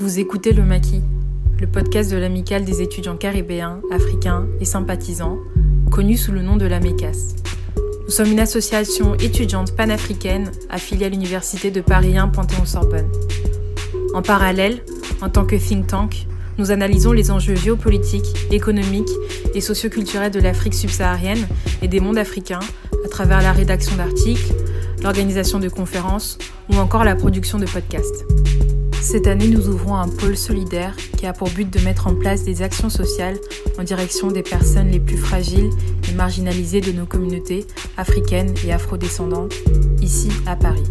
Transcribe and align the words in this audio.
Vous 0.00 0.20
écoutez 0.20 0.52
Le 0.52 0.62
Maquis, 0.62 1.02
le 1.60 1.66
podcast 1.66 2.12
de 2.12 2.16
l'amicale 2.16 2.64
des 2.64 2.82
étudiants 2.82 3.16
caribéens, 3.16 3.80
africains 3.90 4.46
et 4.60 4.64
sympathisants, 4.64 5.38
connu 5.90 6.16
sous 6.16 6.30
le 6.30 6.40
nom 6.40 6.56
de 6.56 6.66
la 6.66 6.78
MECAS. 6.78 7.34
Nous 8.04 8.10
sommes 8.10 8.30
une 8.30 8.38
association 8.38 9.16
étudiante 9.16 9.74
panafricaine 9.74 10.52
affiliée 10.70 11.06
à 11.06 11.08
l'Université 11.08 11.72
de 11.72 11.80
Paris 11.80 12.16
1 12.16 12.28
Panthéon-Sorbonne. 12.28 13.10
En 14.14 14.22
parallèle, 14.22 14.84
en 15.20 15.30
tant 15.30 15.44
que 15.44 15.56
think 15.56 15.88
tank, 15.88 16.28
nous 16.58 16.70
analysons 16.70 17.10
les 17.10 17.32
enjeux 17.32 17.56
géopolitiques, 17.56 18.52
économiques 18.52 19.10
et 19.52 19.60
socioculturels 19.60 20.30
de 20.30 20.38
l'Afrique 20.38 20.74
subsaharienne 20.74 21.44
et 21.82 21.88
des 21.88 21.98
mondes 21.98 22.18
africains 22.18 22.60
à 23.04 23.08
travers 23.08 23.42
la 23.42 23.50
rédaction 23.50 23.96
d'articles, 23.96 24.54
l'organisation 25.02 25.58
de 25.58 25.68
conférences 25.68 26.38
ou 26.70 26.76
encore 26.76 27.02
la 27.02 27.16
production 27.16 27.58
de 27.58 27.66
podcasts. 27.66 28.24
Cette 29.00 29.26
année, 29.26 29.48
nous 29.48 29.68
ouvrons 29.68 29.96
un 29.96 30.08
pôle 30.08 30.36
solidaire 30.36 30.94
qui 31.16 31.26
a 31.26 31.32
pour 31.32 31.48
but 31.50 31.70
de 31.70 31.78
mettre 31.80 32.08
en 32.08 32.14
place 32.14 32.44
des 32.44 32.62
actions 32.62 32.90
sociales 32.90 33.38
en 33.78 33.84
direction 33.84 34.30
des 34.30 34.42
personnes 34.42 34.90
les 34.90 35.00
plus 35.00 35.16
fragiles 35.16 35.70
et 36.08 36.12
marginalisées 36.14 36.80
de 36.80 36.92
nos 36.92 37.06
communautés 37.06 37.66
africaines 37.96 38.54
et 38.66 38.72
afrodescendantes, 38.72 39.54
ici 40.02 40.30
à 40.46 40.56
Paris. 40.56 40.84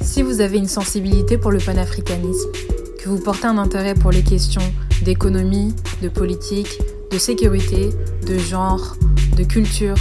Si 0.00 0.22
vous 0.22 0.40
avez 0.40 0.56
une 0.56 0.68
sensibilité 0.68 1.36
pour 1.36 1.50
le 1.50 1.58
panafricanisme, 1.58 2.50
que 2.98 3.08
vous 3.08 3.20
portez 3.20 3.46
un 3.46 3.58
intérêt 3.58 3.94
pour 3.94 4.10
les 4.10 4.22
questions 4.22 4.62
d'économie, 5.02 5.74
de 6.02 6.08
politique, 6.08 6.80
de 7.12 7.18
sécurité, 7.18 7.90
de 8.26 8.38
genre, 8.38 8.96
de 9.36 9.44
culture, 9.44 9.96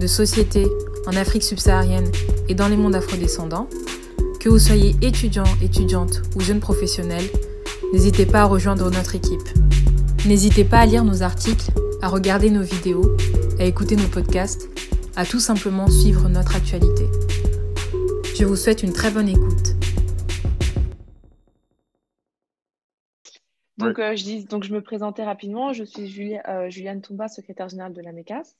de 0.00 0.06
société 0.06 0.66
en 1.06 1.16
Afrique 1.16 1.42
subsaharienne 1.42 2.10
et 2.48 2.54
dans 2.54 2.68
les 2.68 2.76
mondes 2.76 2.94
afrodescendants, 2.94 3.68
que 4.40 4.48
vous 4.48 4.58
soyez 4.58 4.94
étudiant, 5.02 5.44
étudiante 5.62 6.22
ou 6.36 6.40
jeune 6.40 6.60
professionnel, 6.60 7.22
n'hésitez 7.92 8.26
pas 8.26 8.42
à 8.42 8.44
rejoindre 8.44 8.90
notre 8.90 9.14
équipe. 9.14 9.48
N'hésitez 10.26 10.64
pas 10.64 10.78
à 10.78 10.86
lire 10.86 11.04
nos 11.04 11.22
articles, 11.22 11.70
à 12.02 12.08
regarder 12.08 12.50
nos 12.50 12.62
vidéos, 12.62 13.16
à 13.58 13.64
écouter 13.64 13.96
nos 13.96 14.08
podcasts, 14.08 14.68
à 15.16 15.24
tout 15.24 15.40
simplement 15.40 15.88
suivre 15.88 16.28
notre 16.28 16.54
actualité. 16.54 17.06
Je 18.36 18.44
vous 18.44 18.56
souhaite 18.56 18.82
une 18.82 18.92
très 18.92 19.10
bonne 19.10 19.28
écoute. 19.28 19.74
Donc, 23.78 23.98
euh, 23.98 24.16
je 24.16 24.24
dis, 24.24 24.44
donc, 24.44 24.64
je 24.64 24.72
me 24.72 24.80
présentais 24.80 25.24
rapidement. 25.24 25.72
Je 25.72 25.84
suis 25.84 26.36
euh, 26.48 26.68
Juliane 26.68 27.00
Toumba, 27.00 27.28
secrétaire 27.28 27.68
générale 27.68 27.94
de 27.94 28.02
la 28.02 28.12
MECAS. 28.12 28.56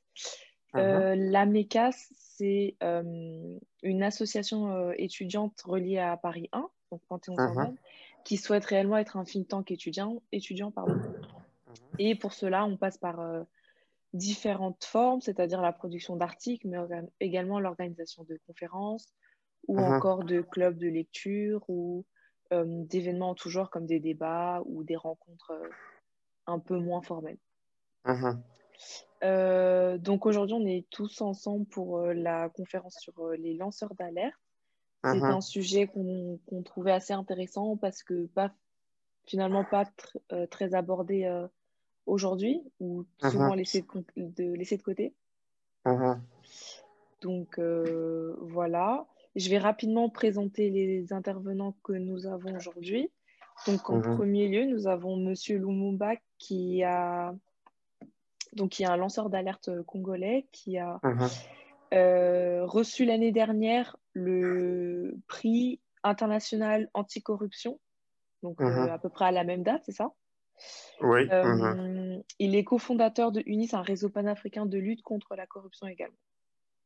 Euh, 0.76 1.14
la 1.16 1.44
MECAS, 1.46 2.10
c'est 2.38 2.76
une 2.80 4.02
association 4.02 4.92
étudiante 4.92 5.60
reliée 5.62 5.98
à 5.98 6.16
Paris 6.16 6.48
1, 6.52 6.68
donc 6.90 7.00
Panthéon-Sorbonne, 7.08 7.76
qui 8.24 8.36
souhaite 8.36 8.64
réellement 8.64 8.96
être 8.96 9.16
un 9.16 9.24
think 9.24 9.48
tank 9.48 9.70
étudiant, 9.70 10.22
étudiant 10.32 10.70
pardon. 10.70 11.00
Et 11.98 12.14
pour 12.14 12.32
cela, 12.32 12.64
on 12.64 12.76
passe 12.76 12.96
par 12.98 13.20
différentes 14.14 14.84
formes, 14.84 15.20
c'est-à-dire 15.20 15.60
la 15.60 15.72
production 15.72 16.16
d'articles, 16.16 16.66
mais 16.68 16.78
également 17.20 17.60
l'organisation 17.60 18.24
de 18.24 18.38
conférences 18.46 19.12
ou 19.66 19.78
encore 19.78 20.24
de 20.24 20.40
clubs 20.40 20.78
de 20.78 20.88
lecture 20.88 21.62
ou 21.68 22.04
d'événements 22.52 23.30
en 23.30 23.34
tout 23.34 23.50
genre 23.50 23.68
comme 23.68 23.86
des 23.86 24.00
débats 24.00 24.62
ou 24.64 24.84
des 24.84 24.96
rencontres 24.96 25.52
un 26.46 26.58
peu 26.58 26.78
moins 26.78 27.02
formelles. 27.02 27.38
Euh, 29.24 29.98
donc 29.98 30.26
aujourd'hui, 30.26 30.54
on 30.54 30.66
est 30.66 30.86
tous 30.90 31.20
ensemble 31.20 31.66
pour 31.66 31.98
euh, 31.98 32.12
la 32.12 32.48
conférence 32.48 32.96
sur 33.00 33.18
euh, 33.20 33.36
les 33.36 33.54
lanceurs 33.54 33.94
d'alerte. 33.94 34.34
C'est 35.04 35.10
uh-huh. 35.10 35.36
un 35.36 35.40
sujet 35.40 35.86
qu'on 35.86 36.62
trouvait 36.64 36.90
assez 36.92 37.12
intéressant 37.12 37.76
parce 37.76 38.02
que 38.02 38.26
pas, 38.26 38.50
finalement 39.26 39.64
pas 39.64 39.84
très 40.50 40.74
abordé 40.74 41.46
aujourd'hui 42.04 42.60
ou 42.80 43.04
uh-huh. 43.20 43.30
souvent 43.30 43.54
laissé 43.54 43.82
de, 43.82 44.04
de, 44.16 44.52
laissé 44.54 44.76
de 44.76 44.82
côté. 44.82 45.14
Uh-huh. 45.84 46.18
Donc 47.20 47.60
voilà. 47.60 49.06
Je 49.36 49.48
vais 49.50 49.58
rapidement 49.58 50.10
présenter 50.10 50.68
les 50.68 51.12
intervenants 51.12 51.76
que 51.84 51.92
nous 51.92 52.26
avons 52.26 52.56
aujourd'hui. 52.56 53.08
Donc 53.68 53.90
en 53.90 54.00
premier 54.00 54.48
lieu, 54.48 54.64
nous 54.64 54.88
avons 54.88 55.16
Monsieur 55.16 55.58
Lumumba 55.58 56.14
qui 56.38 56.82
a 56.82 57.36
donc 58.52 58.78
il 58.78 58.82
y 58.82 58.86
a 58.86 58.92
un 58.92 58.96
lanceur 58.96 59.30
d'alerte 59.30 59.70
congolais 59.82 60.46
qui 60.52 60.78
a 60.78 61.00
uh-huh. 61.02 61.48
euh, 61.94 62.64
reçu 62.64 63.04
l'année 63.04 63.32
dernière 63.32 63.96
le 64.12 65.16
prix 65.26 65.80
international 66.04 66.88
anticorruption, 66.94 67.78
donc 68.42 68.60
euh, 68.60 68.64
uh-huh. 68.64 68.92
à 68.92 68.98
peu 68.98 69.08
près 69.08 69.26
à 69.26 69.32
la 69.32 69.44
même 69.44 69.62
date, 69.62 69.82
c'est 69.86 69.92
ça? 69.92 70.12
Oui. 71.00 71.28
Euh, 71.30 71.44
uh-huh. 71.44 72.22
Il 72.38 72.54
est 72.54 72.64
cofondateur 72.64 73.32
de 73.32 73.42
UNIS, 73.46 73.70
un 73.72 73.82
réseau 73.82 74.08
panafricain 74.08 74.66
de 74.66 74.78
lutte 74.78 75.02
contre 75.02 75.36
la 75.36 75.46
corruption 75.46 75.86
également. 75.86 76.16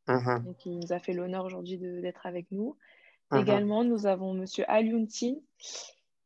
Donc 0.09 0.67
il 0.67 0.79
nous 0.79 0.93
a 0.93 0.99
fait 0.99 1.13
l'honneur 1.13 1.45
aujourd'hui 1.45 1.79
d'être 1.79 2.27
avec 2.27 2.51
nous. 2.51 2.77
Également, 3.35 3.83
nous 3.83 4.07
avons 4.07 4.37
M. 4.37 4.45
Aliuntin, 4.69 5.37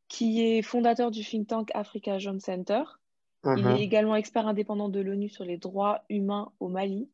qui 0.09 0.41
est 0.45 0.61
fondateur 0.61 1.11
du 1.11 1.23
think 1.23 1.47
tank 1.47 1.71
Africa 1.73 2.17
Jom 2.17 2.39
Center. 2.39 2.83
Il 3.45 3.49
est 3.49 3.61
uh-huh. 3.61 3.81
également 3.81 4.15
expert 4.15 4.47
indépendant 4.47 4.89
de 4.89 4.99
l'ONU 4.99 5.29
sur 5.29 5.45
les 5.45 5.57
droits 5.57 6.03
humains 6.09 6.51
au 6.59 6.67
Mali. 6.67 7.09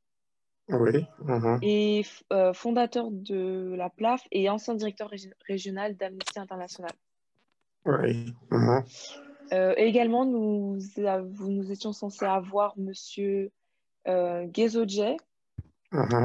Oui. 0.69 1.05
Uh-huh. 1.25 1.59
Et 1.61 2.05
euh, 2.31 2.53
fondateur 2.53 3.11
de 3.11 3.73
la 3.75 3.89
PLAF 3.89 4.25
et 4.31 4.49
ancien 4.49 4.75
directeur 4.75 5.11
régional 5.45 5.95
d'Amnesty 5.97 6.39
International. 6.39 6.91
Oui. 7.85 8.33
Uh-huh. 8.49 8.83
Euh, 9.51 9.73
également, 9.75 10.25
nous, 10.25 10.79
nous 10.97 11.71
étions 11.71 11.91
censés 11.91 12.25
avoir 12.25 12.77
Monsieur 12.77 13.51
euh, 14.07 14.47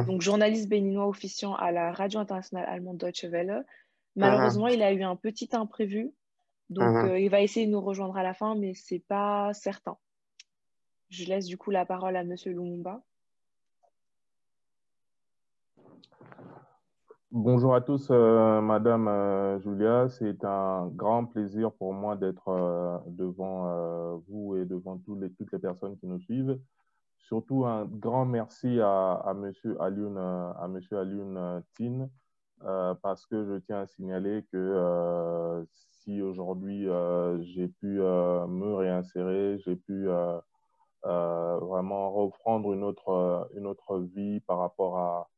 donc 0.07 0.23
journaliste 0.23 0.69
béninois 0.69 1.07
officiant 1.07 1.55
à 1.55 1.73
la 1.73 1.93
radio 1.93 2.21
internationale 2.21 2.67
allemande 2.69 2.97
Deutsche 2.97 3.25
Welle. 3.25 3.65
Malheureusement, 4.17 4.69
il 4.69 4.83
a 4.83 4.93
eu 4.93 5.03
un 5.03 5.15
petit 5.15 5.51
imprévu 5.53 6.11
donc, 6.71 6.95
uh-huh. 6.95 7.11
euh, 7.11 7.19
il 7.19 7.31
va 7.31 7.41
essayer 7.41 7.67
de 7.67 7.73
nous 7.73 7.81
rejoindre 7.81 8.17
à 8.17 8.23
la 8.23 8.35
fin, 8.35 8.55
mais 8.55 8.75
ce 8.75 8.95
n'est 8.95 9.01
pas 9.01 9.53
certain. 9.55 9.97
Je 11.09 11.25
laisse 11.25 11.47
du 11.47 11.57
coup 11.57 11.71
la 11.71 11.87
parole 11.87 12.17
à 12.17 12.25
Monsieur 12.25 12.53
Lumumba. 12.53 13.03
Bonjour 17.31 17.75
à 17.75 17.81
tous, 17.81 18.09
euh, 18.11 18.61
Madame 18.61 19.09
euh, 19.09 19.59
Julia. 19.61 20.09
C'est 20.09 20.45
un 20.45 20.89
grand 20.89 21.27
plaisir 21.27 21.73
pour 21.73 21.93
moi 21.95 22.17
d'être 22.17 23.03
devant 23.07 24.19
vous 24.29 24.57
et 24.57 24.65
devant 24.65 25.01
les, 25.21 25.31
toutes 25.33 25.53
les 25.53 25.59
personnes 25.59 25.97
qui 25.99 26.07
nous 26.07 26.21
suivent. 26.21 26.59
Surtout 27.19 27.67
un 27.67 27.85
grand 27.85 28.25
merci 28.25 28.81
à, 28.81 29.13
à 29.13 29.35
Monsieur 29.35 29.81
Alioun, 29.83 30.17
à 30.17 30.67
Monsieur 30.69 30.99
Alioun 30.99 31.63
Tin, 31.77 32.09
parce 33.03 33.27
que 33.27 33.45
je 33.45 33.59
tiens 33.59 33.81
à 33.81 33.87
signaler 33.87 34.45
que 34.53 35.67
aujourd'hui 36.17 36.89
euh, 36.89 37.41
j'ai 37.43 37.69
pu 37.69 38.01
euh, 38.01 38.47
me 38.47 38.75
réinsérer, 38.75 39.59
j'ai 39.65 39.77
pu 39.77 40.09
euh, 40.09 40.41
vraiment 41.05 42.13
reprendre 42.13 42.73
une 42.73 42.83
autre, 42.83 43.49
une 43.55 43.67
autre 43.67 43.99
vie 43.99 44.41
par 44.41 44.59
rapport 44.59 44.99
à, 44.99 45.29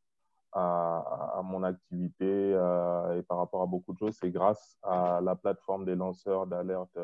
à, 0.53 1.42
mon 1.42 1.62
activité 1.62 2.50
et 2.50 3.22
par 3.22 3.38
rapport 3.38 3.62
à 3.62 3.66
beaucoup 3.66 3.92
de 3.92 3.98
choses, 3.98 4.16
c'est 4.20 4.30
grâce 4.30 4.78
à 4.82 5.20
la 5.22 5.36
plateforme 5.36 5.84
des 5.84 5.94
lanceurs 5.94 6.47
d'alerte 6.47 6.98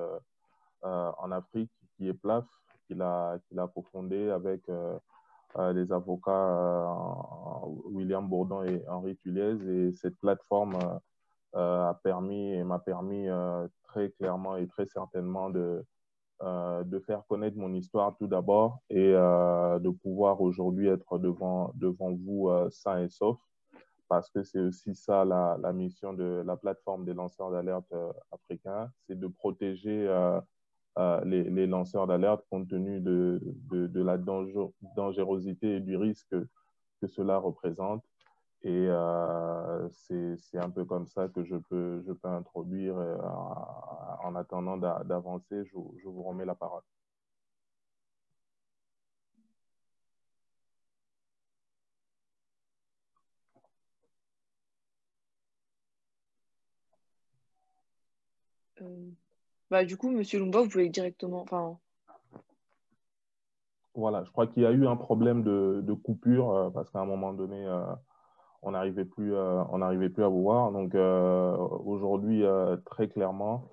en 0.82 1.30
Afrique 1.32 1.70
qui 1.96 2.08
est 2.08 2.14
PLAF, 2.14 2.44
qu'il 2.86 3.02
a, 3.02 3.38
qu'il 3.46 3.58
a 3.60 3.68
cofondé 3.68 4.30
avec 4.30 4.62
les 5.74 5.92
avocats 5.92 6.86
William 7.86 8.28
Bourdon 8.28 8.62
et 8.62 8.82
Henri 8.88 9.16
Tuliez. 9.16 9.56
Et 9.68 9.92
cette 9.92 10.16
plateforme 10.16 10.78
euh, 11.56 11.88
a 11.88 11.94
permis 11.94 12.52
et 12.52 12.64
m'a 12.64 12.78
permis 12.78 13.28
euh, 13.28 13.66
très 13.84 14.10
clairement 14.10 14.56
et 14.56 14.66
très 14.66 14.84
certainement 14.84 15.48
de, 15.48 15.82
euh, 16.42 16.84
de 16.84 16.98
faire 16.98 17.22
connaître 17.28 17.56
mon 17.56 17.72
histoire 17.72 18.14
tout 18.18 18.26
d'abord 18.26 18.80
et 18.90 19.12
de 19.12 19.88
pouvoir 19.88 20.42
aujourd'hui 20.42 20.88
être 20.88 21.18
devant, 21.18 21.72
devant 21.76 22.12
vous 22.12 22.50
sain 22.70 23.04
et 23.04 23.08
sauf 23.08 23.38
parce 24.08 24.30
que 24.30 24.42
c'est 24.42 24.60
aussi 24.60 24.94
ça 24.94 25.24
la, 25.24 25.56
la, 25.60 25.72
mission 25.72 26.12
de 26.12 26.42
la 26.46 26.56
plateforme 26.56 27.04
des 27.04 27.14
lanceurs 27.14 27.50
d'alerte 27.50 27.92
africains, 28.30 28.88
c'est 29.06 29.18
de 29.18 29.26
protéger 29.26 30.06
les, 31.24 31.44
les, 31.44 31.66
lanceurs 31.66 32.06
d'alerte 32.06 32.44
compte 32.50 32.68
tenu 32.68 33.00
de, 33.00 33.40
de, 33.70 34.02
la 34.02 34.16
dangerosité 34.18 35.76
et 35.76 35.80
du 35.80 35.96
risque 35.96 36.34
que 37.00 37.06
cela 37.06 37.38
représente. 37.38 38.04
Et 38.62 38.88
euh, 38.88 39.88
c'est 39.90 40.58
un 40.58 40.70
peu 40.70 40.84
comme 40.84 41.06
ça 41.06 41.28
que 41.28 41.44
je 41.44 41.56
peux, 41.56 42.02
je 42.06 42.12
peux 42.12 42.28
introduire 42.28 42.96
euh, 42.98 43.16
en 44.24 44.34
attendant 44.34 44.76
d'avancer. 44.76 45.64
Je, 45.66 46.08
vous 46.08 46.22
remets 46.22 46.44
la 46.44 46.54
parole. 46.54 46.82
Euh, 58.80 59.10
Bah, 59.70 59.84
du 59.84 59.96
coup, 59.96 60.10
Monsieur 60.10 60.38
Lumba, 60.38 60.60
vous 60.60 60.68
pouvez 60.68 60.88
directement. 60.88 61.42
Enfin... 61.42 61.78
Voilà, 63.96 64.22
je 64.24 64.30
crois 64.30 64.46
qu'il 64.46 64.62
y 64.62 64.66
a 64.66 64.72
eu 64.72 64.86
un 64.86 64.96
problème 64.96 65.42
de, 65.42 65.92
coupure 65.94 66.50
euh, 66.50 66.70
parce 66.70 66.90
qu'à 66.90 67.00
un 67.00 67.06
moment 67.06 67.32
donné, 67.32 67.66
euh, 67.66 67.82
on 68.62 68.72
n'arrivait 68.72 69.06
plus, 69.06 69.34
euh, 69.34 69.64
plus 70.10 70.22
à 70.22 70.28
vous 70.28 70.42
voir. 70.42 70.70
Donc 70.70 70.94
aujourd'hui, 70.94 72.44
très 72.84 73.08
clairement, 73.08 73.70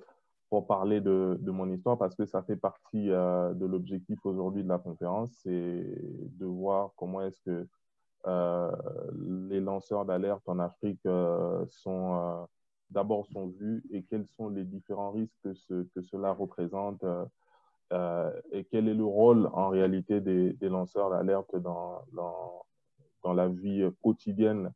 pour 0.49 0.65
parler 0.65 1.01
de, 1.01 1.37
de, 1.41 1.51
mon 1.51 1.69
histoire, 1.69 1.97
parce 1.97 2.15
que 2.15 2.25
ça 2.25 2.41
fait 2.41 2.55
partie 2.55 3.07
de 3.07 3.65
l'objectif 3.65 4.25
aujourd'hui 4.25 4.63
de 4.63 4.69
la 4.69 4.77
conférence, 4.77 5.31
c'est 5.43 5.49
de 5.51 6.45
voir 6.45 6.91
comment 6.95 7.21
est-ce 7.21 7.41
que 7.41 7.67
les 9.49 9.59
lanceurs 9.59 10.05
d'alerte 10.05 10.47
en 10.47 10.59
Afrique 10.59 11.01
sont 11.67 12.47
d'abord 12.93 13.25
sont 13.27 13.47
vus 13.47 13.83
et 13.91 14.03
quels 14.03 14.27
sont 14.37 14.49
les 14.49 14.63
différents 14.63 15.11
risques 15.11 15.35
que, 15.43 15.53
ce, 15.53 15.83
que 15.95 16.01
cela 16.01 16.31
représente 16.31 17.03
euh, 17.03 17.25
euh, 17.91 18.31
et 18.51 18.63
quel 18.65 18.87
est 18.87 18.93
le 18.93 19.05
rôle 19.05 19.49
en 19.53 19.69
réalité 19.69 20.21
des, 20.21 20.55
lanceurs 20.61 21.09
d'alerte 21.09 21.55
dans, 21.55 22.01
dans, 22.13 22.65
dans, 23.23 23.33
la 23.33 23.47
vie 23.47 23.87
quotidienne 24.01 24.71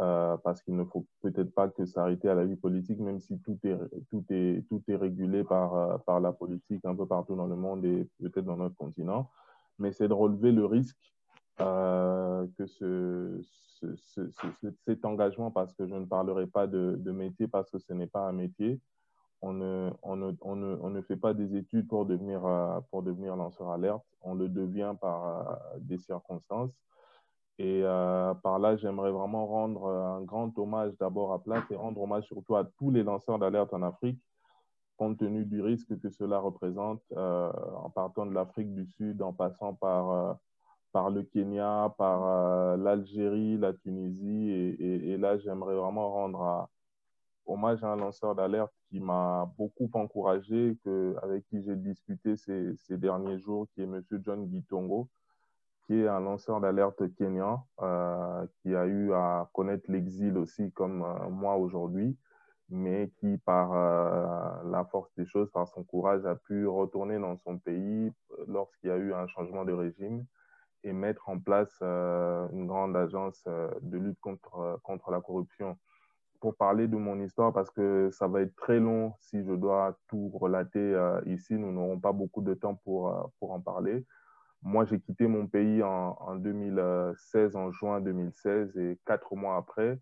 euh, 0.00 0.36
parce 0.38 0.62
qu'il 0.62 0.76
ne 0.76 0.84
faut 0.84 1.06
peut-être 1.20 1.52
pas 1.54 1.68
que 1.68 1.84
s'arrêter 1.84 2.28
à 2.28 2.34
la 2.34 2.44
vie 2.44 2.56
politique, 2.56 3.00
même 3.00 3.20
si 3.20 3.38
tout 3.40 3.58
est, 3.64 3.76
tout 4.10 4.24
est, 4.30 4.66
tout 4.68 4.82
est 4.88 4.96
régulé 4.96 5.44
par, 5.44 6.00
par 6.04 6.20
la 6.20 6.32
politique 6.32 6.84
un 6.84 6.94
peu 6.94 7.06
partout 7.06 7.36
dans 7.36 7.46
le 7.46 7.56
monde 7.56 7.84
et 7.84 8.08
peut-être 8.20 8.46
dans 8.46 8.56
notre 8.56 8.76
continent. 8.76 9.30
Mais 9.78 9.92
c'est 9.92 10.08
de 10.08 10.14
relever 10.14 10.52
le 10.52 10.64
risque 10.64 11.14
euh, 11.60 12.46
que 12.58 12.66
ce, 12.66 13.40
ce, 13.82 14.30
cet 14.84 15.04
engagement, 15.04 15.50
parce 15.50 15.72
que 15.74 15.86
je 15.86 15.94
ne 15.94 16.04
parlerai 16.04 16.46
pas 16.46 16.66
de, 16.66 17.10
métier, 17.10 17.46
parce 17.46 17.70
que 17.70 17.78
ce 17.78 17.92
n'est 17.92 18.06
pas 18.06 18.26
un 18.26 18.32
métier. 18.32 18.80
On 19.40 19.52
ne, 19.52 19.90
on, 20.02 20.16
ne, 20.16 20.32
on, 20.40 20.56
ne, 20.56 20.76
on 20.80 20.90
ne, 20.90 21.02
fait 21.02 21.16
pas 21.16 21.34
des 21.34 21.54
études 21.56 21.86
pour 21.86 22.06
devenir, 22.06 22.44
euh, 22.46 22.80
pour 22.90 23.02
devenir 23.02 23.36
lanceur 23.36 23.70
alerte. 23.70 24.04
On 24.22 24.34
le 24.34 24.48
devient 24.48 24.94
par 25.00 25.26
euh, 25.26 25.54
des 25.78 25.98
circonstances. 25.98 26.72
Et 27.58 27.82
par 28.42 28.58
là, 28.58 28.74
j'aimerais 28.76 29.12
vraiment 29.12 29.46
rendre 29.46 29.86
un 29.86 30.22
grand 30.22 30.58
hommage 30.58 30.90
d'abord 30.98 31.32
à 31.32 31.40
Place 31.40 31.62
et 31.70 31.76
rendre 31.76 32.00
hommage 32.00 32.24
surtout 32.24 32.56
à 32.56 32.64
tous 32.64 32.90
les 32.90 33.04
lanceurs 33.04 33.38
d'alerte 33.38 33.72
en 33.72 33.82
Afrique, 33.82 34.18
compte 34.96 35.18
tenu 35.18 35.44
du 35.44 35.62
risque 35.62 35.96
que 36.00 36.10
cela 36.10 36.40
représente, 36.40 37.00
en 37.12 37.90
partant 37.90 38.26
de 38.26 38.32
l'Afrique 38.34 38.74
du 38.74 38.86
Sud, 38.86 39.22
en 39.22 39.32
passant 39.32 39.72
par 39.72 40.36
par 40.94 41.10
le 41.10 41.24
Kenya, 41.24 41.92
par 41.98 42.24
euh, 42.24 42.76
l'Algérie, 42.76 43.58
la 43.58 43.72
Tunisie. 43.72 44.76
Et, 44.78 45.16
là, 45.16 45.36
j'aimerais 45.38 45.74
vraiment 45.74 46.08
rendre 46.12 46.68
hommage 47.46 47.82
à 47.82 47.88
un 47.88 47.96
lanceur 47.96 48.36
d'alerte 48.36 48.72
qui 48.88 49.00
m'a 49.00 49.52
beaucoup 49.58 49.90
encouragé, 49.92 50.78
avec 51.20 51.44
qui 51.48 51.62
j'ai 51.62 51.74
discuté 51.74 52.36
ces, 52.36 52.76
derniers 52.96 53.40
jours, 53.40 53.66
qui 53.74 53.82
est 53.82 53.84
M. 53.84 54.02
John 54.20 54.48
Gitongo, 54.48 55.08
qui 55.86 55.94
est 55.94 56.06
un 56.06 56.20
lanceur 56.20 56.60
d'alerte 56.60 57.02
kenyan, 57.16 57.66
euh, 57.82 58.46
qui 58.62 58.72
a 58.76 58.86
eu 58.86 59.12
à 59.12 59.50
connaître 59.52 59.90
l'exil 59.90 60.38
aussi 60.38 60.70
comme 60.70 61.02
euh, 61.02 61.28
moi 61.28 61.56
aujourd'hui, 61.56 62.16
mais 62.68 63.10
qui, 63.18 63.36
par 63.38 63.74
la 64.64 64.84
force 64.84 65.12
des 65.16 65.26
choses, 65.26 65.50
par 65.50 65.66
son 65.66 65.82
courage, 65.82 66.24
a 66.24 66.36
pu 66.36 66.68
retourner 66.68 67.18
dans 67.18 67.36
son 67.38 67.58
pays 67.58 68.12
lorsqu'il 68.46 68.90
y 68.90 68.92
a 68.92 68.96
eu 68.96 69.12
un 69.12 69.26
changement 69.26 69.64
de 69.64 69.72
régime 69.72 70.24
et 70.84 70.92
mettre 70.92 71.28
en 71.28 71.38
place 71.38 71.74
euh, 71.82 72.46
une 72.52 72.66
grande 72.66 72.96
agence 72.96 73.42
euh, 73.48 73.68
de 73.80 73.98
lutte 73.98 74.20
contre, 74.20 74.58
euh, 74.58 74.76
contre 74.82 75.10
la 75.10 75.20
corruption. 75.20 75.78
Pour 76.40 76.56
parler 76.56 76.88
de 76.88 76.96
mon 76.96 77.20
histoire, 77.22 77.54
parce 77.54 77.70
que 77.70 78.10
ça 78.12 78.28
va 78.28 78.42
être 78.42 78.54
très 78.54 78.78
long 78.78 79.14
si 79.18 79.42
je 79.42 79.52
dois 79.54 79.98
tout 80.08 80.28
relater 80.28 80.94
ici, 81.24 81.54
nous 81.54 81.72
n'aurons 81.72 81.98
pas 81.98 82.12
beaucoup 82.12 82.42
de 82.42 82.52
temps 82.52 82.74
pour, 82.74 83.32
pour 83.38 83.52
en 83.52 83.60
parler. 83.60 84.04
Moi, 84.60 84.84
j'ai 84.84 85.00
quitté 85.00 85.26
mon 85.26 85.46
pays 85.46 85.82
en, 85.82 86.18
en, 86.20 86.34
2016, 86.34 87.56
en 87.56 87.72
juin 87.72 88.02
2016, 88.02 88.76
et 88.76 88.98
quatre 89.06 89.34
mois 89.34 89.56
après, 89.56 89.98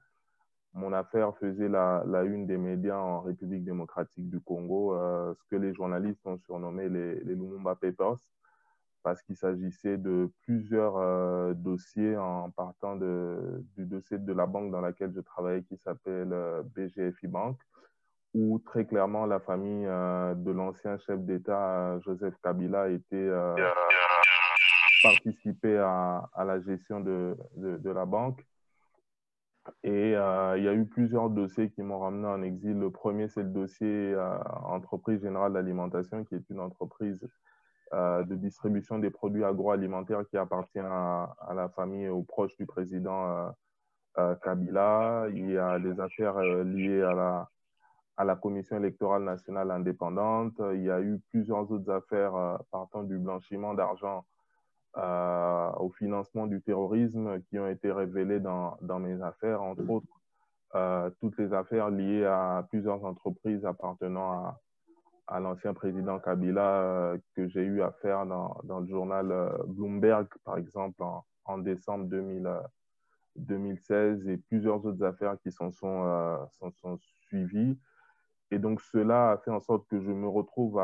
mon 0.75 0.93
affaire 0.93 1.37
faisait 1.37 1.69
la, 1.69 2.02
la 2.08 2.25
une 2.25 2.49
des 2.49 2.58
médias 2.58 2.99
en 2.99 3.20
République 3.20 3.62
démocratique 3.62 4.28
du 4.28 4.40
Congo, 4.40 4.96
ce 4.96 5.44
que 5.49 5.55
les 5.55 5.73
journalistes 5.73 6.26
ont 6.26 6.38
surnommé 6.38 6.88
les, 6.88 7.20
les 7.20 7.37
Lumumba 7.37 7.76
Papers 7.76 8.19
parce 9.02 9.22
qu'il 9.22 9.37
s'agissait 9.37 9.96
de 9.96 10.31
plusieurs 10.43 10.96
euh, 10.96 11.54
dossiers 11.54 12.16
en 12.16 12.50
partant 12.50 12.96
du 12.96 13.87
dossier 13.87 14.19
de 14.19 14.32
la 14.32 14.46
banque 14.46 14.70
dans 14.70 14.81
laquelle 14.81 15.12
je 15.14 15.20
travaillais 15.20 15.62
qui 15.64 15.76
s'appelle 15.78 16.32
euh, 16.32 16.62
BGFI 16.75 17.26
Bank, 17.26 17.58
où 18.34 18.58
très 18.60 18.87
clairement 18.87 19.26
la 19.26 19.40
famille 19.40 19.87
euh, 19.87 20.34
de 20.34 20.50
l'ancien 20.50 20.99
chef 20.99 21.20
d'État 21.20 21.99
Joseph 22.00 22.34
Kabila 22.43 22.88
était 22.88 23.31
participé 25.02 25.78
à, 25.78 26.28
la 26.37 26.60
gestion 26.60 27.00
de, 27.00 27.37
la 27.84 28.06
banque. 28.06 28.44
Et 29.84 30.10
il 30.10 30.62
y 30.62 30.69
a 30.69 30.75
eu 30.75 30.87
plusieurs 30.87 31.31
dossiers 31.31 31.70
qui 31.70 31.82
m'ont 31.82 31.99
ramené 31.99 32.26
en 32.26 32.43
exil. 32.43 32.78
Le 32.78 32.90
premier, 32.90 33.28
c'est 33.28 33.43
le 33.43 33.49
dossier 33.49 34.16
Entreprise 34.64 35.20
Générale 35.20 35.52
d'Alimentation, 35.52 36.25
qui 36.25 36.37
est 36.37 36.50
une 36.50 36.60
entreprise 36.60 37.22
euh, 37.22 37.28
de 37.92 38.34
distribution 38.34 38.98
des 38.98 39.10
produits 39.10 39.44
agroalimentaires 39.44 40.26
qui 40.30 40.38
appartient 40.38 40.78
à, 40.78 41.34
à, 41.46 41.54
la 41.54 41.68
famille 41.68 42.04
et 42.04 42.08
aux 42.08 42.22
proches 42.22 42.56
du 42.56 42.64
président 42.64 43.26
euh, 43.26 43.50
euh, 44.18 44.34
Kabila. 44.36 45.26
Il 45.30 45.50
y 45.50 45.58
a 45.58 45.78
des 45.78 46.00
affaires 46.00 46.40
liées 46.40 47.02
à 47.02 47.12
la, 47.12 47.48
à 48.16 48.24
la 48.24 48.36
Commission 48.36 48.78
électorale 48.78 49.24
nationale 49.24 49.70
indépendante. 49.70 50.54
Il 50.72 50.82
y 50.82 50.90
a 50.90 51.00
eu 51.00 51.20
plusieurs 51.30 51.70
autres 51.70 51.90
affaires 51.90 52.58
partant 52.70 53.02
du 53.02 53.18
blanchiment 53.18 53.74
d'argent 53.74 54.24
au 54.94 55.90
financement 55.98 56.46
du 56.46 56.60
terrorisme 56.60 57.40
qui 57.48 57.58
ont 57.58 57.68
été 57.68 57.90
révélées 57.90 58.40
dans, 58.40 58.76
dans 58.82 58.98
mes 58.98 59.22
affaires, 59.22 59.62
entre 59.62 59.88
autres 59.88 61.12
toutes 61.20 61.38
les 61.38 61.52
affaires 61.52 61.90
liées 61.90 62.24
à 62.24 62.66
plusieurs 62.68 63.04
entreprises 63.04 63.64
appartenant 63.64 64.32
à, 64.32 64.60
à 65.26 65.40
l'ancien 65.40 65.74
président 65.74 66.19
Kabila 66.19 66.82
euh, 66.82 67.19
que 67.34 67.48
j'ai 67.48 67.62
eu 67.62 67.82
à 67.82 67.92
faire 67.92 68.26
dans, 68.26 68.80
le 68.80 68.86
journal 68.86 69.30
euh, 69.30 69.50
Bloomberg, 69.66 70.26
par 70.44 70.58
exemple, 70.58 71.02
en, 71.44 71.58
décembre 71.58 72.06
2000, 72.06 72.50
2016 73.36 74.28
et 74.28 74.36
plusieurs 74.36 74.84
autres 74.84 75.02
affaires 75.04 75.36
qui 75.42 75.52
s'en 75.52 75.70
sont, 75.70 76.04
euh, 76.06 76.36
suivies. 77.28 77.78
Et 78.50 78.58
donc, 78.58 78.80
cela 78.80 79.32
a 79.32 79.38
fait 79.38 79.50
en 79.50 79.60
sorte 79.60 79.86
que 79.88 80.00
je 80.00 80.10
me 80.10 80.28
retrouve 80.28 80.78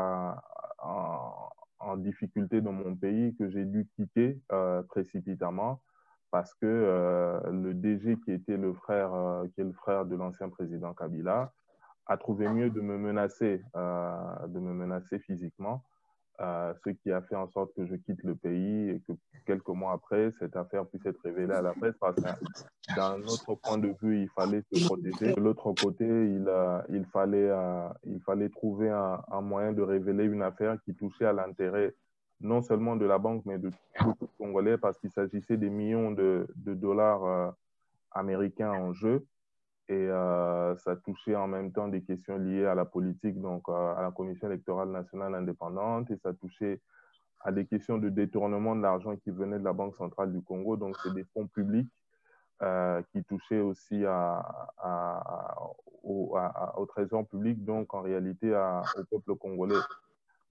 en, 0.79 1.97
difficulté 1.97 2.61
dans 2.61 2.71
mon 2.71 2.95
pays, 2.95 3.35
que 3.35 3.49
j'ai 3.49 3.65
dû 3.65 3.87
quitter 3.95 4.39
euh, 4.51 4.83
précipitamment 4.83 5.81
parce 6.31 6.53
que 6.53 6.65
euh, 6.65 7.39
le 7.51 7.73
DG 7.73 8.17
qui 8.23 8.31
était 8.31 8.57
le 8.57 8.73
frère, 8.73 9.13
euh, 9.13 9.47
qui 9.53 9.61
est 9.61 9.63
le 9.63 9.73
frère 9.73 10.05
de 10.05 10.15
l'ancien 10.15 10.49
président 10.49 10.93
Kabila, 10.93 11.51
a 12.09 12.17
trouvé 12.17 12.49
mieux 12.49 12.69
de 12.69 12.81
me 12.81 12.97
menacer, 12.97 13.61
euh, 13.75 14.47
de 14.47 14.59
me 14.59 14.73
menacer 14.73 15.19
physiquement, 15.19 15.83
euh, 16.41 16.73
ce 16.85 16.89
qui 16.91 17.11
a 17.11 17.21
fait 17.21 17.35
en 17.35 17.49
sorte 17.49 17.73
que 17.75 17.85
je 17.85 17.95
quitte 17.95 18.23
le 18.23 18.33
pays 18.33 18.89
et 18.89 19.01
que 19.01 19.11
quelques 19.45 19.67
mois 19.67 19.91
après, 19.91 20.31
cette 20.39 20.55
affaire 20.55 20.85
puisse 20.85 21.05
être 21.05 21.19
révélée 21.21 21.53
à 21.53 21.61
la 21.61 21.73
presse 21.73 21.95
parce 21.99 22.15
que 22.15 22.95
d'un 22.95 23.21
autre 23.23 23.55
point 23.55 23.77
de 23.77 23.93
vue, 24.01 24.21
il 24.21 24.29
fallait 24.29 24.63
se 24.71 24.85
protéger. 24.85 25.33
De 25.33 25.41
l'autre 25.41 25.73
côté, 25.73 26.05
il, 26.05 26.45
euh, 26.47 26.81
il, 26.89 27.05
fallait, 27.05 27.49
euh, 27.49 27.89
il 28.05 28.21
fallait 28.21 28.47
trouver 28.47 28.89
un, 28.89 29.41
moyen 29.41 29.73
de 29.73 29.81
révéler 29.81 30.23
une 30.23 30.41
affaire 30.41 30.77
qui 30.85 30.95
touchait 30.95 31.25
à 31.25 31.33
l'intérêt 31.33 31.93
non 32.39 32.61
seulement 32.61 32.95
de 32.95 33.05
la 33.05 33.17
banque, 33.17 33.43
mais 33.45 33.59
de 33.59 33.69
beaucoup 34.01 34.25
de 34.25 34.31
Congolais 34.37 34.77
parce 34.77 34.97
qu'il 34.97 35.11
s'agissait 35.11 35.57
des 35.57 35.69
millions 35.69 36.11
de, 36.11 36.47
dollars 36.55 37.53
américains 38.11 38.71
en 38.71 38.93
jeu 38.93 39.25
et 39.89 39.93
euh, 39.93 40.75
ça 40.77 40.95
touchait 40.95 41.35
en 41.35 41.47
même 41.47 41.71
temps 41.71 41.87
des 41.87 42.03
questions 42.03 42.37
liées 42.37 42.65
à 42.65 42.75
la 42.75 42.85
politique, 42.85 43.41
donc 43.41 43.67
euh, 43.69 43.95
à 43.95 44.03
la 44.03 44.11
Commission 44.11 44.47
électorale 44.47 44.89
nationale 44.89 45.33
indépendante, 45.33 46.11
et 46.11 46.17
ça 46.17 46.31
touchait 46.31 46.79
à 47.41 47.51
des 47.51 47.65
questions 47.65 47.97
de 47.97 48.09
détournement 48.09 48.75
de 48.75 48.83
l'argent 48.83 49.15
qui 49.15 49.31
venait 49.31 49.57
de 49.57 49.63
la 49.63 49.73
Banque 49.73 49.95
centrale 49.95 50.31
du 50.31 50.41
Congo, 50.43 50.77
donc 50.77 50.95
c'est 51.01 51.13
des 51.13 51.23
fonds 51.33 51.47
publics 51.47 51.89
euh, 52.61 53.01
qui 53.11 53.23
touchaient 53.23 53.61
aussi 53.61 54.05
à, 54.05 54.45
à, 54.77 55.57
au, 56.03 56.37
au, 56.77 56.85
trésor 56.85 57.25
public, 57.27 57.65
donc 57.65 57.91
en 57.95 58.01
réalité 58.01 58.53
au 58.95 59.03
peuple 59.05 59.39
congolais. 59.39 59.81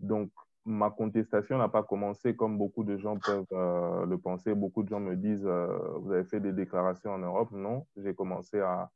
Donc 0.01 0.31
ma 0.65 0.91
contestation 0.91 1.59
n'a 1.59 1.69
pas 1.69 1.85
commencé 1.85 2.35
comme 2.35 2.59
beaucoup 2.59 2.83
de 2.83 2.97
gens 2.97 3.17
peuvent 3.19 3.47
le 3.51 4.17
penser. 4.17 4.55
Beaucoup 4.55 4.83
de 4.83 4.89
gens 4.89 5.01
me 5.01 5.15
disent, 5.17 5.47
vous 5.47 6.13
avez 6.13 6.25
fait 6.25 6.41
des 6.41 6.53
déclarations 6.53 7.13
en 7.13 7.19
Europe. 7.19 7.51
Non, 7.53 7.87
j'ai 7.97 8.15
commencé 8.15 8.61
à, 8.61 8.91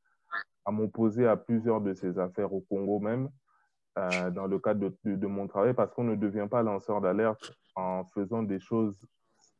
à 0.64 0.70
m'opposer 0.70 1.26
à 1.26 1.36
plusieurs 1.36 1.80
de 1.80 1.94
ces 1.94 2.18
affaires 2.18 2.52
au 2.52 2.60
Congo 2.60 2.98
même, 3.00 3.28
euh, 3.98 4.30
dans 4.30 4.46
le 4.46 4.58
cadre 4.58 4.92
de, 5.04 5.26
mon 5.26 5.46
travail, 5.46 5.74
parce 5.74 5.92
qu'on 5.92 6.04
ne 6.04 6.14
devient 6.14 6.48
pas 6.50 6.62
lanceur 6.62 7.00
d'alerte 7.00 7.52
en 7.74 8.04
faisant 8.04 8.42
des 8.42 8.58
choses, 8.58 8.98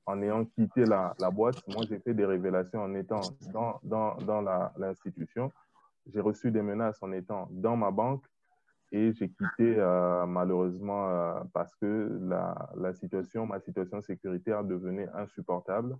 en 0.06 0.22
ayant 0.22 0.44
quitté 0.44 0.84
la, 0.84 1.14
la 1.20 1.30
boîte. 1.30 1.56
Moi, 1.68 1.84
j'ai 1.88 1.98
fait 1.98 2.14
des 2.14 2.24
révélations 2.24 2.82
en 2.82 2.94
étant 2.94 3.20
dans, 3.52 3.78
dans, 3.82 4.16
dans 4.16 4.40
l'institution. 4.76 5.52
J'ai 6.06 6.20
reçu 6.20 6.50
des 6.50 6.62
menaces 6.62 7.02
en 7.02 7.12
étant 7.12 7.46
dans 7.50 7.76
ma 7.76 7.90
banque. 7.90 8.24
et 8.90 9.12
j'ai 9.12 9.28
quitté 9.28 9.76
malheureusement 10.26 11.44
parce 11.52 11.74
que 11.76 12.18
la, 12.22 12.70
la, 12.76 12.92
situation, 12.94 13.46
ma 13.46 13.60
situation 13.60 14.02
sécuritaire 14.02 14.64
devenait 14.64 15.08
insupportable 15.14 15.96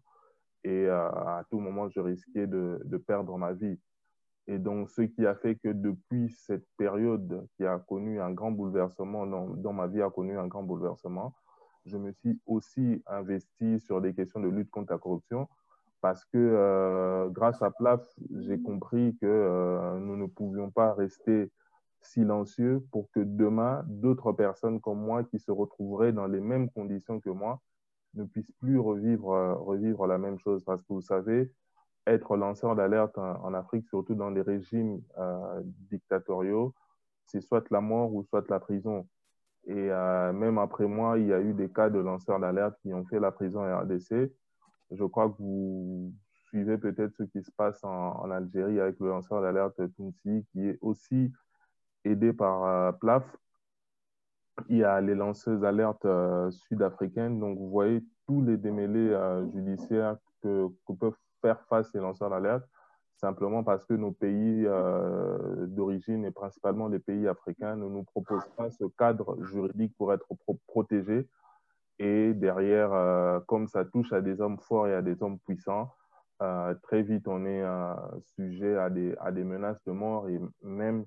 et 0.65 0.89
à 0.89 1.45
tout 1.51 1.59
moment, 1.59 1.89
je 1.89 2.01
risquais 2.01 2.47
de, 2.47 2.81
de, 2.85 2.97
perdre 2.97 3.37
ma 3.37 3.53
vie. 3.53 3.79
Et 4.49 4.59
donc, 4.59 4.91
ce 4.91 5.03
qui 5.03 5.25
a 5.27 5.35
fait 5.35 5.57
que 5.57 5.69
depuis 5.69 6.31
cette 6.31 6.67
période 6.77 7.47
qui 7.57 7.65
a 7.65 7.79
connu 7.79 8.21
un 8.21 8.33
grand 8.33 8.51
bouleversement, 8.51 9.27
dans, 9.27 9.49
dans 9.49 9.73
ma 9.73 9.87
vie 9.87 10.03
a 10.03 10.11
connu 10.11 10.37
un 10.37 10.49
grand 10.49 10.63
bouleversement, 10.63 11.35
je 11.87 11.97
me 11.97 12.13
suis 12.13 12.41
aussi 12.47 13.03
investi 13.07 13.81
sur 13.81 14.01
des 14.01 14.15
questions 14.15 14.41
de 14.41 14.49
lutte 14.49 14.71
contre 14.71 14.93
la 14.93 14.99
corruption 14.99 15.49
parce 16.03 16.25
que 16.25 16.37
euh, 16.37 17.29
grâce 17.29 17.63
à 17.63 17.71
PLAF, 17.71 18.05
j'ai 18.41 18.61
compris 18.61 19.17
que 19.21 19.27
euh, 19.27 19.99
nous 20.01 20.17
ne 20.17 20.27
pouvions 20.27 20.71
pas 20.71 20.93
rester 20.93 21.51
silencieux 22.01 22.85
pour 22.91 23.09
que 23.13 23.21
demain, 23.21 23.85
d'autres 23.87 24.33
personnes 24.33 24.81
comme 24.81 25.01
moi 25.01 25.23
qui 25.23 25.39
se 25.39 25.53
retrouveraient 25.53 26.13
dans 26.13 26.27
les 26.27 26.41
mêmes 26.41 26.69
conditions 26.71 27.21
que 27.21 27.31
moi 27.31 27.61
ne 28.15 28.25
puissent 28.25 28.53
plus 28.61 28.81
revivre, 28.81 29.31
euh, 29.31 29.55
revivre 29.55 30.09
la 30.09 30.19
même 30.19 30.41
chose. 30.41 30.65
Parce 30.65 30.83
que 30.83 30.93
vous 30.93 31.01
savez, 31.01 31.53
être 32.07 32.37
lanceur 32.37 32.75
d'alerte 32.77 33.17
en, 33.19 33.55
Afrique, 33.55 33.87
surtout 33.89 34.15
dans 34.15 34.31
les 34.31 34.43
régimes 34.43 35.01
dictatoriaux, 35.91 36.75
c'est 37.27 37.41
soit 37.41 37.65
la 37.71 37.81
mort 37.81 38.13
ou 38.13 38.25
soit 38.25 38.49
la 38.49 38.61
prison. 38.61 39.09
Et 39.67 39.89
même 40.33 40.59
après 40.59 40.87
moi, 40.87 41.19
il 41.19 41.27
y 41.29 41.33
a 41.33 41.41
eu 41.41 41.55
des 41.55 41.71
cas 41.71 41.91
de 41.91 41.99
lanceurs 42.01 42.41
d'alerte 42.41 42.77
qui 42.83 42.93
ont 42.93 43.05
fait 43.05 43.21
la 43.21 43.31
prison 43.31 43.63
RDC 43.63 44.33
je 44.93 45.05
crois 45.05 45.29
que 45.31 45.37
vous 45.39 46.13
suivez 46.49 46.79
peut-être 46.79 47.15
ce 47.17 47.23
qui 47.25 47.43
se 47.43 47.51
passe 47.51 47.83
en, 47.83 48.31
Algérie 48.31 48.81
avec 48.81 48.99
le 49.01 49.09
lanceur 49.09 49.41
d'alerte 49.43 49.81
Tounsi, 49.97 50.47
qui 50.53 50.69
est 50.69 50.79
aussi 50.81 51.33
aidé 52.05 52.33
par 52.33 52.65
euh, 52.65 52.93
PLAF. 52.93 53.25
Il 54.69 54.79
y 54.79 54.85
a 54.85 55.01
les 55.01 55.15
lanceuses 55.15 55.61
d'alerte 55.61 56.05
euh, 56.05 56.51
sud-africaines. 56.51 57.41
Donc, 57.41 57.59
vous 57.59 57.71
voyez 57.71 58.05
tous 58.27 58.43
les 58.43 58.57
démêlés 58.57 59.11
euh, 59.11 59.51
judiciaires 59.53 60.19
que, 60.43 60.69
peuvent 60.99 61.17
faire 61.43 61.61
face 61.65 61.93
les 61.93 62.01
lanceurs 62.01 62.31
d'alerte, 62.31 62.65
simplement 63.17 63.63
parce 63.63 63.85
que 63.85 63.95
nos 63.95 64.13
pays 64.13 64.67
d'origine 65.67 66.25
et 66.25 66.31
principalement 66.31 66.89
les 66.89 66.99
pays 66.99 67.29
africains 67.29 67.77
ne 67.77 67.89
nous 67.89 68.05
proposent 68.05 68.49
pas 68.57 68.71
ce 68.71 68.85
cadre 68.99 69.37
juridique 69.45 69.95
pour 69.99 70.13
être 70.13 70.27
protégés 70.67 71.29
et 71.99 72.35
derrière, 72.35 72.93
euh, 72.93 73.39
comme 73.47 73.69
ça 73.69 73.85
touche 73.85 74.13
à 74.13 74.21
des 74.21 74.41
hommes 74.41 74.59
forts 74.59 74.89
et 74.89 74.95
à 74.95 75.03
des 75.03 75.23
hommes 75.23 75.39
puissants, 75.39 75.95
euh, 76.43 76.75
très 76.83 77.03
vite, 77.03 77.29
on 77.29 77.47
est 77.47 77.63
sujet 78.35 78.77
à 78.77 78.91
des, 78.91 79.15
à 79.21 79.31
des 79.31 79.45
menaces 79.45 79.83
de 79.85 79.93
mort. 79.93 80.29
Et 80.29 80.41
même 80.63 81.05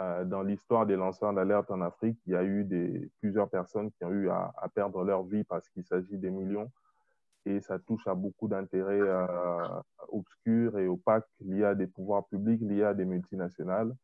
euh, 0.00 0.24
dans 0.24 0.42
l'histoire 0.42 0.86
des 0.86 0.94
lanceurs 0.94 1.32
d'alerte 1.32 1.70
en 1.72 1.80
Afrique, 1.80 2.18
il 2.26 2.34
y 2.34 2.36
a 2.36 2.44
eu 2.44 2.62
des, 2.62 3.10
plusieurs 3.20 3.48
personnes 3.50 3.90
qui 3.90 4.04
ont 4.04 4.12
eu 4.12 4.28
à, 4.30 4.52
perdre 4.72 5.02
leur 5.02 5.24
vie 5.24 5.42
parce 5.42 5.68
qu'il 5.70 5.84
s'agit 5.84 6.16
des 6.16 6.30
millions. 6.30 6.70
Et 7.46 7.60
ça 7.60 7.78
touche 7.78 8.06
à 8.06 8.14
beaucoup 8.14 8.48
d'intérêts 8.48 9.00
obscurs 10.08 10.78
et 10.78 10.88
opaques 10.88 11.28
liés 11.40 11.64
à 11.64 11.74
des 11.74 11.86
pouvoirs 11.86 12.26
publics, 12.26 12.60
liés 12.60 12.84
à 12.84 12.92
des 12.92 13.04
multinationales, 13.04 13.94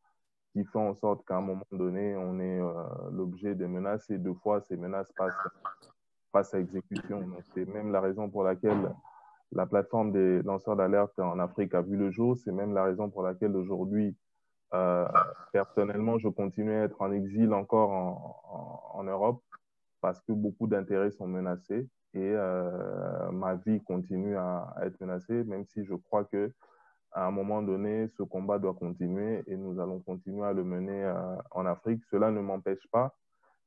qui 0.52 0.64
font 0.64 0.90
en 0.90 0.94
sorte 0.94 1.24
qu'à 1.26 1.36
un 1.36 1.40
moment 1.40 1.66
donné, 1.72 2.16
on 2.16 2.38
est 2.38 2.60
l'objet 3.10 3.54
des 3.54 3.66
menaces 3.66 4.08
et 4.10 4.18
deux 4.18 4.34
fois, 4.34 4.60
ces 4.60 4.76
menaces 4.76 5.12
passent 6.32 6.54
à 6.54 6.60
exécution. 6.60 7.20
C'est 7.54 7.66
même 7.66 7.90
la 7.90 8.00
raison 8.00 8.30
pour 8.30 8.44
laquelle 8.44 8.94
la 9.52 9.66
plateforme 9.66 10.12
des 10.12 10.42
lanceurs 10.42 10.76
d'alerte 10.76 11.18
en 11.18 11.38
Afrique 11.38 11.74
a 11.74 11.82
vu 11.82 11.96
le 11.96 12.10
jour. 12.10 12.36
C'est 12.36 12.52
même 12.52 12.72
la 12.72 12.84
raison 12.84 13.10
pour 13.10 13.22
laquelle 13.22 13.54
aujourd'hui, 13.54 14.16
euh, 14.74 15.06
personnellement, 15.52 16.18
je 16.18 16.28
continue 16.28 16.72
à 16.72 16.84
être 16.84 17.00
en 17.02 17.12
exil 17.12 17.52
encore 17.52 17.90
en, 18.94 19.04
Europe 19.04 19.42
parce 20.00 20.20
que 20.22 20.30
beaucoup 20.32 20.68
d'intérêts 20.68 21.10
sont 21.10 21.26
menacés 21.26 21.88
et 22.14 22.20
euh, 22.20 23.30
ma 23.30 23.54
vie 23.54 23.80
continue 23.82 24.36
à, 24.36 24.74
être 24.82 25.00
menacée, 25.00 25.44
même 25.44 25.64
si 25.66 25.84
je 25.84 25.94
crois 25.94 26.24
que 26.24 26.52
à 27.12 27.26
un 27.26 27.30
moment 27.30 27.62
donné, 27.62 28.08
ce 28.16 28.22
combat 28.22 28.58
doit 28.58 28.74
continuer 28.74 29.42
et 29.46 29.56
nous 29.56 29.80
allons 29.80 30.00
continuer 30.00 30.44
à 30.46 30.52
le 30.52 30.64
mener 30.64 31.04
euh, 31.04 31.36
en 31.50 31.66
Afrique. 31.66 32.02
Cela 32.10 32.30
ne 32.30 32.40
m'empêche 32.40 32.86
pas 32.90 33.14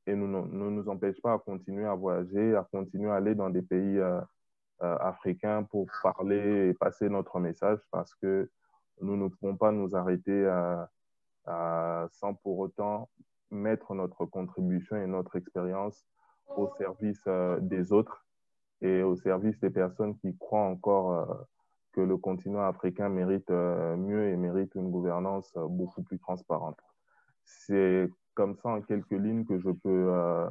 et 0.06 0.14
ne 0.14 0.26
nous, 0.26 0.88
empêche 0.88 1.20
pas 1.20 1.34
à 1.34 1.38
continuer 1.38 1.84
à 1.84 1.94
voyager, 1.94 2.56
à 2.56 2.64
continuer 2.64 3.10
à 3.10 3.16
aller 3.16 3.34
dans 3.34 3.50
des 3.50 3.62
pays 3.62 3.98
euh, 3.98 4.20
africains 4.80 5.64
pour 5.64 5.86
parler 6.02 6.68
et 6.68 6.74
passer 6.74 7.08
notre 7.08 7.38
message 7.40 7.78
parce 7.90 8.14
que 8.16 8.48
nous 9.00 9.16
ne 9.16 9.28
pouvons 9.28 9.56
pas 9.56 9.72
nous 9.72 9.96
arrêter 9.96 10.48
sans 11.46 12.34
pour 12.34 12.58
autant 12.58 13.08
mettre 13.50 13.94
notre 13.94 14.26
contribution 14.26 14.96
et 14.96 15.06
notre 15.06 15.36
expérience 15.36 16.04
au 16.56 16.68
service 16.78 17.22
des 17.60 17.92
autres 17.92 18.25
et 18.82 19.02
au 19.02 19.16
service 19.16 19.58
des 19.60 19.70
personnes 19.70 20.16
qui 20.18 20.36
croient 20.36 20.66
encore 20.66 21.46
que 21.92 22.00
le 22.00 22.16
continent 22.16 22.62
africain 22.62 23.08
mérite 23.08 23.50
mieux 23.50 24.28
et 24.28 24.36
mérite 24.36 24.74
une 24.74 24.90
gouvernance 24.90 25.50
beaucoup 25.56 26.02
plus 26.02 26.18
transparente. 26.18 26.78
C'est 27.44 28.10
comme 28.36 28.54
ça 28.56 28.68
en 28.68 28.82
quelques 28.82 29.10
lignes 29.10 29.44
que 29.44 29.58
je 29.58 29.70
peux 29.70 30.08
euh, 30.12 30.48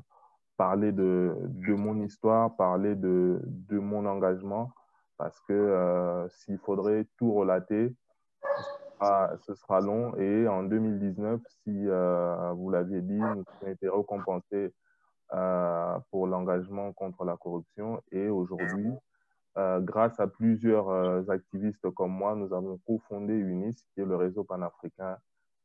parler 0.58 0.92
de, 0.92 1.36
de, 1.44 1.74
mon 1.74 2.02
histoire, 2.02 2.56
parler 2.56 2.96
de, 2.96 3.40
de 3.46 3.80
mon 3.80 4.06
engagement, 4.06 4.72
parce 5.18 5.40
que 5.42 5.54
euh, 5.54 6.28
s'il 6.30 6.58
faudrait 6.58 7.06
tout 7.18 7.32
relater, 7.32 7.96
ce 9.46 9.54
sera 9.54 9.82
long. 9.82 10.16
Et 10.18 10.48
en 10.48 10.64
2019, 10.64 11.40
si 11.64 11.88
euh, 11.88 12.52
vous 12.54 12.72
l'aviez 12.72 13.02
dit, 13.02 13.20
nous 13.20 13.44
avons 13.62 13.72
été 13.72 13.88
récompensés 13.88 14.74
pour 15.30 16.28
l'engagement 16.28 16.94
contre 16.94 17.26
la 17.26 17.36
corruption. 17.38 18.02
Et 18.12 18.30
aujourd'hui, 18.30 18.92
grâce 19.56 20.20
à 20.20 20.28
plusieurs 20.28 21.30
activistes 21.30 21.90
comme 21.92 22.12
moi, 22.12 22.36
nous 22.36 22.54
avons 22.54 22.78
cofondé 22.86 23.34
UNIS, 23.34 23.76
qui 23.94 24.02
est 24.02 24.06
le 24.06 24.16
réseau 24.16 24.44
panafricain 24.44 25.18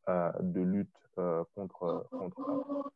de 0.09 0.61
lutte 0.61 0.89
euh, 1.19 1.45
contre, 1.55 2.07
contre 2.11 2.91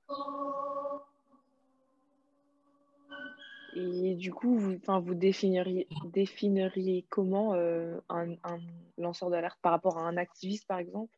Et 3.77 4.15
du 4.15 4.33
coup, 4.33 4.57
vous, 4.57 4.77
vous 5.03 5.15
définiriez, 5.15 5.89
définiriez 6.05 7.05
comment 7.11 7.55
euh, 7.55 7.99
un, 8.09 8.33
un, 8.45 8.61
lanceur 8.99 9.31
d'alerte 9.31 9.59
par 9.63 9.73
rapport 9.73 9.99
à 9.99 10.03
un 10.03 10.17
activiste, 10.17 10.67
par 10.69 10.79
exemple? 10.79 11.13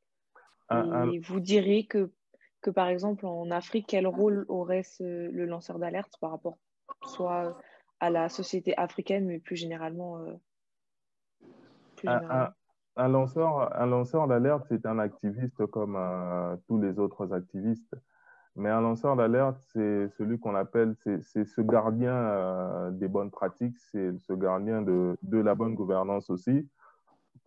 Et 0.73 1.19
vous 1.21 1.39
diriez 1.39 1.87
que, 1.87 2.11
que, 2.67 2.71
par 2.71 2.89
exemple, 2.89 3.27
en 3.27 3.51
Afrique, 3.53 3.87
quel 3.89 4.09
rôle 4.09 4.45
aurait 4.49 4.83
le 4.99 5.45
lanceur 5.45 5.79
d'alerte 5.79 6.15
par 6.21 6.33
rapport 6.33 6.59
soit 7.05 7.57
à 8.01 8.11
la 8.11 8.29
société 8.29 8.77
africaine, 8.77 9.27
mais 9.27 9.39
plus 9.39 9.55
généralement, 9.55 10.19
euh, 10.19 10.33
plus 11.95 12.09
généralement? 12.09 12.49
un 12.99 13.09
lanceur, 13.09 13.81
un 13.81 13.87
lanceur 13.87 14.27
d'alerte, 14.27 14.65
c'est 14.69 14.85
un 14.87 14.99
activiste 14.99 15.65
comme 15.67 15.97
euh, 15.97 16.57
tous 16.67 16.81
les 16.81 16.99
autres 16.99 17.33
activistes. 17.33 17.95
Mais 18.57 18.71
un 18.71 18.81
lanceur 18.81 19.17
d'alerte, 19.17 19.59
c'est 19.73 20.09
celui 20.17 20.41
qu'on 20.41 20.55
appelle, 20.55 20.97
c'est 21.21 21.45
ce 21.45 21.61
gardien 21.61 22.15
euh, 22.15 22.91
des 22.91 23.07
bonnes 23.07 23.31
pratiques, 23.31 23.77
c'est 23.93 24.19
ce 24.19 24.33
gardien 24.33 24.81
de, 24.83 25.17
de, 25.23 25.39
la 25.39 25.55
bonne 25.55 25.75
gouvernance 25.75 26.31
aussi. 26.31 26.67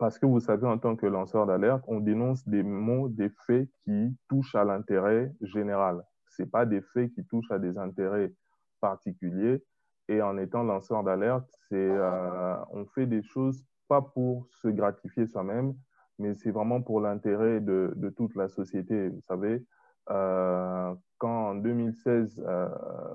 Parce 0.00 0.18
que 0.18 0.24
vous 0.24 0.40
savez, 0.40 0.66
en 0.66 0.78
tant 0.78 0.96
que 0.96 1.04
lanceur 1.04 1.44
d'alerte, 1.44 1.84
on 1.86 2.00
dénonce 2.00 2.48
des 2.48 2.62
mots, 2.62 3.10
des 3.10 3.28
faits 3.46 3.68
qui 3.84 4.16
touchent 4.30 4.54
à 4.54 4.64
l'intérêt 4.64 5.30
général. 5.42 6.02
Ce 6.30 6.42
pas 6.42 6.64
des 6.64 6.80
faits 6.80 7.12
qui 7.12 7.22
touchent 7.26 7.50
à 7.50 7.58
des 7.58 7.76
intérêts 7.76 8.32
particuliers. 8.80 9.62
Et 10.08 10.22
en 10.22 10.38
étant 10.38 10.62
lanceur 10.62 11.04
d'alerte, 11.04 11.54
euh, 11.74 12.56
on 12.70 12.86
fait 12.86 13.04
des 13.04 13.22
choses 13.22 13.62
pas 13.88 14.00
pour 14.00 14.46
se 14.62 14.68
gratifier 14.68 15.26
soi-même, 15.26 15.74
mais 16.18 16.32
c'est 16.32 16.50
vraiment 16.50 16.80
pour 16.80 17.02
l'intérêt 17.02 17.60
de, 17.60 18.14
toute 18.16 18.34
la 18.36 18.48
société. 18.48 19.10
Vous 19.10 19.20
savez, 19.28 19.62
euh, 20.08 20.94
quand 21.18 21.50
en 21.50 21.54
2016, 21.56 22.42
euh, 22.46 22.68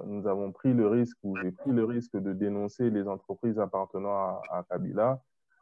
nous 0.06 0.28
avons 0.28 0.52
pris 0.52 0.76
le 0.76 0.88
risque, 0.88 1.18
ou 1.24 1.36
j'ai 1.38 1.52
pris 1.52 1.72
le 1.72 1.84
risque 1.84 2.16
de 2.16 2.32
dénoncer 2.32 2.92
les 2.92 3.08
entreprises 3.08 3.58
appartenant 3.58 4.40
à, 4.52 4.64
Kabila 4.70 5.20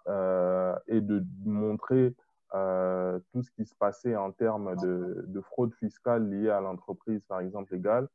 et 0.08 1.02
de 1.02 1.24
montrer 1.46 2.16
tout 2.52 3.42
ce 3.42 3.52
qui 3.52 3.66
se 3.66 3.76
passait 3.76 4.16
en 4.16 4.32
termes 4.32 4.76
de, 4.82 5.26
de 5.28 5.42
fraude 5.42 5.74
fiscale 5.74 6.30
liée 6.30 6.50
à 6.50 6.62
l'entreprise, 6.62 7.26
par 7.26 7.40
exemple, 7.40 7.74
légale, 7.74 8.08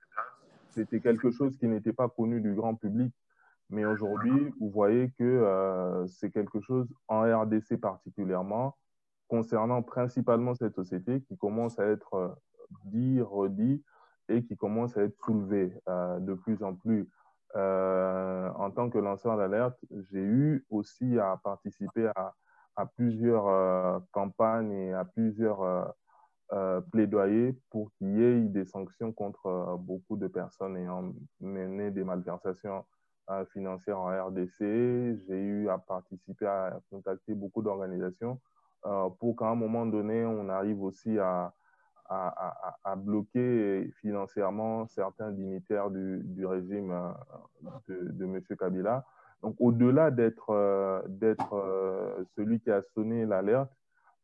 c'était 0.71 1.00
quelque 1.00 1.30
chose 1.30 1.57
qui 1.57 1.66
n'était 1.66 1.92
pas 1.92 2.09
connu 2.09 2.40
du 2.40 2.54
grand 2.54 2.75
public. 2.75 3.12
Mais 3.71 3.85
aujourd'hui, 3.85 4.52
vous 4.61 4.71
voyez 4.71 5.11
que 5.18 5.25
euh, 5.25 6.07
c'est 6.07 6.30
quelque 6.30 6.61
chose 6.61 6.88
en 7.09 7.23
RDC 7.23 7.78
particulièrement, 7.80 8.76
concernant 9.28 9.83
principalement 9.83 10.54
cette 10.54 10.75
société 10.75 11.21
qui 11.23 11.37
commence 11.37 11.78
à 11.78 11.85
être 11.87 12.14
euh, 12.14 12.28
dit, 12.85 13.21
redit 13.21 13.83
et 14.28 14.42
qui 14.42 14.57
commence 14.57 14.97
à 14.97 15.02
être 15.02 15.16
soulevé 15.25 15.75
euh, 15.88 16.18
de 16.21 16.35
plus 16.35 16.62
en 16.62 16.75
plus. 16.75 17.09
En 17.54 18.70
tant 18.74 18.90
que 18.90 18.98
lanceur 18.98 19.36
d'alerte, 19.36 19.78
j'ai 20.10 20.22
eu 20.22 20.66
aussi 20.70 21.18
à 21.18 21.38
participer 21.42 22.10
à, 22.14 22.34
plusieurs 22.94 24.02
campagnes 24.12 24.72
et 24.72 24.92
à 24.92 25.04
plusieurs 25.04 25.94
plaidoyer 26.92 27.58
pour 27.70 27.92
qu'il 27.94 28.16
y 28.16 28.22
ait 28.22 28.40
des 28.40 28.64
sanctions 28.64 29.12
contre 29.12 29.76
beaucoup 29.80 30.16
de 30.16 30.28
personnes 30.28 30.76
ayant 30.76 31.12
mené 31.40 31.90
des 31.90 32.04
malversations 32.04 32.84
financières 33.52 33.98
en 33.98 34.26
RDC. 34.26 34.60
J'ai 34.60 35.40
eu 35.40 35.68
à 35.68 35.78
participer, 35.78 36.46
à 36.46 36.78
contacter 36.90 37.34
beaucoup 37.34 37.62
d'organisations 37.62 38.40
pour 39.18 39.36
qu'à 39.36 39.46
un 39.46 39.54
moment 39.54 39.86
donné, 39.86 40.24
on 40.24 40.48
arrive 40.48 40.82
aussi 40.82 41.18
à, 41.18 41.52
à, 42.08 42.96
bloquer 42.96 43.90
financièrement 44.00 44.86
certains 44.86 45.30
dignitaires 45.30 45.90
du, 45.90 46.46
régime 46.46 46.92
de, 47.88 48.12
de 48.12 48.24
M. 48.24 48.40
Kabila. 48.58 49.04
Donc, 49.42 49.54
au-delà 49.60 50.10
d'être 50.10 50.50
euh, 50.50 51.00
euh, 51.22 52.24
celui 52.34 52.60
qui 52.60 52.70
a 52.70 52.82
sonné 52.94 53.24
l'alerte, 53.24 53.70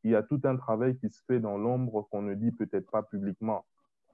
il 0.03 0.11
y 0.11 0.17
a 0.17 0.23
tout 0.23 0.41
un 0.45 0.57
travail 0.57 0.97
qui 0.97 1.09
se 1.09 1.23
fait 1.25 1.41
dans 1.41 1.57
l'ombre 1.57 2.09
qu'on 2.11 2.23
ne 2.23 2.35
dit 2.35 2.51
peut-être 2.51 2.91
pas 2.91 3.03
publiquement, 3.03 3.65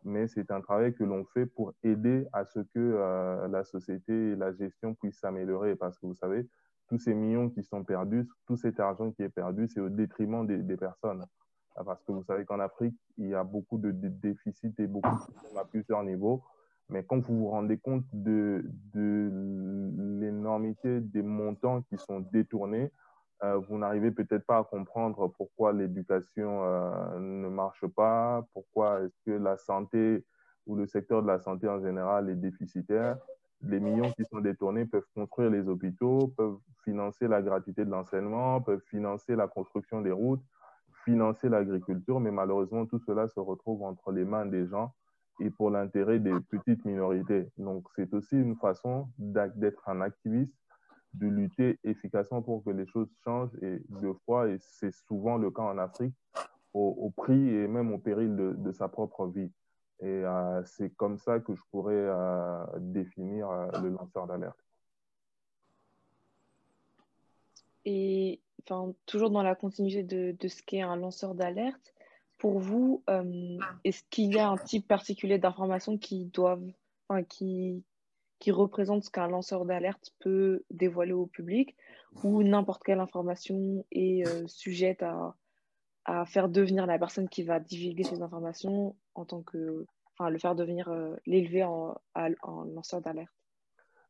mais 0.05 0.29
c'est 0.29 0.51
un 0.51 0.61
travail 0.61 0.95
que 0.95 1.05
l'on 1.05 1.25
fait 1.25 1.47
pour 1.47 1.73
aider 1.83 2.27
à 2.33 2.45
ce 2.45 2.61
que 2.61 2.69
euh, 2.77 3.49
la 3.49 3.65
société 3.65 4.33
et 4.33 4.37
la 4.37 4.53
gestion 4.53 4.95
puissent 4.95 5.19
s'améliorer. 5.19 5.75
Parce 5.75 5.99
que 5.99 6.07
vous 6.07 6.15
savez, 6.15 6.47
tous 6.89 6.99
ces 6.99 7.15
millions 7.15 7.49
qui 7.49 7.65
sont 7.65 7.83
perdus, 7.83 8.29
tout 8.47 8.57
cet 8.57 8.79
argent 8.79 9.11
qui 9.11 9.23
est 9.23 9.31
perdu, 9.31 9.69
c'est 9.69 9.81
au 9.81 9.89
détriment 9.89 10.47
des, 10.47 10.77
personnes. 10.77 11.25
Parce 11.75 12.03
que 12.05 12.13
vous 12.13 12.25
savez 12.25 12.45
qu'en 12.45 12.61
Afrique, 12.61 12.97
il 13.17 13.29
y 13.29 13.35
a 13.35 13.45
beaucoup 13.45 13.79
de, 13.79 13.91
déficits 13.91 14.75
et 14.79 14.87
beaucoup 14.87 15.09
de 15.09 15.33
problèmes 15.33 15.59
à 15.59 15.65
plusieurs 15.65 16.03
niveaux. 16.03 16.43
Mais 16.89 17.05
quand 17.05 17.21
vous 17.21 17.39
vous 17.39 17.49
rendez 17.49 17.79
compte 17.79 18.05
de, 18.13 18.65
de 18.93 19.31
l'énormité 20.21 21.01
des 21.01 21.23
montants 21.23 21.83
qui 21.83 21.97
sont 21.97 22.21
détournés, 22.33 22.91
euh, 23.43 23.57
vous 23.57 23.79
n'arrivez 23.79 24.11
peut-être 24.11 24.45
pas 24.45 24.59
à 24.59 24.65
comprendre 24.65 25.29
pourquoi 25.29 25.73
l'éducation 25.73 26.63
euh, 26.63 27.19
ne 27.19 27.49
marche 27.49 27.87
pas, 27.87 28.45
pourquoi 28.53 29.03
est-ce 29.03 29.17
que 29.25 29.31
la 29.31 29.57
santé 29.57 30.25
ou 30.67 30.77
le 30.77 30.87
secteur 30.87 31.23
de 31.23 31.27
la 31.27 31.39
santé 31.39 31.67
en 31.67 31.81
général 31.81 32.29
est 32.29 32.35
déficitaire. 32.37 33.17
Les 33.63 33.81
millions 33.81 34.11
qui 34.13 34.25
sont 34.25 34.41
détournés 34.41 34.85
peuvent 34.85 35.07
construire 35.15 35.51
les 35.51 35.69
hôpitaux, 35.69 36.33
peuvent 36.37 36.59
financer 36.85 37.29
la 37.29 37.41
gratuité 37.41 37.85
de 37.85 37.91
l'enseignement, 37.91 38.61
peuvent 38.61 38.83
financer 38.89 39.37
la 39.37 39.49
construction 39.49 40.03
des 40.03 40.13
routes, 40.13 40.43
financer 41.05 41.49
l'agriculture, 41.49 42.21
mais 42.21 42.31
malheureusement, 42.31 42.87
tout 42.87 43.01
cela 43.07 43.29
se 43.29 43.41
retrouve 43.41 43.83
entre 43.83 44.13
les 44.13 44.25
mains 44.25 44.47
des 44.47 44.67
gens 44.67 44.95
et 45.41 45.51
pour 45.51 45.71
l'intérêt 45.71 46.19
des 46.19 46.35
petites 46.49 46.85
minorités. 46.85 47.49
Donc, 47.57 47.87
c'est 47.97 48.13
aussi 48.15 48.37
une 48.37 48.57
façon 48.57 49.09
d'être 49.19 49.89
un 49.89 50.01
activiste, 50.01 50.55
de 51.15 51.27
lutter 51.27 51.79
efficacement 51.83 52.43
pour 52.43 52.63
que 52.63 52.71
les 52.71 52.87
choses 52.87 53.09
changent 53.25 53.57
et 53.63 53.83
deux 53.89 54.15
fois, 54.25 54.49
et 54.49 54.59
c'est 54.61 54.93
souvent 54.93 55.39
le 55.39 55.51
cas 55.51 55.63
en 55.63 55.79
Afrique, 55.79 56.15
au, 56.73 57.11
prix 57.17 57.49
et 57.49 57.67
même 57.67 57.93
au 57.93 57.99
péril 57.99 58.37
de, 58.37 58.73
sa 58.73 58.89
propre 58.89 59.27
vie. 59.27 59.51
Et 60.01 60.07
euh, 60.07 60.63
c'est 60.65 60.91
comme 60.97 61.19
ça 61.19 61.41
que 61.41 61.55
je 61.55 61.63
pourrais 61.71 61.95
euh, 61.95 62.65
définir 62.79 63.51
euh, 63.51 63.69
le 63.83 63.91
lanceur 63.91 64.27
d'alerte. 64.27 64.57
Et 67.85 68.41
enfin, 68.63 68.93
toujours 69.07 69.31
dans 69.31 69.43
la 69.43 69.55
continuité 69.55 70.03
de, 70.03 70.37
de 70.39 70.49
ce 70.49 70.63
qu'est 70.63 70.83
un 70.83 70.97
lanceur 70.97 71.35
d'alerte, 71.35 71.95
pour 72.41 72.59
vous, 72.59 73.05
euh, 73.11 73.59
est-ce 73.85 74.03
qu'il 74.09 74.35
y 74.35 74.39
a 74.39 74.49
un 74.49 74.57
type 74.57 74.89
particulier 74.89 75.39
d'informations 75.39 75.99
qui 75.99 76.25
doivent, 76.25 76.67
enfin, 77.09 77.23
qui, 77.23 77.85
qui 78.39 78.51
représente 78.51 79.05
ce 79.05 79.11
qu'un 79.11 79.29
lanceur 79.29 79.67
d'alerte 79.67 80.15
peut 80.21 80.65
dévoiler 80.71 81.13
au 81.13 81.27
public 81.27 81.77
ou 82.25 82.43
n'importe 82.43 82.83
quelle 82.83 82.99
information 82.99 83.85
est 83.93 84.27
euh, 84.27 84.47
sujette 84.47 85.03
à, 85.03 85.37
à, 86.07 86.25
faire 86.25 86.49
devenir 86.49 86.87
la 86.87 86.99
personne 86.99 87.29
qui 87.29 87.43
va 87.43 87.61
divulguer 87.61 88.05
ces 88.05 88.23
informations 88.23 88.97
en 89.15 89.27
tant 89.27 89.43
que, 89.43 89.85
enfin, 90.13 90.31
le 90.31 90.39
faire 90.39 90.55
devenir, 90.55 90.89
euh, 90.89 91.15
l'élever 91.27 91.63
en, 91.63 91.95
en, 92.15 92.65
lanceur 92.65 93.03
d'alerte? 93.03 93.35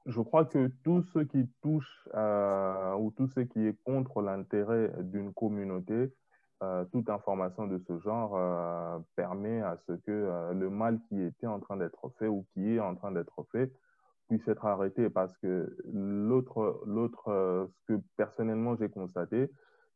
Je 0.06 0.20
crois 0.20 0.44
que 0.44 0.68
tout 0.82 1.02
ce 1.02 1.18
qui 1.20 1.48
touche 1.62 2.08
ou 2.14 3.10
tout 3.16 3.28
ce 3.28 3.40
qui 3.40 3.66
est 3.66 3.76
contre 3.84 4.22
l'intérêt 4.22 4.92
d'une 5.00 5.32
communauté 5.32 6.12
euh, 6.62 6.84
toute 6.92 7.08
information 7.08 7.66
de 7.66 7.78
ce 7.78 7.98
genre 8.00 8.36
euh, 8.36 8.98
permet 9.16 9.62
à 9.62 9.78
ce 9.86 9.92
que 9.92 10.10
euh, 10.10 10.52
le 10.52 10.68
mal 10.68 11.00
qui 11.08 11.18
était 11.22 11.46
en 11.46 11.58
train 11.58 11.78
d'être 11.78 12.10
fait 12.18 12.26
ou 12.26 12.44
qui 12.52 12.74
est 12.74 12.80
en 12.80 12.94
train 12.94 13.12
d'être 13.12 13.46
fait 13.50 13.72
puisse 14.28 14.46
être 14.46 14.66
arrêté. 14.66 15.08
Parce 15.08 15.38
que 15.38 15.74
l'autre, 15.90 16.82
l'autre 16.84 17.70
ce 17.72 17.82
que 17.94 18.00
personnellement 18.18 18.76
j'ai 18.76 18.90
constaté, 18.90 19.50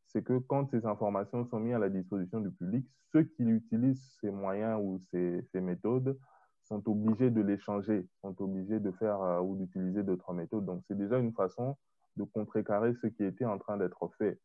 c'est 0.07 0.23
que 0.23 0.39
quand 0.39 0.67
ces 0.71 0.87
informations 0.87 1.45
sont 1.45 1.59
mises 1.59 1.75
à 1.75 1.79
la 1.79 1.89
disposition 1.89 2.39
du 2.39 2.49
public, 2.49 2.87
ceux 3.11 3.23
qui 3.23 3.43
utilisent 3.43 4.17
ces 4.19 4.31
moyens 4.31 4.79
ou 4.81 4.97
ces, 5.11 5.43
ces 5.51 5.61
méthodes 5.61 6.17
sont 6.65 6.87
obligés 6.89 7.29
de 7.29 7.41
les 7.41 7.57
changer, 7.57 8.07
sont 8.21 8.41
obligés 8.41 8.79
de 8.79 8.91
faire 8.91 9.43
ou 9.43 9.55
d'utiliser 9.55 10.03
d'autres 10.03 10.33
méthodes. 10.33 10.65
Donc, 10.65 10.83
c'est 10.87 10.97
déjà 10.97 11.17
une 11.17 11.33
façon 11.33 11.77
de 12.17 12.23
contrecarrer 12.23 12.93
ce 12.95 13.07
qui 13.07 13.23
était 13.23 13.45
en 13.45 13.57
train 13.57 13.77
d'être 13.77 14.09
fait. 14.17 14.39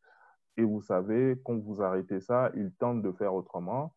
Et 0.57 0.63
vous 0.63 0.81
savez, 0.81 1.39
quand 1.45 1.57
vous 1.57 1.81
arrêtez 1.81 2.19
ça, 2.19 2.51
ils 2.55 2.71
tentent 2.73 3.01
de 3.01 3.11
faire 3.11 3.33
autrement. 3.33 3.93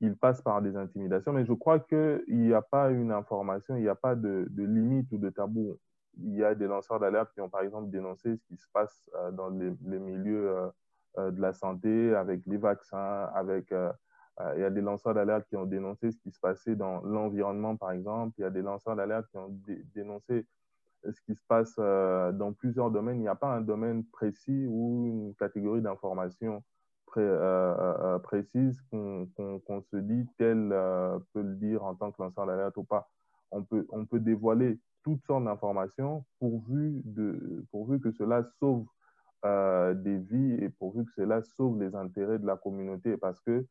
Ils 0.00 0.16
passent 0.16 0.42
par 0.42 0.62
des 0.62 0.76
intimidations. 0.76 1.32
Mais 1.32 1.44
je 1.44 1.52
crois 1.52 1.80
qu'il 1.80 2.24
n'y 2.28 2.52
a 2.52 2.62
pas 2.62 2.90
une 2.90 3.12
information, 3.12 3.76
il 3.76 3.82
n'y 3.82 3.88
a 3.88 3.94
pas 3.94 4.14
de, 4.14 4.48
limite 4.56 5.10
ou 5.12 5.18
de 5.18 5.30
tabou. 5.30 5.78
Il 6.18 6.34
y 6.34 6.44
a 6.44 6.54
des 6.54 6.66
lanceurs 6.66 6.98
d'alerte 6.98 7.32
qui 7.34 7.40
ont, 7.40 7.50
par 7.50 7.60
exemple, 7.60 7.90
dénoncé 7.90 8.36
ce 8.36 8.44
qui 8.46 8.56
se 8.56 8.66
passe 8.72 9.02
euh, 9.16 9.30
dans 9.32 9.50
les, 9.50 9.70
milieux 9.98 10.48
euh, 10.48 10.68
euh, 11.18 11.30
de 11.30 11.40
la 11.40 11.52
santé, 11.52 12.14
avec 12.14 12.40
les 12.46 12.56
vaccins, 12.56 13.30
avec... 13.34 13.72
il 14.54 14.60
y 14.60 14.64
a 14.64 14.70
des 14.70 14.82
lanceurs 14.82 15.14
d'alerte 15.14 15.46
qui 15.48 15.56
ont 15.56 15.64
dénoncé 15.64 16.12
ce 16.12 16.18
qui 16.18 16.30
se 16.30 16.38
passait 16.38 16.76
dans 16.76 17.00
l'environnement, 17.00 17.76
par 17.76 17.92
exemple. 17.92 18.34
Il 18.38 18.42
y 18.42 18.44
a 18.44 18.50
des 18.50 18.62
lanceurs 18.62 18.94
d'alerte 18.94 19.26
qui 19.30 19.38
ont 19.38 19.58
dénoncé 19.94 20.46
ce 21.12 21.20
qui 21.22 21.34
se 21.34 21.42
passe 21.46 21.74
euh, 21.78 22.32
dans 22.32 22.52
plusieurs 22.52 22.90
domaines. 22.90 23.16
Il 23.16 23.22
n'y 23.22 23.28
a 23.28 23.34
pas 23.34 23.54
un 23.54 23.60
domaine 23.60 24.04
précis 24.04 24.66
ou 24.68 25.06
une 25.06 25.34
catégorie 25.34 25.82
d'information 25.82 26.62
pré, 27.06 27.20
euh, 27.20 27.74
euh, 27.78 28.18
précise 28.18 28.80
qu'on 28.90 29.26
qu 29.36 29.80
se 29.90 29.96
dit 29.96 30.26
tel 30.38 30.68
peut 31.32 31.42
le 31.42 31.54
dire 31.54 31.84
en 31.84 31.94
tant 31.94 32.12
que 32.12 32.22
lanceur 32.22 32.46
d'alerte 32.46 32.76
ou 32.76 32.84
pas. 32.84 33.08
On 33.50 33.62
peut, 33.62 33.86
on 33.90 34.04
peut 34.04 34.20
dévoiler 34.20 34.78
toutes 35.02 35.24
sortes 35.24 35.44
d'informations 35.44 36.24
pourvu, 36.40 37.02
pourvu 37.70 38.00
que 38.00 38.10
cela 38.10 38.44
sauve 38.58 38.86
des 39.44 40.18
vies 40.18 40.54
et 40.60 40.68
pourvu 40.68 41.04
que 41.04 41.12
cela 41.12 41.40
sauve 41.42 41.80
les 41.80 41.94
intérêts 41.94 42.40
de 42.40 42.46
la 42.46 42.56
communauté. 42.56 43.16
Parce 43.16 43.40
que 43.40 43.64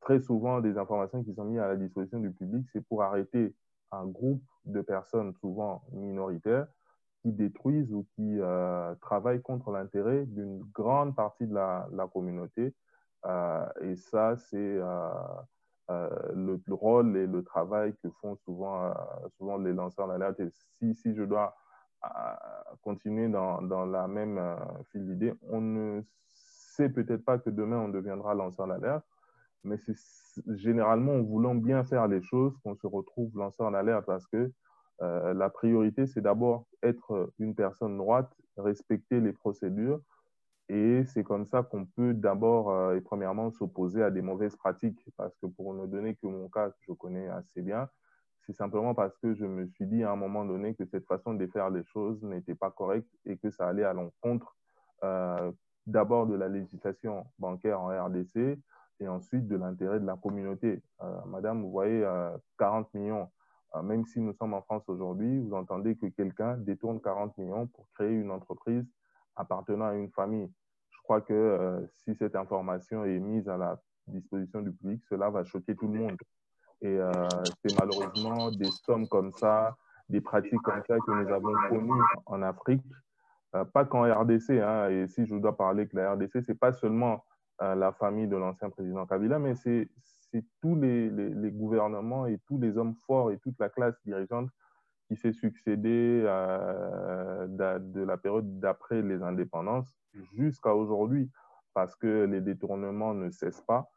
très 0.00 0.20
souvent, 0.20 0.60
des 0.60 0.78
informations 0.78 1.22
qui 1.22 1.34
sont 1.34 1.44
mises 1.44 1.60
à 1.60 1.68
la 1.68 1.76
disposition 1.76 2.18
du 2.20 2.30
public, 2.30 2.66
c'est 2.72 2.80
pour 2.86 3.02
arrêter 3.02 3.54
un 3.90 4.06
groupe 4.06 4.42
de 4.64 4.80
personnes 4.80 5.32
souvent 5.34 5.82
minoritaires 5.92 6.66
qui 7.22 7.32
détruisent 7.32 7.92
ou 7.92 8.04
qui 8.14 8.40
euh, 8.40 8.94
travaillent 8.96 9.42
contre 9.42 9.70
l'intérêt 9.70 10.24
d'une 10.26 10.60
grande 10.72 11.14
partie 11.14 11.46
de 11.46 11.54
la, 11.54 12.08
communauté. 12.12 12.74
Euh, 13.26 13.64
et 13.80 13.94
ça, 13.94 14.36
c'est 14.36 14.56
euh, 14.58 15.08
le, 16.34 16.60
le, 16.66 16.74
rôle 16.74 17.16
et 17.16 17.26
le 17.26 17.44
travail 17.44 17.94
que 18.02 18.10
font 18.20 18.36
souvent, 18.44 18.92
souvent 19.36 19.58
les 19.58 19.72
lanceurs 19.72 20.08
d'alerte. 20.08 20.40
Et 20.40 20.48
si, 20.78 20.94
si 20.94 21.14
je 21.14 21.22
dois 21.22 21.54
continuer 22.82 23.28
dans, 23.28 23.62
dans 23.62 23.86
la 23.86 24.08
même 24.08 24.40
file 24.90 25.06
d'idée, 25.06 25.34
on 25.48 25.60
ne 25.60 26.02
sait 26.72 26.88
peut-être 26.88 27.24
pas 27.24 27.38
que 27.38 27.50
demain 27.50 27.78
on 27.78 27.88
deviendra 27.88 28.34
lanceur 28.34 28.66
d'alerte, 28.66 29.04
mais 29.64 29.76
c'est 29.78 29.96
généralement 30.56 31.12
en 31.12 31.22
voulant 31.22 31.54
bien 31.54 31.84
faire 31.84 32.08
les 32.08 32.22
choses 32.22 32.56
qu'on 32.58 32.74
se 32.74 32.86
retrouve 32.86 33.36
lanceur 33.36 33.70
d'alerte 33.70 34.06
parce 34.06 34.26
que 34.26 34.50
euh, 35.02 35.34
la 35.34 35.50
priorité, 35.50 36.06
c'est 36.06 36.20
d'abord 36.20 36.66
être 36.82 37.32
une 37.38 37.54
personne 37.54 37.96
droite, 37.98 38.32
respecter 38.56 39.20
les 39.20 39.32
procédures. 39.32 40.00
Et 40.68 41.04
c'est 41.06 41.24
comme 41.24 41.44
ça 41.44 41.62
qu'on 41.62 41.86
peut 41.86 42.14
d'abord 42.14 42.70
euh, 42.70 42.96
et 42.96 43.00
premièrement 43.00 43.50
s'opposer 43.50 44.02
à 44.02 44.10
des 44.10 44.22
mauvaises 44.22 44.56
pratiques. 44.56 45.04
Parce 45.16 45.36
que 45.36 45.46
pour 45.46 45.74
ne 45.74 45.86
donner 45.86 46.14
que 46.14 46.26
mon 46.26 46.48
cas, 46.48 46.70
que 46.70 46.76
je 46.88 46.92
connais 46.92 47.28
assez 47.28 47.62
bien, 47.62 47.88
c'est 48.46 48.52
simplement 48.52 48.94
parce 48.94 49.16
que 49.18 49.34
je 49.34 49.44
me 49.44 49.66
suis 49.66 49.86
dit 49.86 50.02
à 50.02 50.12
un 50.12 50.16
moment 50.16 50.44
donné 50.44 50.74
que 50.74 50.84
cette 50.84 51.06
façon 51.06 51.34
de 51.34 51.46
faire 51.46 51.70
les 51.70 51.84
choses 51.84 52.22
n'était 52.22 52.54
pas 52.54 52.70
correcte 52.70 53.10
et 53.24 53.36
que 53.36 53.50
ça 53.50 53.68
allait 53.68 53.84
à 53.84 53.92
l'encontre 53.92 54.56
euh, 55.04 55.52
d'abord 55.86 56.26
de 56.26 56.34
la 56.34 56.48
législation 56.48 57.26
bancaire 57.38 57.80
en 57.80 57.88
RDC 58.06 58.58
et 59.02 59.08
ensuite 59.08 59.48
de 59.48 59.56
l'intérêt 59.56 60.00
de 60.00 60.06
la 60.06 60.16
communauté. 60.16 60.82
Euh, 61.02 61.20
madame, 61.26 61.62
vous 61.62 61.70
voyez, 61.70 62.06
40 62.58 62.86
euh, 62.94 62.98
millions 62.98 63.28
euh, 63.74 63.82
même 63.82 64.04
si 64.04 64.20
nous 64.20 64.34
sommes 64.34 64.52
en 64.52 64.60
France 64.60 64.82
aujourd'hui, 64.86 65.40
vous 65.40 65.54
entendez 65.54 65.96
que 65.96 66.06
quelqu'un 66.06 66.58
détourne 66.58 67.00
40 67.00 67.38
millions 67.38 67.66
pour 67.68 67.88
créer 67.94 68.10
une 68.10 68.30
entreprise 68.30 68.84
appartenant 69.34 69.86
à 69.86 69.94
une 69.94 70.10
famille. 70.10 70.50
Je 70.90 70.98
crois 71.02 71.22
que 71.22 71.88
si 72.04 72.14
cette 72.14 72.36
information 72.36 73.06
est 73.06 73.18
mise 73.18 73.48
à 73.48 73.56
la 73.56 73.80
disposition 74.08 74.60
du 74.60 74.72
public, 74.72 75.02
cela 75.08 75.30
va 75.30 75.42
choquer 75.44 75.74
tout 75.74 75.88
le 75.88 75.98
monde. 75.98 76.16
Et 76.82 76.98
c'est 77.64 77.80
malheureusement 77.80 78.50
des 78.50 78.70
sommes 78.84 79.08
comme 79.08 79.32
ça, 79.32 79.74
des 80.10 80.20
pratiques 80.20 80.60
comme 80.60 80.82
ça 80.86 80.98
que 80.98 81.10
nous 81.10 81.32
avons 81.32 81.54
connues 81.70 82.02
en 82.26 82.42
Afrique, 82.42 82.84
pas 83.72 83.86
qu'en 83.86 84.02
RDC. 84.02 84.50
Hein, 84.50 84.90
et 84.90 85.08
si 85.08 85.24
je 85.24 85.34
dois 85.36 85.56
parler 85.56 85.88
que 85.88 85.96
la 85.96 86.12
RDC, 86.12 86.42
c'est 86.42 86.58
pas 86.58 86.74
seulement 86.74 87.24
la 87.60 87.92
famille 87.92 88.26
de 88.26 88.36
l'ancien 88.36 88.70
président 88.70 89.06
Kabila, 89.06 89.38
mais 89.38 89.54
c'est 89.54 89.88
tous 90.60 90.74
les, 90.74 91.10
les, 91.10 91.50
gouvernements 91.50 92.26
et 92.26 92.38
tous 92.46 92.58
les 92.58 92.76
hommes 92.76 92.94
forts 93.06 93.30
et 93.30 93.38
toute 93.38 93.58
la 93.60 93.68
classe 93.68 93.94
dirigeante 94.04 94.50
qui 95.06 95.16
s'est 95.16 95.32
succédé 95.32 96.22
de 96.22 98.02
la 98.02 98.16
période 98.16 98.58
d'après 98.58 99.02
les 99.02 99.22
indépendances 99.22 99.94
jusqu'à 100.34 100.74
aujourd'hui, 100.74 101.30
parce 101.74 101.94
que 101.94 102.24
les 102.24 102.40
détournements 102.40 103.14
ne 103.14 103.30
cessent 103.30 103.62
pas 103.62 103.88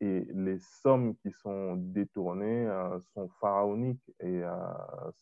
et 0.00 0.26
les 0.34 0.58
sommes 0.58 1.16
qui 1.16 1.30
sont 1.30 1.76
détournées 1.76 2.66
euh, 2.66 2.98
sont 3.14 3.28
pharaoniques. 3.40 4.10
Et 4.20 4.42
euh, 4.42 4.54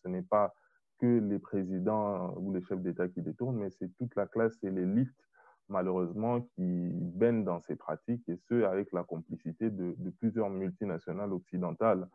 ce 0.02 0.08
n'est 0.08 0.22
pas 0.22 0.52
que 0.98 1.20
les 1.20 1.38
présidents 1.38 2.34
ou 2.36 2.52
les 2.52 2.62
chefs 2.62 2.80
d'État 2.80 3.08
qui 3.08 3.22
détournent, 3.22 3.58
mais 3.58 3.70
c'est 3.70 3.88
toute 3.96 4.14
la 4.16 4.26
classe 4.26 4.56
et 4.62 4.70
l'élite 4.70 5.12
malheureusement 5.72 6.42
qui 6.42 6.90
baignent 6.92 7.44
dans 7.44 7.60
ces 7.60 7.74
pratiques 7.74 8.28
et 8.28 8.36
ce 8.48 8.62
avec 8.64 8.92
la 8.92 9.02
complicité 9.02 9.70
de, 9.70 9.96
plusieurs 10.20 10.50
multinationales 10.50 11.32
occidentales. 11.32 12.08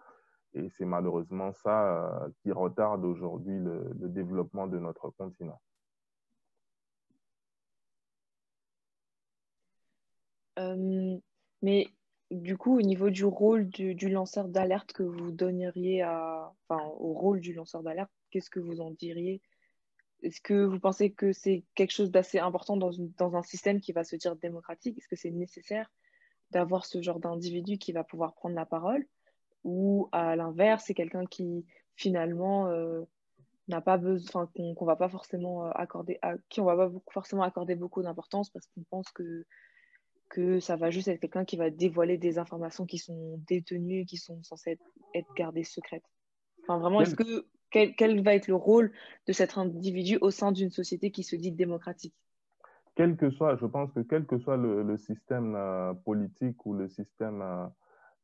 Et 0.53 0.69
c'est 0.69 0.85
malheureusement 0.85 1.51
ça 1.51 2.23
euh, 2.23 2.29
qui 2.41 2.51
retarde 2.51 3.03
aujourd'hui 3.03 3.59
le, 3.59 3.91
développement 4.09 4.67
de 4.67 4.79
notre 4.79 5.09
continent. 5.09 5.59
Euh, 10.59 11.17
mais 11.61 11.87
du 12.31 12.57
coup, 12.57 12.77
au 12.77 12.81
niveau 12.81 13.09
du 13.09 13.25
rôle 13.25 13.67
du, 13.67 14.09
lanceur 14.09 14.47
d'alerte 14.47 14.93
que 14.93 15.03
vous 15.03 15.31
donneriez 15.31 16.03
enfin, 16.03 16.83
au 16.99 17.13
rôle 17.13 17.41
du 17.41 17.53
lanceur 17.53 17.83
d'alerte, 17.83 18.11
qu'est-ce 18.31 18.49
que 18.49 18.59
vous 18.59 18.81
en 18.81 18.91
diriez 18.91 19.41
Est-ce 20.23 20.41
que 20.41 20.65
vous 20.65 20.79
pensez 20.79 21.11
que 21.11 21.31
c'est 21.31 21.63
quelque 21.75 21.91
chose 21.91 22.11
d'assez 22.11 22.39
important 22.39 22.77
dans, 22.77 22.91
une, 22.91 23.11
dans 23.17 23.35
un 23.35 23.43
système 23.43 23.79
qui 23.79 23.91
va 23.91 24.03
se 24.03 24.15
dire 24.15 24.35
démocratique? 24.35 24.97
Est-ce 24.97 25.07
que 25.07 25.15
c'est 25.15 25.31
nécessaire 25.31 25.91
d'avoir 26.51 26.85
ce 26.85 27.01
genre 27.01 27.19
d'individu 27.19 27.77
qui 27.77 27.91
va 27.91 28.03
pouvoir 28.03 28.33
prendre 28.33 28.55
la 28.55 28.65
parole? 28.65 29.05
Ou 29.63 30.09
à 30.11 30.35
l'inverse, 30.35 30.85
c'est 30.87 30.93
quelqu'un 30.93 31.25
qui 31.25 31.65
finalement 31.95 32.67
euh, 32.67 33.03
n'a 33.67 33.81
pas 33.81 33.97
besoin, 33.97 34.49
qu'on 34.55 34.75
ne 34.79 34.85
va 34.85 34.95
pas 34.95 35.09
forcément 35.09 35.65
euh, 35.65 35.71
accorder, 35.75 36.17
à, 36.21 36.35
qui 36.49 36.61
on 36.61 36.65
va 36.65 36.75
pas 36.75 36.91
forcément 37.11 37.43
accorder 37.43 37.75
beaucoup 37.75 38.01
d'importance 38.01 38.49
parce 38.49 38.65
qu'on 38.67 38.83
pense 38.83 39.11
que 39.11 39.45
que 40.29 40.59
ça 40.59 40.75
va 40.75 40.89
juste 40.89 41.07
être 41.07 41.21
quelqu'un 41.21 41.45
qui 41.45 41.55
va 41.55 41.69
dévoiler 41.69 42.17
des 42.17 42.37
informations 42.37 42.85
qui 42.85 42.97
sont 42.97 43.39
détenues, 43.47 44.05
qui 44.05 44.17
sont 44.17 44.43
censées 44.43 44.71
être, 44.71 44.85
être 45.13 45.33
gardées 45.35 45.63
secrètes. 45.63 46.03
Enfin, 46.63 46.79
vraiment, 46.79 46.99
est-ce 47.01 47.15
que 47.15 47.47
quel, 47.69 48.23
va 48.23 48.35
être 48.35 48.47
le 48.47 48.55
rôle 48.55 48.91
de 49.27 49.33
cet 49.33 49.57
individu 49.57 50.17
au 50.21 50.31
sein 50.31 50.51
d'une 50.51 50.71
société 50.71 51.11
qui 51.11 51.23
se 51.23 51.35
dit 51.35 51.51
démocratique? 51.51 52.15
Quel 52.95 53.15
que 53.15 53.29
soit, 53.29 53.57
je 53.57 53.65
pense 53.65 53.91
que 53.91 53.99
quel 53.99 54.25
que 54.25 54.39
soit 54.39 54.57
le, 54.57 54.97
système 54.97 55.55
euh, 55.55 55.93
politique 55.93 56.65
ou 56.65 56.73
le 56.73 56.87
système 56.87 57.41
euh, 57.41 57.67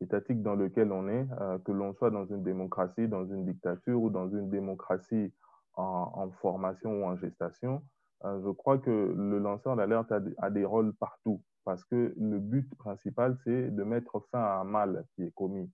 étatique 0.01 0.41
dans 0.41 0.55
lequel 0.55 0.91
on 0.91 1.07
est, 1.07 1.27
euh, 1.39 1.59
que 1.59 1.71
l'on 1.71 1.93
soit 1.93 2.09
dans 2.09 2.25
une 2.25 2.43
démocratie, 2.43 3.07
dans 3.07 3.25
une 3.25 3.45
dictature 3.45 4.01
ou 4.01 4.09
dans 4.09 4.29
une 4.29 4.49
démocratie 4.49 5.31
en, 5.75 6.29
formation 6.41 7.01
ou 7.01 7.05
en 7.05 7.15
gestation, 7.15 7.81
je 8.23 8.51
crois 8.51 8.77
que 8.77 8.91
le 9.17 9.39
lanceur 9.39 9.75
d'alerte 9.75 10.13
a, 10.37 10.49
des 10.51 10.65
rôles 10.65 10.93
partout 10.93 11.41
parce 11.65 11.83
que 11.83 12.13
le 12.15 12.39
but 12.39 12.69
principal, 12.75 13.35
c'est 13.43 13.71
de 13.71 13.83
mettre 13.83 14.19
fin 14.31 14.39
à 14.39 14.59
un 14.59 14.63
mal 14.63 15.03
qui 15.15 15.23
est 15.23 15.33
commis. 15.33 15.67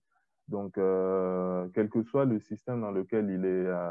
Donc, 0.50 0.76
euh, 0.78 1.68
quel 1.74 1.88
que 1.88 2.02
soit 2.02 2.24
le 2.24 2.40
système 2.40 2.80
dans 2.80 2.90
lequel 2.90 3.30
il, 3.30 3.44
est, 3.44 3.66
euh, 3.66 3.90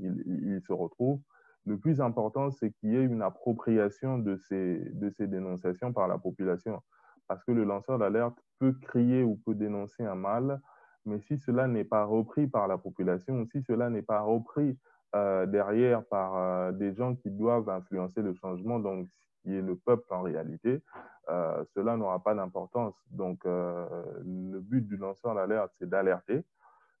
il, 0.00 0.60
se 0.62 0.72
retrouve, 0.72 1.20
le 1.66 1.76
plus 1.76 2.00
important, 2.00 2.52
c'est 2.52 2.70
qu'il 2.70 2.90
y 2.92 2.96
ait 2.96 3.04
une 3.04 3.20
appropriation 3.20 4.18
de 4.18 4.36
ces, 4.36 4.78
de 4.92 5.10
ces 5.10 5.26
dénonciations 5.26 5.92
par 5.92 6.06
la 6.06 6.18
population. 6.18 6.80
Parce 7.26 7.42
que 7.44 7.50
le 7.50 7.64
lanceur 7.64 7.98
d'alerte 7.98 8.38
peut 8.60 8.74
crier 8.80 9.24
ou 9.24 9.36
peut 9.44 9.56
dénoncer 9.56 10.04
un 10.04 10.14
mal, 10.14 10.60
mais 11.04 11.18
si 11.18 11.36
cela 11.36 11.66
n'est 11.66 11.84
pas 11.84 12.04
repris 12.04 12.46
par 12.46 12.68
la 12.68 12.78
population, 12.78 13.44
si 13.50 13.62
cela 13.62 13.90
n'est 13.90 14.02
pas 14.02 14.20
repris 14.20 14.78
euh, 15.16 15.46
derrière 15.46 16.04
par 16.04 16.72
des 16.72 16.94
gens 16.94 17.16
qui 17.16 17.30
doivent 17.30 17.68
influencer 17.68 18.22
le 18.22 18.34
changement, 18.34 18.78
donc 18.78 19.08
qui 19.42 19.54
est 19.54 19.62
le 19.62 19.76
peuple 19.76 20.06
en 20.10 20.22
réalité, 20.22 20.82
euh, 21.28 21.64
cela 21.74 21.96
n'aura 21.96 22.22
pas 22.22 22.34
d'importance. 22.34 22.94
Donc 23.10 23.44
euh, 23.46 23.86
le 24.24 24.60
but 24.60 24.86
du 24.86 24.96
lanceur 24.96 25.34
d'alerte, 25.34 25.72
c'est 25.78 25.88
d'alerter, 25.88 26.44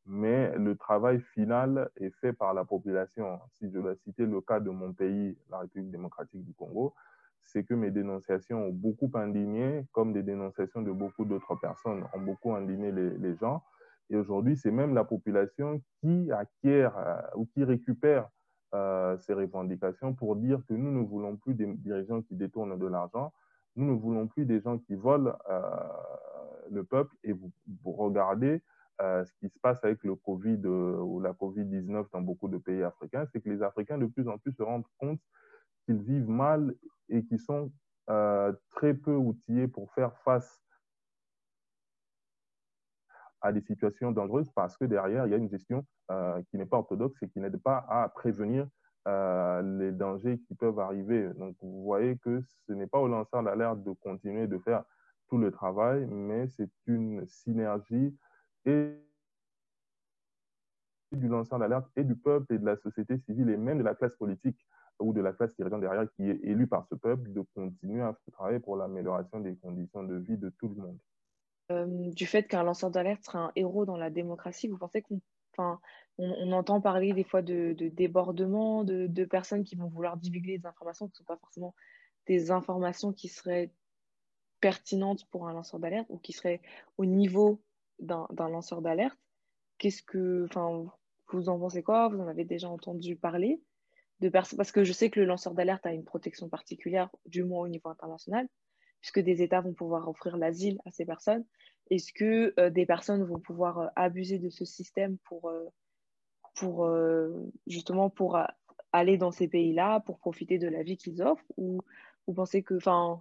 mais 0.06 0.56
le 0.56 0.76
travail 0.76 1.20
final 1.34 1.90
est 1.96 2.10
fait 2.20 2.32
par 2.32 2.54
la 2.54 2.64
population. 2.64 3.40
Si 3.52 3.70
je 3.70 3.78
dois 3.78 3.94
citer 3.96 4.26
le 4.26 4.40
cas 4.40 4.60
de 4.60 4.70
mon 4.70 4.92
pays, 4.92 5.36
la 5.50 5.58
République 5.58 5.90
démocratique 5.90 6.44
du 6.44 6.54
Congo, 6.54 6.94
c'est 7.44 7.64
que 7.64 7.74
mes 7.74 7.90
dénonciations 7.90 8.66
ont 8.66 8.72
beaucoup 8.72 9.10
indigné, 9.14 9.86
comme 9.92 10.12
des 10.12 10.22
dénonciations 10.22 10.82
de 10.82 10.92
beaucoup 10.92 11.24
d'autres 11.24 11.56
personnes 11.56 12.04
ont 12.12 12.20
beaucoup 12.20 12.54
indigné 12.54 12.92
les, 12.92 13.34
gens. 13.36 13.62
Et 14.10 14.16
aujourd'hui, 14.16 14.56
c'est 14.56 14.70
même 14.70 14.94
la 14.94 15.04
population 15.04 15.82
qui 16.00 16.30
acquiert 16.32 16.96
euh, 16.96 17.20
ou 17.36 17.46
qui 17.46 17.64
récupère 17.64 18.28
ces 18.72 19.34
revendications 19.34 20.14
pour 20.14 20.36
dire 20.36 20.62
que 20.66 20.74
nous 20.74 20.90
ne 20.90 21.04
voulons 21.04 21.36
plus 21.36 21.54
des 21.54 21.66
dirigeants 21.66 22.22
qui 22.22 22.34
détournent 22.34 22.78
de 22.78 22.86
l'argent, 22.86 23.32
nous 23.76 23.86
ne 23.86 23.98
voulons 23.98 24.26
plus 24.26 24.44
des 24.44 24.60
gens 24.60 24.78
qui 24.78 24.94
volent 24.94 25.36
euh, 25.48 25.60
le 26.70 26.84
peuple. 26.84 27.14
Et 27.24 27.32
vous, 27.32 27.50
regardez 27.84 28.62
euh, 29.00 29.24
ce 29.24 29.32
qui 29.40 29.48
se 29.48 29.58
passe 29.60 29.82
avec 29.84 30.02
le 30.04 30.14
Covid 30.14 30.60
euh, 30.64 30.96
ou 30.98 31.20
la 31.20 31.32
Covid-19 31.32 32.06
dans 32.12 32.20
beaucoup 32.20 32.48
de 32.48 32.58
pays 32.58 32.82
africains, 32.82 33.26
c'est 33.32 33.40
que 33.40 33.48
les 33.48 33.62
Africains 33.62 33.98
de 33.98 34.06
plus 34.06 34.28
en 34.28 34.38
plus 34.38 34.52
se 34.52 34.62
rendent 34.62 34.86
compte 34.98 35.20
qu'ils 35.86 36.02
vivent 36.02 36.28
mal 36.28 36.74
et 37.08 37.24
qui 37.24 37.38
sont 37.38 37.72
très 38.72 38.94
peu 38.94 39.14
outillés 39.14 39.68
pour 39.68 39.90
faire 39.92 40.14
face 40.18 40.60
à 43.42 43.52
des 43.52 43.60
situations 43.60 44.12
dangereuses 44.12 44.50
parce 44.54 44.76
que 44.76 44.84
derrière, 44.84 45.26
il 45.26 45.30
y 45.30 45.34
a 45.34 45.38
une 45.38 45.50
gestion 45.50 45.84
euh, 46.10 46.40
qui 46.50 46.56
n'est 46.56 46.66
pas 46.66 46.78
orthodoxe 46.78 47.22
et 47.22 47.28
qui 47.28 47.40
n'aide 47.40 47.58
pas 47.58 47.84
à 47.88 48.08
prévenir 48.08 48.66
euh, 49.08 49.62
les 49.78 49.92
dangers 49.92 50.38
qui 50.46 50.54
peuvent 50.54 50.78
arriver. 50.78 51.28
Donc, 51.34 51.56
vous 51.60 51.82
voyez 51.82 52.16
que 52.18 52.40
ce 52.66 52.72
n'est 52.72 52.86
pas 52.86 52.98
au 52.98 53.08
lanceur 53.08 53.42
d'alerte 53.42 53.82
de 53.82 53.92
continuer 53.92 54.46
de 54.46 54.58
faire 54.58 54.84
tout 55.28 55.38
le 55.38 55.50
travail, 55.50 56.06
mais 56.06 56.46
c'est 56.48 56.70
une 56.86 57.26
synergie 57.26 58.16
et 58.64 58.96
du 61.10 61.28
lanceur 61.28 61.58
d'alerte 61.58 61.86
et 61.96 62.04
du 62.04 62.14
peuple 62.14 62.54
et 62.54 62.58
de 62.58 62.64
la 62.64 62.76
société 62.76 63.18
civile 63.18 63.50
et 63.50 63.56
même 63.56 63.78
de 63.78 63.82
la 63.82 63.94
classe 63.94 64.14
politique 64.16 64.58
ou 65.00 65.12
de 65.12 65.20
la 65.20 65.32
classe 65.32 65.54
dirigeante 65.56 65.80
derrière 65.80 66.06
qui 66.12 66.30
est 66.30 66.40
élue 66.44 66.66
par 66.66 66.86
ce 66.86 66.94
peuple 66.94 67.32
de 67.32 67.42
continuer 67.54 68.02
à 68.02 68.16
travailler 68.32 68.60
pour 68.60 68.76
l'amélioration 68.76 69.40
des 69.40 69.56
conditions 69.56 70.04
de 70.04 70.14
vie 70.14 70.38
de 70.38 70.48
tout 70.50 70.68
le 70.68 70.76
monde. 70.76 70.98
Euh, 71.72 71.86
du 71.86 72.26
fait 72.26 72.44
qu'un 72.44 72.62
lanceur 72.62 72.90
d'alerte 72.90 73.24
serait 73.24 73.38
un 73.38 73.52
héros 73.56 73.84
dans 73.84 73.96
la 73.96 74.10
démocratie, 74.10 74.68
vous 74.68 74.78
pensez 74.78 75.02
qu'on 75.02 76.52
entend 76.52 76.80
parler 76.80 77.12
des 77.12 77.24
fois 77.24 77.42
de, 77.42 77.72
de 77.72 77.88
débordements, 77.88 78.84
de, 78.84 79.24
personnes 79.24 79.64
qui 79.64 79.76
vont 79.76 79.88
vouloir 79.88 80.16
divulguer 80.16 80.58
des 80.58 80.66
informations 80.66 81.06
qui 81.06 81.12
ne 81.12 81.16
sont 81.16 81.24
pas 81.24 81.38
forcément 81.38 81.74
des 82.26 82.50
informations 82.50 83.12
qui 83.12 83.28
seraient 83.28 83.72
pertinentes 84.60 85.24
pour 85.30 85.48
un 85.48 85.52
lanceur 85.52 85.80
d'alerte 85.80 86.06
ou 86.08 86.18
qui 86.18 86.32
seraient 86.32 86.60
au 86.98 87.04
niveau 87.04 87.60
d'un 87.98 88.26
lanceur 88.38 88.82
d'alerte? 88.82 89.18
Qu'est-ce 89.78 90.02
que, 90.02 90.46
vous 91.32 91.48
en 91.48 91.58
pensez 91.58 91.82
quoi? 91.82 92.08
Vous 92.08 92.20
en 92.20 92.28
avez 92.28 92.44
déjà 92.44 92.68
entendu 92.68 93.16
parler 93.16 93.60
de 94.20 94.28
Parce 94.28 94.70
que 94.70 94.84
je 94.84 94.92
sais 94.92 95.10
que 95.10 95.18
le 95.18 95.26
lanceur 95.26 95.54
d'alerte 95.54 95.84
a 95.86 95.92
une 95.92 96.04
protection 96.04 96.48
particulière, 96.48 97.10
du 97.26 97.42
moins 97.42 97.64
au 97.64 97.68
niveau 97.68 97.88
international, 97.88 98.46
puisque 99.02 99.20
des 99.20 99.42
États 99.42 99.60
vont 99.60 99.74
pouvoir 99.74 100.08
offrir 100.08 100.38
l'asile 100.38 100.78
à 100.86 100.90
ces 100.90 101.04
personnes? 101.04 101.44
Est-ce 101.90 102.12
que 102.12 102.54
euh, 102.58 102.70
des 102.70 102.86
personnes 102.86 103.24
vont 103.24 103.40
pouvoir 103.40 103.78
euh, 103.80 103.86
abuser 103.96 104.38
de 104.38 104.48
ce 104.48 104.64
système 104.64 105.18
pour, 105.24 105.50
euh, 105.50 107.50
justement 107.66 108.08
pour 108.08 108.38
aller 108.92 109.18
dans 109.18 109.32
ces 109.32 109.48
pays-là, 109.48 110.00
pour 110.00 110.18
profiter 110.18 110.58
de 110.58 110.68
la 110.68 110.84
vie 110.84 110.96
qu'ils 110.96 111.20
offrent? 111.20 111.44
Ou 111.56 111.80
vous 112.26 112.32
pensez 112.32 112.62
que, 112.62 112.74
enfin, 112.74 113.20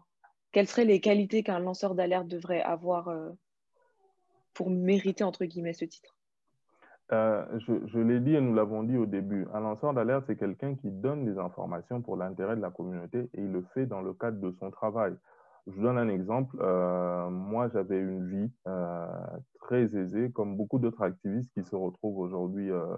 quelles 0.51 0.67
seraient 0.67 0.85
les 0.85 1.01
qualités 1.01 1.43
qu'un 1.43 1.59
lanceur 1.59 1.95
d'alerte 1.95 2.27
devrait 2.27 2.61
avoir 2.61 3.11
pour 4.53 4.69
mériter, 4.69 5.23
entre 5.23 5.45
guillemets, 5.45 5.73
ce 5.73 5.85
titre? 5.85 6.15
Je, 7.09 7.87
je 7.87 7.99
l'ai 7.99 8.21
dit 8.21 8.35
et 8.35 8.41
nous 8.41 8.53
l'avons 8.53 8.83
dit 8.83 8.95
au 8.95 9.05
début, 9.05 9.45
un 9.53 9.59
lanceur 9.59 9.93
d'alerte, 9.93 10.25
c'est 10.27 10.37
quelqu'un 10.37 10.75
qui 10.75 10.91
donne 10.91 11.25
des 11.25 11.37
informations 11.37 12.01
pour 12.01 12.15
l'intérêt 12.15 12.55
de 12.55 12.61
la 12.61 12.69
communauté 12.69 13.29
et 13.33 13.41
il 13.41 13.51
le 13.51 13.65
fait 13.73 13.85
dans 13.85 14.01
le 14.01 14.13
cadre 14.13 14.39
de 14.39 14.55
son 14.59 14.71
travail. 14.71 15.13
Je 15.67 15.73
vous 15.73 15.81
donne 15.83 15.97
un 15.97 16.09
exemple. 16.09 16.57
Euh, 16.59 17.29
moi, 17.29 17.69
j'avais 17.69 17.99
une 17.99 18.27
vie 18.27 18.51
euh, 18.67 19.07
très 19.59 19.95
aisée, 19.95 20.31
comme 20.31 20.57
beaucoup 20.57 20.79
d'autres 20.79 21.03
activistes 21.03 21.51
qui 21.53 21.63
se 21.63 21.75
retrouvent 21.75 22.17
aujourd'hui 22.17 22.71
euh, 22.71 22.95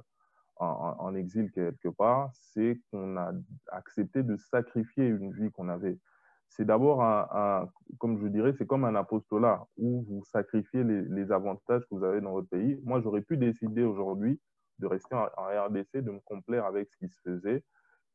en, 0.57 1.13
exil 1.15 1.51
quelque 1.51 1.89
part. 1.89 2.31
C'est 2.33 2.79
qu'on 2.89 3.17
a 3.17 3.31
accepté 3.71 4.23
de 4.23 4.37
sacrifier 4.37 5.05
une 5.05 5.33
vie 5.33 5.51
qu'on 5.51 5.69
avait 5.69 5.97
c'est 6.55 6.65
d'abord 6.65 6.99
comme 7.97 8.19
je 8.19 8.27
dirais, 8.27 8.53
c'est 8.53 8.67
comme 8.67 8.85
un 8.85 8.93
apostolat 8.93 9.65
où 9.77 10.03
vous 10.07 10.23
sacrifiez 10.23 10.83
les, 10.83 11.31
avantages 11.31 11.81
que 11.81 11.95
vous 11.95 12.03
avez 12.03 12.21
dans 12.21 12.31
votre 12.31 12.47
pays. 12.49 12.79
Moi, 12.83 13.01
j'aurais 13.01 13.21
pu 13.21 13.37
décider 13.37 13.83
aujourd'hui 13.83 14.39
de 14.79 14.87
rester 14.87 15.15
en, 15.15 15.25
RDC, 15.25 15.97
de 15.97 16.11
me 16.11 16.19
complaire 16.19 16.65
avec 16.65 16.89
ce 16.91 16.97
qui 16.97 17.09
se 17.09 17.19
faisait. 17.21 17.63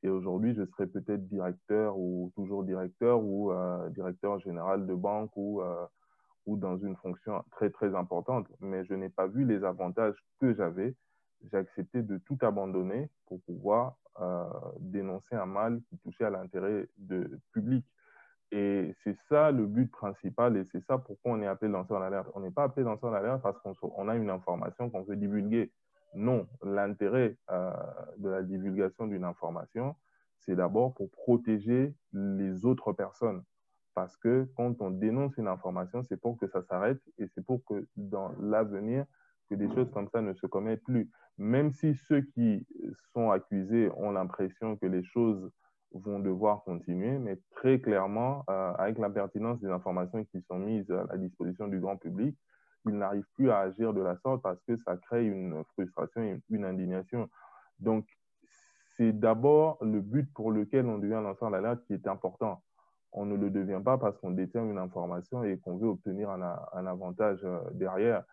Et 0.02 0.08
aujourd'hui, 0.08 0.54
je 0.54 0.64
serais 0.64 0.87
peut-être 0.87 1.26
directeur 1.26 1.98
ou 1.98 2.30
toujours 2.37 2.64
directeur 2.64 3.20
ou 3.20 3.52
euh, 3.52 3.88
directeur 3.90 4.38
général 4.38 4.87
de 4.87 4.94
banque 4.94 5.32
ou, 5.37 5.61
euh, 5.61 5.87
ou 6.46 6.56
dans 6.56 6.78
une 6.78 6.96
fonction 6.96 7.42
très, 7.50 7.70
très 7.70 7.94
importante, 7.94 8.46
mais 8.61 8.84
je 8.84 8.94
n'ai 8.94 9.08
pas 9.08 9.26
vu 9.26 9.44
les 9.44 9.64
avantages 9.64 10.16
que 10.40 10.54
j'avais. 10.54 10.94
J'ai 11.50 11.56
accepté 11.56 12.02
de 12.02 12.18
tout 12.18 12.38
abandonner 12.42 13.11
pour 13.26 13.40
pouvoir 13.42 13.96
euh, 14.20 14.44
dénoncer 14.80 15.34
un 15.34 15.46
mal 15.46 15.80
qui 15.88 15.98
touchait 15.98 16.24
à 16.24 16.30
l'intérêt 16.30 16.88
public. 17.52 17.84
Et 18.50 18.94
c'est 19.04 19.16
ça 19.28 19.50
le 19.50 19.66
but 19.66 19.90
principal 19.90 20.56
et 20.56 20.64
c'est 20.64 20.82
ça 20.87 20.96
pourquoi 20.96 21.32
on 21.32 21.42
est 21.42 21.46
appelé 21.46 21.70
lanceur 21.70 22.00
d'alerte. 22.00 22.28
On 22.34 22.40
n'est 22.40 22.50
pas 22.50 22.64
appelé 22.64 22.84
lanceur 22.84 23.11
d'alerte 23.11 23.42
parce 23.42 23.61
qu'on 23.61 24.08
a 24.08 24.16
une 24.16 24.30
information 24.30 24.88
qu'on 24.88 25.02
veut 25.02 25.16
divulguer. 25.16 25.70
Non, 26.14 26.47
l'intérêt 26.62 27.37
euh, 27.51 27.73
de 28.18 28.29
la 28.29 28.42
divulgation 28.42 29.07
d'une 29.07 29.25
information, 29.25 29.94
c'est 30.38 30.57
d'abord 30.57 30.94
pour 30.94 31.11
protéger 31.11 31.94
les 32.12 32.64
autres 32.64 32.92
personnes. 32.92 33.42
Parce 33.94 34.16
que 34.16 34.49
quand 34.57 34.81
on 34.81 34.90
dénonce 34.90 35.37
une 35.37 35.49
information, 35.49 36.03
c'est 36.03 36.21
pour 36.21 36.38
que 36.38 36.47
ça 36.47 36.62
s'arrête 36.62 37.01
et 37.18 37.27
c'est 37.35 37.44
pour 37.44 37.64
que 37.64 37.87
dans 37.97 38.33
l'avenir, 38.40 39.05
que 39.51 39.55
des 39.55 39.68
choses 39.75 39.90
comme 39.90 40.09
ça 40.09 40.21
ne 40.21 40.33
se 40.35 40.47
commettent 40.47 40.85
plus. 40.85 41.11
Même 41.37 41.73
si 41.73 41.94
ceux 41.94 42.21
qui 42.21 42.66
sont 43.12 43.31
accusés 43.31 43.90
ont 43.97 44.11
l'impression 44.11 44.77
que 44.77 44.87
les 44.87 45.03
choses 45.03 45.51
vont 45.92 46.18
devoir 46.18 46.64
continuer, 46.64 47.18
mais 47.18 47.38
très 47.53 47.81
clairement, 47.81 48.44
euh, 48.51 48.73
avec 48.75 48.99
la 48.99 49.09
pertinence 49.09 49.61
des 49.61 49.68
informations 49.68 50.25
qui 50.25 50.42
sont 50.42 50.59
mises 50.59 50.90
à 50.90 51.07
la 51.11 51.16
disposition 51.16 51.68
du 51.68 51.81
grand 51.81 51.97
public, 51.97 52.37
ils 52.88 52.96
n'arrivent 52.96 53.29
plus 53.35 53.51
à 53.51 53.61
agir 53.61 53.92
de 53.92 54.01
la 54.01 54.16
sorte 54.16 54.42
parce 54.42 54.61
que 54.62 54.77
ça 54.77 54.96
crée 54.96 55.27
une 55.27 55.62
frustration 55.72 56.22
et 56.22 56.40
une 56.51 56.64
indignation. 56.64 57.29
Donc, 57.81 58.07
c'est 58.96 59.12
d'abord 59.12 59.79
le 59.81 60.01
but 60.01 60.33
pour 60.35 60.51
lequel 60.51 60.87
on 60.87 60.98
devient 60.98 61.20
lanceur 61.22 61.51
d'alerte 61.51 61.81
qui 61.87 61.94
est 61.94 62.09
important. 62.09 62.62
On 63.12 63.24
ne 63.24 63.37
le 63.37 63.48
devient 63.48 63.81
pas 63.83 63.96
parce 63.96 64.18
qu'on 64.18 64.33
détient 64.33 64.68
une 64.68 64.79
information 64.79 65.44
et 65.44 65.59
qu'on 65.59 65.77
veut 65.77 65.88
obtenir 65.88 66.31
un, 66.31 66.87
avantage 66.87 67.40
euh, 67.44 67.61
derrière. 67.72 68.24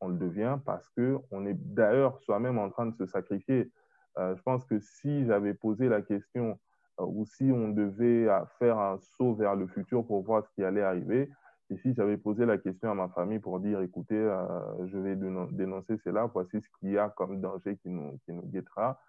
On 0.00 0.08
le 0.08 0.16
devient 0.16 0.58
parce 0.64 0.88
qu'on 0.90 1.46
est 1.46 1.54
d'ailleurs 1.54 2.18
soi-même 2.20 2.58
en 2.58 2.70
train 2.70 2.86
de 2.86 2.94
se 2.96 3.06
sacrifier. 3.06 3.70
Euh, 4.18 4.34
je 4.34 4.42
pense 4.42 4.64
que 4.64 4.78
si 4.80 5.24
j'avais 5.26 5.54
posé 5.54 5.88
la 5.88 6.02
question 6.02 6.58
euh, 7.00 7.04
ou 7.04 7.26
si 7.26 7.50
on 7.52 7.68
devait 7.68 8.26
faire 8.58 8.78
un 8.78 8.98
saut 8.98 9.34
vers 9.34 9.54
le 9.54 9.66
futur 9.66 10.04
pour 10.06 10.22
voir 10.22 10.44
ce 10.44 10.50
qui 10.54 10.64
allait 10.64 10.82
arriver, 10.82 11.30
et 11.70 11.76
si 11.78 11.94
j'avais 11.94 12.16
posé 12.16 12.44
la 12.46 12.58
question 12.58 12.90
à 12.90 12.94
ma 12.94 13.08
famille 13.08 13.38
pour 13.38 13.58
dire, 13.58 13.80
écoutez, 13.80 14.16
je 14.84 14.98
vais 14.98 15.16
dénoncer 15.16 15.96
cela, 16.04 16.26
voici 16.26 16.60
ce 16.60 16.68
qu'il 16.78 16.90
y 16.90 16.98
a 16.98 17.08
comme 17.08 17.40
danger 17.40 17.76
qui 17.78 17.88
nous, 17.88 18.18
qui 18.26 18.32
nous 18.32 18.42
guettera, 18.42 19.00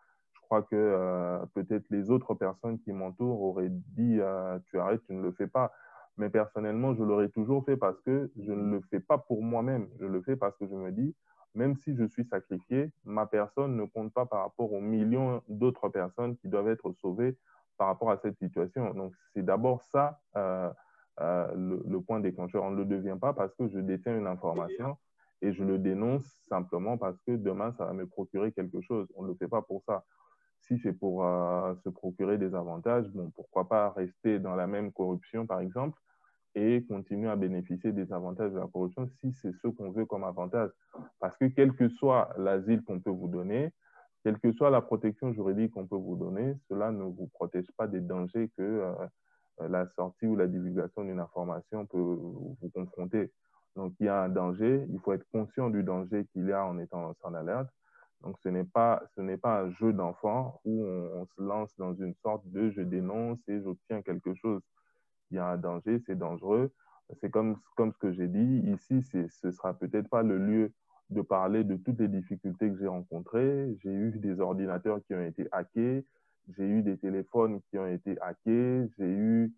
je 0.46 0.48
crois 0.48 0.62
que 0.62 0.76
euh, 0.76 1.44
peut-être 1.56 1.86
les 1.90 2.12
autres 2.12 2.36
personnes 2.36 2.78
qui 2.78 2.92
m'entourent 2.92 3.42
auraient 3.42 3.72
dit 3.72 4.20
euh, 4.20 4.60
tu 4.66 4.78
arrêtes, 4.78 5.02
tu 5.08 5.14
ne 5.14 5.24
le 5.24 5.32
fais 5.32 5.48
pas. 5.48 5.72
Mais 6.18 6.30
personnellement, 6.30 6.94
je 6.94 7.04
l'aurais 7.04 7.30
toujours 7.30 7.66
fait 7.66 7.76
parce 7.76 8.00
que 8.02 8.32
je 8.38 8.52
ne 8.52 8.76
le 8.76 8.82
fais 8.92 9.00
pas 9.00 9.18
pour 9.18 9.42
moi-même. 9.42 9.88
Je 10.00 10.06
le 10.06 10.22
fais 10.22 10.36
parce 10.36 10.56
que 10.58 10.68
je 10.68 10.76
me 10.76 10.92
dis, 10.92 11.16
même 11.56 11.76
si 11.76 11.96
je 11.96 12.06
suis 12.06 12.26
sacrifié, 12.26 12.92
ma 13.06 13.26
personne 13.26 13.76
ne 13.76 13.86
compte 13.86 14.14
pas 14.14 14.28
par 14.28 14.44
rapport 14.44 14.72
aux 14.72 14.82
millions 14.82 15.42
d'autres 15.50 15.90
personnes 15.90 16.38
qui 16.38 16.48
doivent 16.48 16.70
être 16.70 16.94
sauvées 17.02 17.36
par 17.78 17.88
rapport 17.88 18.12
à 18.12 18.18
cette 18.18 18.38
situation. 18.38 18.94
Donc, 18.94 19.14
c'est 19.34 19.44
d'abord 19.44 19.82
ça 19.82 20.20
euh, 20.38 20.70
le, 21.20 21.84
le, 21.88 22.02
point 22.02 22.20
déclencheur. 22.20 22.64
On 22.64 22.72
ne 22.72 22.78
le 22.78 22.86
devient 22.86 23.18
pas 23.20 23.34
parce 23.34 23.54
que 23.56 23.68
je 23.68 23.80
détiens 23.80 24.18
une 24.18 24.28
information 24.28 24.98
et 25.42 25.54
je 25.54 25.64
le 25.64 25.78
dénonce 25.78 26.26
simplement 26.48 26.98
parce 26.98 27.18
que 27.22 27.32
demain, 27.32 27.74
ça 27.78 27.86
va 27.86 27.94
me 27.94 28.06
procurer 28.06 28.52
quelque 28.52 28.82
chose. 28.82 29.08
On 29.16 29.24
ne 29.24 29.30
le 29.30 29.36
fait 29.36 29.48
pas 29.48 29.62
pour 29.62 29.84
ça. 29.84 30.04
Si 30.62 30.80
c'est 30.80 30.94
pour 30.94 31.26
euh, 31.26 31.76
se 31.84 31.90
procurer 31.90 32.38
des 32.38 32.56
avantages, 32.56 33.08
bon, 33.10 33.30
pourquoi 33.36 33.68
pas 33.70 33.92
rester 33.92 34.40
dans 34.40 34.56
la 34.56 34.66
même 34.66 34.92
corruption, 34.92 35.46
par 35.46 35.60
exemple, 35.60 36.00
et 36.56 36.84
continuer 36.88 37.30
à 37.30 37.36
bénéficier 37.36 37.92
des 37.92 38.12
avantages 38.14 38.52
de 38.52 38.58
la 38.58 38.68
corruption 38.68 39.08
si 39.20 39.34
c'est 39.34 39.52
ce 39.62 39.68
qu'on 39.68 39.92
veut 39.92 40.06
comme 40.06 40.24
avantage. 40.24 40.72
Parce 41.20 41.38
que 41.38 41.46
quel 41.46 41.74
que 41.74 41.90
soit 41.90 42.30
l'asile 42.38 42.82
qu'on 42.84 43.00
peut 43.00 43.12
vous 43.12 43.28
donner, 43.28 43.72
quelle 44.24 44.40
que 44.40 44.52
soit 44.54 44.70
la 44.70 44.82
protection 44.82 45.34
juridique 45.34 45.74
qu'on 45.74 45.86
peut 45.86 45.98
vous 45.98 46.16
donner, 46.16 46.56
cela 46.68 46.92
ne 46.92 47.04
vous 47.04 47.28
protège 47.28 47.70
pas 47.78 47.88
des 47.88 48.02
dangers 48.02 48.50
que 48.58 48.64
euh, 48.64 48.94
la 49.60 49.88
sortie 49.96 50.28
ou 50.28 50.36
la 50.36 50.48
divulgation 50.48 51.04
d'une 51.04 51.20
information 51.20 51.86
peut 51.86 51.98
vous 51.98 52.58
confronter. 52.74 53.32
Donc, 53.76 53.94
il 54.00 54.06
y 54.06 54.10
a 54.10 54.24
un 54.24 54.30
danger, 54.30 54.86
il 54.90 55.00
faut 55.00 55.14
être 55.14 55.26
conscient 55.32 55.70
du 55.70 55.84
danger 55.84 56.26
qu'il 56.32 56.48
y 56.48 56.52
a 56.52 56.66
en 56.66 56.80
étant 56.80 57.14
en 57.22 57.34
alerte 57.34 57.70
donc, 58.26 58.38
ce 58.44 58.50
n'est 58.50 58.64
pas, 58.64 59.04
pas 59.42 59.62
un 59.62 59.70
jeu 59.70 59.94
d'enfant 59.94 60.60
où 60.66 60.84
on, 60.84 61.26
se 61.26 61.42
lance 61.42 61.76
dans 61.78 61.94
une 61.94 62.16
sorte 62.16 62.48
de 62.50 62.72
je 62.72 62.82
dénonce 62.82 63.40
et 63.48 63.62
j'obtiens 63.62 64.02
quelque 64.02 64.34
chose. 64.34 64.62
Il 65.30 65.36
y 65.36 65.40
a 65.40 65.48
un 65.48 65.58
danger, 65.58 66.02
c'est 66.06 66.18
dangereux. 66.18 66.72
C'est 67.22 67.30
comme, 67.30 67.58
comme 67.76 67.92
ce 67.94 68.00
que 68.00 68.12
j'ai 68.12 68.28
dit. 68.28 68.64
Ici, 68.72 69.04
ce 69.04 69.48
ne 69.48 69.52
sera 69.52 69.76
peut-être 69.76 70.10
pas 70.10 70.24
le 70.24 70.40
lieu 70.40 70.74
de 71.12 71.22
parler 71.22 71.64
de 71.64 71.76
toutes 71.76 72.00
les 72.00 72.08
difficultés 72.08 72.72
que 72.72 72.80
j'ai 72.80 72.88
rencontrées. 72.88 73.76
J'ai 73.84 73.94
eu 73.94 74.12
des 74.18 74.40
ordinateurs 74.40 75.00
qui 75.06 75.14
ont 75.14 75.22
été 75.22 75.48
hackés. 75.52 76.04
J'ai 76.50 76.68
eu 76.68 76.82
des 76.82 76.98
téléphones 76.98 77.62
qui 77.70 77.78
ont 77.78 77.88
été 77.88 78.20
hackés. 78.22 78.88
J'ai 78.98 79.10
eu 79.10 79.54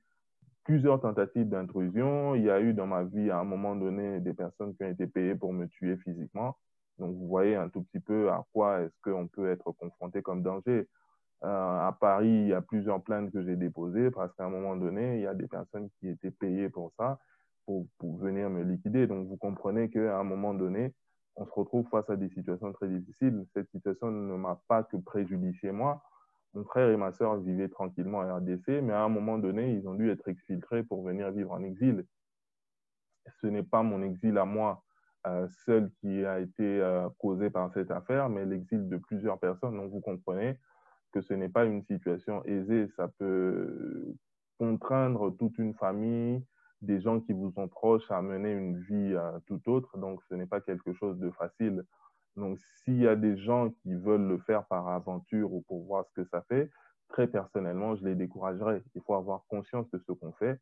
plusieurs 0.64 1.00
tentatives 1.00 1.50
d'intrusion. 1.50 2.36
Il 2.36 2.44
y 2.44 2.50
a 2.50 2.60
eu 2.60 2.74
dans 2.74 2.88
ma 2.88 3.04
vie, 3.04 3.30
à 3.30 3.40
un 3.40 3.44
moment 3.44 3.76
donné, 3.76 4.20
des 4.20 4.34
personnes 4.34 4.76
qui 4.76 4.84
ont 4.84 4.90
été 4.90 5.08
payées 5.08 5.36
pour 5.36 5.54
me 5.54 5.68
tuer 5.68 5.98
physiquement. 5.98 6.58
Donc, 7.00 7.16
vous 7.16 7.28
voyez 7.28 7.56
un 7.56 7.70
tout 7.70 7.84
petit 7.84 8.00
peu 8.00 8.30
à 8.30 8.44
quoi 8.54 8.82
est-ce 8.82 8.96
qu'on 9.02 9.28
peut 9.28 9.50
être 9.50 9.72
confronté 9.72 10.22
comme 10.22 10.44
danger. 10.44 10.88
Euh, 11.44 11.88
à 11.88 11.96
Paris, 12.00 12.28
il 12.28 12.48
y 12.48 12.54
a 12.54 12.62
plusieurs 12.62 13.02
plaintes 13.04 13.32
que 13.32 13.44
j'ai 13.44 13.56
déposées 13.56 14.10
parce 14.10 14.34
qu'à 14.34 14.46
un 14.46 14.50
moment 14.50 14.76
donné, 14.76 15.18
il 15.18 15.22
y 15.22 15.28
a 15.28 15.36
des 15.36 15.48
personnes 15.48 15.90
qui 16.00 16.10
étaient 16.10 16.32
payées 16.32 16.70
pour 16.70 16.92
ça, 16.98 17.20
pour, 17.66 17.86
pour 18.00 18.18
venir 18.18 18.50
me 18.50 18.64
liquider. 18.64 19.06
Donc, 19.06 19.28
vous 19.28 19.38
comprenez 19.38 19.90
qu'à 19.90 20.18
un 20.18 20.24
moment 20.24 20.54
donné, 20.54 20.94
on 21.36 21.46
se 21.46 21.52
retrouve 21.52 21.88
face 21.90 22.10
à 22.10 22.16
des 22.16 22.30
situations 22.30 22.74
très 22.74 22.88
difficiles. 22.88 23.46
Cette 23.54 23.70
situation 23.70 24.10
ne 24.10 24.36
m'a 24.36 24.60
pas 24.68 24.84
que 24.84 24.98
préjudicié 24.98 25.72
moi. 25.72 26.02
Mon 26.54 26.64
frère 26.64 26.90
et 26.90 26.98
ma 26.98 27.12
sœur 27.12 27.38
vivaient 27.38 27.70
tranquillement 27.70 28.20
en 28.20 28.38
RDC, 28.38 28.82
mais 28.82 28.94
à 28.94 29.04
un 29.04 29.10
moment 29.10 29.38
donné, 29.38 29.74
ils 29.74 29.88
ont 29.88 29.94
dû 29.94 30.10
être 30.10 30.28
exfiltrés 30.28 30.84
pour 30.84 31.04
venir 31.04 31.32
vivre 31.32 31.52
en 31.52 31.64
exil. 31.64 32.06
Ce 33.42 33.48
n'est 33.48 33.64
pas 33.64 33.84
mon 33.84 34.02
exil 34.02 34.38
à 34.38 34.46
moi 34.46 34.84
euh, 35.28 35.48
seul 35.66 35.92
qui 36.00 36.26
a 36.26 36.40
été 36.40 36.64
euh, 36.64 37.10
causé 37.18 37.50
par 37.50 37.72
cette 37.74 37.92
affaire, 37.92 38.30
mais 38.30 38.46
l'exil 38.46 38.88
de 38.88 38.98
plusieurs 38.98 39.40
personnes. 39.40 39.76
Donc, 39.76 39.92
vous 39.92 40.00
comprenez 40.00 40.58
que 41.12 41.22
ce 41.22 41.34
n'est 41.34 41.50
pas 41.50 41.66
une 41.66 41.84
situation 41.84 42.44
aisée. 42.46 42.88
Ça 42.96 43.10
peut 43.20 44.16
contraindre 44.58 45.36
toute 45.38 45.58
une 45.58 45.74
famille, 45.74 46.44
des 46.82 47.02
gens 47.02 47.20
qui 47.20 47.34
vous 47.34 47.52
sont 47.52 47.68
proches 47.68 48.10
à 48.10 48.22
mener 48.22 48.52
une 48.52 48.80
vie 48.80 49.14
euh, 49.16 49.40
tout 49.48 49.62
autre. 49.70 49.98
Donc, 49.98 50.22
ce 50.30 50.36
n'est 50.36 50.46
pas 50.46 50.62
quelque 50.62 50.94
chose 50.94 51.18
de 51.20 51.30
facile. 51.32 51.84
Donc, 52.38 52.58
s'il 52.60 53.02
y 53.02 53.08
a 53.08 53.16
des 53.16 53.38
gens 53.38 53.72
qui 53.82 53.94
veulent 53.94 54.28
le 54.28 54.38
faire 54.38 54.66
par 54.66 54.88
aventure 54.88 55.54
ou 55.54 55.62
pour 55.62 55.84
voir 55.86 56.06
ce 56.06 56.22
que 56.22 56.28
ça 56.30 56.42
fait, 56.44 56.70
très 57.10 57.28
personnellement, 57.28 57.96
je 57.96 58.06
les 58.06 58.16
découragerais. 58.16 58.82
Il 58.96 59.02
faut 59.02 59.16
avoir 59.16 59.44
conscience 59.48 59.90
de 59.92 59.98
ce 60.00 60.12
qu'on 60.12 60.32
fait 60.34 60.60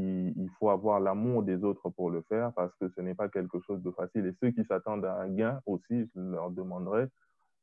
il, 0.00 0.50
faut 0.58 0.70
avoir 0.70 1.00
l'amour 1.00 1.42
des 1.42 1.62
autres 1.64 1.88
pour 1.90 2.10
le 2.10 2.22
faire 2.22 2.52
parce 2.52 2.74
que 2.76 2.88
ce 2.88 3.00
n'est 3.00 3.14
pas 3.14 3.28
quelque 3.28 3.60
chose 3.60 3.82
de 3.82 3.90
facile. 3.90 4.26
Et 4.26 4.32
ceux 4.40 4.50
qui 4.50 4.64
s'attendent 4.64 5.04
à 5.04 5.14
un 5.20 5.28
gain 5.28 5.60
aussi, 5.66 6.08
je 6.14 6.20
leur 6.20 6.50
demanderai 6.50 7.08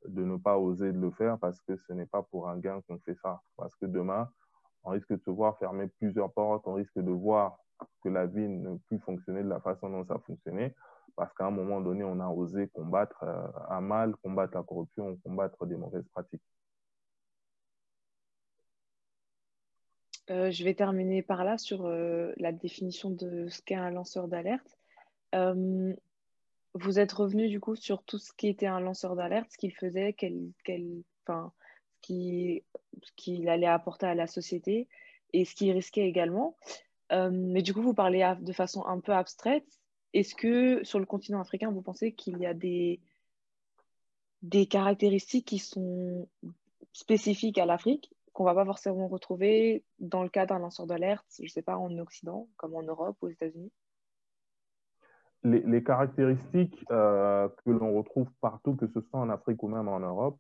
de 0.08 0.24
ne 0.24 0.38
pas 0.38 0.58
oser 0.58 0.92
le 0.92 1.12
faire 1.12 1.38
parce 1.40 1.60
que 1.62 1.76
ce 1.88 1.94
n'est 1.94 2.06
pas 2.06 2.24
pour 2.24 2.50
un 2.50 2.58
gain 2.58 2.82
qu'on 2.88 3.00
fait 3.00 3.18
ça. 3.22 3.42
Parce 3.58 3.76
que 3.76 3.86
demain, 3.86 4.30
on 4.84 4.92
risque 4.92 5.12
de 5.12 5.22
se 5.24 5.30
voir 5.30 5.58
fermer 5.58 5.88
plusieurs 6.00 6.32
portes, 6.32 6.68
on 6.68 6.74
risque 6.74 6.98
de 6.98 7.12
voir 7.12 7.58
que 8.04 8.10
la 8.10 8.26
vie 8.26 8.48
ne 8.48 8.78
plus 8.88 9.00
fonctionner 9.00 9.44
de 9.44 9.50
la 9.50 9.60
façon 9.60 9.90
dont 9.90 10.06
ça 10.06 10.18
fonctionnait 10.20 10.74
parce 11.18 11.34
qu'à 11.34 11.46
un 11.46 11.52
moment 11.52 11.82
donné, 11.82 12.04
on 12.04 12.20
a 12.20 12.30
osé 12.30 12.68
combattre 12.68 13.24
euh, 13.24 13.48
un 13.70 13.82
mal, 13.82 14.16
combattre 14.18 14.56
la 14.56 14.64
corruption, 14.64 15.18
combattre 15.26 15.66
des 15.66 15.76
mauvaises 15.76 16.08
pratiques. 16.14 16.44
Euh, 20.30 20.52
je 20.52 20.64
vais 20.64 20.76
terminer 20.76 21.24
par 21.24 21.44
là 21.44 21.58
sur 21.58 21.88
euh, 21.88 22.34
la 22.38 22.52
définition 22.52 23.10
de 23.10 23.48
ce 23.50 23.62
qu'est 23.64 23.76
un 23.76 23.90
lanceur 23.90 24.28
d'alerte. 24.28 24.78
Vous 26.74 27.00
êtes 27.00 27.12
revenu 27.12 27.50
du 27.50 27.60
coup 27.60 27.76
sur 27.76 28.04
tout 28.04 28.20
ce 28.20 28.32
qui 28.34 28.48
était 28.48 28.68
un 28.68 28.80
lanceur 28.80 29.16
d'alerte, 29.16 29.52
ce 29.52 29.58
qu'il 29.58 29.74
faisait, 29.74 30.14
quel, 30.14 30.52
enfin, 31.26 31.52
ce 32.04 32.62
qu'il 33.16 33.50
allait 33.50 33.66
apporter 33.66 34.06
à 34.06 34.14
la 34.14 34.28
société 34.28 34.88
et 35.34 35.44
ce 35.46 35.56
qu'il 35.56 35.72
risquait 35.72 36.08
également. 36.08 36.56
mais 37.10 37.64
du 37.64 37.74
coup, 37.74 37.82
vous 37.82 37.96
parlez 37.96 38.32
de 38.40 38.54
façon 38.54 38.86
un 38.86 39.00
peu 39.00 39.14
abstraite. 39.14 39.66
Est-ce 40.14 40.36
que 40.36 40.84
sur 40.84 41.00
le 41.00 41.06
continent 41.06 41.40
africain, 41.40 41.72
vous 41.72 41.82
pensez 41.82 42.14
qu'il 42.14 42.38
y 42.40 42.46
a 42.46 42.54
des, 42.54 43.00
caractéristiques 44.70 45.48
qui 45.48 45.60
sont 45.60 46.28
spécifiques 46.94 47.58
à 47.58 47.66
l'Afrique 47.66 48.14
qu'on 48.34 48.44
va 48.44 48.54
pas 48.54 48.66
forcément 48.66 49.08
retrouver 49.08 49.84
dans 50.00 50.22
le 50.22 50.30
cas 50.30 50.46
d'un 50.46 50.60
lanceur 50.60 50.86
d'alerte, 50.86 51.26
je 51.40 51.44
ne 51.44 51.50
sais 51.50 51.64
pas, 51.64 51.76
en 51.76 51.98
Occident, 51.98 52.48
comme 52.56 52.76
en 52.76 52.84
Europe 52.84 53.18
aux 53.22 53.30
États-Unis? 53.30 53.72
Les, 55.44 55.84
caractéristiques 55.84 56.86
euh, 56.92 57.48
que 57.64 57.72
l'on 57.72 57.98
retrouve 57.98 58.28
partout, 58.42 58.76
que 58.76 58.88
ce 58.88 59.02
soit 59.02 59.20
en 59.20 59.30
Afrique 59.30 59.64
ou 59.64 59.68
même 59.70 59.88
en 59.88 60.00
Europe, 60.00 60.38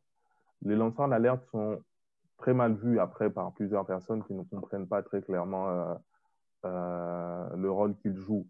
les 0.64 0.76
lanceurs 0.76 1.08
d'alerte 1.08 1.44
sont 1.52 1.82
très 2.38 2.54
mal 2.54 2.76
vus 2.76 3.00
après 3.00 3.30
par 3.30 3.52
plusieurs 3.54 3.86
personnes 3.86 4.24
qui 4.24 4.34
ne 4.34 4.44
comprennent 4.44 4.88
pas 4.88 5.02
très 5.04 5.22
clairement 5.22 5.70
euh, 5.70 5.94
euh, 6.66 7.56
le 7.56 7.72
rôle 7.72 7.96
qu'ils 7.98 8.16
jouent. 8.16 8.48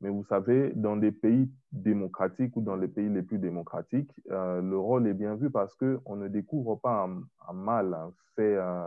Mais 0.00 0.08
vous 0.08 0.24
savez, 0.24 0.72
dans 0.74 0.96
des 0.96 1.12
pays 1.12 1.50
démocratiques 1.72 2.56
ou 2.56 2.62
dans 2.62 2.76
les 2.76 2.88
pays 2.88 3.10
les 3.10 3.22
plus 3.22 3.38
démocratiques, 3.38 4.12
euh, 4.30 4.62
le 4.62 4.78
rôle 4.78 5.06
est 5.06 5.14
bien 5.14 5.34
vu 5.34 5.50
parce 5.50 5.74
qu'on 5.74 6.16
ne 6.16 6.28
découvre 6.28 6.76
pas 6.76 7.06
un, 7.48 7.52
mal, 7.52 7.92
un 7.92 8.10
fait, 8.34 8.56
euh, 8.56 8.86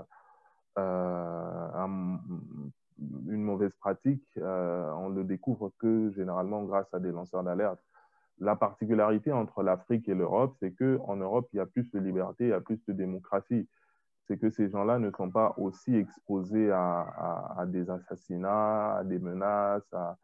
euh, 0.80 1.88
une 3.28 3.43
mauvaise 3.43 3.76
pratique. 3.76 4.28
on 4.38 5.10
le 5.10 5.23
découvre 5.23 5.71
que 5.78 6.12
généralement 6.12 6.63
grâce 6.63 6.91
à 6.93 6.99
des 6.99 7.12
lanceurs 7.12 7.43
d'alerte. 7.43 7.80
La 8.39 8.56
particularité 8.56 9.32
entre 9.32 9.62
l'Afrique 9.62 10.10
et 10.10 10.15
l'Europe, 10.15 10.56
c'est 10.60 10.71
qu'en 10.71 11.15
Europe, 11.15 11.47
il 11.54 11.58
y 11.58 11.60
a 11.60 11.67
plus 11.67 11.91
de 11.91 11.99
liberté, 11.99 12.45
il 12.45 12.49
y 12.49 12.54
a 12.54 12.62
plus 12.62 12.84
de 12.88 12.93
démocratie. 12.93 13.67
C'est 14.26 14.39
que 14.39 14.49
ces 14.49 14.69
gens-là 14.69 14.97
ne 14.97 15.12
sont 15.12 15.30
pas 15.30 15.54
aussi 15.58 15.95
exposés 15.95 16.71
à, 16.71 17.54
à 17.58 17.65
des 17.67 17.91
assassinats, 17.91 18.95
à 18.95 19.04
des 19.04 19.19
menaces, 19.19 19.93
à, 19.93 20.17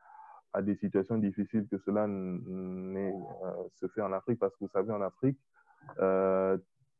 à 0.53 0.61
des 0.61 0.75
situations 0.75 1.17
difficiles 1.17 1.67
que 1.69 1.77
cela 1.77 2.05
euh, 2.07 3.11
se 3.75 3.87
fait 3.87 4.01
en 4.01 4.11
Afrique, 4.11 4.39
parce 4.39 4.53
que 4.53 4.59
vous 4.61 4.71
savez, 4.71 4.91
en 4.91 5.01
Afrique, 5.01 5.37
euh, 5.99 6.57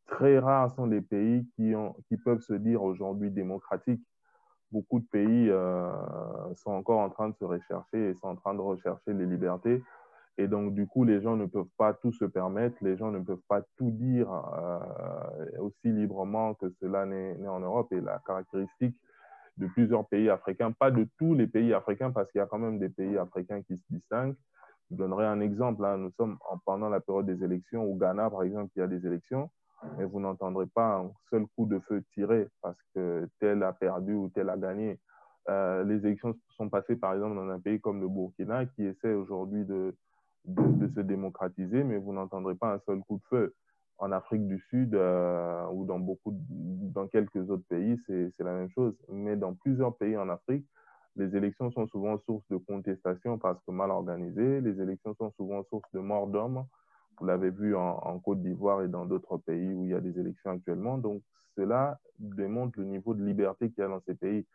très 0.08 0.40
rares 0.40 0.72
sont 0.72 0.86
les 0.86 1.02
pays 1.02 1.48
qui, 1.56 1.76
ont, 1.76 1.96
qui 2.08 2.18
peuvent 2.18 2.42
se 2.42 2.54
dire 2.54 2.84
aujourd'hui 2.84 3.32
démocratiques. 3.32 4.04
Beaucoup 4.72 5.00
de 5.00 5.06
pays 5.06 5.50
euh, 5.50 5.92
sont 6.56 6.72
encore 6.72 7.00
en 7.00 7.10
train 7.10 7.30
de 7.30 7.36
se 7.36 7.44
rechercher 7.44 8.10
et 8.10 8.14
sont 8.16 8.28
en 8.28 8.36
train 8.36 8.54
de 8.54 8.62
rechercher 8.62 9.14
les 9.14 9.26
libertés. 9.26 9.84
Et 10.38 10.48
donc, 10.48 10.74
du 10.74 10.88
coup, 10.88 11.04
les 11.04 11.22
gens 11.22 11.36
ne 11.36 11.48
peuvent 11.48 11.72
pas 11.78 11.94
tout 11.94 12.14
se 12.14 12.24
permettre, 12.24 12.78
les 12.82 12.96
gens 12.96 13.12
ne 13.12 13.20
peuvent 13.20 13.42
pas 13.50 13.62
tout 13.78 13.92
dire 13.92 14.30
aussi 15.58 15.92
librement 15.92 16.54
que 16.54 16.70
cela 16.80 17.06
n'est 17.06 17.46
en 17.48 17.60
Europe. 17.60 17.92
Et 17.92 18.00
la 18.00 18.22
caractéristique 18.26 18.96
de 19.60 19.68
plusieurs 19.68 20.08
pays 20.08 20.30
africains, 20.30 20.72
pas 20.72 20.90
de 20.90 21.08
tous 21.18 21.36
les 21.36 21.48
pays 21.48 21.74
africains, 21.74 22.12
parce 22.12 22.32
qu'il 22.32 22.40
y 22.40 22.42
a 22.42 22.48
quand 22.48 22.60
même 22.60 22.80
des 22.80 22.90
pays 22.90 23.18
africains 23.18 23.62
qui 23.62 23.78
se 23.78 23.84
distinguent. 23.90 24.36
Je 24.90 24.96
donnerai 24.96 25.26
un 25.26 25.42
exemple. 25.42 25.86
Hein. 25.86 25.98
Nous 25.98 26.12
sommes 26.12 26.38
pendant 26.66 26.90
la 26.90 27.00
période 27.00 27.26
des 27.26 27.44
élections. 27.44 27.84
Au 27.84 27.96
Ghana, 27.96 28.30
par 28.30 28.44
exemple, 28.44 28.72
il 28.76 28.80
y 28.80 28.82
a 28.82 28.88
des 28.88 29.06
élections, 29.06 29.50
mais 29.98 30.06
vous 30.06 30.20
n'entendrez 30.20 30.66
pas 30.66 30.98
un 30.98 31.12
seul 31.30 31.46
coup 31.56 31.66
de 31.66 31.80
feu 31.80 32.04
tiré 32.14 32.48
parce 32.62 32.78
que 32.96 33.28
tel 33.40 33.62
a 33.64 33.74
perdu 33.74 34.14
ou 34.14 34.30
tel 34.30 34.50
a 34.50 34.58
gagné. 34.58 34.98
Euh, 35.50 35.84
les 35.84 35.98
élections 36.06 36.36
sont 36.58 36.70
passées, 36.70 36.96
par 36.96 37.14
exemple, 37.14 37.36
dans 37.36 37.50
un 37.50 37.60
pays 37.60 37.80
comme 37.80 38.02
le 38.02 38.08
Burkina, 38.08 38.66
qui 38.66 38.86
essaie 38.86 39.14
aujourd'hui 39.14 39.66
de, 39.66 39.96
de, 40.46 40.88
se 40.88 41.02
démocratiser, 41.02 41.84
mais 41.84 41.98
vous 41.98 42.14
n'entendrez 42.14 42.56
pas 42.56 42.74
un 42.74 42.80
seul 42.80 43.00
coup 43.02 43.18
de 43.18 43.24
feu 43.30 43.56
en 44.00 44.12
Afrique 44.12 44.48
du 44.48 44.60
Sud 44.70 44.96
euh, 44.96 45.68
ou 45.72 45.86
dans 45.86 46.00
beaucoup, 46.00 46.34
dans 46.50 47.08
quelques 47.08 47.50
autres 47.50 47.66
pays, 47.68 47.98
c'est 48.08 48.40
la 48.40 48.54
même 48.54 48.70
chose. 48.72 48.96
Mais 49.10 49.36
dans 49.36 49.54
plusieurs 49.54 49.96
pays 49.98 50.18
en 50.18 50.30
Afrique, 50.30 50.66
les 51.18 51.36
élections 51.36 51.70
sont 51.72 51.86
souvent 51.88 52.18
source 52.20 52.48
de 52.50 52.58
contestation 52.58 53.38
parce 53.38 53.62
que 53.66 53.72
mal 53.72 53.92
organisées. 53.92 54.62
Les 54.62 54.82
élections 54.82 55.14
sont 55.16 55.32
souvent 55.32 55.64
source 55.66 55.92
de 55.94 56.00
mort 56.00 56.28
d'hommes. 56.28 56.66
Vous 57.20 57.26
l'avez 57.26 57.50
vu 57.50 57.76
en, 57.76 58.20
Côte 58.20 58.42
d'Ivoire 58.42 58.82
et 58.84 58.88
dans 58.88 59.06
d'autres 59.06 59.38
pays 59.38 59.74
où 59.74 59.84
il 59.84 59.92
y 59.92 59.94
a 59.94 60.00
des 60.00 60.18
élections 60.18 60.52
actuellement. 60.52 60.98
Donc, 60.98 61.22
cela 61.58 62.00
démontre 62.20 62.80
le 62.80 62.86
niveau 62.86 63.14
de 63.14 63.24
liberté 63.24 63.70
qu'il 63.70 63.82
y 63.82 63.86
a 63.86 63.90
dans 63.90 64.02
ces 64.08 64.16
pays. 64.16 64.46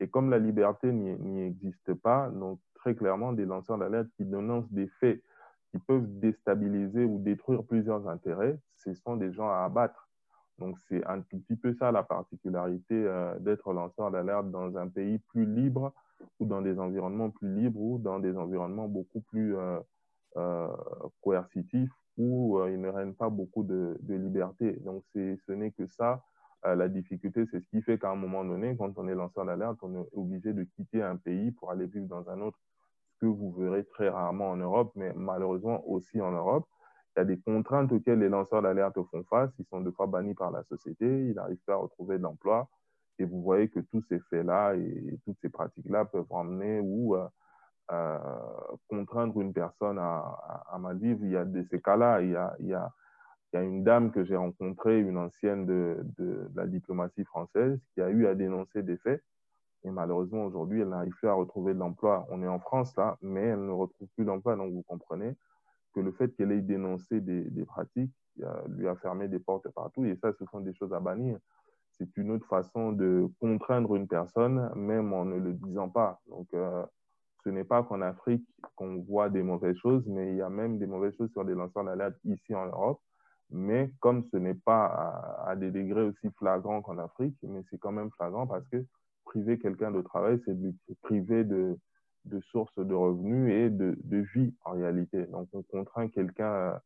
Et 0.00 0.08
comme 0.08 0.28
la 0.28 0.38
liberté 0.38 0.92
n'y 0.92 1.42
existe 1.42 1.94
pas, 1.94 2.28
donc 2.28 2.58
très 2.74 2.94
clairement, 2.94 3.32
des 3.32 3.46
lanceurs 3.46 3.78
d'alerte 3.78 4.08
qui 4.16 4.24
dénoncent 4.24 4.70
des 4.70 4.88
faits 5.00 5.22
qui 5.70 5.78
peuvent 5.78 6.06
déstabiliser 6.18 7.04
ou 7.04 7.18
détruire 7.18 7.62
plusieurs 7.64 8.08
intérêts, 8.08 8.58
ce 8.76 8.94
sont 8.94 9.16
des 9.16 9.32
gens 9.32 9.48
à 9.48 9.64
abattre. 9.64 10.08
Donc, 10.58 10.76
c'est 10.88 11.04
un 11.06 11.20
tout 11.22 11.38
petit 11.38 11.56
peu 11.56 11.72
ça 11.74 11.90
la 11.90 12.02
particularité 12.02 12.94
euh, 12.94 13.38
d'être 13.38 13.72
lanceur 13.72 14.10
d'alerte 14.10 14.50
dans 14.50 14.76
un 14.76 14.88
pays 14.88 15.18
plus 15.18 15.46
libre 15.46 15.92
ou 16.38 16.44
dans 16.44 16.60
des 16.60 16.78
environnements 16.78 17.30
plus 17.30 17.54
libres 17.54 17.80
ou 17.80 17.98
dans 17.98 18.18
des 18.18 18.36
environnements 18.36 18.88
beaucoup 18.88 19.20
plus 19.20 19.56
euh, 19.56 19.78
euh, 20.36 20.68
coercitifs 21.22 21.90
où 22.18 22.60
il 22.66 22.78
ne 22.78 22.88
règne 22.88 23.14
pas 23.14 23.30
beaucoup 23.30 23.62
de, 23.62 23.96
de 24.02 24.14
liberté. 24.14 24.72
Donc, 24.84 25.02
ce 25.14 25.52
n'est 25.52 25.70
que 25.70 25.86
ça. 25.86 26.22
la 26.64 26.86
difficulté, 26.88 27.46
c'est 27.50 27.60
ce 27.60 27.68
qui 27.70 27.80
fait 27.80 27.98
qu'à 27.98 28.10
un 28.10 28.16
moment 28.16 28.44
donné, 28.44 28.76
quand 28.76 28.92
on 28.98 29.08
est 29.08 29.14
lanceur 29.14 29.46
d'alerte, 29.46 29.78
on 29.80 29.94
est 29.94 30.06
obligé 30.12 30.52
de 30.52 30.64
quitter 30.64 31.02
un 31.02 31.16
pays 31.16 31.50
pour 31.52 31.70
aller 31.70 31.86
vivre 31.86 32.08
dans 32.08 32.28
un 32.28 32.42
autre 32.42 32.58
que 33.20 33.26
vous 33.26 33.52
verrez 33.52 33.84
très 33.84 34.08
rarement 34.08 34.50
en 34.50 34.56
Europe, 34.56 34.92
mais 34.94 35.12
malheureusement 35.14 35.86
aussi 35.88 36.20
en 36.20 36.32
Europe. 36.32 36.66
Il 37.16 37.20
y 37.20 37.22
a 37.22 37.24
des 37.24 37.38
contraintes 37.38 37.92
auxquelles 37.92 38.20
les 38.20 38.28
lanceurs 38.28 38.62
d'alerte 38.62 38.98
font 39.10 39.24
face. 39.24 39.50
Ils 39.58 39.66
sont 39.66 39.80
deux 39.80 39.90
fois 39.90 40.06
bannis 40.06 40.34
par 40.34 40.50
la 40.50 40.62
société, 40.64 41.06
ils 41.06 41.34
n'arrivent 41.34 41.62
pas 41.66 41.74
à 41.74 41.76
retrouver 41.76 42.18
de 42.18 42.22
l'emploi. 42.22 42.68
Et 43.18 43.24
vous 43.24 43.42
voyez 43.42 43.68
que 43.68 43.80
tous 43.80 44.02
ces 44.08 44.18
faits-là 44.30 44.74
et 44.76 45.18
toutes 45.24 45.36
ces 45.42 45.50
pratiques-là 45.50 46.06
peuvent 46.06 46.30
emmener 46.30 46.80
ou 46.80 47.16
euh, 47.16 47.26
euh, 47.92 48.18
contraindre 48.88 49.40
une 49.40 49.52
personne 49.52 49.98
à, 49.98 50.38
à, 50.70 50.78
mal 50.78 50.96
vivre. 50.96 51.20
Il 51.24 51.30
y 51.30 51.36
a 51.36 51.44
de 51.44 51.62
ces 51.64 51.82
cas-là. 51.82 52.22
Il, 52.22 52.30
y 52.30 52.74
a, 52.74 52.92
une 53.52 53.82
dame 53.84 54.12
que 54.12 54.24
j'ai 54.24 54.36
rencontrée, 54.36 55.00
une 55.00 55.18
ancienne 55.18 55.66
de, 55.66 56.48
la 56.54 56.66
diplomatie 56.66 57.24
française, 57.24 57.78
qui 57.92 58.00
a 58.00 58.08
eu 58.08 58.26
à 58.26 58.34
dénoncer 58.34 58.82
des 58.82 58.96
faits 58.96 59.22
et 59.84 59.90
malheureusement, 59.90 60.44
aujourd'hui, 60.44 60.80
elle 60.80 60.88
n'arrive 60.88 61.14
plus 61.14 61.28
à 61.28 61.32
retrouver 61.32 61.74
de 61.74 61.78
l'emploi. 61.78 62.26
On 62.30 62.42
est 62.42 62.48
en 62.48 62.58
France, 62.58 62.94
là, 62.96 63.16
mais 63.22 63.42
elle 63.42 63.64
ne 63.64 63.70
retrouve 63.70 64.08
plus 64.14 64.24
d'emploi. 64.24 64.56
Donc, 64.56 64.72
vous 64.72 64.82
comprenez 64.82 65.36
que 65.94 66.00
le 66.00 66.12
fait 66.12 66.34
qu'elle 66.36 66.52
ait 66.52 66.60
dénoncé 66.60 67.20
des, 67.20 67.64
pratiques 67.64 68.12
lui 68.68 68.88
a 68.88 68.94
fermé 68.96 69.28
des 69.28 69.38
portes 69.38 69.68
partout. 69.70 70.04
Et 70.04 70.16
ça, 70.16 70.32
ce 70.38 70.44
sont 70.46 70.60
des 70.60 70.74
choses 70.74 70.92
à 70.92 71.00
bannir. 71.00 71.38
C'est 71.92 72.16
une 72.16 72.30
autre 72.30 72.46
façon 72.46 72.92
de 72.92 73.28
contraindre 73.40 73.94
une 73.96 74.08
personne, 74.08 74.70
même 74.74 75.12
en 75.12 75.24
ne 75.24 75.36
le 75.36 75.54
disant 75.54 75.88
pas. 75.88 76.20
Donc, 76.28 76.46
euh, 76.54 76.84
ce 77.44 77.50
n'est 77.50 77.64
pas 77.64 77.82
qu'en 77.82 78.00
Afrique 78.02 78.46
qu'on 78.76 79.02
voit 79.02 79.28
des 79.28 79.42
mauvaises 79.42 79.76
choses, 79.76 80.06
mais 80.06 80.32
il 80.32 80.36
y 80.36 80.42
a 80.42 80.50
même 80.50 80.78
des 80.78 80.86
mauvaises 80.86 81.16
choses 81.16 81.30
sur 81.32 81.44
des 81.44 81.54
lanceurs 81.54 81.84
d'alerte 81.84 82.16
ici 82.24 82.54
en 82.54 82.66
Europe. 82.66 83.00
Mais 83.50 83.90
comme 83.98 84.24
ce 84.30 84.36
n'est 84.36 84.54
pas 84.54 85.42
à, 85.44 85.56
des 85.56 85.70
degrés 85.70 86.02
aussi 86.02 86.30
flagrants 86.38 86.82
qu'en 86.82 86.98
Afrique, 86.98 87.36
mais 87.42 87.62
c'est 87.68 87.78
quand 87.78 87.92
même 87.92 88.10
flagrant 88.12 88.46
parce 88.46 88.64
que 88.68 88.84
priver 89.30 89.58
quelqu'un 89.60 89.92
de 89.92 90.02
travail, 90.02 90.40
c'est 90.44 90.60
de 90.60 90.74
priver 91.02 91.44
de, 91.44 91.78
de 92.24 92.40
sources 92.40 92.78
de 92.78 92.94
revenus 92.94 93.52
et 93.52 93.70
de, 93.70 93.96
vie 94.34 94.54
en 94.64 94.72
réalité. 94.72 95.26
Donc, 95.26 95.48
on 95.52 95.62
contraint 95.62 96.08
quelqu'un 96.08 96.52
euh, 96.52 96.78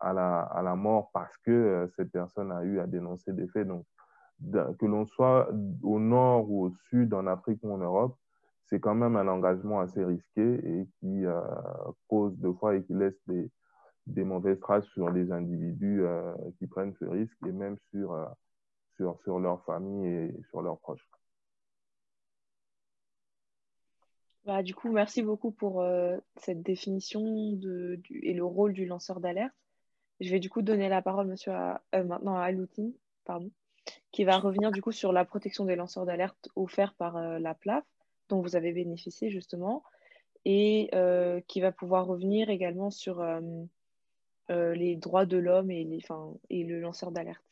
à 0.00 0.12
la, 0.12 0.74
mort 0.74 1.10
parce 1.12 1.36
que 1.38 1.50
euh, 1.50 1.86
cette 1.96 2.10
personne 2.10 2.50
a 2.50 2.64
eu 2.64 2.80
à 2.80 2.86
dénoncer 2.86 3.32
des 3.32 3.46
faits. 3.48 3.68
Donc, 3.68 3.86
que 4.78 4.86
l'on 4.86 5.06
soit 5.06 5.48
au 5.82 6.00
nord 6.00 6.50
ou 6.50 6.66
au 6.66 6.70
sud, 6.88 7.14
en 7.14 7.26
Afrique 7.28 7.60
ou 7.62 7.72
en 7.72 7.78
Europe, 7.78 8.16
c'est 8.66 8.80
quand 8.80 8.94
même 8.94 9.14
un 9.16 9.28
engagement 9.28 9.80
assez 9.80 10.04
risqué 10.04 10.42
et 10.42 10.88
qui 10.98 11.24
euh, 11.24 11.40
cause 12.08 12.36
de 12.38 12.50
fois 12.52 12.74
et 12.74 12.82
qui 12.82 12.94
laisse 12.94 13.18
des, 13.26 14.24
mauvaises 14.24 14.58
traces 14.60 14.86
sur 14.86 15.10
les 15.10 15.30
individus 15.30 16.02
qui 16.58 16.66
prennent 16.66 16.94
ce 16.98 17.06
risque 17.06 17.38
et 17.46 17.52
même 17.52 17.78
sur, 17.90 18.14
sur, 18.96 19.18
sur 19.22 19.38
leur 19.38 19.64
famille 19.64 20.06
et 20.06 20.42
sur 20.50 20.60
leurs 20.60 20.78
proches. 20.80 21.08
Bah, 24.44 24.62
du 24.62 24.74
coup, 24.74 24.92
merci 24.92 25.22
beaucoup 25.22 25.50
pour 25.50 25.80
euh, 25.80 26.18
cette 26.36 26.62
définition 26.62 27.52
de, 27.52 27.98
et 28.22 28.34
le 28.34 28.44
rôle 28.44 28.74
du 28.74 28.84
lanceur 28.84 29.20
d'alerte. 29.20 29.54
Je 30.20 30.30
vais 30.30 30.38
du 30.38 30.50
coup 30.50 30.60
donner 30.60 30.88
la 30.88 31.00
parole 31.00 31.26
monsieur 31.26 31.52
euh, 31.52 32.04
maintenant 32.04 32.36
à 32.36 32.42
Aloutine, 32.42 32.92
pardon, 33.24 33.50
qui 34.12 34.24
va 34.24 34.38
revenir 34.38 34.70
du 34.70 34.82
coup 34.82 34.92
sur 34.92 35.12
la 35.12 35.24
protection 35.24 35.64
des 35.64 35.76
lanceurs 35.76 36.04
d'alerte 36.04 36.50
offerte 36.56 36.94
par 36.98 37.16
euh, 37.16 37.38
la 37.38 37.54
PLAF, 37.54 37.84
dont 38.28 38.42
vous 38.42 38.54
avez 38.54 38.72
bénéficié 38.72 39.30
justement, 39.30 39.82
et 40.44 40.90
qui 41.48 41.62
va 41.62 41.72
pouvoir 41.72 42.06
revenir 42.06 42.50
également 42.50 42.90
sur 42.90 43.24
les 44.50 44.96
droits 44.96 45.24
de 45.24 45.38
l'homme 45.38 45.70
et 45.70 45.84
le 46.50 46.80
lanceur 46.80 47.12
d'alerte. 47.12 47.42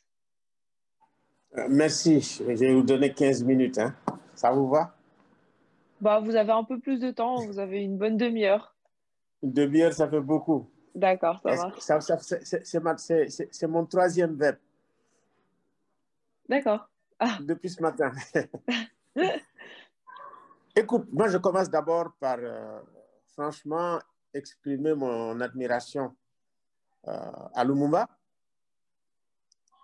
Merci. 1.70 2.20
Je 2.20 2.52
vais 2.52 2.74
vous 2.74 2.82
donner 2.82 3.14
15 3.14 3.44
minutes. 3.44 3.78
Hein. 3.78 3.94
Ça 4.34 4.52
vous 4.52 4.68
va? 4.68 4.94
Bah, 6.02 6.18
vous 6.18 6.34
avez 6.34 6.50
un 6.50 6.64
peu 6.64 6.80
plus 6.80 6.98
de 6.98 7.12
temps, 7.12 7.36
vous 7.46 7.60
avez 7.60 7.80
une 7.80 7.96
bonne 7.96 8.16
demi-heure. 8.16 8.74
Une 9.40 9.52
demi-heure, 9.52 9.92
ça 9.92 10.08
fait 10.08 10.20
beaucoup. 10.20 10.68
D'accord, 10.96 11.40
ça 11.44 11.96
va. 11.96 12.08
C'est 12.10 13.68
mon 13.68 13.86
troisième 13.86 14.34
verbe. 14.34 14.58
D'accord. 16.48 16.88
Ah. 17.20 17.38
Depuis 17.42 17.70
ce 17.70 17.80
matin. 17.80 18.10
Écoute, 20.74 21.06
moi, 21.12 21.28
je 21.28 21.38
commence 21.38 21.70
d'abord 21.70 22.12
par, 22.18 22.38
euh, 22.40 22.80
franchement, 23.28 24.00
exprimer 24.34 24.94
mon 24.94 25.40
admiration 25.40 26.16
euh, 27.06 27.30
à 27.54 27.64
Lumumba. 27.64 28.08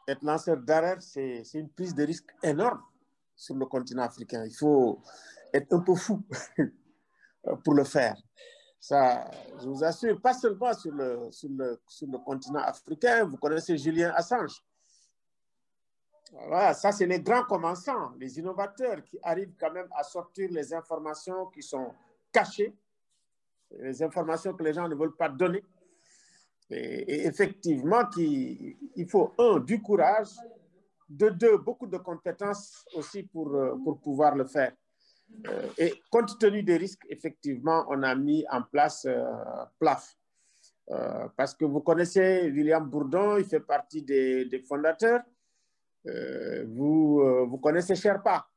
Être 0.08 0.24
lanceur 0.24 0.56
d'arrêt, 0.56 0.96
c'est 0.98 1.44
une 1.54 1.68
prise 1.68 1.94
de 1.94 2.02
risque 2.02 2.34
énorme 2.42 2.82
sur 3.36 3.54
le 3.54 3.66
continent 3.66 4.02
africain. 4.02 4.44
Il 4.44 4.54
faut, 4.54 5.00
être 5.52 5.72
un 5.72 5.80
peu 5.80 5.94
fou 5.94 6.22
pour 7.64 7.74
le 7.74 7.84
faire. 7.84 8.16
Ça, 8.80 9.30
je 9.60 9.68
vous 9.68 9.82
assure, 9.82 10.20
pas 10.20 10.34
seulement 10.34 10.72
sur 10.72 10.92
le, 10.92 11.30
sur 11.30 11.50
le, 11.50 11.80
sur 11.88 12.06
le 12.08 12.18
continent 12.18 12.60
africain, 12.60 13.24
vous 13.24 13.36
connaissez 13.36 13.76
Julien 13.76 14.12
Assange. 14.14 14.64
Voilà, 16.32 16.74
ça, 16.74 16.92
c'est 16.92 17.06
les 17.06 17.20
grands 17.20 17.44
commençants, 17.44 18.12
les 18.18 18.38
innovateurs 18.38 19.02
qui 19.02 19.18
arrivent 19.22 19.54
quand 19.58 19.72
même 19.72 19.88
à 19.96 20.04
sortir 20.04 20.50
les 20.52 20.72
informations 20.74 21.46
qui 21.46 21.62
sont 21.62 21.92
cachées 22.30 22.76
les 23.70 24.02
informations 24.02 24.54
que 24.54 24.62
les 24.62 24.72
gens 24.72 24.88
ne 24.88 24.94
veulent 24.94 25.16
pas 25.16 25.28
donner. 25.28 25.62
Et, 26.70 27.26
effectivement, 27.26 28.02
il 28.16 29.08
faut, 29.08 29.32
un, 29.38 29.58
du 29.60 29.80
courage, 29.80 30.28
de 31.08 31.30
deux, 31.30 31.56
beaucoup 31.56 31.86
de 31.86 31.96
compétences 31.96 32.84
aussi 32.94 33.22
pour, 33.22 33.54
euh, 33.54 33.74
pour 33.82 33.98
pouvoir 33.98 34.34
le 34.34 34.44
faire. 34.44 34.72
Euh, 35.46 35.68
et 35.78 36.02
compte 36.10 36.38
tenu 36.38 36.62
des 36.62 36.76
risques, 36.76 37.06
effectivement, 37.08 37.84
on 37.88 38.02
a 38.02 38.14
mis 38.14 38.44
en 38.50 38.62
place 38.62 39.06
euh, 39.06 39.24
PLAF. 39.78 40.16
parce 41.36 41.54
que 41.54 41.64
vous 41.64 41.80
connaissez 41.80 42.50
William 42.50 42.88
Bourdon, 42.88 43.36
il 43.36 43.44
fait 43.44 43.60
partie 43.60 44.02
des, 44.02 44.64
fondateurs. 44.66 45.20
vous, 46.66 47.46
vous 47.46 47.58
connaissez 47.58 47.94
Sherpa. 47.94 48.48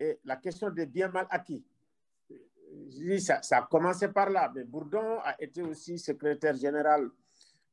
Et 0.00 0.18
la 0.24 0.36
question 0.36 0.68
des 0.68 0.86
biens 0.86 1.08
mal 1.08 1.26
acquis 1.30 1.64
ça, 3.18 3.40
a 3.50 3.62
commencé 3.62 4.08
par 4.08 4.30
là, 4.30 4.50
mais 4.54 4.64
Bourdon 4.64 5.18
a 5.22 5.40
été 5.40 5.62
aussi 5.62 5.98
secrétaire 5.98 6.54
général 6.56 7.10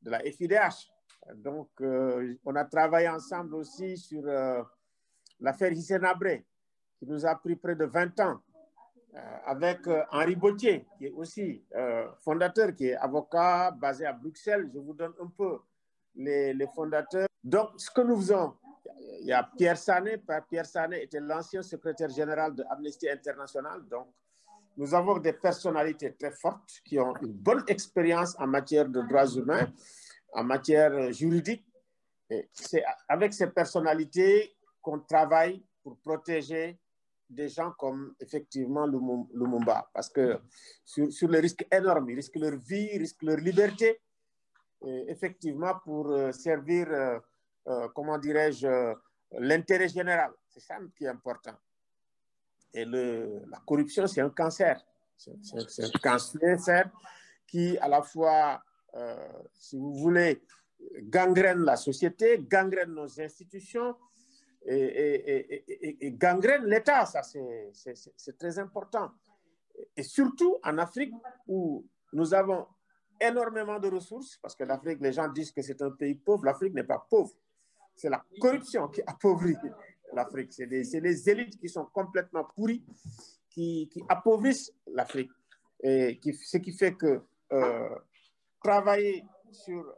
de 0.02 0.10
la 0.10 0.20
FIDH. 0.20 0.90
Donc, 1.34 1.68
euh, 1.80 2.34
on 2.44 2.56
a 2.56 2.64
travaillé 2.64 3.08
ensemble 3.08 3.54
aussi 3.54 3.96
sur 3.96 4.22
euh, 4.26 4.62
l'affaire 5.40 5.72
Hissène 5.72 6.04
Abré, 6.04 6.44
qui 6.98 7.06
nous 7.06 7.24
a 7.26 7.34
pris 7.34 7.56
près 7.56 7.74
de 7.74 7.84
20 7.84 8.20
ans, 8.20 8.40
euh, 9.14 9.18
avec 9.46 9.80
Henri 10.12 10.36
Bautier, 10.36 10.86
qui 10.96 11.06
est 11.06 11.10
aussi 11.10 11.64
fondateur, 12.18 12.74
qui 12.74 12.86
est 12.86 12.96
avocat 12.96 13.72
basé 13.72 14.06
à 14.06 14.12
Bruxelles. 14.12 14.70
Je 14.72 14.78
vous 14.78 14.94
donne 14.94 15.14
un 15.20 15.26
peu 15.26 15.58
les, 16.14 16.54
les 16.54 16.66
fondateurs. 16.68 17.28
Donc, 17.42 17.70
ce 17.78 17.90
que 17.90 18.02
nous 18.02 18.16
faisons, 18.16 18.54
il 19.20 19.26
y 19.26 19.32
a 19.32 19.42
Pierre 19.56 19.76
Sané. 19.76 20.22
Pierre 20.48 20.66
Sané 20.66 21.02
était 21.02 21.20
l'ancien 21.20 21.62
secrétaire 21.62 22.10
général 22.10 22.54
de 22.54 22.64
Amnesty 22.70 23.08
International. 23.08 23.82
Donc, 23.88 24.08
nous 24.76 24.94
avons 24.94 25.18
des 25.18 25.32
personnalités 25.32 26.14
très 26.14 26.30
fortes 26.30 26.80
qui 26.84 26.98
ont 26.98 27.14
une 27.22 27.32
bonne 27.32 27.64
expérience 27.68 28.34
en 28.38 28.46
matière 28.46 28.88
de 28.88 29.02
droits 29.02 29.26
humains, 29.26 29.70
en 30.32 30.44
matière 30.44 31.12
juridique. 31.12 31.64
C'est 32.52 32.84
avec 33.08 33.34
ces 33.34 33.48
personnalités 33.48 34.54
qu'on 34.80 35.00
travaille 35.00 35.62
pour 35.82 35.98
protéger 35.98 36.78
des 37.28 37.48
gens 37.48 37.70
comme 37.78 38.14
effectivement 38.18 38.86
Lumumba, 38.86 39.88
parce 39.94 40.08
que 40.08 40.40
sur, 40.84 41.12
sur 41.12 41.28
le 41.28 41.38
risque 41.38 41.64
énorme, 41.70 42.10
ils 42.10 42.16
risquent 42.16 42.36
leur 42.36 42.56
vie, 42.56 42.88
ils 42.92 42.98
risquent 42.98 43.22
leur 43.22 43.38
liberté, 43.38 44.00
effectivement 44.82 45.74
pour 45.84 46.10
euh, 46.10 46.32
servir, 46.32 46.88
euh, 46.90 47.18
euh, 47.68 47.88
comment 47.94 48.18
dirais-je, 48.18 48.94
l'intérêt 49.32 49.88
général. 49.88 50.32
C'est 50.48 50.60
ça 50.60 50.78
qui 50.96 51.04
est 51.04 51.08
important. 51.08 51.54
Et 52.72 52.84
le, 52.84 53.42
la 53.48 53.58
corruption, 53.66 54.06
c'est 54.06 54.20
un 54.20 54.30
cancer. 54.30 54.84
C'est 55.16 55.84
un 55.84 55.98
cancer 56.02 56.90
qui, 57.46 57.76
à 57.78 57.88
la 57.88 58.02
fois, 58.02 58.62
si 59.52 59.76
vous 59.76 59.94
voulez, 59.94 60.42
gangrène 61.02 61.62
la 61.64 61.76
société, 61.76 62.38
gangrène 62.38 62.94
nos 62.94 63.20
institutions 63.20 63.94
et, 64.66 66.12
gangrène 66.12 66.64
l'État. 66.66 67.06
Ça, 67.06 67.22
c'est 67.22 68.38
très 68.38 68.58
important. 68.58 69.10
Et 69.96 70.02
surtout 70.02 70.58
en 70.62 70.78
Afrique 70.78 71.14
où 71.46 71.86
nous 72.12 72.34
avons 72.34 72.66
énormément 73.20 73.78
de 73.78 73.88
ressources, 73.88 74.36
parce 74.38 74.54
que 74.54 74.64
l'Afrique, 74.64 74.98
les 75.00 75.12
gens 75.12 75.28
disent 75.28 75.52
que 75.52 75.62
c'est 75.62 75.80
un 75.82 75.90
pays 75.90 76.14
pauvre. 76.14 76.44
L'Afrique 76.44 76.74
n'est 76.74 76.84
pas 76.84 77.06
pauvre. 77.08 77.32
C'est 77.94 78.08
la 78.08 78.24
corruption 78.40 78.88
qui 78.88 79.02
appauvrit 79.06 79.56
l'Afrique. 80.12 80.52
C'est 80.52 80.66
les, 80.66 81.28
élites 81.28 81.58
qui 81.58 81.68
sont 81.68 81.84
complètement 81.86 82.44
pourries, 82.44 82.84
qui, 83.50 83.90
appauvrissent 84.08 84.72
l'Afrique. 84.86 85.30
Qui, 85.82 86.34
ce 86.34 86.58
qui 86.58 86.72
fait 86.72 86.94
que 86.94 87.22
euh, 87.52 87.88
travailler 88.62 89.24
sur 89.50 89.94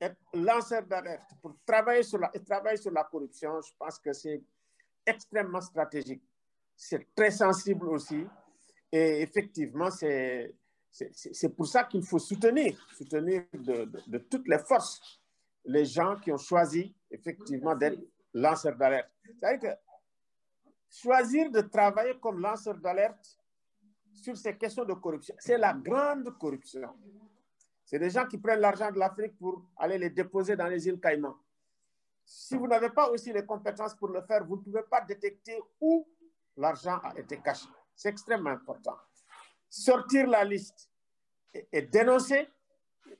être 0.00 0.16
lanceur 0.34 0.82
d'alerte 0.84 1.30
pour 1.42 1.56
travailler 1.66 2.02
sur, 2.02 2.18
la, 2.18 2.28
travailler 2.28 2.76
sur 2.76 2.90
la 2.92 3.04
corruption, 3.04 3.60
je 3.60 3.72
pense 3.78 3.98
que 3.98 4.12
c'est 4.12 4.42
extrêmement 5.04 5.60
stratégique. 5.60 6.22
C'est 6.76 7.14
très 7.14 7.30
sensible 7.30 7.88
aussi. 7.88 8.24
Et 8.92 9.22
effectivement, 9.22 9.90
c'est 9.90 10.54
pour 11.56 11.66
ça 11.66 11.84
qu'il 11.84 12.04
faut 12.04 12.18
soutenir, 12.18 12.78
soutenir 12.96 13.44
de, 13.52 13.84
de, 13.84 14.02
de, 14.06 14.18
toutes 14.18 14.48
les 14.48 14.58
forces 14.58 15.20
les 15.64 15.84
gens 15.84 16.16
qui 16.16 16.32
ont 16.32 16.38
choisi 16.38 16.94
effectivement 17.10 17.76
d'être 17.76 18.00
lanceur 18.32 18.74
d'alerte. 18.76 19.10
C'est-à-dire 19.24 19.70
que 19.70 19.76
choisir 20.90 21.50
de 21.50 21.60
travailler 21.60 22.18
comme 22.18 22.40
lanceur 22.40 22.78
d'alerte 22.78 23.38
sur 24.12 24.36
ces 24.36 24.56
questions 24.56 24.84
de 24.84 24.94
corruption, 24.94 25.34
c'est 25.38 25.58
la 25.58 25.74
grande 25.74 26.36
corruption. 26.38 26.88
C'est 27.88 27.98
des 27.98 28.10
gens 28.10 28.26
qui 28.26 28.36
prennent 28.36 28.60
l'argent 28.60 28.92
de 28.92 28.98
l'Afrique 28.98 29.38
pour 29.38 29.62
aller 29.78 29.96
les 29.96 30.10
déposer 30.10 30.54
dans 30.54 30.66
les 30.66 30.86
îles 30.86 31.00
Caïmans. 31.00 31.38
Si 32.22 32.54
vous 32.54 32.68
n'avez 32.68 32.90
pas 32.90 33.08
aussi 33.08 33.32
les 33.32 33.46
compétences 33.46 33.94
pour 33.94 34.08
le 34.08 34.20
faire, 34.20 34.44
vous 34.44 34.56
ne 34.56 34.60
pouvez 34.60 34.82
pas 34.82 35.00
détecter 35.00 35.58
où 35.80 36.06
l'argent 36.54 36.98
a 37.02 37.18
été 37.18 37.38
caché. 37.38 37.66
C'est 37.96 38.10
extrêmement 38.10 38.50
important. 38.50 38.94
Sortir 39.70 40.26
la 40.26 40.44
liste 40.44 40.90
et, 41.72 41.80
dénoncer, 41.80 42.50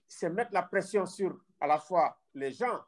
c'est 0.06 0.28
mettre 0.28 0.52
la 0.52 0.64
pression 0.64 1.06
sur 1.06 1.40
à 1.58 1.66
la 1.66 1.78
fois 1.78 2.20
les 2.34 2.52
gens 2.52 2.78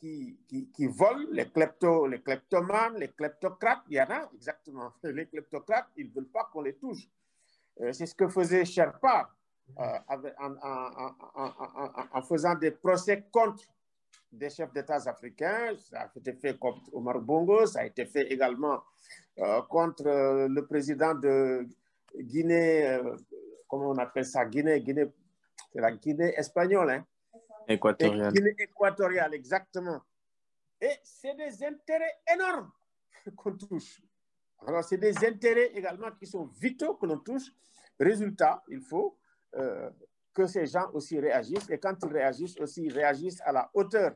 qui, 0.00 0.38
qui, 0.72 0.86
volent, 0.86 1.28
les, 1.32 1.50
klepto, 1.50 2.06
les 2.06 2.22
kleptomanes, 2.22 2.96
les 2.96 3.08
kleptocrates, 3.08 3.82
il 3.90 3.96
y 3.96 4.00
en 4.00 4.08
a 4.08 4.30
exactement. 4.34 4.90
Les 5.02 5.26
kleptocrates, 5.26 5.90
ils 5.96 6.08
ne 6.08 6.14
veulent 6.14 6.30
pas 6.30 6.48
qu'on 6.50 6.62
les 6.62 6.76
touche. 6.76 7.06
Euh, 7.80 7.92
c'est 7.92 8.06
ce 8.06 8.14
que 8.14 8.26
faisait 8.26 8.64
Sherpa 8.64 9.30
euh, 9.78 9.98
en, 12.12 12.22
faisant 12.22 12.54
des 12.54 12.70
procès 12.70 13.24
contre 13.30 13.64
des 14.30 14.50
chefs 14.50 14.72
d'État 14.72 14.96
africains. 15.06 15.74
Ça 15.78 16.00
a 16.00 16.10
été 16.16 16.32
fait 16.34 16.58
contre 16.58 16.82
Omar 16.92 17.20
Bongo, 17.20 17.66
ça 17.66 17.80
a 17.80 17.84
été 17.84 18.04
fait 18.06 18.32
également 18.32 18.82
euh, 19.38 19.62
contre 19.62 20.04
le 20.04 20.66
président 20.66 21.14
de 21.14 21.66
Guinée, 22.16 23.00
comment 23.68 23.90
on 23.90 23.98
appelle 23.98 24.24
ça? 24.24 24.44
Guinée, 24.44 24.80
Guinée 24.80 25.10
c'est 25.74 25.80
la 25.80 25.90
Guinée 25.90 26.32
espagnole, 26.36 26.90
hein? 26.90 27.06
Équatoriale. 27.66 28.32
Guinée 28.32 28.54
équatoriale, 28.58 29.34
exactement. 29.34 30.00
Et 30.80 30.92
c'est 31.02 31.34
des 31.34 31.64
intérêts 31.64 32.18
énormes 32.32 32.70
qu'on 33.36 33.56
touche. 33.56 34.00
Alors, 34.66 34.84
c'est 34.84 34.98
des 34.98 35.16
intérêts 35.24 35.72
également 35.74 36.12
qui 36.12 36.26
sont 36.26 36.44
vitaux 36.46 36.94
que 36.94 37.06
l'on 37.06 37.18
touche. 37.18 37.52
Résultat, 37.98 38.62
il 38.68 38.80
faut 38.80 39.18
euh, 39.56 39.90
que 40.32 40.46
ces 40.46 40.66
gens 40.66 40.90
aussi 40.92 41.18
réagissent. 41.18 41.68
Et 41.70 41.78
quand 41.78 41.96
ils 42.02 42.12
réagissent 42.12 42.58
aussi, 42.58 42.84
ils 42.84 42.92
réagissent 42.92 43.40
à 43.42 43.52
la 43.52 43.70
hauteur, 43.74 44.14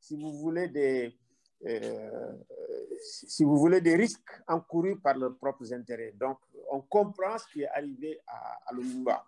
si 0.00 0.16
vous 0.16 0.32
voulez, 0.32 0.68
des, 0.68 1.14
euh, 1.66 2.32
si 3.00 3.44
vous 3.44 3.56
voulez, 3.56 3.80
des 3.80 3.96
risques 3.96 4.42
encourus 4.46 4.98
par 4.98 5.16
leurs 5.16 5.36
propres 5.36 5.72
intérêts. 5.72 6.12
Donc, 6.18 6.38
on 6.70 6.80
comprend 6.80 7.36
ce 7.38 7.46
qui 7.52 7.62
est 7.62 7.68
arrivé 7.68 8.20
à, 8.26 8.58
à 8.66 8.72
Lumumba. 8.74 9.24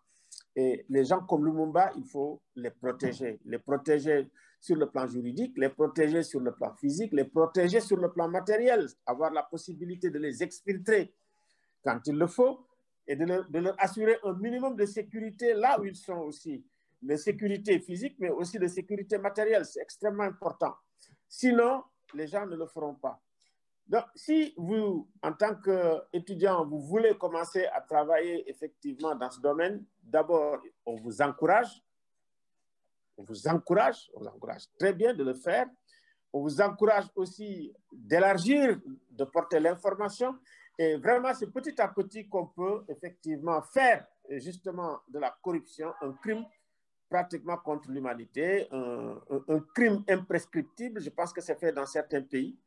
Et 0.56 0.84
les 0.88 1.04
gens 1.04 1.20
comme 1.20 1.44
Lumumba, 1.44 1.92
il 1.96 2.04
faut 2.04 2.40
les 2.56 2.70
protéger. 2.70 3.40
Les 3.44 3.58
protéger 3.58 4.30
sur 4.60 4.76
le 4.76 4.90
plan 4.90 5.06
juridique, 5.06 5.56
les 5.56 5.70
protéger 5.70 6.22
sur 6.22 6.40
le 6.40 6.52
plan 6.52 6.74
physique, 6.74 7.12
les 7.12 7.24
protéger 7.24 7.80
sur 7.80 7.96
le 7.96 8.12
plan 8.12 8.28
matériel, 8.28 8.86
avoir 9.06 9.32
la 9.32 9.42
possibilité 9.42 10.10
de 10.10 10.18
les 10.18 10.42
exfiltrer 10.42 11.14
quand 11.82 12.00
il 12.06 12.16
le 12.16 12.26
faut 12.26 12.66
et 13.06 13.16
de 13.16 13.24
leur, 13.24 13.74
assurer 13.78 14.16
un 14.24 14.34
minimum 14.34 14.76
de 14.76 14.86
sécurité 14.86 15.54
là 15.54 15.80
où 15.80 15.84
ils 15.84 15.96
sont 15.96 16.18
aussi. 16.18 16.64
De 17.02 17.16
sécurité 17.16 17.78
physique, 17.80 18.16
mais 18.18 18.28
aussi 18.30 18.58
de 18.58 18.66
sécurité 18.66 19.16
matérielle. 19.18 19.64
C'est 19.64 19.80
extrêmement 19.80 20.24
important. 20.24 20.74
Sinon, 21.28 21.82
les 22.14 22.26
gens 22.26 22.46
ne 22.46 22.56
le 22.56 22.66
feront 22.66 22.94
pas. 22.94 23.20
Donc, 23.90 24.04
si 24.14 24.54
vous, 24.56 25.08
en 25.22 25.32
tant 25.32 25.56
qu'étudiant, 25.56 26.64
vous 26.64 26.80
voulez 26.80 27.16
commencer 27.18 27.66
à 27.66 27.80
travailler 27.80 28.48
effectivement 28.48 29.16
dans 29.16 29.30
ce 29.30 29.40
domaine, 29.40 29.84
d'abord, 30.02 30.60
on 30.86 30.94
vous 30.94 31.20
encourage. 31.20 31.82
On 33.16 33.24
vous 33.24 33.48
encourage, 33.48 34.08
on 34.14 34.20
vous 34.20 34.28
encourage 34.28 34.62
très 34.78 34.92
bien 34.92 35.12
de 35.12 35.24
le 35.24 35.34
faire. 35.34 35.66
On 36.32 36.42
vous 36.42 36.60
encourage 36.60 37.06
aussi 37.16 37.72
d'élargir, 37.92 38.78
de 39.10 39.24
porter 39.24 39.58
l'information. 39.58 40.38
Et 40.80 40.96
vraiment, 40.96 41.34
c'est 41.34 41.52
petit 41.52 41.78
à 41.78 41.88
petit 41.88 42.26
qu'on 42.26 42.46
peut 42.46 42.84
effectivement 42.88 43.60
faire 43.60 44.06
justement 44.30 44.98
de 45.08 45.18
la 45.18 45.36
corruption 45.42 45.92
un 46.00 46.12
crime 46.14 46.46
pratiquement 47.06 47.58
contre 47.58 47.90
l'humanité, 47.90 48.66
un, 48.72 49.20
crime 49.74 50.02
imprescriptible. 50.08 51.02
Je 51.02 51.10
pense 51.10 51.34
que 51.34 51.42
c'est 51.42 51.60
fait 51.60 51.70
dans 51.70 51.84
certains 51.84 52.22
pays 52.22 52.58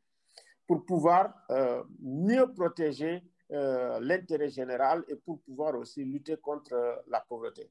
pour 0.64 0.84
pouvoir 0.84 1.34
euh, 1.50 1.82
mieux 1.98 2.46
protéger 2.54 3.20
euh, 3.50 3.98
l'intérêt 4.00 4.48
général 4.48 5.04
et 5.08 5.16
pour 5.16 5.42
pouvoir 5.42 5.74
aussi 5.74 6.04
lutter 6.04 6.36
contre 6.36 6.72
euh, 6.72 6.94
la 7.08 7.18
pauvreté. 7.18 7.68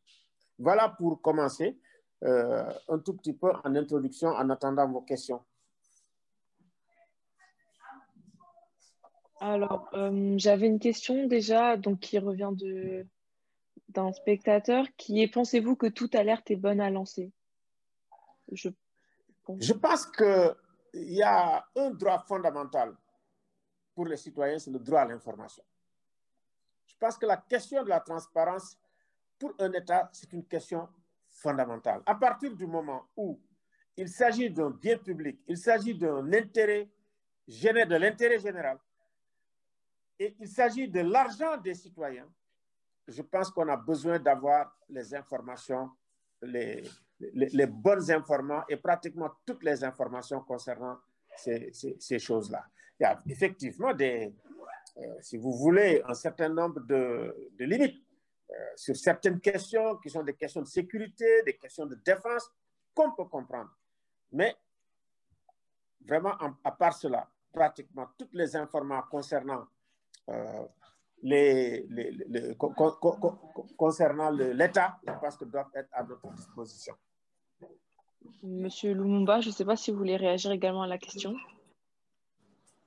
Voilà 0.60 0.90
pour 0.90 1.22
commencer 1.22 1.80
un 2.26 3.00
tout 3.00 3.16
petit 3.16 3.34
peu 3.34 3.52
en 3.66 3.76
introduction 3.76 4.30
en 4.30 4.50
attendant 4.50 4.90
vos 4.90 5.02
questions. 5.02 5.42
Alors, 9.46 9.90
j'avais 10.38 10.68
une 10.68 10.80
question 10.80 11.28
déjà 11.28 11.76
donc, 11.76 12.00
qui 12.00 12.18
revient 12.18 12.52
de, 12.54 13.06
d'un 13.90 14.14
spectateur 14.14 14.86
qui 14.96 15.22
est 15.22 15.28
pensez-vous 15.28 15.76
que 15.76 15.88
toute 15.88 16.16
alerte 16.16 16.50
est 16.50 16.56
bonne 16.56 16.80
à 16.80 16.90
lancer? 16.90 17.30
Je, 18.54 18.70
pense 19.74 20.06
qu'il 20.06 20.56
y 20.94 21.22
a 21.22 21.62
un 21.76 21.92
droit 21.92 22.20
fondamental 22.26 22.96
pour 23.94 24.06
les 24.06 24.16
citoyens, 24.16 24.60
c'est 24.60 24.72
le 24.72 24.80
droit 24.80 25.02
à 25.02 25.06
l'information. 25.06 25.64
Je 26.86 26.96
pense 26.98 27.18
que 27.18 27.26
la 27.26 27.36
question 27.36 27.84
de 27.84 27.90
la 27.90 28.00
transparence 28.00 28.78
pour 29.38 29.54
un 29.60 29.74
État, 29.74 30.10
c'est 30.14 30.32
une 30.32 30.46
question 30.46 30.88
fondamentale. 31.28 32.02
À 32.06 32.16
partir 32.16 32.56
du 32.56 32.66
moment 32.66 33.10
où 33.18 33.38
il 33.98 34.08
s'agit 34.08 34.50
d'un 34.50 34.70
bien 34.70 34.98
public, 34.98 35.42
il 35.50 35.58
s'agit 35.58 35.96
d'un 35.96 36.32
intérêt 36.32 36.90
de 37.46 37.96
l'intérêt 37.98 38.40
général, 38.40 38.80
et 40.20 40.36
il 40.40 40.48
s'agit 40.48 40.88
de 40.88 41.02
l'argent 41.02 41.58
des 41.58 41.74
citoyens, 41.74 42.30
je 43.08 43.22
pense 43.22 43.52
qu'on 43.52 43.68
a 43.68 43.78
besoin 43.78 44.20
d'avoir 44.20 44.78
les 44.90 45.14
informations, 45.14 45.90
les, 46.42 46.84
les, 47.20 47.66
bonnes 47.68 48.10
informations 48.12 48.66
et 48.70 48.78
pratiquement 48.78 49.32
toutes 49.46 49.64
les 49.64 49.84
informations 49.84 50.42
concernant 50.42 50.98
ces, 51.36 52.20
choses-là. 52.20 52.66
Il 53.00 53.04
y 53.04 53.06
a 53.06 53.22
effectivement 53.28 53.94
des, 53.94 54.34
euh, 54.98 55.16
si 55.22 55.38
vous 55.38 55.54
voulez, 55.54 56.02
un 56.06 56.14
certain 56.14 56.50
nombre 56.50 56.80
de, 56.82 57.50
de 57.58 57.66
limites 57.66 58.04
euh, 58.52 58.54
sur 58.76 58.96
certaines 58.96 59.40
questions 59.40 59.98
qui 59.98 60.10
sont 60.10 60.24
des 60.24 60.36
questions 60.36 60.62
de 60.62 60.68
sécurité, 60.68 61.44
des 61.44 61.58
questions 61.58 61.86
de 61.86 61.96
défense, 61.96 62.50
qu'on 62.94 63.12
peut 63.12 63.26
comprendre. 63.26 63.72
Mais 64.32 64.56
vraiment, 66.06 66.36
à 66.64 66.72
part 66.72 66.94
cela, 66.94 67.28
pratiquement 67.52 68.08
toutes 68.18 68.34
les 68.34 68.56
informations 68.56 69.08
concernant 69.10 69.68
euh, 70.30 70.64
les, 71.24 71.86
les, 71.90 72.56
concernant 73.78 74.30
l'État, 74.30 74.98
je 75.08 75.14
pense 75.20 75.38
que 75.38 75.46
doivent 75.46 75.72
être 75.76 75.90
à 75.94 76.04
notre 76.04 76.30
disposition. 76.34 76.94
Monsieur 78.44 78.94
Lumumba, 78.94 79.42
je 79.42 79.50
ne 79.50 79.54
sais 79.54 79.66
pas 79.66 79.76
si 79.76 79.92
vous 79.92 79.98
voulez 79.98 80.18
réagir 80.18 80.52
également 80.52 80.84
à 80.84 80.88
la 80.88 80.98
question. 80.98 81.34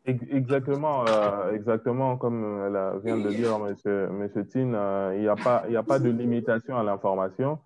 Exactement, 0.04 1.04
euh, 1.08 1.52
exactement 1.52 2.16
comme 2.16 2.62
elle 2.64 3.00
vient 3.02 3.18
de 3.18 3.28
dire 3.30 3.58
Monsieur, 3.58 4.08
monsieur 4.08 4.46
Tin, 4.46 4.72
euh, 4.72 5.14
il 5.16 5.22
n'y 5.22 5.28
a, 5.28 5.34
pas, 5.34 5.64
a 5.66 5.82
pas 5.82 5.98
de 5.98 6.08
limitation 6.10 6.76
à 6.76 6.84
l'information. 6.84 7.58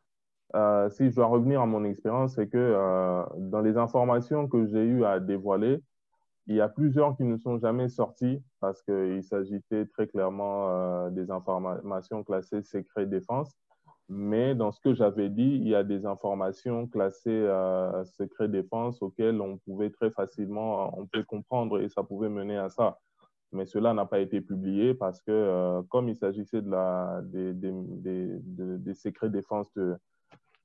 Euh, 0.54 0.88
si 0.88 1.10
je 1.10 1.16
dois 1.16 1.26
revenir 1.26 1.60
à 1.60 1.66
mon 1.66 1.84
expérience, 1.84 2.36
c'est 2.36 2.48
que 2.48 3.24
dans 3.36 3.60
les 3.60 3.76
informations 3.76 4.48
que 4.48 4.66
j'ai 4.66 4.82
eu 4.82 5.04
à 5.04 5.20
dévoiler, 5.20 5.82
il 6.46 6.56
y 6.56 6.62
a 6.62 6.68
plusieurs 6.68 7.14
qui 7.16 7.24
ne 7.24 7.36
sont 7.36 7.58
jamais 7.58 7.88
sortis 7.88 8.42
parce 8.61 8.82
qu'il 8.82 9.22
s'agissait 9.24 9.86
très 9.86 10.06
clairement 10.06 10.68
euh, 10.70 11.11
des 11.11 11.30
informations 11.30 12.22
classées 12.22 12.62
secret 12.62 13.06
défense. 13.06 13.56
Mais 14.08 14.54
dans 14.56 14.72
ce 14.72 14.80
que 14.80 14.92
j'avais 14.92 15.28
dit, 15.28 15.58
il 15.62 15.68
y 15.68 15.74
a 15.74 15.84
des 15.84 16.04
informations 16.04 16.86
classées 16.88 17.30
euh, 17.30 18.04
secret 18.04 18.48
défense 18.48 19.00
auxquelles 19.02 19.40
on 19.40 19.58
pouvait 19.58 19.90
très 19.90 20.11
facilement, 20.11 20.98
on 20.98 21.06
peut 21.06 21.22
comprendre 21.22 21.80
et 21.80 21.88
ça 21.88 22.02
pouvait 22.02 22.28
mener 22.28 22.56
à 22.56 22.68
ça. 22.68 22.98
Mais 23.52 23.66
cela 23.66 23.94
n'a 23.94 24.06
pas 24.06 24.20
été 24.20 24.40
publié 24.40 24.94
parce 24.94 25.20
que 25.20 25.30
euh, 25.30 25.82
comme 25.88 26.08
il 26.08 26.16
s'agissait 26.16 26.62
de 26.62 26.70
la, 26.70 27.20
des, 27.24 27.52
des, 27.52 27.72
des, 27.72 28.38
des 28.78 28.94
secrets 28.94 29.30
défense 29.30 29.72
de, 29.74 29.96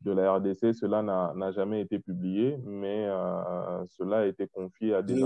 de 0.05 0.11
la 0.11 0.33
RDC, 0.35 0.73
cela 0.73 1.01
n'a 1.01 1.51
jamais 1.51 1.81
été 1.81 1.97
publié, 1.99 2.57
mais 2.63 3.07
euh, 3.07 3.83
cela 3.97 4.19
a 4.19 4.25
été 4.25 4.47
confié 4.47 4.93
à 4.93 5.01
des, 5.01 5.23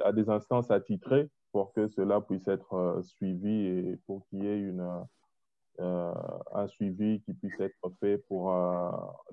à, 0.00 0.12
des, 0.12 0.30
instances 0.30 0.70
attitrées 0.70 1.28
pour 1.52 1.72
que 1.72 1.88
cela 1.88 2.20
puisse 2.20 2.46
être 2.46 2.74
euh, 2.74 3.02
suivi 3.02 3.66
et 3.66 3.98
pour 4.06 4.24
qu'il 4.28 4.44
y 4.44 4.46
ait 4.46 4.60
une, 4.60 4.88
euh, 5.80 6.14
un 6.52 6.68
suivi 6.68 7.20
qui 7.22 7.34
puisse 7.34 7.58
être 7.58 7.90
fait 7.98 8.18
pour 8.28 8.54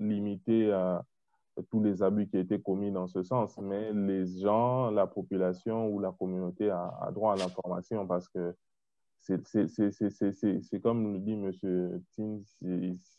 limiter 0.00 0.72
tous 1.70 1.80
les 1.80 2.02
abus 2.02 2.26
qui 2.26 2.38
ont 2.38 2.40
été 2.40 2.60
commis 2.60 2.90
dans 2.90 3.06
ce 3.06 3.22
sens. 3.22 3.56
Mais 3.58 3.92
les 3.92 4.26
gens, 4.40 4.90
la 4.90 5.06
population 5.06 5.86
ou 5.88 6.00
la 6.00 6.10
communauté 6.10 6.70
a, 6.70 6.92
a 7.02 7.12
droit 7.12 7.34
à 7.34 7.36
l'information 7.36 8.04
parce 8.04 8.28
que 8.28 8.56
c'est 9.22 10.80
comme 10.82 11.12
le 11.12 11.18
dit 11.20 11.32
M. 11.32 12.02
Tin, 12.16 12.40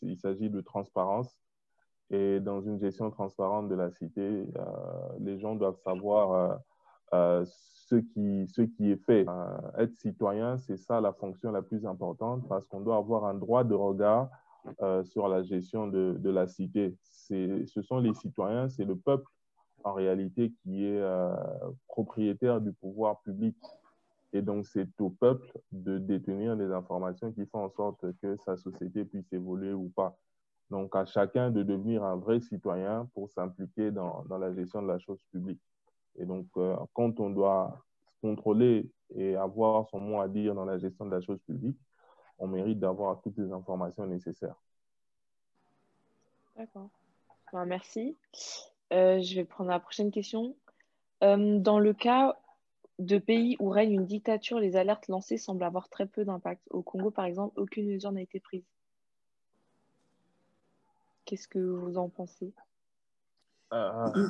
il, 0.02 0.18
s'agit 0.18 0.50
de 0.50 0.60
transparence. 0.60 1.34
Et 2.10 2.40
dans 2.40 2.60
une 2.60 2.78
gestion 2.78 3.10
transparente 3.10 3.68
de 3.70 3.74
la 3.74 3.90
cité, 3.90 4.20
euh, 4.22 4.64
les 5.20 5.38
gens 5.38 5.54
doivent 5.54 5.78
savoir 5.82 6.32
euh, 6.32 6.56
euh, 7.14 7.44
ce, 7.46 7.96
qui, 7.96 8.90
est 8.90 9.04
fait. 9.06 9.24
être 9.78 9.94
citoyen, 9.96 10.58
c'est 10.58 10.76
ça 10.76 11.00
la 11.00 11.12
fonction 11.12 11.50
la 11.50 11.62
plus 11.62 11.86
importante 11.86 12.46
parce 12.48 12.66
qu'on 12.66 12.80
doit 12.80 12.96
avoir 12.96 13.24
un 13.24 13.34
droit 13.34 13.64
de 13.64 13.74
regard 13.74 14.28
sur 15.04 15.28
la 15.28 15.42
gestion 15.42 15.86
de 15.88 16.30
la 16.30 16.46
cité. 16.46 16.96
Ce 17.04 17.82
sont 17.82 17.98
les 17.98 18.14
citoyens, 18.14 18.68
c'est 18.68 18.84
le 18.84 18.96
peuple 18.96 19.30
en 19.84 19.92
réalité 19.92 20.52
qui 20.62 20.84
est 20.84 21.02
propriétaire 21.88 22.60
du 22.60 22.72
pouvoir 22.72 23.20
public. 23.20 23.56
Et 24.34 24.42
donc, 24.42 24.66
c'est 24.66 25.00
au 25.00 25.10
peuple 25.10 25.46
de 25.70 25.96
détenir 25.96 26.56
des 26.56 26.72
informations 26.72 27.32
qui 27.32 27.46
font 27.46 27.64
en 27.64 27.70
sorte 27.70 28.04
que 28.20 28.36
sa 28.38 28.56
société 28.56 29.04
puisse 29.04 29.32
évoluer 29.32 29.72
ou 29.72 29.90
pas. 29.90 30.18
Donc, 30.70 30.96
à 30.96 31.04
chacun 31.04 31.52
de 31.52 31.62
devenir 31.62 32.02
un 32.02 32.16
vrai 32.16 32.40
citoyen 32.40 33.08
pour 33.14 33.30
s'impliquer 33.30 33.92
dans, 33.92 34.24
dans, 34.24 34.38
la 34.38 34.52
gestion 34.52 34.82
de 34.82 34.88
la 34.88 34.98
chose 34.98 35.20
publique. 35.30 35.60
Et 36.16 36.26
donc, 36.26 36.46
euh, 36.56 36.76
quand 36.94 37.20
on 37.20 37.30
doit 37.30 37.80
contrôler 38.20 38.90
et 39.14 39.36
avoir 39.36 39.88
son 39.90 40.00
mot 40.00 40.20
à 40.20 40.26
dire 40.26 40.52
dans 40.56 40.64
la 40.64 40.78
gestion 40.78 41.06
de 41.06 41.12
la 41.12 41.20
chose 41.20 41.38
publique, 41.46 41.78
on 42.40 42.48
mérite 42.48 42.80
d'avoir 42.80 43.20
toutes 43.20 43.38
les 43.38 43.52
informations 43.52 44.04
nécessaires. 44.04 44.60
D'accord. 46.56 46.88
Ben, 47.52 47.66
merci. 47.66 48.16
Euh, 48.92 49.20
je 49.20 49.36
vais 49.36 49.44
prendre 49.44 49.70
la 49.70 49.78
prochaine 49.78 50.10
question. 50.10 50.56
Euh, 51.22 51.60
dans 51.60 51.78
le 51.78 51.92
cas 51.94 52.36
de 52.98 53.18
pays 53.18 53.56
où 53.58 53.68
règne 53.68 53.92
une 53.92 54.06
dictature, 54.06 54.58
les 54.58 54.76
alertes 54.76 55.08
lancées 55.08 55.38
semblent 55.38 55.64
avoir 55.64 55.88
très 55.88 56.06
peu 56.06 56.24
d'impact. 56.24 56.62
Au 56.70 56.82
Congo, 56.82 57.10
par 57.10 57.24
exemple, 57.24 57.58
aucune 57.58 57.88
mesure 57.88 58.12
n'a 58.12 58.22
été 58.22 58.40
prise. 58.40 58.64
Qu'est-ce 61.24 61.48
que 61.48 61.58
vous 61.58 61.96
en 61.96 62.08
pensez? 62.08 62.52
Euh, 63.72 64.28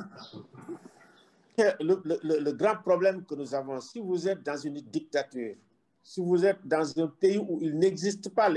le, 1.79 2.51
grand 2.51 2.77
problème 2.77 3.23
que 3.25 3.35
nous 3.35 3.53
avons, 3.53 3.79
si 3.81 3.99
vous 3.99 4.27
êtes 4.27 4.41
dans 4.41 4.57
une 4.57 4.79
dictature, 4.81 5.55
si 6.01 6.21
vous 6.21 6.45
êtes 6.45 6.65
dans 6.65 6.99
un 6.99 7.07
pays 7.07 7.37
où 7.37 7.59
il 7.61 7.77
n'existe 7.77 8.29
pas 8.33 8.49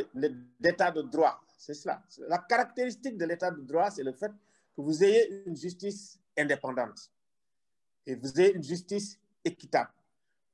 l'état 0.60 0.90
de 0.90 1.02
droit, 1.02 1.40
c'est 1.56 1.74
cela. 1.74 2.02
La 2.28 2.38
caractéristique 2.38 3.16
de 3.18 3.24
l'état 3.24 3.50
de 3.50 3.60
droit, 3.60 3.90
c'est 3.90 4.04
le 4.04 4.12
fait 4.12 4.32
que 4.74 4.80
vous 4.80 5.02
ayez 5.02 5.42
une 5.46 5.56
justice 5.56 6.20
indépendante 6.36 7.10
et 8.06 8.14
vous 8.14 8.40
ayez 8.40 8.54
une 8.54 8.62
justice 8.62 9.18
équitable 9.44 9.90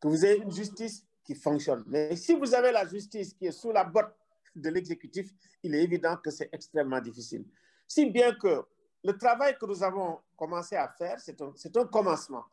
que 0.04 0.08
vous 0.08 0.26
ayez 0.26 0.42
une 0.42 0.52
justice 0.52 1.02
qui 1.24 1.34
fonctionne. 1.34 1.82
Mais 1.86 2.14
si 2.14 2.34
vous 2.34 2.54
avez 2.54 2.70
la 2.70 2.86
justice 2.86 3.32
qui 3.32 3.46
est 3.46 3.52
sous 3.52 3.72
la 3.72 3.84
botte 3.84 4.14
de 4.54 4.68
l'exécutif, 4.68 5.30
il 5.62 5.74
est 5.74 5.82
évident 5.82 6.18
que 6.18 6.30
c'est 6.30 6.50
extrêmement 6.52 7.00
difficile. 7.00 7.46
Si 7.88 8.10
bien 8.10 8.34
que 8.34 8.64
le 9.02 9.16
travail 9.16 9.56
que 9.58 9.64
nous 9.64 9.82
avons 9.82 10.20
commencé 10.36 10.76
à 10.76 10.88
faire, 10.88 11.18
c'est 11.18 11.40
un, 11.40 11.86
commencement. 11.86 12.44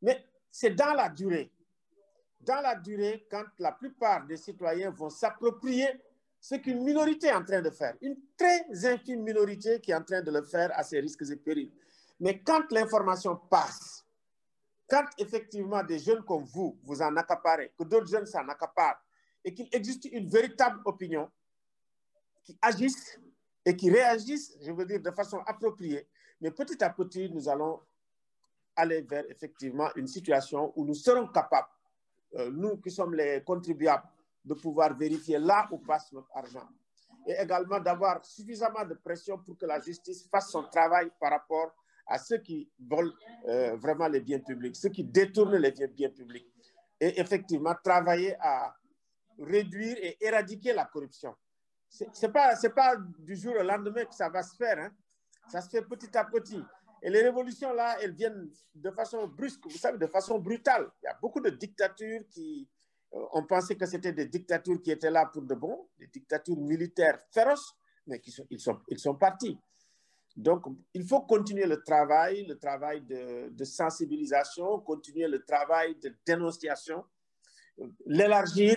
Mais 0.00 0.24
c'est 0.50 0.70
dans 0.70 0.94
la 0.94 1.10
durée. 1.10 1.52
Dans 2.40 2.62
la 2.62 2.74
durée, 2.74 3.26
quand 3.30 3.44
la 3.58 3.72
plupart 3.72 4.26
des 4.26 4.38
citoyens 4.38 4.90
vont 4.90 5.10
s'approprier 5.10 5.88
ce 6.40 6.54
qu'une 6.54 6.82
minorité 6.82 7.26
est 7.26 7.34
en 7.34 7.44
train 7.44 7.60
de 7.60 7.70
faire, 7.70 7.96
une 8.00 8.16
très 8.34 8.64
infime 8.86 9.22
minorité 9.22 9.78
qui 9.80 9.90
est 9.90 9.94
en 9.94 10.02
train 10.04 10.22
de 10.22 10.30
le 10.30 10.42
faire 10.42 10.70
à 10.74 10.82
ses 10.82 11.00
risques 11.00 11.24
et 11.30 11.36
périls. 11.36 11.72
Mais 12.18 12.40
quand 12.40 12.72
l'information 12.72 13.36
passe, 13.36 14.03
quand 14.88 15.04
effectivement 15.18 15.82
des 15.82 15.98
jeunes 15.98 16.22
comme 16.24 16.44
vous, 16.44 16.78
vous 16.82 17.00
en 17.00 17.16
accaparez, 17.16 17.72
que 17.78 17.84
d'autres 17.84 18.06
jeunes 18.06 18.26
s'en 18.26 18.46
accaparent, 18.48 19.00
et 19.44 19.52
qu'il 19.52 19.68
existe 19.72 20.06
une 20.06 20.28
véritable 20.28 20.80
opinion 20.84 21.30
qui 22.42 22.56
agisse 22.60 23.18
et 23.64 23.76
qui 23.76 23.90
réagisse, 23.90 24.56
je 24.60 24.72
veux 24.72 24.84
dire, 24.84 25.00
de 25.00 25.10
façon 25.10 25.38
appropriée, 25.46 26.06
mais 26.40 26.50
petit 26.50 26.82
à 26.82 26.90
petit, 26.90 27.30
nous 27.30 27.48
allons 27.48 27.80
aller 28.76 29.02
vers 29.02 29.24
effectivement 29.30 29.88
une 29.96 30.06
situation 30.06 30.72
où 30.76 30.84
nous 30.84 30.94
serons 30.94 31.28
capables, 31.28 31.68
euh, 32.34 32.50
nous 32.50 32.76
qui 32.78 32.90
sommes 32.90 33.14
les 33.14 33.42
contribuables, 33.42 34.06
de 34.44 34.54
pouvoir 34.54 34.94
vérifier 34.96 35.38
là 35.38 35.68
où 35.70 35.78
passe 35.78 36.12
notre 36.12 36.28
argent. 36.36 36.68
Et 37.26 37.32
également 37.40 37.80
d'avoir 37.80 38.22
suffisamment 38.24 38.84
de 38.84 38.94
pression 38.94 39.38
pour 39.38 39.56
que 39.56 39.64
la 39.64 39.80
justice 39.80 40.28
fasse 40.28 40.50
son 40.50 40.64
travail 40.64 41.10
par 41.18 41.30
rapport 41.30 41.72
à 42.06 42.18
ceux 42.18 42.38
qui 42.38 42.68
volent 42.78 43.12
euh, 43.48 43.76
vraiment 43.76 44.08
les 44.08 44.20
biens 44.20 44.40
publics, 44.40 44.76
ceux 44.76 44.90
qui 44.90 45.04
détournent 45.04 45.56
les 45.56 45.70
biens, 45.70 46.10
publics. 46.10 46.46
Et 47.00 47.20
effectivement, 47.20 47.74
travailler 47.82 48.36
à 48.40 48.74
réduire 49.38 49.96
et 50.00 50.16
éradiquer 50.20 50.72
la 50.72 50.84
corruption. 50.84 51.34
Ce 51.88 52.04
n'est 52.04 52.32
pas, 52.32 52.54
pas 52.74 52.96
du 53.18 53.36
jour 53.36 53.54
au 53.58 53.62
lendemain 53.62 54.04
que 54.04 54.14
ça 54.14 54.28
va 54.28 54.42
se 54.42 54.56
faire. 54.56 54.78
Hein. 54.78 54.90
Ça 55.48 55.60
se 55.60 55.68
fait 55.68 55.82
petit 55.82 56.16
à 56.16 56.24
petit. 56.24 56.62
Et 57.02 57.10
les 57.10 57.22
révolutions, 57.22 57.72
là, 57.72 57.98
elles 58.00 58.14
viennent 58.14 58.50
de 58.74 58.90
façon 58.90 59.26
brusque, 59.26 59.64
vous 59.64 59.76
savez, 59.76 59.98
de 59.98 60.06
façon 60.06 60.38
brutale. 60.38 60.90
Il 61.02 61.06
y 61.06 61.08
a 61.08 61.18
beaucoup 61.20 61.40
de 61.40 61.50
dictatures 61.50 62.22
qui, 62.30 62.66
euh, 63.14 63.26
on 63.32 63.44
pensait 63.44 63.76
que 63.76 63.86
c'était 63.86 64.12
des 64.12 64.26
dictatures 64.26 64.80
qui 64.82 64.90
étaient 64.90 65.10
là 65.10 65.26
pour 65.26 65.42
de 65.42 65.54
bon, 65.54 65.86
des 65.98 66.06
dictatures 66.06 66.56
militaires 66.56 67.18
féroces, 67.30 67.74
mais 68.06 68.20
qui 68.20 68.34
ils, 68.50 68.60
sont, 68.60 68.80
ils 68.88 68.98
sont 68.98 69.14
partis. 69.14 69.58
Donc, 70.36 70.64
il 70.92 71.04
faut 71.04 71.20
continuer 71.20 71.66
le 71.66 71.82
travail, 71.82 72.44
le 72.46 72.58
travail 72.58 73.02
de, 73.02 73.64
sensibilisation, 73.64 74.80
continuer 74.80 75.28
le 75.28 75.44
travail 75.44 75.94
de 75.96 76.12
dénonciation, 76.26 77.04
l'élargir, 78.04 78.76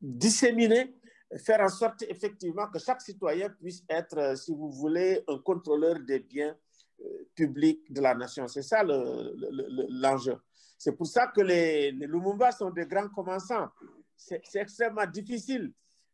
disséminer, 0.00 0.94
faire 1.36 1.60
en 1.60 1.68
sorte 1.68 2.02
effectivement 2.02 2.68
que 2.68 2.78
chaque 2.78 3.02
citoyen 3.02 3.50
puisse 3.50 3.82
être, 3.88 4.18
euh, 4.18 4.36
si 4.36 4.52
vous 4.54 4.70
voulez, 4.70 5.22
un 5.26 5.38
contrôleur 5.38 5.98
des 5.98 6.20
biens 6.20 6.56
euh, 7.00 7.28
publics 7.34 7.92
de 7.92 8.00
la 8.00 8.14
nation. 8.14 8.46
C'est 8.46 8.62
ça 8.62 8.82
l'enjeu. 8.82 10.32
Le, 10.32 10.38
c'est 10.78 10.92
pour 10.92 11.06
ça 11.08 11.26
que 11.26 11.40
les, 11.40 11.90
les, 11.90 12.06
Lumumba 12.06 12.52
sont 12.52 12.70
des 12.70 12.86
grands 12.86 13.08
commençants. 13.08 13.68
C'est 14.16 14.40
extrêmement 14.54 15.06
difficile, 15.06 15.72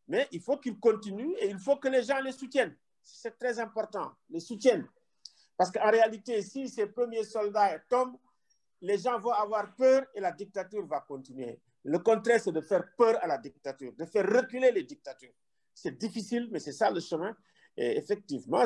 mais 0.08 0.26
il 0.32 0.40
faut 0.40 0.56
qu'ils 0.56 0.78
continuent 0.78 1.34
et 1.38 1.48
il 1.48 1.58
faut 1.58 1.76
que 1.76 1.88
les 1.88 2.02
gens 2.02 2.20
les 2.20 2.32
soutiennent. 2.32 2.74
C'est 3.04 3.38
très 3.38 3.58
important, 3.58 4.12
les 4.30 4.40
soutiennent. 4.40 4.88
Parce 5.56 5.70
qu'en 5.70 5.90
réalité, 5.90 6.42
si 6.42 6.68
ces 6.68 6.86
premiers 6.86 7.24
soldats 7.24 7.78
tombent, 7.88 8.16
les 8.80 8.98
gens 8.98 9.18
vont 9.18 9.32
avoir 9.32 9.74
peur 9.76 10.04
et 10.14 10.20
la 10.20 10.32
dictature 10.32 10.84
va 10.86 11.00
continuer. 11.00 11.60
Le 11.84 11.98
contraire, 11.98 12.40
c'est 12.40 12.52
de 12.52 12.60
faire 12.60 12.84
peur 12.96 13.18
à 13.22 13.26
la 13.26 13.38
dictature, 13.38 13.92
de 13.96 14.04
faire 14.04 14.26
reculer 14.26 14.72
les 14.72 14.82
dictatures. 14.82 15.32
C'est 15.74 15.96
difficile, 15.98 16.48
mais 16.50 16.58
c'est 16.58 16.72
ça 16.72 16.90
le 16.90 17.00
chemin. 17.00 17.36
Et 17.76 17.96
effectivement, 17.96 18.64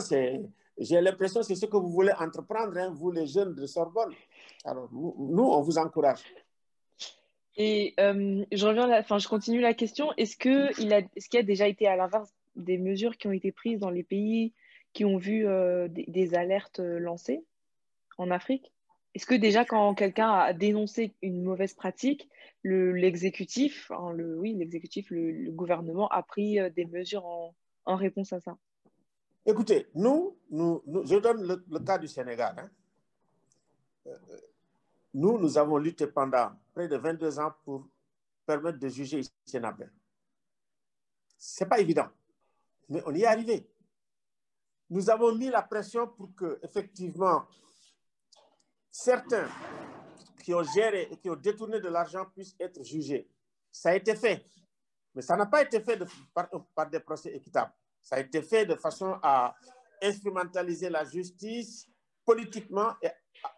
j'ai 0.78 1.01
l'impression 1.01 1.41
que 1.41 1.47
c'est 1.47 1.57
ce 1.57 1.66
que 1.66 1.76
vous 1.76 1.91
voulez 1.91 2.12
entreprendre, 2.12 2.76
hein, 2.76 2.91
vous 2.95 3.11
les 3.11 3.26
jeunes 3.26 3.55
de 3.55 3.66
Sorbonne. 3.66 4.12
Alors, 4.64 4.89
nous, 4.93 5.45
on 5.45 5.61
vous 5.62 5.78
encourage. 5.78 6.22
Et 7.57 7.95
euh, 7.99 8.45
je 8.53 8.66
reviens, 8.66 8.89
enfin, 9.01 9.18
je 9.18 9.26
continue 9.26 9.61
la 9.61 9.74
question. 9.74 10.12
Est-ce 10.16 10.36
qu'il 10.36 10.93
a, 10.93 10.99
est 10.99 11.28
qu'il 11.28 11.41
a 11.41 11.43
déjà 11.43 11.66
été 11.66 11.89
à 11.89 11.97
l'inverse 11.97 12.32
des 12.59 12.79
mesures 12.79 13.17
qui 13.17 13.27
ont 13.27 13.33
été 13.33 13.53
prises 13.53 13.81
dans 13.81 13.91
les 13.91 14.03
pays 14.03 14.53
qui 14.93 15.05
ont 15.05 15.17
vu 15.17 15.47
euh, 15.47 15.89
des, 15.89 16.35
alertes 16.35 16.81
euh, 16.81 16.99
lancées 16.99 17.45
en 18.17 18.31
Afrique 18.31 18.73
Est-ce 19.15 19.27
que 19.27 19.35
déjà 19.35 19.65
quand 19.65 19.95
quelqu'un 19.95 20.31
a 20.31 20.53
dénoncé 20.53 21.15
une 21.23 21.43
mauvaise 21.43 21.75
pratique, 21.75 22.29
l'exécutif, 22.65 23.91
le, 24.15 24.39
oui, 24.39 24.55
l'exécutif, 24.55 25.11
le, 25.11 25.51
gouvernement 25.53 26.09
a 26.09 26.23
pris 26.23 26.59
des 26.73 26.85
mesures 26.87 27.25
en, 27.25 27.97
réponse 27.97 28.33
à 28.33 28.41
ça? 28.41 28.57
Écoutez, 29.47 29.87
nous, 29.95 30.37
je 30.51 31.19
donne 31.19 31.63
le, 31.69 31.79
cas 31.79 31.99
du 31.99 32.09
Sénégal. 32.09 32.55
Hein. 32.59 32.71
Euh, 34.09 34.17
nous, 35.15 35.39
nous 35.39 35.59
avons 35.59 35.79
lutté 35.79 36.07
pendant 36.07 36.51
près 36.75 36.89
de 36.89 36.97
22 36.97 37.39
ans 37.39 37.53
pour 37.65 37.89
permettre 38.47 38.79
de 38.79 38.89
juger 38.89 39.23
Sénabé. 39.45 39.87
Ce 41.39 41.63
n'est 41.63 41.69
pas 41.69 41.81
évident, 41.81 42.09
mais 42.89 43.03
on 43.07 43.14
y 43.14 43.22
est 43.22 43.26
arrivé. 43.26 43.70
Nous 44.91 45.11
avons 45.11 45.34
mis 45.34 45.51
la 45.51 45.62
pression 45.62 46.09
pour 46.09 46.34
que, 46.34 46.59
effectivement, 46.62 47.47
certains 48.91 49.49
qui 50.43 50.55
ont 50.55 50.62
géré 50.62 51.09
et 51.11 51.16
qui 51.18 51.28
ont 51.28 51.36
détourné 51.36 51.80
de 51.80 51.89
l'argent 51.89 52.24
puissent 52.34 52.57
être 52.59 52.82
jugés. 52.82 53.30
Ça 53.70 53.91
a 53.91 53.95
été 53.95 54.16
fait, 54.16 54.45
mais 55.14 55.20
ça 55.20 55.36
n'a 55.36 55.47
pas 55.47 55.62
été 55.62 55.80
fait 55.80 56.03
par, 56.32 56.91
des 56.91 57.01
procès 57.01 57.34
équitables. 57.34 57.72
Ça 58.01 58.16
a 58.16 58.20
été 58.20 58.41
fait 58.41 58.64
de 58.64 58.74
façon 58.74 59.18
à 59.22 59.55
instrumentaliser 60.03 60.89
la 60.89 61.05
justice 61.05 61.86
politiquement 62.24 62.95
et 63.03 63.09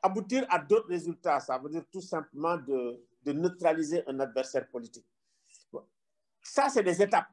aboutir 0.02 0.44
à 0.48 0.58
d'autres 0.58 0.88
résultats. 0.88 1.38
Ça 1.38 1.58
veut 1.58 1.70
dire 1.70 1.84
tout 1.92 2.00
simplement 2.00 2.56
de 2.56 3.32
neutraliser 3.32 4.02
un 4.08 4.18
adversaire 4.18 4.68
politique. 4.68 5.06
Ça, 6.42 6.68
c'est 6.68 6.82
des 6.82 7.00
étapes. 7.00 7.28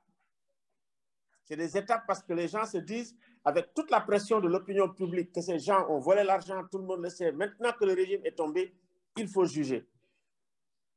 C'est 1.47 1.55
des 1.55 1.77
étapes 1.77 2.03
parce 2.05 2.21
que 2.21 2.33
les 2.33 2.49
gens 2.49 2.65
se 2.65 2.77
disent, 2.77 3.15
avec 3.45 3.73
toute 3.73 3.89
la 3.89 4.01
pression 4.01 4.41
de 4.41 4.49
l'opinion 4.49 4.89
publique, 4.89 5.31
que 5.31 5.39
ces 5.39 5.59
gens 5.59 5.87
ont 5.89 5.97
volé 5.97 6.25
l'argent, 6.25 6.61
tout 6.69 6.77
le 6.77 6.83
monde 6.83 7.01
le 7.01 7.09
sait. 7.09 7.31
Maintenant 7.31 7.71
que 7.71 7.85
le 7.85 7.93
régime 7.93 8.19
est 8.25 8.35
tombé, 8.35 8.75
il 9.15 9.29
faut 9.29 9.45
juger. 9.45 9.87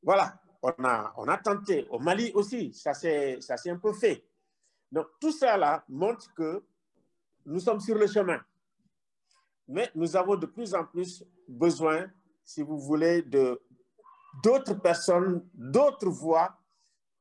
Voilà, 0.02 0.40
on 0.60 0.72
a, 0.82 1.14
on 1.16 1.28
a 1.28 1.36
tenté. 1.36 1.86
Au 1.88 2.00
Mali 2.00 2.32
aussi, 2.34 2.74
ça 2.74 2.94
s'est 2.94 3.38
un 3.66 3.76
peu 3.76 3.92
fait. 3.92 4.24
Donc, 4.90 5.06
tout 5.20 5.30
ça 5.30 5.56
là 5.56 5.84
montre 5.88 6.34
que 6.34 6.64
nous 7.46 7.60
sommes 7.60 7.78
sur 7.78 7.96
le 7.96 8.08
chemin. 8.08 8.40
Mais 9.68 9.88
nous 9.94 10.16
avons 10.16 10.34
de 10.34 10.46
plus 10.46 10.74
en 10.74 10.84
plus 10.84 11.24
besoin, 11.46 12.10
si 12.42 12.60
vous 12.60 12.80
voulez, 12.80 13.22
d'autres 14.42 14.74
personnes, 14.74 15.48
d'autres 15.54 16.08
voix 16.08 16.58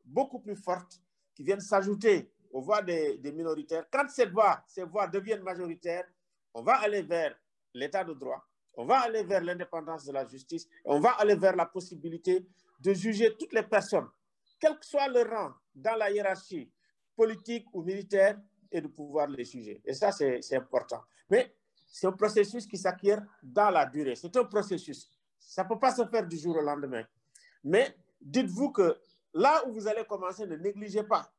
beaucoup 0.04 0.40
plus 0.40 0.56
fortes 0.56 1.00
qui 1.36 1.44
viennent 1.44 1.62
s'ajouter 1.62 2.32
aux 2.52 2.62
voix 2.62 2.82
des, 2.82 3.20
minoritaires. 3.34 3.86
Quand 3.92 4.08
cette 4.10 4.32
voix, 4.32 4.64
ces 4.68 4.84
voix 4.84 5.08
deviennent 5.08 5.44
majoritaires, 5.44 6.06
on 6.54 6.62
va 6.64 6.76
aller 6.82 7.02
vers 7.02 7.36
l'état 7.74 8.04
de 8.04 8.14
droit, 8.14 8.44
on 8.76 8.86
va 8.86 9.02
aller 9.02 9.24
vers 9.24 9.44
l'indépendance 9.44 10.06
de 10.06 10.12
la 10.12 10.26
justice, 10.26 10.68
on 10.86 11.00
va 11.00 11.12
aller 11.12 11.36
vers 11.36 11.56
la 11.56 11.66
possibilité 11.66 12.46
de 12.80 12.94
juger 12.94 13.36
toutes 13.38 13.54
les 13.54 13.64
personnes, 13.64 14.08
quel 14.60 14.78
que 14.78 14.86
soit 14.86 15.08
leur 15.08 15.30
rang 15.30 15.54
dans 15.76 15.96
la 15.96 16.10
hiérarchie, 16.12 16.72
politique 17.16 17.66
ou 17.74 17.84
militaire 17.84 18.40
et 18.72 18.82
de 18.82 18.88
pouvoir 18.88 19.28
les 19.28 19.44
juger. 19.46 19.82
Et 19.86 19.94
ça, 19.94 20.12
c'est 20.12 20.56
important. 20.56 21.02
Mais 21.30 21.54
c'est 21.92 22.08
un 22.08 22.12
processus 22.12 22.66
qui 22.66 22.78
s'acquiert 22.78 23.22
dans 23.42 23.70
la 23.70 23.86
durée. 23.86 24.16
C'est 24.16 24.36
un 24.38 24.46
processus. 24.46 25.10
Ça 25.40 25.64
ne 25.64 25.70
peut 25.70 25.80
pas 25.80 25.94
se 25.94 26.06
faire 26.06 26.26
du 26.26 26.38
jour 26.38 26.56
au 26.56 26.62
lendemain. 26.62 27.04
Mais 27.64 27.96
dites-vous 28.22 28.72
que 28.72 28.98
là 29.34 29.64
où 29.68 29.74
vous 29.74 29.88
allez 29.88 30.06
commencer, 30.06 30.46
ne 30.46 30.56
négligez 30.56 31.04
pas 31.04 31.32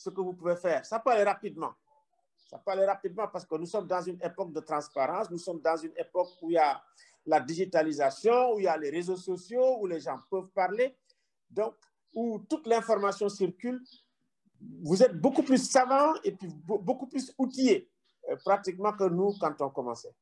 ce 0.00 0.08
que 0.08 0.20
vous 0.20 0.32
pouvez 0.32 0.56
faire. 0.56 0.84
Ça 0.86 0.98
peut 0.98 1.10
aller 1.10 1.24
rapidement. 1.24 1.74
Ça 2.48 2.58
peut 2.58 2.70
aller 2.72 2.86
rapidement 2.86 3.28
parce 3.28 3.44
que 3.44 3.54
nous 3.56 3.66
sommes 3.66 3.86
dans 3.86 4.00
une 4.00 4.18
époque 4.22 4.52
de 4.52 4.60
transparence, 4.60 5.30
nous 5.30 5.38
sommes 5.38 5.60
dans 5.60 5.76
une 5.76 5.92
époque 5.96 6.30
où 6.40 6.50
il 6.50 6.54
y 6.54 6.58
a 6.58 6.82
la 7.26 7.38
digitalisation, 7.38 8.54
où 8.54 8.58
il 8.58 8.64
y 8.64 8.68
a 8.68 8.76
les 8.78 8.90
réseaux 8.90 9.16
sociaux, 9.16 9.78
où 9.80 9.86
les 9.86 10.00
gens 10.00 10.18
peuvent 10.30 10.48
parler, 10.48 10.96
donc 11.50 11.74
où 12.14 12.38
toute 12.48 12.66
l'information 12.66 13.28
circule 13.28 13.80
vous 14.82 15.02
êtes 15.02 15.18
beaucoup 15.18 15.42
plus 15.42 15.70
savant 15.70 16.14
et 16.22 16.32
puis 16.32 16.48
beaucoup 16.64 17.06
plus 17.06 17.32
outillé 17.38 17.88
euh, 18.28 18.36
pratiquement 18.44 18.92
que 18.92 19.04
nous 19.04 19.34
quand 19.40 19.60
on 19.60 19.70
commençait. 19.70 20.14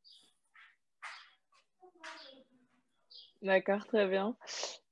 D'accord, 3.43 3.87
très 3.87 4.09
bien. 4.09 4.37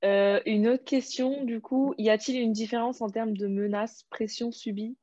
Euh, 0.05 0.41
une 0.47 0.69
autre 0.69 0.85
question, 0.85 1.45
du 1.45 1.61
coup, 1.61 1.95
y 1.99 2.11
a-t-il 2.11 2.41
une 2.41 2.53
différence 2.53 3.01
en 3.01 3.09
termes 3.09 3.37
de 3.37 3.49
menaces, 3.49 4.05
pression 4.05 4.53
subie 4.53 4.97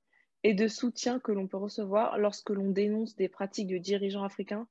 et 0.43 0.53
de 0.53 0.67
soutien 0.67 1.19
que 1.19 1.31
l'on 1.31 1.47
peut 1.47 1.57
recevoir 1.57 2.17
lorsque 2.17 2.49
l'on 2.49 2.69
dénonce 2.69 3.15
des 3.15 3.27
pratiques 3.27 3.67
de 3.67 3.77
dirigeants 3.77 4.23
africains 4.23 4.67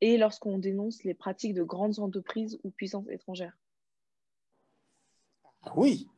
et 0.00 0.16
lorsqu'on 0.18 0.58
dénonce 0.58 1.04
les 1.04 1.14
pratiques 1.14 1.54
de 1.54 1.62
grandes 1.62 2.00
entreprises 2.00 2.58
ou 2.64 2.70
puissances 2.70 3.08
étrangères? 3.08 3.56
Oui, 5.74 6.08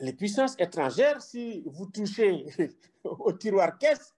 les 0.00 0.12
puissances 0.12 0.54
étrangères, 0.58 1.20
si 1.22 1.62
vous 1.66 1.86
touchez 1.86 2.46
au 3.04 3.32
tiroir 3.32 3.78
caisse, 3.78 4.14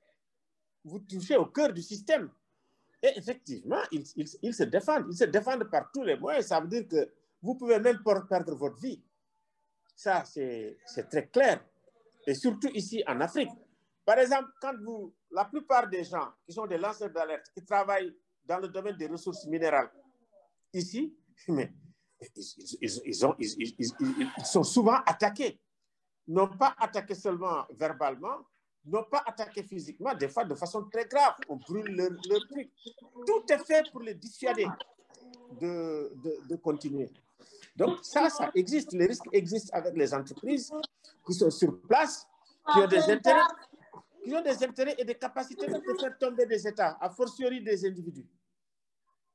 vous 0.85 0.99
touchez 0.99 1.37
au 1.37 1.47
cœur 1.47 1.73
du 1.73 1.83
système. 1.83 2.31
Et 3.05 3.19
effectivement, 3.19 3.83
ils, 3.93 4.07
se 4.55 4.63
défendent. 4.65 5.05
Ils 5.11 5.17
se 5.17 5.25
défendent 5.25 5.71
par 5.71 5.91
tous 5.93 6.03
les 6.03 6.17
moyens. 6.17 6.47
Ça 6.47 6.59
veut 6.59 6.69
dire 6.69 6.89
que 6.89 7.13
vous 7.43 7.55
pouvez 7.55 7.79
même 7.79 7.99
perdre 8.03 8.55
votre 8.55 8.81
vie. 8.81 9.05
Ça, 9.95 10.25
c'est 10.25 10.79
très 11.11 11.29
clair. 11.29 11.63
Et 12.27 12.35
surtout 12.35 12.71
ici 12.73 13.05
en 13.07 13.21
Afrique. 13.21 13.51
Par 14.07 14.19
exemple, 14.19 14.49
quand 14.59 14.75
vous, 14.83 15.15
la 15.31 15.45
plupart 15.45 15.87
des 15.87 16.03
gens 16.03 16.33
qui 16.47 16.55
sont 16.55 16.67
des 16.67 16.79
lanceurs 16.79 17.11
d'alerte, 17.11 17.45
qui 17.55 17.63
travaillent 17.63 18.17
dans 18.43 18.59
le 18.59 18.69
domaine 18.69 18.97
des 18.97 19.07
ressources 19.07 19.47
minérales, 19.49 19.91
ici, 20.73 21.15
mais 21.49 21.75
ils, 22.81 22.89
sont 24.47 24.65
souvent 24.65 24.97
attaqués. 25.05 25.61
Non 26.27 26.49
pas 26.57 26.75
attaqués 26.79 27.15
seulement 27.15 27.67
verbalement, 27.75 28.47
non 28.87 29.05
pas 29.05 29.23
attaqués 29.27 29.63
physiquement, 29.63 30.15
des 30.15 30.29
fois 30.29 30.45
de 30.45 30.55
façon 30.55 30.85
très 30.85 31.07
grave. 31.07 31.35
On 31.49 31.57
brûle 31.57 31.95
leur, 31.97 32.47
truc. 32.49 32.71
Tout 33.27 33.45
est 33.49 33.65
fait 33.65 33.91
pour 33.91 34.01
les 34.01 34.15
dissuader 34.15 34.67
de, 35.61 36.13
de, 36.23 36.49
de, 36.49 36.57
continuer. 36.57 37.11
Donc 37.77 37.99
ça, 38.03 38.29
ça 38.29 38.51
existe. 38.55 38.93
Les 38.93 39.07
risques 39.07 39.29
existent 39.33 39.77
avec 39.77 39.97
les 39.97 40.13
entreprises 40.13 40.71
qui 41.27 41.35
sont 41.35 41.51
sur 41.51 41.81
place, 41.83 42.27
qui 42.73 42.79
ont 42.79 42.87
des 42.87 43.03
intérêts, 43.11 43.41
qui 44.25 44.35
ont 44.35 44.43
des 44.43 44.65
intérêts 44.65 44.95
et 44.99 45.05
des 45.05 45.15
capacités 45.15 45.67
de 45.67 45.81
faire 46.01 46.19
tomber 46.19 46.47
des 46.47 46.67
États, 46.67 46.97
a 47.01 47.11
fortiori 47.11 47.63
des 47.63 47.87
individus. 47.87 48.27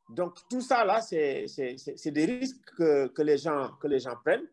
Donc, 0.10 0.40
tout 0.50 0.62
ça, 0.62 0.84
là, 0.84 1.02
c'est 1.02 1.46
des 2.12 2.26
risques 2.26 2.72
que, 2.76 3.08
que, 3.08 3.22
les 3.22 3.38
gens, 3.38 3.72
que 3.80 3.88
les 3.88 4.00
gens 4.00 4.16
prennent. 4.24 4.48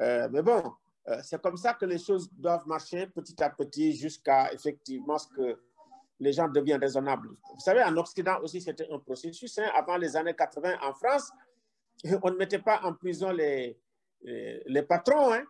Euh, 0.00 0.28
mais 0.30 0.42
bon, 0.42 0.62
euh, 1.08 1.20
c'est 1.22 1.40
comme 1.40 1.56
ça 1.56 1.74
que 1.74 1.86
les 1.86 1.98
choses 1.98 2.30
doivent 2.32 2.66
marcher 2.66 3.06
petit 3.06 3.42
à 3.42 3.50
petit 3.50 3.94
jusqu'à 3.94 4.52
effectivement 4.52 5.18
ce 5.18 5.28
que 5.28 5.58
les 6.20 6.32
gens 6.32 6.48
deviennent 6.48 6.80
raisonnables. 6.80 7.28
Vous 7.54 7.60
savez, 7.60 7.82
en 7.82 7.96
Occident 7.96 8.40
aussi, 8.42 8.60
c'était 8.60 8.86
un 8.90 8.98
processus. 8.98 9.58
Hein. 9.58 9.70
Avant 9.74 9.96
les 9.96 10.16
années 10.16 10.34
80, 10.34 10.78
en 10.82 10.92
France, 10.92 11.30
on 12.22 12.30
ne 12.30 12.36
mettait 12.36 12.58
pas 12.58 12.80
en 12.82 12.92
prison 12.92 13.30
les, 13.30 13.78
les, 14.22 14.82
patrons. 14.82 15.32
Hein. 15.32 15.44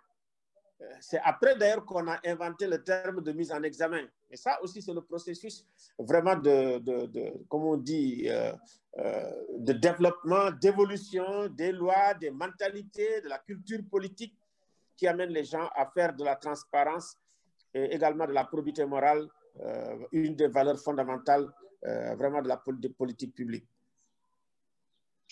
C'est 1.01 1.21
après 1.25 1.57
d'ailleurs 1.57 1.85
qu'on 1.85 2.07
a 2.07 2.21
inventé 2.25 2.67
le 2.67 2.83
terme 2.85 3.21
de 3.23 3.33
mise 3.33 3.51
en 3.51 3.63
examen. 3.63 4.05
Et 4.31 4.37
ça 4.37 4.63
aussi, 4.63 4.81
c'est 4.81 4.93
le 4.93 5.01
processus 5.01 5.67
vraiment 5.99 6.37
de, 6.37 6.79
de, 6.79 7.07
de 7.07 7.33
comme 7.49 7.65
on 7.65 7.77
dit, 7.77 8.27
euh, 8.29 8.53
euh, 8.99 9.33
de 9.59 9.73
développement, 9.73 10.51
d'évolution 10.53 11.49
des 11.49 11.73
lois, 11.73 12.15
des 12.15 12.31
mentalités, 12.31 13.21
de 13.23 13.29
la 13.29 13.39
culture 13.39 13.81
politique 13.91 14.38
qui 14.99 15.07
amène 15.07 15.31
les 15.31 15.45
gens 15.45 15.67
à 15.75 15.87
faire 15.87 16.15
de 16.15 16.25
la 16.25 16.37
transparence 16.37 17.17
et 17.73 17.85
également 17.95 18.27
de 18.27 18.33
la 18.33 18.45
probité 18.45 18.85
morale 18.85 19.27
euh, 19.61 19.97
une 20.13 20.37
des 20.37 20.49
valeurs 20.49 20.79
fondamentales 20.79 21.49
vraiment 22.17 22.43
de 22.43 22.49
la 22.49 22.57
politique 22.57 23.33
publique. 23.33 23.65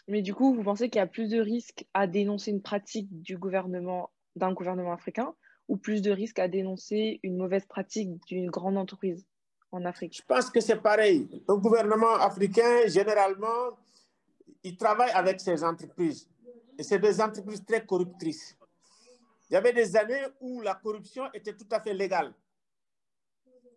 Mais 0.09 0.23
du 0.23 0.35
coup, 0.35 0.55
vous 0.55 0.63
pensez 0.63 0.89
qu'il 0.89 1.01
y 1.01 1.03
a 1.03 1.07
plus 1.07 1.29
de 1.29 1.41
risques 1.41 1.85
à 1.93 2.07
dénoncer 2.07 2.53
une 2.53 2.63
pratique 2.63 3.09
du 3.23 3.37
gouvernement, 3.37 4.11
d'un 4.37 4.53
gouvernement 4.53 4.93
africain 4.93 5.35
ou 5.69 5.77
plus 5.77 6.01
de 6.01 6.13
risques 6.13 6.39
à 6.39 6.47
dénoncer 6.47 7.19
une 7.25 7.37
mauvaise 7.37 7.67
pratique 7.67 8.11
d'une 8.29 8.49
grande 8.49 8.77
entreprise 8.77 9.27
en 9.73 9.85
Afrique? 9.85 10.17
Je 10.17 10.23
pense 10.23 10.49
que 10.49 10.61
c'est 10.61 10.81
pareil. 10.81 11.29
Un 11.49 11.57
gouvernement 11.57 12.15
africain, 12.15 12.87
généralement, 12.87 13.77
il 14.63 14.77
travaille 14.77 15.11
avec 15.11 15.41
ses 15.41 15.65
entreprises. 15.65 16.29
Et 16.79 16.85
c'est 16.85 17.01
des 17.01 17.21
entreprises 17.21 17.65
très 17.65 17.85
corruptrices. 17.85 18.56
Il 19.49 19.55
y 19.55 19.57
avait 19.57 19.73
des 19.73 19.97
années 19.97 20.25
où 20.41 20.61
la 20.61 20.75
corruption 20.75 21.25
était 21.33 21.55
tout 21.55 21.69
à 21.71 21.81
fait 21.81 21.95
légale. 21.95 22.35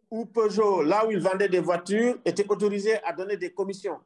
Où 0.10 0.26
Peugeot, 0.26 0.82
là 0.82 1.06
où 1.06 1.12
il 1.12 1.20
vendait 1.20 1.50
des 1.50 1.60
voitures, 1.60 2.20
était 2.26 2.50
autorisé 2.50 3.02
à 3.04 3.14
donner 3.14 3.38
des 3.38 3.54
commissions 3.54 4.00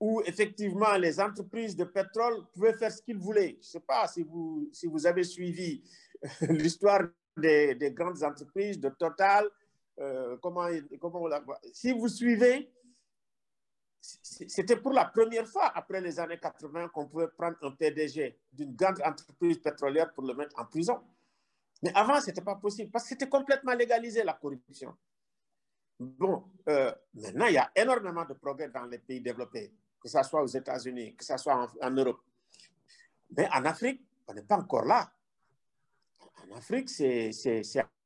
où 0.00 0.20
effectivement 0.26 0.96
les 0.98 1.18
entreprises 1.18 1.74
de 1.76 1.84
pétrole 1.84 2.44
pouvaient 2.52 2.74
faire 2.74 2.92
ce 2.92 3.00
qu'ils 3.00 3.16
voulaient. 3.16 3.56
Je 3.60 3.68
ne 3.68 3.72
sais 3.72 3.80
pas 3.80 4.06
si 4.06 4.22
vous, 4.22 4.68
si 4.70 4.86
vous 4.86 5.06
avez 5.06 5.24
suivi 5.24 5.82
l'histoire 6.42 7.02
des, 7.36 7.74
des, 7.74 7.90
grandes 7.90 8.22
entreprises, 8.22 8.78
de 8.78 8.90
Total, 8.90 9.48
euh, 9.98 10.36
comment, 10.42 10.66
comment. 11.00 11.26
Si 11.72 11.92
vous 11.92 12.08
suivez, 12.08 12.70
c'était 14.10 14.76
pour 14.76 14.92
la 14.92 15.06
première 15.06 15.46
fois 15.48 15.72
après 15.74 16.00
les 16.00 16.20
années 16.20 16.38
80 16.38 16.88
qu'on 16.88 17.06
pouvait 17.06 17.28
prendre 17.28 17.56
un 17.62 17.70
PDG 17.70 18.38
d'une 18.52 18.74
grande 18.74 19.00
entreprise 19.02 19.58
pétrolière 19.58 20.12
pour 20.12 20.24
le 20.24 20.34
mettre 20.34 20.58
en 20.60 20.66
prison. 20.66 21.00
Mais 21.82 21.92
avant, 21.94 22.20
ce 22.20 22.26
n'était 22.26 22.42
pas 22.42 22.56
possible 22.56 22.90
parce 22.90 23.04
que 23.04 23.10
c'était 23.10 23.28
complètement 23.28 23.72
légalisé 23.72 24.22
la 24.22 24.34
corruption. 24.34 24.94
Bon, 25.98 26.44
euh, 26.68 26.92
maintenant, 27.14 27.46
il 27.46 27.54
y 27.54 27.58
a 27.58 27.70
énormément 27.74 28.24
de 28.24 28.34
progrès 28.34 28.68
dans 28.68 28.84
les 28.84 28.98
pays 28.98 29.20
développés 29.20 29.72
que 30.04 30.10
ce 30.10 30.22
soit 30.22 30.42
aux 30.42 30.46
États-Unis, 30.46 31.14
que 31.16 31.24
ce 31.24 31.34
soit 31.38 31.66
en, 31.80 31.90
Europe. 31.90 32.20
Mais 33.34 33.48
en 33.48 33.64
Afrique, 33.64 34.02
on 34.28 34.34
n'est 34.34 34.42
pas 34.42 34.58
encore 34.58 34.84
là. 34.84 35.10
En 36.46 36.56
Afrique, 36.56 36.90
c'est 36.90 37.30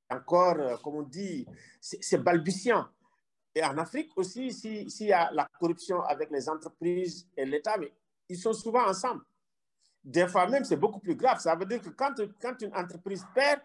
encore, 0.09 0.61
euh, 0.61 0.77
comme 0.77 0.95
on 0.95 1.03
dit, 1.03 1.45
c'est 1.81 2.19
balbutiant. 2.19 2.87
Et 3.55 3.65
en 3.65 3.77
Afrique 3.79 4.11
aussi, 4.17 4.53
s'il 4.53 5.07
y 5.07 5.13
a 5.13 5.31
la 5.33 5.49
corruption 5.59 6.03
avec 6.03 6.31
les 6.31 6.49
entreprises 6.49 7.27
et 7.37 7.45
l'État, 7.45 7.77
mais 7.79 7.93
ils 8.29 8.39
sont 8.39 8.53
souvent 8.53 8.87
ensemble. 8.87 9.23
Des 10.05 10.29
fois 10.29 10.47
même, 10.47 10.65
c'est 10.65 10.77
beaucoup 10.77 11.01
plus 11.01 11.17
grave. 11.17 11.41
Ça 11.41 11.55
veut 11.55 11.67
dire 11.67 11.81
que 11.81 11.89
quand, 11.89 12.15
quand 12.41 12.61
une 12.63 12.75
entreprise 12.75 13.25
perd, 13.35 13.61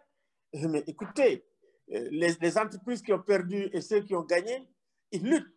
eh, 0.53 0.67
mais 0.67 0.83
écoutez, 0.87 1.45
euh, 1.91 2.07
les, 2.11 2.33
les, 2.39 2.57
entreprises 2.57 3.01
qui 3.01 3.13
ont 3.13 3.21
perdu 3.21 3.69
et 3.73 3.81
ceux 3.81 4.01
qui 4.01 4.15
ont 4.15 4.23
gagné, 4.23 4.67
ils 5.11 5.23
luttent. 5.23 5.53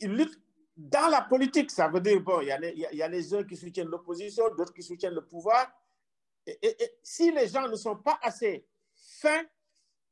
Ils 0.00 0.12
luttent 0.12 0.40
dans 0.76 1.08
la 1.08 1.22
politique, 1.22 1.70
ça 1.70 1.88
veut 1.88 2.00
dire, 2.00 2.20
bon, 2.20 2.42
il 2.42 2.48
y, 2.48 3.02
a 3.02 3.08
les 3.08 3.34
uns 3.34 3.44
qui 3.44 3.56
soutiennent 3.56 3.88
l'opposition, 3.88 4.44
d'autres 4.54 4.74
qui 4.74 4.82
soutiennent 4.82 5.14
le 5.14 5.24
pouvoir. 5.24 5.66
Et, 6.46 6.76
si 7.02 7.32
les 7.32 7.48
gens 7.48 7.66
ne 7.66 7.76
sont 7.76 7.96
pas 7.96 8.18
assez 8.22 8.66
fins, 8.94 9.44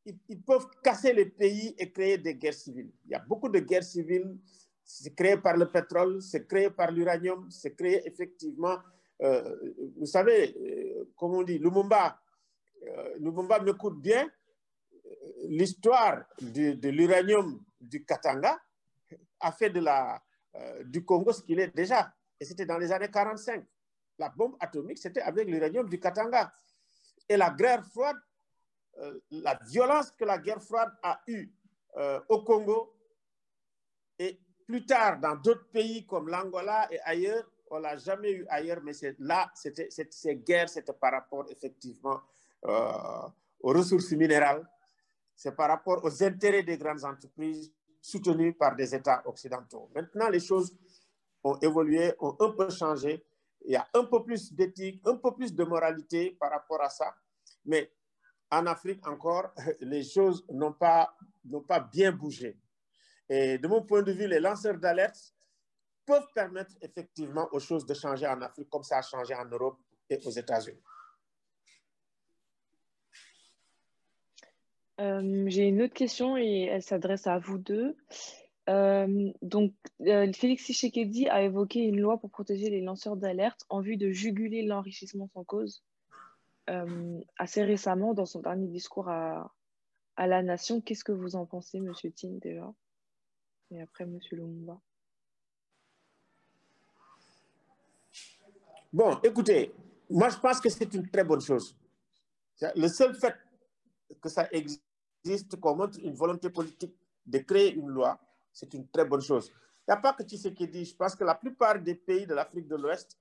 ils, 0.05 0.42
peuvent 0.42 0.66
casser 0.82 1.12
les 1.12 1.26
pays 1.26 1.74
et 1.78 1.90
créer 1.90 2.18
des 2.18 2.34
guerres 2.34 2.55
civiles. 2.55 2.90
Il 3.05 3.12
y 3.12 3.14
a 3.14 3.20
beaucoup 3.20 3.48
de 3.48 3.59
guerres 3.61 3.84
civiles, 3.84 4.36
c'est 4.84 5.14
créé 5.14 5.36
par 5.36 5.57
le 5.57 5.70
pétrole, 5.70 6.20
c'est 6.20 6.46
créé 6.46 6.70
par 6.70 6.90
l'uranium, 6.90 7.50
c'est 7.50 7.74
créé 7.74 8.07
effectivement, 8.07 8.78
euh, 9.22 9.57
vous 9.96 10.07
savez, 10.07 10.55
euh, 10.59 11.11
comme 11.16 11.34
on 11.34 11.42
dit, 11.42 11.59
Lumumba, 11.59 12.20
euh, 12.86 13.14
Lumumba 13.18 13.61
m'écoute 13.61 14.00
bien, 14.00 14.28
l'histoire 15.48 16.24
de, 16.40 16.88
l'uranium 16.88 17.61
du 17.80 18.05
Katanga 18.05 18.59
a 19.40 19.52
fait 19.52 19.70
de 19.70 19.80
la, 19.80 20.22
euh, 20.57 20.84
du 20.84 21.05
Congo 21.05 21.32
ce 21.32 21.42
qu'il 21.42 21.61
est 21.61 21.74
déjà. 21.74 22.12
Et 22.40 22.44
c'était 22.44 22.66
dans 22.66 22.78
les 22.78 22.92
années 22.92 23.11
45. 23.11 23.64
La 24.18 24.28
bombe 24.28 24.57
atomique, 24.61 24.98
c'était 24.98 25.20
avec 25.20 25.48
l'uranium 25.48 25.88
du 25.88 25.98
Katanga. 25.98 26.52
Et 27.28 27.36
la 27.36 27.50
guerre 27.50 27.84
froide, 27.86 28.16
la 29.30 29.59
violence 29.66 30.11
que 30.12 30.24
la 30.24 30.38
guerre 30.38 30.62
froide 30.62 30.92
a 31.03 31.20
eue 31.26 31.53
euh, 31.97 32.20
au 32.28 32.42
Congo 32.42 32.95
et 34.18 34.38
plus 34.66 34.86
tard 34.86 35.20
dans 35.20 35.36
d'autres 35.36 35.68
pays 35.70 36.07
comme 36.07 36.28
l'Angola 36.28 36.88
et 36.92 37.01
ailleurs, 37.01 37.45
on 37.70 37.78
l'a 37.78 37.97
jamais 37.97 38.32
eu 38.32 38.47
ailleurs, 38.49 38.80
mais 38.82 38.92
là, 39.18 39.51
c'était, 39.55 39.88
ces 39.90 40.36
guerres, 40.36 40.68
c'était 40.68 40.92
par 40.92 41.12
rapport 41.12 41.47
effectivement 41.51 42.20
aux 42.62 43.72
ressources 43.72 44.12
minérales, 44.12 44.66
c'est 45.34 45.55
par 45.55 45.68
rapport 45.68 46.03
aux 46.05 46.22
intérêts 46.22 46.62
des 46.62 46.78
grandes 46.78 47.05
entreprises, 47.05 47.72
soutenus 48.01 48.55
par 48.59 48.76
des 48.76 48.95
États 48.95 49.22
occidentaux. 49.26 49.90
Maintenant, 49.95 50.28
les 50.28 50.40
choses 50.40 50.76
ont 51.42 51.59
évolué, 51.59 52.12
ont 52.20 52.36
un 52.38 52.51
peu 52.51 52.68
changé. 52.68 53.24
Il 53.64 53.72
y 53.72 53.76
a 53.76 53.88
un 53.95 54.05
peu 54.05 54.22
plus 54.22 54.53
d'éthique, 54.53 55.01
un 55.07 55.16
peu 55.16 55.34
plus 55.34 55.55
de 55.55 55.64
moralité 55.64 56.36
par 56.38 56.51
rapport 56.51 56.82
à 56.82 56.90
ça. 56.90 57.14
Mais 57.64 57.90
en 58.59 58.66
Afrique 58.66 59.07
encore, 59.07 59.52
les 59.80 60.02
choses 60.05 60.44
n'ont 60.50 60.72
pas, 60.72 61.16
bien 61.92 62.12
bougé. 62.12 62.57
Et 63.28 63.59
de 63.59 63.68
mon 63.68 63.82
point 63.82 64.02
de 64.02 64.12
vue, 64.12 64.26
les 64.26 64.40
lanceurs 64.40 64.78
d'alerte 64.78 65.34
peuvent 66.05 66.28
permettre 66.34 66.74
effectivement 66.82 67.48
aux 67.52 67.61
choses 67.61 67.86
de 67.86 67.94
changer 67.94 68.26
en 68.26 68.40
Afrique 68.42 68.68
comme 68.68 68.82
ça 68.82 68.98
a 68.98 69.02
changé 69.02 69.34
en 69.34 69.46
Europe 69.46 69.78
et 70.11 70.18
aux 70.24 70.30
États-Unis. 70.30 70.80
Euh, 75.00 75.44
j'ai 75.48 75.64
une 75.68 75.82
autre 75.82 75.94
question 75.94 76.36
et 76.36 76.68
elle 76.70 76.82
s'adresse 76.82 77.26
à 77.26 77.38
vous 77.38 77.59
deux. 77.59 77.96
Euh, 78.68 79.32
donc, 79.42 79.74
euh, 80.02 80.32
Félix 80.32 80.64
Tshisekedi 80.64 81.28
a 81.28 81.42
évoqué 81.42 81.80
une 81.80 82.00
loi 82.00 82.18
pour 82.18 82.30
protéger 82.30 82.70
les 82.70 82.80
lanceurs 82.80 83.16
d'alerte 83.16 83.64
en 83.68 83.80
vue 83.80 83.96
de 83.96 84.11
juguler 84.11 84.62
l'enrichissement 84.62 85.28
sans 85.34 85.44
cause. 85.44 85.82
Assez 87.39 87.65
récemment, 87.65 88.15
dans 88.15 88.27
son 88.27 88.41
dernier 88.41 88.69
discours 88.69 89.09
à, 89.09 89.53
à 90.17 90.27
la 90.27 90.43
nation, 90.43 90.81
qu'est-ce 90.81 91.05
que 91.05 91.12
vous 91.12 91.37
en 91.37 91.47
pensez, 91.47 91.81
Monsieur 91.81 92.12
Tin, 92.12 92.39
déjà? 92.41 92.73
Et 93.71 93.81
après, 93.81 94.07
Monsieur 94.07 94.37
Lumumba. 94.37 94.81
Bon, 98.93 99.19
écoutez, 99.25 99.75
moi 100.09 100.29
je 100.29 100.39
pense 100.39 100.61
que 100.61 100.69
c'est 100.69 100.95
une 100.95 101.11
très 101.11 101.25
bonne 101.25 101.41
chose. 101.41 101.77
Le 102.77 102.87
seul 102.87 103.12
fait 103.17 103.35
que 104.21 104.29
ça 104.29 104.49
existe, 104.53 105.59
qu'on 105.59 105.75
montre 105.75 105.99
une 106.01 106.15
volonté 106.15 106.49
politique 106.49 106.95
de 107.27 107.39
créer 107.39 107.75
une 107.75 107.89
loi, 107.89 108.21
c'est 108.53 108.73
une 108.73 108.87
très 108.89 109.05
bonne 109.05 109.21
chose. 109.21 109.51
Il 109.87 109.91
n'y 109.91 109.95
a 109.95 109.97
pas 109.97 110.12
que 110.12 110.23
dit, 110.23 110.85
je 110.85 110.95
pense 110.95 111.17
que 111.17 111.25
la 111.25 111.35
plupart 111.35 111.81
des 111.81 111.97
pays 111.97 112.25
de 112.25 112.35
l'Afrique 112.35 112.69
de 112.69 112.77
l'Ouest, 112.77 113.19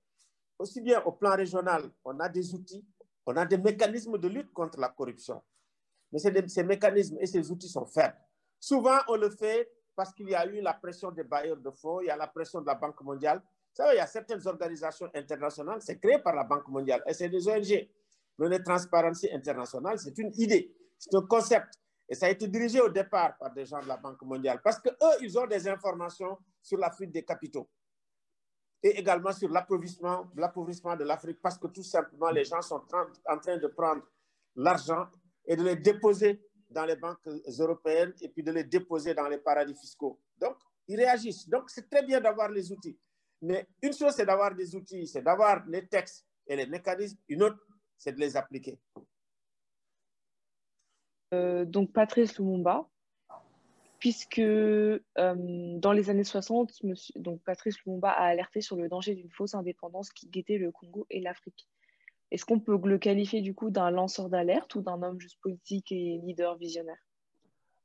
aussi 0.59 0.79
bien 0.79 1.01
au 1.01 1.11
plan 1.11 1.35
régional, 1.35 1.89
on 2.05 2.19
a 2.19 2.29
des 2.29 2.53
outils, 2.53 2.85
on 3.25 3.35
a 3.37 3.45
des 3.45 3.57
mécanismes 3.57 4.17
de 4.17 4.27
lutte 4.27 4.51
contre 4.53 4.79
la 4.79 4.89
corruption. 4.89 5.41
Mais 6.11 6.19
ces 6.19 6.63
mécanismes 6.63 7.17
et 7.19 7.25
ces 7.25 7.49
outils 7.49 7.69
sont 7.69 7.85
faibles. 7.85 8.17
Souvent, 8.59 8.99
on 9.07 9.15
le 9.15 9.29
fait 9.29 9.69
parce 9.95 10.13
qu'il 10.13 10.29
y 10.29 10.35
a 10.35 10.45
eu 10.45 10.61
la 10.61 10.73
pression 10.73 11.11
des 11.11 11.23
bailleurs 11.23 11.57
de 11.57 11.71
fonds, 11.71 12.01
il 12.01 12.07
y 12.07 12.09
a 12.09 12.17
la 12.17 12.27
pression 12.27 12.61
de 12.61 12.65
la 12.65 12.75
Banque 12.75 13.01
mondiale. 13.01 13.41
Savez, 13.73 13.95
il 13.95 13.97
y 13.97 13.99
a 13.99 14.07
certaines 14.07 14.45
organisations 14.47 15.09
internationales, 15.13 15.81
c'est 15.81 15.99
créé 15.99 16.19
par 16.19 16.35
la 16.35 16.43
Banque 16.43 16.67
mondiale 16.67 17.03
et 17.07 17.13
c'est 17.13 17.29
des 17.29 17.47
ONG. 17.47 17.89
Le 18.37 18.63
Transparency 18.63 19.29
International, 19.31 19.99
c'est 19.99 20.17
une 20.17 20.31
idée, 20.37 20.75
c'est 20.97 21.15
un 21.15 21.21
concept. 21.21 21.79
Et 22.09 22.15
ça 22.15 22.25
a 22.25 22.29
été 22.29 22.47
dirigé 22.47 22.81
au 22.81 22.89
départ 22.89 23.37
par 23.37 23.53
des 23.53 23.65
gens 23.65 23.79
de 23.79 23.87
la 23.87 23.97
Banque 23.97 24.21
mondiale 24.23 24.59
parce 24.63 24.79
qu'eux, 24.79 24.91
ils 25.21 25.37
ont 25.37 25.47
des 25.47 25.67
informations 25.67 26.37
sur 26.61 26.77
la 26.77 26.91
fuite 26.91 27.11
des 27.11 27.23
capitaux 27.23 27.67
et 28.83 28.99
également 28.99 29.31
sur 29.31 29.49
l'appauvrissement 29.49 30.25
de 30.35 31.03
l'Afrique 31.05 31.39
parce 31.41 31.57
que 31.57 31.67
tout 31.67 31.83
simplement, 31.83 32.29
les 32.29 32.43
gens 32.43 32.61
sont 32.61 32.83
en 33.25 33.37
train 33.39 33.57
de 33.57 33.67
prendre 33.67 34.03
l'argent 34.55 35.07
et 35.45 35.55
de 35.55 35.63
les 35.63 35.77
déposer 35.77 36.41
dans 36.69 36.85
les 36.85 36.97
banques 36.97 37.25
européennes 37.59 38.13
et 38.21 38.27
puis 38.27 38.43
de 38.43 38.51
les 38.51 38.65
déposer 38.65 39.13
dans 39.13 39.27
les 39.29 39.37
paradis 39.37 39.75
fiscaux. 39.75 40.19
Donc, 40.37 40.57
ils 40.87 40.97
réagissent. 40.97 41.47
Donc, 41.47 41.69
c'est 41.69 41.89
très 41.89 42.03
bien 42.03 42.19
d'avoir 42.19 42.49
les 42.49 42.71
outils. 42.71 42.99
Mais 43.41 43.67
une 43.81 43.93
chose, 43.93 44.13
c'est 44.15 44.25
d'avoir 44.25 44.53
des 44.53 44.75
outils, 44.75 45.07
c'est 45.07 45.21
d'avoir 45.21 45.65
les 45.67 45.87
textes 45.87 46.25
et 46.45 46.55
les 46.55 46.65
mécanismes. 46.65 47.17
Une 47.29 47.43
autre, 47.43 47.59
c'est 47.97 48.11
de 48.11 48.19
les 48.19 48.35
appliquer. 48.35 48.79
Euh, 51.33 51.65
donc 51.65 51.91
Patrice 51.91 52.37
Lumumba 52.37 52.87
puisque 54.03 54.39
euh, 54.39 54.99
dans 55.15 55.93
les 55.93 56.09
années 56.09 56.25
60, 56.25 56.73
donc 57.15 57.41
Patrice 57.45 57.81
Lumumba 57.85 58.09
a 58.09 58.25
alerté 58.25 58.59
sur 58.59 58.75
le 58.75 58.89
danger 58.89 59.15
d'une 59.15 59.31
fausse 59.31 59.55
indépendance 59.55 60.11
qui 60.11 60.27
guettait 60.27 60.57
le 60.57 60.73
Congo 60.73 61.07
et 61.09 61.21
l'Afrique. 61.21 61.69
Est-ce 62.29 62.43
qu'on 62.43 62.59
peut 62.59 62.77
le 62.83 62.97
qualifier 62.97 63.39
du 63.39 63.55
coup 63.55 63.69
d'un 63.69 63.91
lanceur 63.91 64.27
d'alerte 64.27 64.75
ou 64.75 64.81
d'un 64.81 65.01
homme 65.01 65.21
juste 65.21 65.39
politique 65.41 65.93
et 65.93 66.19
leader 66.21 66.57
visionnaire? 66.57 66.97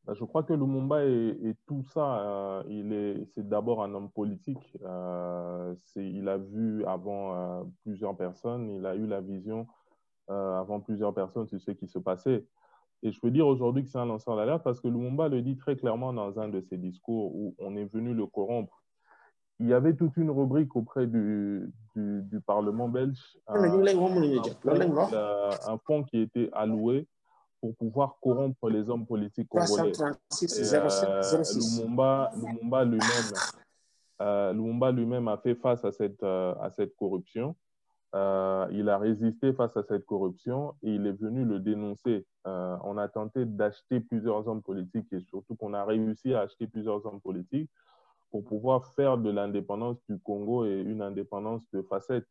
Bah, 0.06 0.14
Je 0.18 0.24
crois 0.24 0.42
que 0.42 0.54
Lumumba 0.54 1.04
est, 1.04 1.56
tout 1.68 1.84
ça. 1.94 2.18
Euh, 2.26 2.64
il 2.68 2.92
est, 2.92 3.24
c'est 3.36 3.48
d'abord 3.48 3.84
un 3.84 3.94
homme 3.94 4.10
politique. 4.10 4.76
Euh, 4.82 5.72
il 5.94 6.28
a 6.28 6.38
vu 6.38 6.84
avant 6.84 7.64
plusieurs 7.84 8.16
personnes, 8.16 8.68
il 8.70 8.84
a 8.86 8.96
eu 8.96 9.06
la 9.06 9.20
vision 9.20 9.68
avant 10.26 10.80
plusieurs 10.80 11.14
personnes 11.14 11.46
sur 11.46 11.60
ce 11.60 11.70
qui 11.70 11.86
se 11.86 12.00
passait. 12.00 12.44
Et 13.02 13.12
je 13.12 13.20
peux 13.20 13.30
dire 13.30 13.46
aujourd'hui 13.46 13.84
que 13.84 13.90
c'est 13.90 13.98
un 13.98 14.06
lanceur 14.06 14.36
d'alerte 14.36 14.62
parce 14.64 14.80
que 14.80 14.88
Lumumba 14.88 15.28
le 15.28 15.42
dit 15.42 15.56
très 15.56 15.76
clairement 15.76 16.12
dans 16.12 16.38
un 16.40 16.48
de 16.48 16.60
ses 16.60 16.76
discours 16.76 17.34
où 17.34 17.54
on 17.58 17.76
est 17.76 17.84
venu 17.84 18.14
le 18.14 18.26
corrompre. 18.26 18.82
Il 19.60 19.68
y 19.68 19.72
avait 19.72 19.94
toute 19.94 20.16
une 20.16 20.30
rubrique 20.30 20.74
auprès 20.76 21.06
du, 21.06 21.72
du, 21.96 22.40
Parlement 22.46 22.88
belge, 22.88 23.18
un, 23.48 23.60
un, 25.68 25.78
fonds 25.84 26.04
qui 26.04 26.20
était 26.20 26.48
alloué 26.52 27.08
pour 27.60 27.74
pouvoir 27.74 28.18
corrompre 28.20 28.68
les 28.68 28.88
hommes 28.88 29.04
politiques 29.04 29.48
congolais. 29.48 29.92
Euh, 30.00 31.42
Lumumba, 31.80 32.30
Lumumba 32.36 32.84
lui-même 32.84 33.32
euh, 34.20 34.52
Lumumba 34.52 34.90
lui-même 34.90 35.28
a 35.28 35.38
fait 35.38 35.54
face 35.54 35.84
à 35.84 35.92
cette, 35.92 36.22
euh, 36.22 36.54
à 36.60 36.70
cette 36.70 36.94
corruption. 36.96 37.54
Euh, 38.14 38.66
il 38.72 38.88
a 38.88 38.98
résisté 38.98 39.52
face 39.52 39.76
à 39.76 39.82
cette 39.82 40.06
corruption 40.06 40.74
et 40.82 40.90
il 40.94 41.06
est 41.06 41.20
venu 41.20 41.44
le 41.44 41.60
dénoncer. 41.60 42.26
Euh, 42.48 42.76
on 42.82 42.96
a 42.96 43.08
tenté 43.08 43.44
d'acheter 43.44 44.00
plusieurs 44.00 44.48
hommes 44.48 44.62
politiques 44.62 45.12
et 45.12 45.20
surtout 45.20 45.54
qu'on 45.54 45.74
a 45.74 45.84
réussi 45.84 46.34
à 46.34 46.40
acheter 46.40 46.66
plusieurs 46.66 47.04
hommes 47.04 47.20
politiques 47.20 47.70
pour 48.30 48.44
pouvoir 48.44 48.86
faire 48.94 49.18
de 49.18 49.30
l'indépendance 49.30 49.98
du 50.08 50.18
Congo 50.18 50.64
et 50.64 50.80
une 50.80 51.02
indépendance 51.02 51.62
de 51.72 51.82
facettes. 51.82 52.28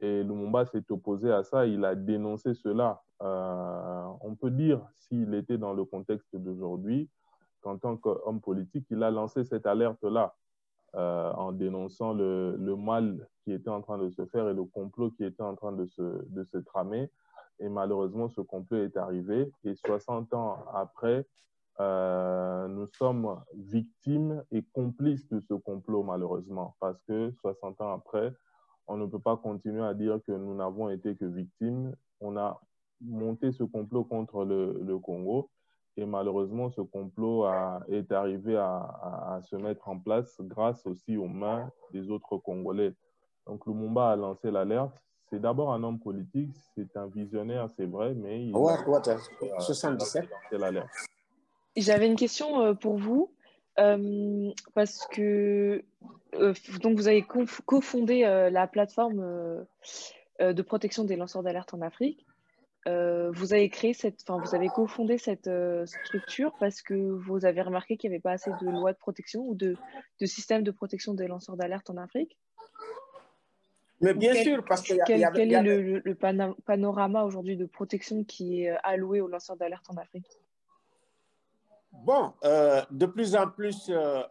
Et 0.00 0.22
Lumumba 0.22 0.66
s'est 0.66 0.84
opposé 0.90 1.32
à 1.32 1.42
ça, 1.42 1.66
il 1.66 1.84
a 1.84 1.94
dénoncé 1.94 2.54
cela. 2.54 3.02
Euh, 3.22 4.06
on 4.20 4.34
peut 4.34 4.50
dire, 4.50 4.80
s'il 4.94 5.32
était 5.34 5.58
dans 5.58 5.72
le 5.72 5.84
contexte 5.84 6.34
d'aujourd'hui, 6.36 7.08
qu'en 7.62 7.78
tant 7.78 7.96
qu'homme 7.96 8.40
politique, 8.40 8.86
il 8.90 9.02
a 9.02 9.10
lancé 9.10 9.44
cette 9.44 9.66
alerte-là. 9.66 10.34
Euh, 10.94 11.30
en 11.32 11.52
dénonçant 11.52 12.14
le, 12.14 12.56
mal 12.74 13.28
qui 13.44 13.52
était 13.52 13.68
en 13.68 13.82
train 13.82 13.98
de 13.98 14.08
se 14.08 14.24
faire 14.24 14.48
et 14.48 14.54
le 14.54 14.64
complot 14.64 15.10
qui 15.10 15.24
était 15.24 15.42
en 15.42 15.54
train 15.54 15.72
de 15.72 15.84
se 15.84 16.58
tramer. 16.58 17.10
Et 17.60 17.68
malheureusement, 17.68 18.28
ce 18.28 18.40
complot 18.40 18.84
est 18.84 18.96
arrivé. 18.96 19.50
Et 19.64 19.74
60 19.74 20.34
ans 20.34 20.64
après, 20.74 21.26
euh, 21.80 22.68
nous 22.68 22.86
sommes 22.86 23.42
victimes 23.54 24.42
et 24.50 24.62
complices 24.62 25.28
de 25.28 25.40
ce 25.40 25.54
complot, 25.54 26.02
malheureusement, 26.02 26.74
parce 26.80 27.00
que 27.02 27.32
60 27.40 27.80
ans 27.80 27.92
après, 27.92 28.32
on 28.86 28.96
ne 28.96 29.06
peut 29.06 29.18
pas 29.18 29.36
continuer 29.36 29.84
à 29.84 29.94
dire 29.94 30.20
que 30.26 30.32
nous 30.32 30.54
n'avons 30.54 30.90
été 30.90 31.16
que 31.16 31.24
victimes. 31.24 31.94
On 32.20 32.36
a 32.36 32.60
monté 33.00 33.52
ce 33.52 33.64
complot 33.64 34.04
contre 34.04 34.44
le, 34.44 34.98
Congo 34.98 35.50
et 35.96 36.06
malheureusement, 36.06 36.70
ce 36.70 36.80
complot 36.80 37.46
est 37.88 38.12
arrivé 38.12 38.56
à, 38.56 39.40
se 39.42 39.56
mettre 39.56 39.88
en 39.88 39.98
place 39.98 40.40
grâce 40.40 40.86
aussi 40.86 41.16
aux 41.16 41.28
mains 41.28 41.70
des 41.92 42.10
autres 42.10 42.38
Congolais. 42.38 42.94
Donc 43.46 43.66
Lumumba 43.66 44.12
a 44.12 44.16
lancé 44.16 44.50
l'alerte. 44.50 44.94
C'est 45.30 45.40
d'abord 45.40 45.72
un 45.72 45.82
homme 45.82 45.98
politique, 45.98 46.54
c'est 46.76 46.96
un 46.96 47.06
visionnaire, 47.06 47.68
c'est 47.76 47.86
vrai, 47.86 48.14
mais 48.14 48.46
il 48.46 48.54
ouais, 48.54 48.72
a, 48.72 49.60
77. 49.60 50.28
l'alerte. 50.52 50.88
J'avais 51.76 52.06
une 52.06 52.16
question 52.16 52.60
euh, 52.60 52.74
pour 52.74 52.96
vous, 52.96 53.32
euh, 53.78 54.50
parce 54.74 55.06
que 55.08 55.84
euh, 56.34 56.54
donc 56.80 56.96
vous 56.96 57.08
avez 57.08 57.24
cofondé 57.66 58.24
euh, 58.24 58.50
la 58.50 58.66
plateforme 58.66 59.20
euh, 59.20 60.52
de 60.52 60.62
protection 60.62 61.04
des 61.04 61.16
lanceurs 61.16 61.42
d'alerte 61.42 61.74
en 61.74 61.80
Afrique. 61.80 62.24
Euh, 62.86 63.32
vous 63.32 63.52
avez 63.52 63.68
créé 63.68 63.94
cette, 63.94 64.22
enfin, 64.26 64.40
vous 64.40 64.54
avez 64.54 64.68
cofondé 64.68 65.18
cette 65.18 65.48
euh, 65.48 65.86
structure 65.86 66.52
parce 66.60 66.82
que 66.82 66.94
vous 66.94 67.44
avez 67.44 67.62
remarqué 67.62 67.96
qu'il 67.96 68.10
n'y 68.10 68.14
avait 68.14 68.22
pas 68.22 68.32
assez 68.32 68.50
de 68.60 68.70
lois 68.70 68.92
de 68.92 68.98
protection 68.98 69.42
ou 69.42 69.56
de, 69.56 69.76
de 70.20 70.26
systèmes 70.26 70.62
de 70.62 70.70
protection 70.70 71.12
des 71.12 71.26
lanceurs 71.26 71.56
d'alerte 71.56 71.90
en 71.90 71.96
Afrique 71.96 72.38
Mais 74.00 74.14
bien 74.14 74.34
sûr, 74.34 74.62
parce 74.64 74.82
que 74.82 74.94
quel, 75.06 75.26
quel 75.34 75.52
est 75.52 75.62
le, 75.62 76.00
le, 76.04 76.14
panorama 76.64 77.24
aujourd'hui 77.24 77.56
de 77.56 77.64
protection 77.64 78.24
qui 78.24 78.62
est 78.62 78.70
euh, 78.70 78.76
alloué 78.82 79.20
aux 79.20 79.28
lanceurs 79.28 79.56
d'alerte 79.56 79.86
en 79.88 79.96
Afrique? 79.96 80.28
Bon, 81.92 82.34
euh, 82.44 82.82
de 82.90 83.06
plus 83.06 83.34
en 83.34 83.48
plus, 83.48 83.88
euh, 83.88 84.22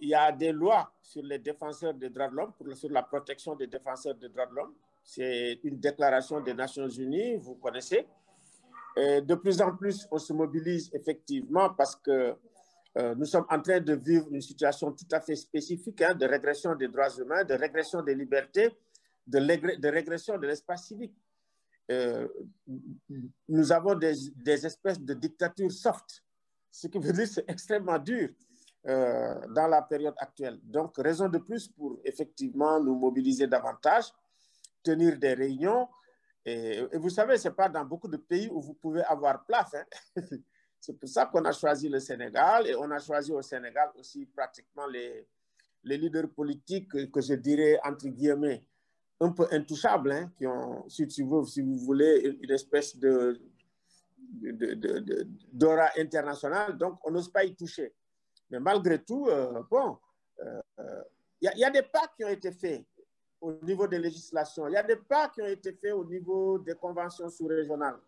il 0.00 0.10
y 0.10 0.14
a 0.14 0.30
des 0.30 0.52
lois 0.52 0.92
sur 1.00 1.22
les 1.22 1.38
défenseurs 1.38 1.94
des 1.94 2.10
droits 2.10 2.28
de 2.28 2.34
l'homme, 2.34 2.52
sur 2.74 2.90
la 2.90 3.02
protection 3.02 3.56
des 3.56 3.66
défenseurs 3.66 4.14
des 4.14 4.28
droits 4.28 4.46
de 4.46 4.54
l'homme. 4.54 4.74
C'est 5.02 5.58
une 5.64 5.78
déclaration 5.78 6.40
des 6.40 6.52
Nations 6.52 6.88
Unies, 6.88 7.36
vous 7.36 7.54
connaissez. 7.54 8.06
Et 8.94 9.22
de 9.22 9.34
plus 9.36 9.62
en 9.62 9.74
plus, 9.74 10.06
on 10.10 10.18
se 10.18 10.32
mobilise 10.34 10.90
effectivement 10.92 11.70
parce 11.70 11.96
que 11.96 12.36
euh, 12.98 13.14
nous 13.14 13.26
sommes 13.26 13.46
en 13.48 13.60
train 13.60 13.80
de 13.80 13.94
vivre 13.94 14.26
une 14.30 14.40
situation 14.40 14.92
tout 14.92 15.06
à 15.12 15.20
fait 15.20 15.36
spécifique 15.36 16.02
hein, 16.02 16.14
de 16.14 16.26
régression 16.26 16.74
des 16.74 16.88
droits 16.88 17.10
humains, 17.16 17.44
de 17.44 17.54
régression 17.54 18.02
des 18.02 18.14
libertés, 18.14 18.70
de, 19.28 19.88
régression 19.88 20.38
de 20.38 20.46
l'espace 20.46 20.86
civique. 20.86 21.14
Euh, 21.90 22.28
nous 23.48 23.72
avons 23.72 23.94
des, 23.94 24.66
espèces 24.66 25.00
de 25.00 25.14
dictatures 25.14 25.72
soft, 25.72 26.22
ce 26.70 26.86
qui 26.86 26.98
veut 26.98 27.12
dire 27.12 27.24
que 27.24 27.30
c'est 27.34 27.48
extrêmement 27.50 27.98
dur 27.98 28.30
euh, 28.86 29.34
dans 29.48 29.66
la 29.66 29.82
période 29.82 30.14
actuelle. 30.18 30.58
Donc, 30.62 30.96
raison 30.98 31.28
de 31.28 31.38
plus 31.38 31.68
pour 31.68 31.98
effectivement 32.04 32.80
nous 32.80 32.94
mobiliser 32.94 33.46
davantage 33.46 34.06
tenir 34.82 35.18
des 35.18 35.34
réunions. 35.34 35.88
Et, 36.44 36.82
vous 36.94 37.10
savez, 37.10 37.36
ce 37.36 37.48
n'est 37.48 37.54
pas 37.54 37.68
dans 37.68 37.84
beaucoup 37.84 38.08
de 38.08 38.16
pays 38.16 38.48
où 38.50 38.60
vous 38.60 38.74
pouvez 38.74 39.02
avoir 39.04 39.44
place. 39.44 39.74
Hein. 39.74 39.84
C'est 40.80 40.92
pour 40.92 41.08
ça 41.08 41.26
qu'on 41.26 41.44
a 41.44 41.52
choisi 41.52 41.88
le 41.88 41.98
Sénégal 41.98 42.68
et 42.68 42.74
on 42.76 42.88
a 42.92 43.00
choisi 43.00 43.32
au 43.32 43.42
Sénégal 43.42 43.90
aussi 43.96 44.24
pratiquement 44.26 44.86
les 44.86 45.26
leaders 45.82 46.30
politiques 46.30 47.10
que 47.10 47.20
je 47.20 47.34
dirais, 47.34 47.80
entre 47.84 48.06
guillemets, 48.06 48.64
un 49.20 49.32
peu 49.32 49.46
intouchables, 49.50 50.12
hein, 50.12 50.32
qui 50.36 50.46
ont, 50.46 50.88
si, 50.88 51.06
tu 51.08 51.24
veux, 51.24 51.44
si 51.44 51.60
vous 51.60 51.78
voulez, 51.78 52.38
une 52.40 52.50
espèce 52.50 52.96
de, 52.96 53.40
d'aura 55.52 55.90
international, 55.96 56.76
donc 56.76 56.98
on 57.04 57.10
n'ose 57.10 57.30
pas 57.30 57.44
y 57.44 57.54
toucher. 57.54 57.94
Mais 58.50 58.60
malgré 58.60 59.02
tout, 59.02 59.26
euh, 59.28 59.62
bon, 59.70 59.98
il 60.38 60.46
euh, 60.46 60.60
euh, 60.80 61.02
y, 61.42 61.58
y, 61.58 61.64
a 61.64 61.70
des 61.70 61.82
pas 61.82 62.06
qui 62.16 62.24
ont 62.24 62.28
été 62.28 62.52
faits 62.52 62.84
au 63.40 63.52
niveau 63.64 63.86
des 63.86 63.98
législations. 63.98 64.68
Il 64.68 64.72
y 64.72 64.76
a 64.76 64.82
des 64.82 64.96
pas 64.96 65.28
qui 65.28 65.42
ont 65.42 65.46
été 65.46 65.72
faits 65.72 65.92
au 65.92 66.04
niveau 66.04 66.58
des 66.58 66.74
conventions 66.74 67.28
sous-régionales. 67.28 67.98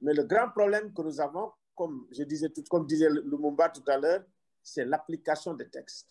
Mais 0.00 0.14
le 0.14 0.24
grand 0.24 0.50
problème 0.50 0.92
que 0.92 1.02
nous 1.02 1.20
avons, 1.20 1.52
comme 1.74 2.06
je 2.10 2.22
disais 2.24 2.48
tout, 2.48 2.64
comme 2.68 2.86
disait 2.86 3.08
Lumumba 3.10 3.68
tout 3.68 3.84
à 3.86 3.98
l'heure, 3.98 4.24
c'est 4.62 4.84
l'application 4.84 5.54
des 5.54 5.68
textes. 5.68 6.08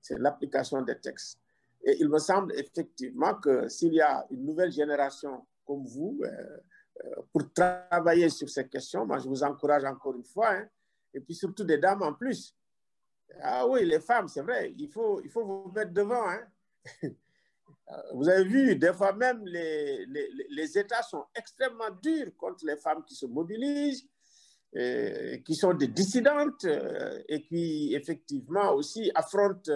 C'est 0.00 0.18
l'application 0.18 0.82
des 0.82 0.98
textes. 0.98 1.38
Et 1.86 1.96
il 2.00 2.08
me 2.08 2.18
semble 2.18 2.52
effectivement 2.58 3.34
que 3.34 3.68
s'il 3.68 3.94
y 3.94 4.00
a 4.00 4.26
une 4.30 4.44
nouvelle 4.44 4.72
génération 4.72 5.46
comme 5.64 5.86
vous, 5.86 6.18
euh, 6.22 6.58
euh, 7.04 7.22
pour 7.32 7.52
travailler 7.52 8.28
sur 8.28 8.50
ces 8.50 8.68
questions, 8.68 9.06
moi 9.06 9.18
je 9.20 9.28
vous 9.28 9.44
encourage 9.44 9.84
encore 9.84 10.16
une 10.16 10.24
fois, 10.24 10.50
hein, 10.50 10.68
et 11.14 11.20
puis 11.20 11.34
surtout 11.34 11.62
des 11.62 11.78
dames 11.78 12.02
en 12.02 12.12
plus. 12.12 12.56
Ah 13.40 13.66
oui, 13.68 13.84
les 13.84 14.00
femmes, 14.00 14.26
c'est 14.26 14.42
vrai, 14.42 14.74
il 14.76 14.88
faut, 14.88 15.20
il 15.22 15.30
faut 15.30 15.44
vous 15.44 15.72
mettre 15.72 15.92
devant. 15.92 16.28
Hein. 16.28 16.42
Vous 18.14 18.28
avez 18.28 18.42
vu, 18.42 18.74
des 18.74 18.92
fois 18.92 19.12
même, 19.12 19.46
les, 19.46 20.06
les, 20.50 20.78
États 20.78 21.02
sont 21.02 21.24
extrêmement 21.32 21.90
durs 22.02 22.36
contre 22.36 22.66
les 22.66 22.76
femmes 22.76 23.04
qui 23.04 23.14
se 23.14 23.26
mobilisent, 23.26 24.08
et, 24.72 25.40
qui 25.44 25.54
sont 25.54 25.72
des 25.72 25.86
dissidentes 25.86 26.64
euh, 26.64 27.22
et 27.28 27.44
qui, 27.44 27.94
effectivement, 27.94 28.72
aussi 28.72 29.12
affrontent 29.14 29.70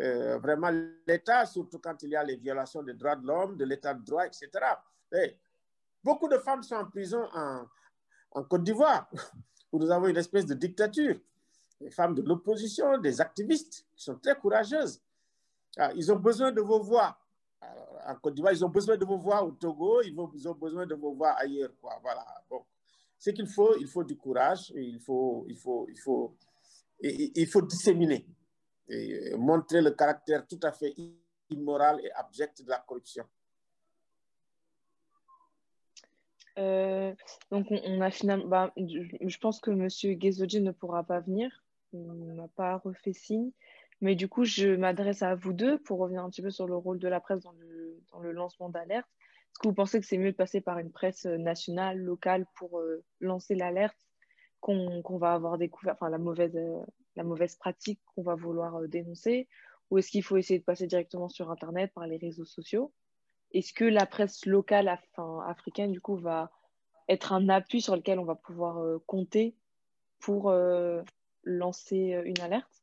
euh, 0.00 0.38
vraiment 0.38 0.70
l'État, 1.06 1.46
surtout 1.46 1.78
quand 1.78 2.02
il 2.02 2.10
y 2.10 2.16
a 2.16 2.24
les 2.24 2.36
violations 2.36 2.82
des 2.82 2.94
droits 2.94 3.14
de 3.14 3.26
l'homme, 3.26 3.56
de 3.56 3.64
l'État 3.64 3.94
de 3.94 4.04
droit, 4.04 4.26
etc. 4.26 4.48
Et 5.12 5.36
beaucoup 6.02 6.28
de 6.28 6.38
femmes 6.38 6.62
sont 6.64 6.74
en 6.74 6.86
prison 6.86 7.24
en, 7.32 8.42
Côte 8.44 8.64
d'Ivoire, 8.64 9.08
où 9.72 9.78
nous 9.78 9.90
avons 9.90 10.08
une 10.08 10.16
espèce 10.16 10.46
de 10.46 10.54
dictature. 10.54 11.16
Les 11.80 11.90
femmes 11.90 12.14
de 12.14 12.22
l'opposition, 12.22 12.98
des 12.98 13.20
activistes 13.20 13.86
qui 13.94 14.02
sont 14.02 14.16
très 14.16 14.34
courageuses. 14.36 15.00
Ah, 15.76 15.92
ils 15.94 16.10
ont 16.10 16.16
besoin 16.16 16.50
de 16.50 16.60
vos 16.60 16.82
voix. 16.82 17.16
En 18.06 18.16
Côte 18.16 18.34
d'Ivoire, 18.34 18.52
ils 18.52 18.64
ont 18.64 18.68
besoin 18.68 18.96
de 18.96 19.04
vos 19.04 19.18
voix 19.18 19.44
au 19.44 19.52
Togo, 19.52 20.02
ils 20.02 20.48
ont 20.48 20.54
besoin 20.54 20.86
de 20.86 20.94
vos 20.96 21.12
voix 21.14 21.30
ailleurs. 21.32 21.70
Voilà. 22.02 22.24
Bon. 22.50 22.64
Ce 23.16 23.30
qu'il 23.30 23.46
faut, 23.46 23.76
il 23.76 23.86
faut 23.86 24.02
du 24.02 24.16
courage, 24.16 24.72
il 24.74 24.98
faut, 24.98 25.46
il 25.48 25.56
faut, 25.56 25.86
il 25.88 25.98
faut, 25.98 26.34
il 27.00 27.46
faut 27.46 27.62
disséminer 27.62 28.26
et 28.88 29.34
montrer 29.36 29.80
le 29.80 29.90
caractère 29.90 30.46
tout 30.46 30.60
à 30.62 30.72
fait 30.72 30.94
immoral 31.50 32.00
et 32.04 32.10
abject 32.12 32.62
de 32.62 32.70
la 32.70 32.78
corruption. 32.78 33.24
donc, 36.56 37.66
on, 37.70 38.00
a 38.00 38.10
finalement. 38.10 38.46
Bah, 38.46 38.72
je, 38.76 39.38
pense 39.38 39.60
que 39.60 39.70
M. 39.70 39.88
Gezoji 39.88 40.60
ne 40.60 40.70
pourra 40.70 41.02
pas 41.02 41.20
venir. 41.20 41.50
Il 41.92 42.34
n'a 42.34 42.48
pas 42.48 42.76
refait 42.78 43.12
signe. 43.12 43.50
Mais 44.00 44.14
du 44.14 44.28
coup, 44.28 44.44
je 44.44 44.74
m'adresse 44.76 45.22
à 45.22 45.34
vous 45.34 45.52
deux 45.52 45.78
pour 45.78 45.98
revenir 45.98 46.22
un 46.22 46.30
petit 46.30 46.42
peu 46.42 46.50
sur 46.50 46.66
le 46.66 46.76
rôle 46.76 46.98
de 46.98 47.08
la 47.08 47.20
presse 47.20 47.40
dans 47.40 47.52
le, 47.52 48.32
lancement 48.32 48.68
d'alerte. 48.68 49.08
Est-ce 49.08 49.60
que 49.60 49.68
vous 49.68 49.74
pensez 49.74 50.00
que 50.00 50.06
c'est 50.06 50.18
mieux 50.18 50.32
de 50.32 50.36
passer 50.36 50.60
par 50.60 50.78
une 50.78 50.90
presse 50.90 51.26
nationale, 51.26 51.98
locale, 51.98 52.44
pour 52.56 52.82
lancer 53.20 53.54
l'alerte 53.54 53.96
qu'on 54.60 55.18
va 55.18 55.34
avoir 55.34 55.58
découvert, 55.58 55.92
enfin 55.92 56.08
la 56.08 56.18
mauvaise, 56.18 56.58
la 57.16 57.24
mauvaise 57.24 57.56
pratique 57.56 58.00
qu'on 58.06 58.22
va 58.22 58.34
vouloir 58.34 58.80
dénoncer 58.88 59.48
Ou 59.90 59.98
est-ce 59.98 60.10
qu'il 60.10 60.22
faut 60.22 60.36
essayer 60.36 60.58
de 60.58 60.64
passer 60.64 60.86
directement 60.86 61.28
sur 61.28 61.50
Internet, 61.50 61.92
par 61.94 62.06
les 62.06 62.16
réseaux 62.16 62.44
sociaux? 62.44 62.92
Est-ce 63.52 63.72
que 63.72 63.84
la 63.84 64.06
presse 64.06 64.46
locale 64.46 64.88
africaine, 65.46 65.92
du 65.92 66.00
coup, 66.00 66.16
va 66.16 66.50
être 67.08 67.32
un 67.32 67.48
appui 67.48 67.80
sur 67.80 67.96
lequel 67.96 68.18
on 68.18 68.24
va 68.24 68.34
pouvoir 68.34 68.78
euh, 68.78 69.02
compter 69.06 69.54
pour 70.18 70.50
euh, 70.50 71.02
lancer 71.44 72.14
euh, 72.14 72.22
une 72.24 72.40
alerte? 72.40 72.82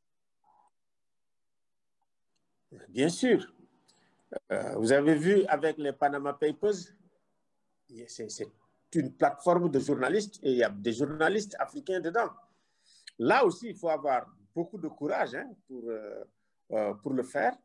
Bien 2.87 3.09
sûr. 3.09 3.53
vous 4.77 4.93
avez 4.93 5.15
vu 5.15 5.43
avec 5.47 5.77
les 5.77 5.91
Panama 5.91 6.31
Papers, 6.31 6.95
c'est 8.07 8.47
une 8.95 9.11
plateforme 9.11 9.69
de 9.69 9.77
journalistes 9.77 10.39
et 10.41 10.51
il 10.51 10.57
y 10.57 10.63
a 10.63 10.69
des 10.69 10.93
journalistes 10.93 11.55
africains 11.59 11.99
dedans. 11.99 12.29
Là 13.23 13.45
aussi, 13.45 13.69
il 13.69 13.75
faut 13.75 13.89
avoir 13.89 14.25
beaucoup 14.53 14.77
de 14.77 14.87
courage 14.87 15.35
hein, 15.35 15.49
pour, 15.67 15.83
pour 17.01 17.13
le 17.13 17.23
faire. 17.23 17.55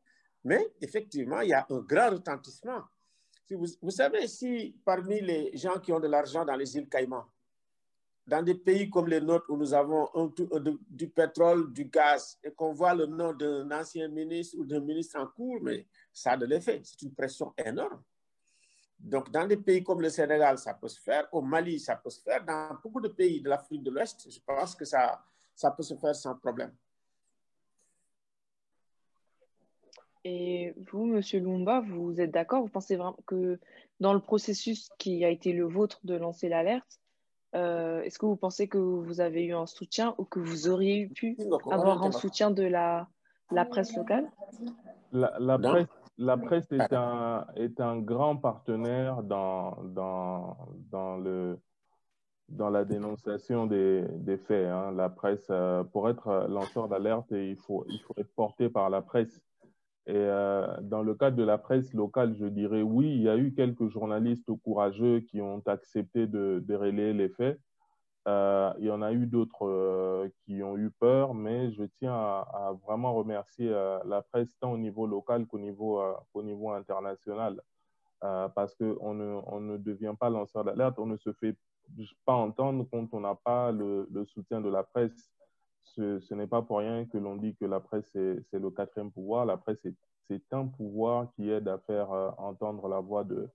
Mais 0.44 0.64
effectivement, 0.80 1.40
il 1.40 1.48
y 1.48 1.54
a 1.54 1.66
un 1.70 1.80
grand 1.80 2.10
retentissement 2.10 2.82
vous, 3.54 3.90
savez, 3.90 4.26
si 4.26 4.74
parmi 4.84 5.20
les 5.20 5.56
gens 5.56 5.78
qui 5.78 5.92
ont 5.92 6.00
de 6.00 6.08
l'argent 6.08 6.44
dans 6.44 6.56
les 6.56 6.76
îles 6.76 6.88
Caïmans, 6.88 7.26
dans 8.26 8.42
des 8.42 8.56
pays 8.56 8.90
comme 8.90 9.06
les 9.06 9.20
nôtres 9.20 9.48
où 9.50 9.56
nous 9.56 9.72
avons 9.72 10.08
du 10.90 11.08
pétrole, 11.08 11.72
du 11.72 11.84
gaz, 11.84 12.38
et 12.42 12.50
qu'on 12.50 12.72
voit 12.72 12.94
le 12.94 13.06
nom 13.06 13.32
d'un 13.32 13.70
ancien 13.70 14.08
ministre 14.08 14.56
ou 14.58 14.64
d'un 14.64 14.80
ministre 14.80 15.20
en 15.20 15.26
cours, 15.28 15.60
mais 15.62 15.86
ça 16.12 16.32
a 16.32 16.36
de 16.36 16.46
l'effet. 16.46 16.80
C'est 16.82 17.02
une 17.02 17.14
pression 17.14 17.54
énorme. 17.56 18.02
Donc, 18.98 19.30
dans 19.30 19.46
des 19.46 19.58
pays 19.58 19.84
comme 19.84 20.00
le 20.00 20.08
Sénégal, 20.08 20.58
ça 20.58 20.74
peut 20.74 20.88
se 20.88 21.00
faire. 21.00 21.28
Au 21.30 21.40
Mali, 21.40 21.78
ça 21.78 21.94
peut 21.94 22.10
se 22.10 22.20
faire. 22.20 22.44
Dans 22.44 22.76
beaucoup 22.82 23.00
de 23.00 23.08
pays 23.08 23.40
de 23.42 23.48
l'Afrique 23.48 23.82
de 23.84 23.90
l'Ouest, 23.90 24.28
je 24.28 24.40
pense 24.44 24.74
que 24.74 24.84
ça, 24.84 25.22
ça 25.56 25.72
peut 25.72 25.82
se 25.82 25.94
faire 25.96 26.14
sans 26.14 26.36
problème. 26.36 26.72
Et 30.24 30.74
vous, 30.90 31.06
Monsieur 31.06 31.40
Lumba, 31.40 31.80
vous 31.80 32.20
êtes 32.20 32.32
d'accord? 32.32 32.62
Vous 32.62 32.68
pensez 32.68 32.96
vraiment 32.96 33.16
que 33.26 33.58
dans 34.00 34.12
le 34.12 34.20
processus 34.20 34.88
qui 34.98 35.24
a 35.24 35.28
été 35.28 35.52
le 35.52 35.64
vôtre 35.64 36.00
de 36.04 36.14
lancer 36.14 36.48
l'alerte, 36.48 37.00
euh, 37.54 38.02
est-ce 38.02 38.18
que 38.18 38.26
vous 38.26 38.36
pensez 38.36 38.68
que 38.68 38.76
vous 38.76 39.20
avez 39.20 39.44
eu 39.44 39.54
un 39.54 39.66
soutien 39.66 40.14
ou 40.18 40.24
que 40.24 40.40
vous 40.40 40.68
auriez 40.68 41.06
pu 41.06 41.38
avoir 41.70 42.02
un 42.02 42.12
soutien 42.12 42.50
de 42.50 42.64
la, 42.64 43.08
la 43.50 43.64
presse 43.64 43.96
locale? 43.96 44.28
La, 45.12 45.58
presse, 45.58 45.86
la 46.18 46.36
presse 46.36 46.70
est, 46.72 46.92
un, 46.92 47.46
est 47.54 47.80
un 47.80 47.98
grand 47.98 48.36
partenaire 48.36 49.22
dans, 49.22 49.82
dans, 49.84 50.56
dans, 50.90 51.16
le, 51.16 51.58
dans 52.48 52.70
la 52.70 52.84
dénonciation 52.84 53.66
des, 53.66 54.06
faits. 54.46 54.66
Hein. 54.66 54.92
La 54.92 55.08
presse, 55.08 55.46
euh, 55.50 55.84
pour 55.84 56.08
être 56.08 56.46
lanceur 56.48 56.88
d'alerte, 56.88 57.30
il 57.30 57.56
faut, 57.56 57.86
être 58.16 58.32
porté 58.34 58.68
par 58.68 58.90
la 58.90 59.02
presse. 59.02 59.40
Et 60.06 60.14
euh, 60.14 60.66
dans 60.82 61.02
le 61.02 61.14
cadre 61.14 61.36
de 61.36 61.42
la 61.42 61.58
presse 61.58 61.92
locale, 61.92 62.36
je 62.38 62.46
dirais 62.46 62.82
oui, 62.82 63.10
il 63.10 63.22
y 63.22 63.28
a 63.28 63.36
eu 63.36 63.52
quelques 63.52 63.88
journalistes 63.88 64.50
courageux 64.62 65.20
qui 65.20 65.40
ont 65.40 65.62
accepté 65.66 66.26
de, 66.28 66.62
de 66.64 66.74
relayer 66.74 67.12
les 67.12 67.28
faits. 67.28 67.58
Euh, 68.28 68.72
il 68.78 68.86
y 68.86 68.90
en 68.90 69.02
a 69.02 69.12
eu 69.12 69.26
d'autres 69.26 69.66
euh, 69.66 70.28
qui 70.44 70.62
ont 70.62 70.76
eu 70.76 70.90
peur, 70.90 71.32
mais 71.34 71.70
je 71.72 71.84
tiens 71.98 72.14
à, 72.14 72.72
vraiment 72.84 73.14
remercier 73.14 73.68
euh, 73.70 73.98
la 74.04 74.20
presse 74.22 74.56
tant 74.58 74.72
au 74.72 74.78
niveau 74.78 75.06
local 75.06 75.46
qu'au 75.46 75.60
niveau, 75.60 76.00
euh, 76.00 76.12
au 76.34 76.42
niveau 76.42 76.72
international. 76.72 77.60
Euh, 78.24 78.48
parce 78.48 78.74
qu'on 78.74 79.14
ne, 79.14 79.60
ne 79.60 79.76
devient 79.76 80.14
pas 80.18 80.30
lanceur 80.30 80.64
d'alerte, 80.64 80.98
on 80.98 81.06
ne 81.06 81.16
se 81.18 81.32
fait 81.34 81.54
pas 82.24 82.34
entendre 82.34 82.86
quand 82.90 83.08
on 83.12 83.20
n'a 83.20 83.34
pas 83.34 83.72
le, 83.72 84.08
soutien 84.26 84.60
de 84.60 84.68
la 84.68 84.82
presse 84.82 85.30
ce, 85.96 86.34
n'est 86.34 86.46
pas 86.46 86.62
pour 86.62 86.78
rien 86.78 87.06
que 87.06 87.16
l'on 87.16 87.36
dit 87.36 87.54
que 87.56 87.64
la 87.64 87.80
presse, 87.80 88.04
c'est 88.12 88.58
le 88.58 88.70
quatrième 88.70 89.10
pouvoir. 89.10 89.46
La 89.46 89.56
presse, 89.56 89.78
c'est 90.28 90.52
un 90.52 90.66
pouvoir 90.66 91.32
qui 91.34 91.50
aide 91.50 91.68
à 91.68 91.78
faire 91.78 92.12
euh, 92.12 92.30
entendre 92.38 92.88
la 92.88 93.00
voix 93.00 93.24
de, 93.24 93.48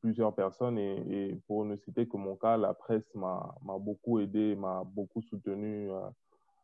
plusieurs 0.00 0.34
personnes. 0.34 0.78
Et, 0.78 1.38
pour 1.46 1.64
ne 1.64 1.76
citer 1.76 2.06
que 2.06 2.16
mon 2.16 2.36
cas, 2.36 2.56
la 2.56 2.74
presse 2.74 3.14
m'a 3.14 3.54
beaucoup 3.80 4.18
aidé, 4.20 4.54
m'a 4.56 4.82
beaucoup 4.84 5.22
soutenu 5.22 5.90
euh, 5.90 6.00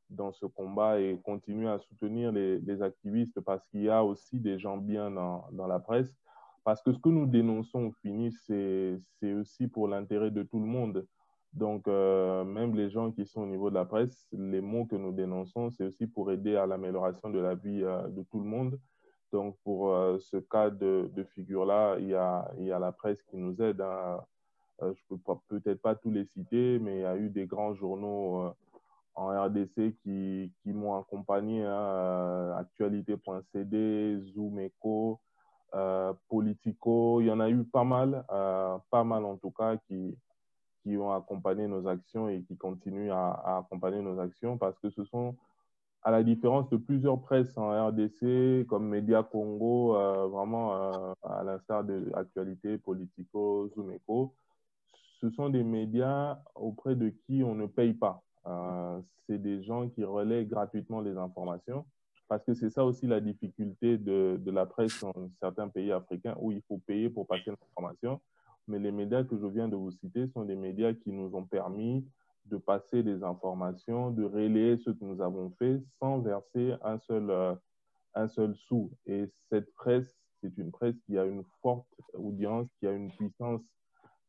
dans 0.08 0.32
ce 0.32 0.46
combat 0.46 1.00
et 1.00 1.18
continue 1.24 1.68
à 1.68 1.78
soutenir 1.78 2.32
les, 2.32 2.82
activistes 2.82 3.40
parce 3.40 3.64
qu'il 3.68 3.82
y 3.82 3.90
a 3.90 4.04
aussi 4.04 4.38
des 4.38 4.58
gens 4.58 4.76
bien 4.76 5.10
dans, 5.10 5.66
la 5.66 5.78
presse. 5.78 6.12
Parce 6.64 6.82
que 6.82 6.92
ce 6.92 6.98
que 6.98 7.08
nous 7.08 7.26
dénonçons 7.26 7.86
au 7.86 7.92
fini, 8.02 8.32
c'est 8.32 9.32
aussi 9.34 9.66
pour 9.68 9.88
l'intérêt 9.88 10.30
de 10.30 10.42
tout 10.42 10.60
le 10.60 10.66
monde. 10.66 11.06
Donc, 11.52 11.88
euh, 11.88 12.44
même 12.44 12.76
les 12.76 12.90
gens 12.90 13.10
qui 13.10 13.26
sont 13.26 13.42
au 13.42 13.46
niveau 13.46 13.70
de 13.70 13.74
la 13.74 13.84
presse, 13.84 14.26
les 14.32 14.60
mots 14.60 14.86
que 14.86 14.94
nous 14.94 15.12
dénonçons, 15.12 15.70
c'est 15.70 15.84
aussi 15.84 16.06
pour 16.06 16.30
aider 16.30 16.54
à 16.56 16.66
l'amélioration 16.66 17.30
de 17.30 17.40
la 17.40 17.54
vie 17.54 17.82
euh, 17.82 18.06
de 18.08 18.22
tout 18.22 18.38
le 18.38 18.44
monde. 18.44 18.78
Donc, 19.32 19.56
pour 19.64 19.92
euh, 19.92 20.18
ce 20.20 20.36
cas 20.36 20.70
de, 20.70 21.10
figure-là, 21.34 21.96
il, 21.98 22.08
y 22.08 22.14
a, 22.14 22.50
il 22.58 22.66
y 22.66 22.72
a 22.72 22.78
la 22.78 22.92
presse 22.92 23.22
qui 23.22 23.36
nous 23.36 23.60
aide. 23.60 23.80
Hein. 23.80 24.20
Je 24.80 25.02
peux 25.08 25.18
peut-être 25.48 25.82
pas 25.82 25.94
tous 25.94 26.10
les 26.10 26.24
citer, 26.24 26.78
mais 26.78 26.98
il 26.98 27.02
y 27.02 27.04
a 27.04 27.16
eu 27.16 27.30
des 27.30 27.46
grands 27.46 27.74
journaux 27.74 28.50
en 29.14 29.28
RDC 29.28 29.96
qui, 30.02 30.52
qui 30.62 30.72
m'ont 30.72 30.96
accompagné. 30.98 31.64
Hein, 31.64 32.56
Actualité.cd, 32.56 34.20
Zoom 34.32 34.58
Echo, 34.60 35.20
Politico, 36.28 37.20
il 37.20 37.26
y 37.26 37.30
en 37.30 37.40
a 37.40 37.48
eu 37.48 37.64
pas 37.64 37.84
mal, 37.84 38.24
pas 38.90 39.04
mal 39.04 39.24
en 39.24 39.36
tout 39.36 39.50
cas, 39.50 39.76
qui, 39.76 40.16
qui 40.82 40.96
ont 40.96 41.12
accompagné 41.12 41.66
nos 41.68 41.86
actions 41.86 42.28
et 42.28 42.42
qui 42.42 42.56
continuent 42.56 43.12
à, 43.12 43.58
accompagner 43.58 44.00
nos 44.00 44.18
actions 44.18 44.58
parce 44.58 44.78
que 44.78 44.90
ce 44.90 45.04
sont, 45.04 45.36
à 46.02 46.10
la 46.10 46.22
différence 46.22 46.68
de 46.70 46.76
plusieurs 46.76 47.20
presses 47.20 47.56
en 47.56 47.88
RDC, 47.88 48.66
comme 48.66 48.88
Média 48.88 49.22
Congo, 49.22 49.96
euh, 49.96 50.26
vraiment 50.28 50.74
euh, 50.74 51.12
à 51.22 51.42
l'instar 51.44 51.84
de 51.84 52.10
Actualité, 52.14 52.78
Politico, 52.78 53.68
Zoomeco, 53.74 54.34
ce 55.20 55.30
sont 55.30 55.50
des 55.50 55.62
médias 55.62 56.38
auprès 56.54 56.94
de 56.94 57.10
qui 57.10 57.42
on 57.44 57.54
ne 57.54 57.66
paye 57.66 57.92
pas. 57.92 58.22
Euh, 58.46 58.98
c'est 59.26 59.38
des 59.38 59.62
gens 59.62 59.88
qui 59.90 60.02
relaient 60.02 60.46
gratuitement 60.46 61.02
les 61.02 61.16
informations 61.18 61.84
parce 62.30 62.44
que 62.44 62.54
c'est 62.54 62.70
ça 62.70 62.84
aussi 62.84 63.08
la 63.08 63.20
difficulté 63.20 63.98
de, 63.98 64.40
la 64.46 64.64
presse 64.64 65.00
dans 65.00 65.12
certains 65.40 65.68
pays 65.68 65.90
africains 65.90 66.36
où 66.40 66.52
il 66.52 66.62
faut 66.62 66.78
payer 66.78 67.10
pour 67.10 67.26
passer 67.26 67.50
l'information 67.50 68.20
mais 68.68 68.78
les 68.78 68.92
médias 68.92 69.24
que 69.24 69.36
je 69.36 69.46
viens 69.46 69.66
de 69.66 69.74
vous 69.74 69.90
citer 69.90 70.28
sont 70.28 70.44
des 70.44 70.54
médias 70.54 70.94
qui 70.94 71.10
nous 71.10 71.34
ont 71.34 71.44
permis 71.44 72.06
de 72.46 72.56
passer 72.56 73.02
des 73.02 73.24
informations, 73.24 74.12
de 74.12 74.24
relayer 74.24 74.76
ce 74.78 74.90
que 74.90 75.04
nous 75.04 75.20
avons 75.20 75.50
fait 75.58 75.82
sans 75.98 76.20
verser 76.20 76.74
un 76.82 76.98
seul, 76.98 77.30
euh, 77.30 77.54
un 78.14 78.28
seul 78.28 78.54
sou. 78.54 78.92
Et 79.06 79.26
cette 79.48 79.74
presse, 79.74 80.16
c'est 80.40 80.56
une 80.56 80.70
presse 80.70 80.96
qui 81.06 81.18
a 81.18 81.24
une 81.24 81.44
forte 81.62 81.88
audience, 82.14 82.68
qui 82.78 82.86
a 82.86 82.92
une 82.92 83.10
puissance 83.10 83.60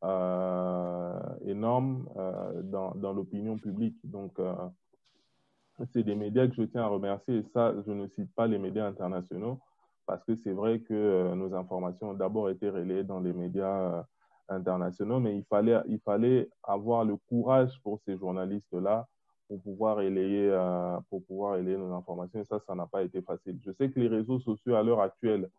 euh, 0.03 1.19
énorme 1.45 2.09
euh, 2.17 2.63
dans, 2.63 2.95
dans 2.95 3.13
l'opinion 3.13 3.57
publique. 3.59 3.97
Donc, 4.03 4.39
c'est 5.85 6.03
des 6.03 6.15
médias 6.15 6.47
que 6.47 6.55
je 6.55 6.63
tiens 6.63 6.83
à 6.83 6.87
remercier. 6.87 7.37
Et 7.37 7.43
ça, 7.53 7.73
je 7.85 7.91
ne 7.91 8.07
cite 8.07 8.33
pas 8.35 8.47
les 8.47 8.57
médias 8.57 8.85
internationaux 8.85 9.59
parce 10.05 10.23
que 10.23 10.35
c'est 10.35 10.51
vrai 10.51 10.79
que 10.79 10.93
euh, 10.93 11.35
nos 11.35 11.53
informations 11.53 12.09
ont 12.11 12.13
d'abord 12.13 12.49
été 12.49 12.69
relayées 12.69 13.03
dans 13.03 13.19
les 13.19 13.33
médias 13.33 13.99
euh, 13.99 14.03
internationaux, 14.49 15.19
mais 15.19 15.37
il 15.37 15.45
fallait, 15.45 15.79
il 15.87 15.99
fallait 15.99 16.49
avoir 16.63 17.05
le 17.05 17.15
courage 17.15 17.79
pour 17.83 17.99
ces 18.05 18.17
journalistes-là 18.17 19.07
pour 19.47 19.61
pouvoir 19.61 19.97
relayer, 19.97 20.49
euh, 20.49 20.97
pour 21.09 21.25
pouvoir 21.25 21.53
relayer 21.53 21.77
nos 21.77 21.93
informations. 21.93 22.39
Et 22.39 22.45
ça, 22.45 22.59
ça 22.65 22.75
n'a 22.75 22.87
pas 22.87 23.03
été 23.03 23.21
facile. 23.21 23.59
Je 23.65 23.71
sais 23.71 23.89
que 23.89 23.99
les 23.99 24.07
réseaux 24.07 24.39
sociaux 24.39 24.75
à 24.75 24.83
l'heure 24.83 25.01
actuelle 25.01 25.49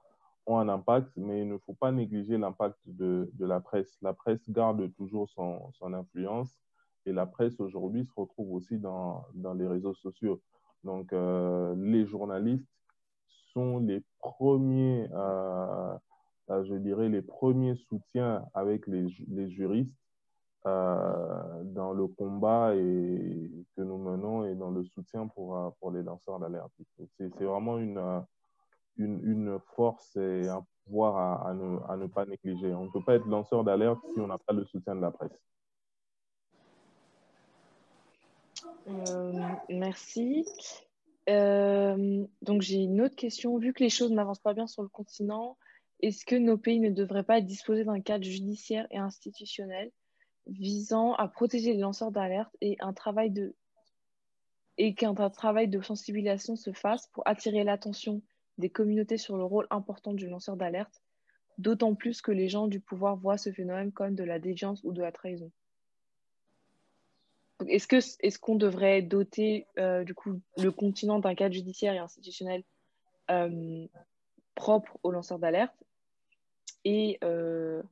ont 0.47 0.59
un 0.59 0.69
impact, 0.69 1.11
mais 1.17 1.43
il 1.43 1.49
ne 1.49 1.59
faut 1.59 1.75
pas 1.75 1.93
négliger 1.93 2.37
l'impact 2.39 2.79
de, 2.87 3.31
la 3.39 3.61
presse. 3.61 3.99
La 4.03 4.13
presse 4.13 4.51
garde 4.51 4.93
toujours 4.95 5.29
son 5.31 5.95
influence 5.95 6.59
et 7.07 7.13
la 7.13 7.27
presse 7.27 7.59
aujourd'hui 7.61 8.05
se 8.05 8.13
retrouve 8.17 8.53
aussi 8.53 8.79
dans, 8.79 9.25
les 9.35 9.67
réseaux 9.67 9.95
sociaux. 9.95 10.41
Donc, 10.85 11.13
euh, 11.13 11.75
les 11.77 12.07
journalistes 12.07 12.69
sont 13.53 13.79
les 13.79 14.03
premiers 14.19 15.09
euh, 15.13 15.95
euh, 16.51 16.65
je 16.65 16.75
dirais, 16.75 17.09
les 17.09 17.23
premiers 17.23 17.77
soutiens 17.77 18.45
avec 18.55 18.87
les, 18.87 19.09
juristes 19.51 19.97
dans 20.65 21.93
le 21.93 22.07
combat 22.07 22.73
que 22.73 23.83
nous 23.83 23.99
menons 23.99 24.45
et 24.45 24.55
dans 24.55 24.71
le 24.71 24.85
soutien 24.85 25.27
pour, 25.29 25.75
les 25.93 26.03
lanceurs 26.03 26.39
d'alerte. 26.39 26.73
C'est 27.17 27.45
vraiment 27.45 27.79
une, 27.79 29.59
force 29.75 30.17
et 30.17 30.49
un 30.49 30.65
ne, 30.89 31.79
à, 31.89 31.97
ne, 31.97 32.07
pas 32.07 32.27
négliger. 32.27 32.75
On 32.75 32.85
ne 32.85 32.91
peut 32.91 33.03
pas 33.05 33.15
être 33.15 33.27
lanceur 33.27 33.65
d'alerte 33.65 34.01
si 34.15 34.21
on 34.21 34.27
n'a 34.27 34.39
pas 34.39 34.53
le 34.53 34.65
soutien 34.65 34.95
de 34.95 35.01
la 35.01 35.11
presse. 35.11 35.33
Euh, 38.65 38.69
merci. 39.69 40.47
Euh, 41.29 42.25
donc 42.43 42.63
j'ai 42.63 42.79
une 42.79 43.01
autre 43.01 43.17
question. 43.17 43.57
Vu 43.59 43.73
que 43.73 43.83
les 43.83 43.91
choses 43.91 44.13
n'avancent 44.13 44.41
pas 44.41 44.55
bien 44.55 44.67
sur 44.67 44.83
le 44.83 44.89
continent, 44.89 45.57
est-ce 46.01 46.25
que 46.25 46.35
nos 46.35 46.59
pays 46.59 46.81
ne 46.81 46.91
devraient 46.91 47.23
pas 47.23 47.41
disposer 47.41 47.85
d'un 47.85 48.01
cadre 48.01 48.25
judiciaire 48.25 48.87
et 48.91 48.99
institutionnel 48.99 49.93
visant 50.47 51.15
à 51.15 51.29
protéger 51.29 51.73
les 51.73 51.81
lanceurs 51.81 52.11
d'alerte 52.11 52.57
et 52.61 52.77
un 52.81 52.93
travail 52.93 53.31
de 53.31 53.55
et 54.79 54.95
qu'un 54.95 55.15
travail 55.15 55.69
de 55.69 55.81
sensibilisation 55.81 56.57
se 56.57 56.73
fasse 56.73 57.07
pour 57.09 57.23
attirer 57.27 57.63
l'attention 57.63 58.23
des 58.59 58.71
communautés 58.71 59.19
sur 59.19 59.37
le 59.37 59.45
rôle 59.45 59.67
important 59.71 60.15
du 60.15 60.29
lanceur 60.29 60.57
d'alerte, 60.57 61.03
d'autant 61.59 61.95
plus 61.95 62.23
que 62.23 62.33
les 62.33 62.49
gens 62.49 62.67
du 62.67 62.81
pouvoir 62.81 63.17
voient 63.17 63.37
ce 63.37 63.53
phénomène 63.53 63.93
comme 63.93 64.15
de 64.15 64.25
la 64.25 64.39
défiance 64.39 64.83
ou 64.83 64.93
de 64.93 65.03
la 65.03 65.13
trahison? 65.13 65.51
Est-ce 67.69 67.87
que 67.87 67.97
est-ce 67.97 68.39
qu'on 68.39 68.57
devrait 68.57 69.03
doter 69.03 69.67
euh, 69.79 70.05
du 70.05 70.15
coup 70.15 70.41
le 70.59 70.71
continent 70.71 71.19
d'un 71.19 71.35
cadre 71.35 71.55
judiciaire 71.55 71.95
et 71.95 71.99
institutionnel 71.99 72.63
euh, 73.31 73.87
propre 74.55 74.99
aux 75.03 75.11
lanceurs 75.11 75.39
d'alerte 75.39 75.75
et, 76.85 77.19
euh, 77.25 77.83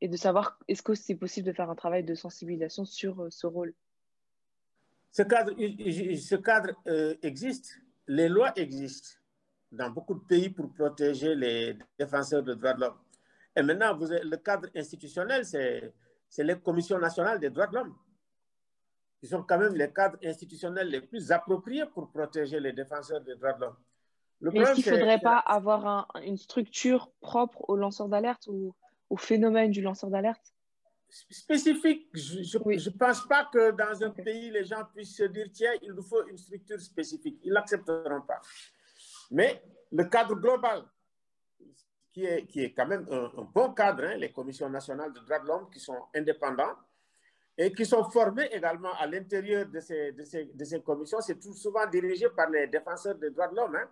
et 0.00 0.08
de 0.08 0.16
savoir 0.16 0.58
est-ce 0.68 0.82
que 0.82 0.94
c'est 0.94 1.14
possible 1.14 1.46
de 1.46 1.52
faire 1.52 1.70
un 1.70 1.74
travail 1.74 2.04
de 2.04 2.14
sensibilisation 2.14 2.84
sur 2.84 3.26
ce 3.30 3.46
rôle? 3.46 3.74
Ce 5.12 5.22
cadre, 5.22 5.52
ce 5.56 6.34
cadre 6.34 6.74
existe, 7.22 7.78
les 8.08 8.28
lois 8.28 8.52
existent 8.56 9.16
dans 9.70 9.90
beaucoup 9.90 10.14
de 10.14 10.24
pays 10.24 10.50
pour 10.50 10.72
protéger 10.72 11.34
les 11.34 11.76
défenseurs 11.98 12.42
des 12.42 12.56
droits 12.56 12.74
de 12.74 12.80
l'homme. 12.80 12.98
Et 13.56 13.62
maintenant, 13.62 13.96
le 13.96 14.36
cadre 14.36 14.68
institutionnel, 14.74 15.44
c'est 15.44 15.92
les 16.38 16.58
commissions 16.58 16.98
nationales 16.98 17.38
des 17.38 17.50
droits 17.50 17.68
de 17.68 17.74
l'homme 17.76 17.94
qui 19.24 19.30
sont 19.30 19.42
quand 19.42 19.56
même 19.56 19.74
les 19.74 19.90
cadres 19.90 20.18
institutionnels 20.22 20.90
les 20.90 21.00
plus 21.00 21.32
appropriés 21.32 21.86
pour 21.86 22.10
protéger 22.10 22.60
les 22.60 22.74
défenseurs 22.74 23.22
des 23.22 23.34
droits 23.36 23.54
de 23.54 23.60
l'homme. 23.62 23.76
Est-ce 24.54 24.74
qu'il 24.74 24.92
ne 24.92 24.98
faudrait 24.98 25.18
pas 25.18 25.38
avoir 25.38 26.10
une 26.22 26.36
structure 26.36 27.10
propre 27.22 27.64
aux 27.70 27.74
lanceurs 27.74 28.10
d'alerte 28.10 28.46
ou 28.48 28.74
au 29.08 29.16
phénomène 29.16 29.70
du 29.70 29.80
lanceur 29.80 30.10
d'alerte? 30.10 30.52
Spécifique, 31.08 32.10
je 32.12 32.58
ne 32.58 32.98
pense 32.98 33.26
pas 33.26 33.48
que 33.50 33.70
dans 33.70 34.04
un 34.04 34.10
pays, 34.10 34.50
les 34.50 34.64
gens 34.64 34.84
puissent 34.94 35.16
se 35.16 35.22
dire, 35.22 35.46
tiens, 35.54 35.72
il 35.80 35.92
nous 35.92 36.02
faut 36.02 36.26
une 36.26 36.36
structure 36.36 36.78
spécifique. 36.78 37.38
Ils 37.44 37.48
ne 37.48 37.54
l'accepteront 37.54 38.20
pas. 38.28 38.42
Mais 39.30 39.62
le 39.90 40.04
cadre 40.04 40.34
global, 40.34 40.84
qui 42.12 42.26
est, 42.26 42.44
qui 42.44 42.62
est 42.62 42.74
quand 42.74 42.86
même 42.86 43.06
un, 43.10 43.30
bon 43.54 43.72
cadre, 43.72 44.04
hein, 44.04 44.16
les 44.16 44.32
commissions 44.32 44.68
nationales 44.68 45.14
de 45.14 45.20
droits 45.20 45.38
de 45.38 45.46
l'homme 45.46 45.70
qui 45.70 45.80
sont 45.80 46.02
indépendants, 46.14 46.76
et 47.56 47.72
qui 47.72 47.86
sont 47.86 48.04
formés 48.10 48.48
également 48.50 48.92
à 48.94 49.06
l'intérieur 49.06 49.66
de 49.66 49.80
ces, 49.80 50.82
commissions. 50.84 51.20
C'est 51.20 51.40
souvent 51.42 51.86
dirigé 51.86 52.28
par 52.30 52.50
les 52.50 52.66
défenseurs 52.66 53.14
des 53.14 53.30
droits 53.30 53.48
de 53.48 53.56
l'homme 53.56 53.76
hein, 53.76 53.88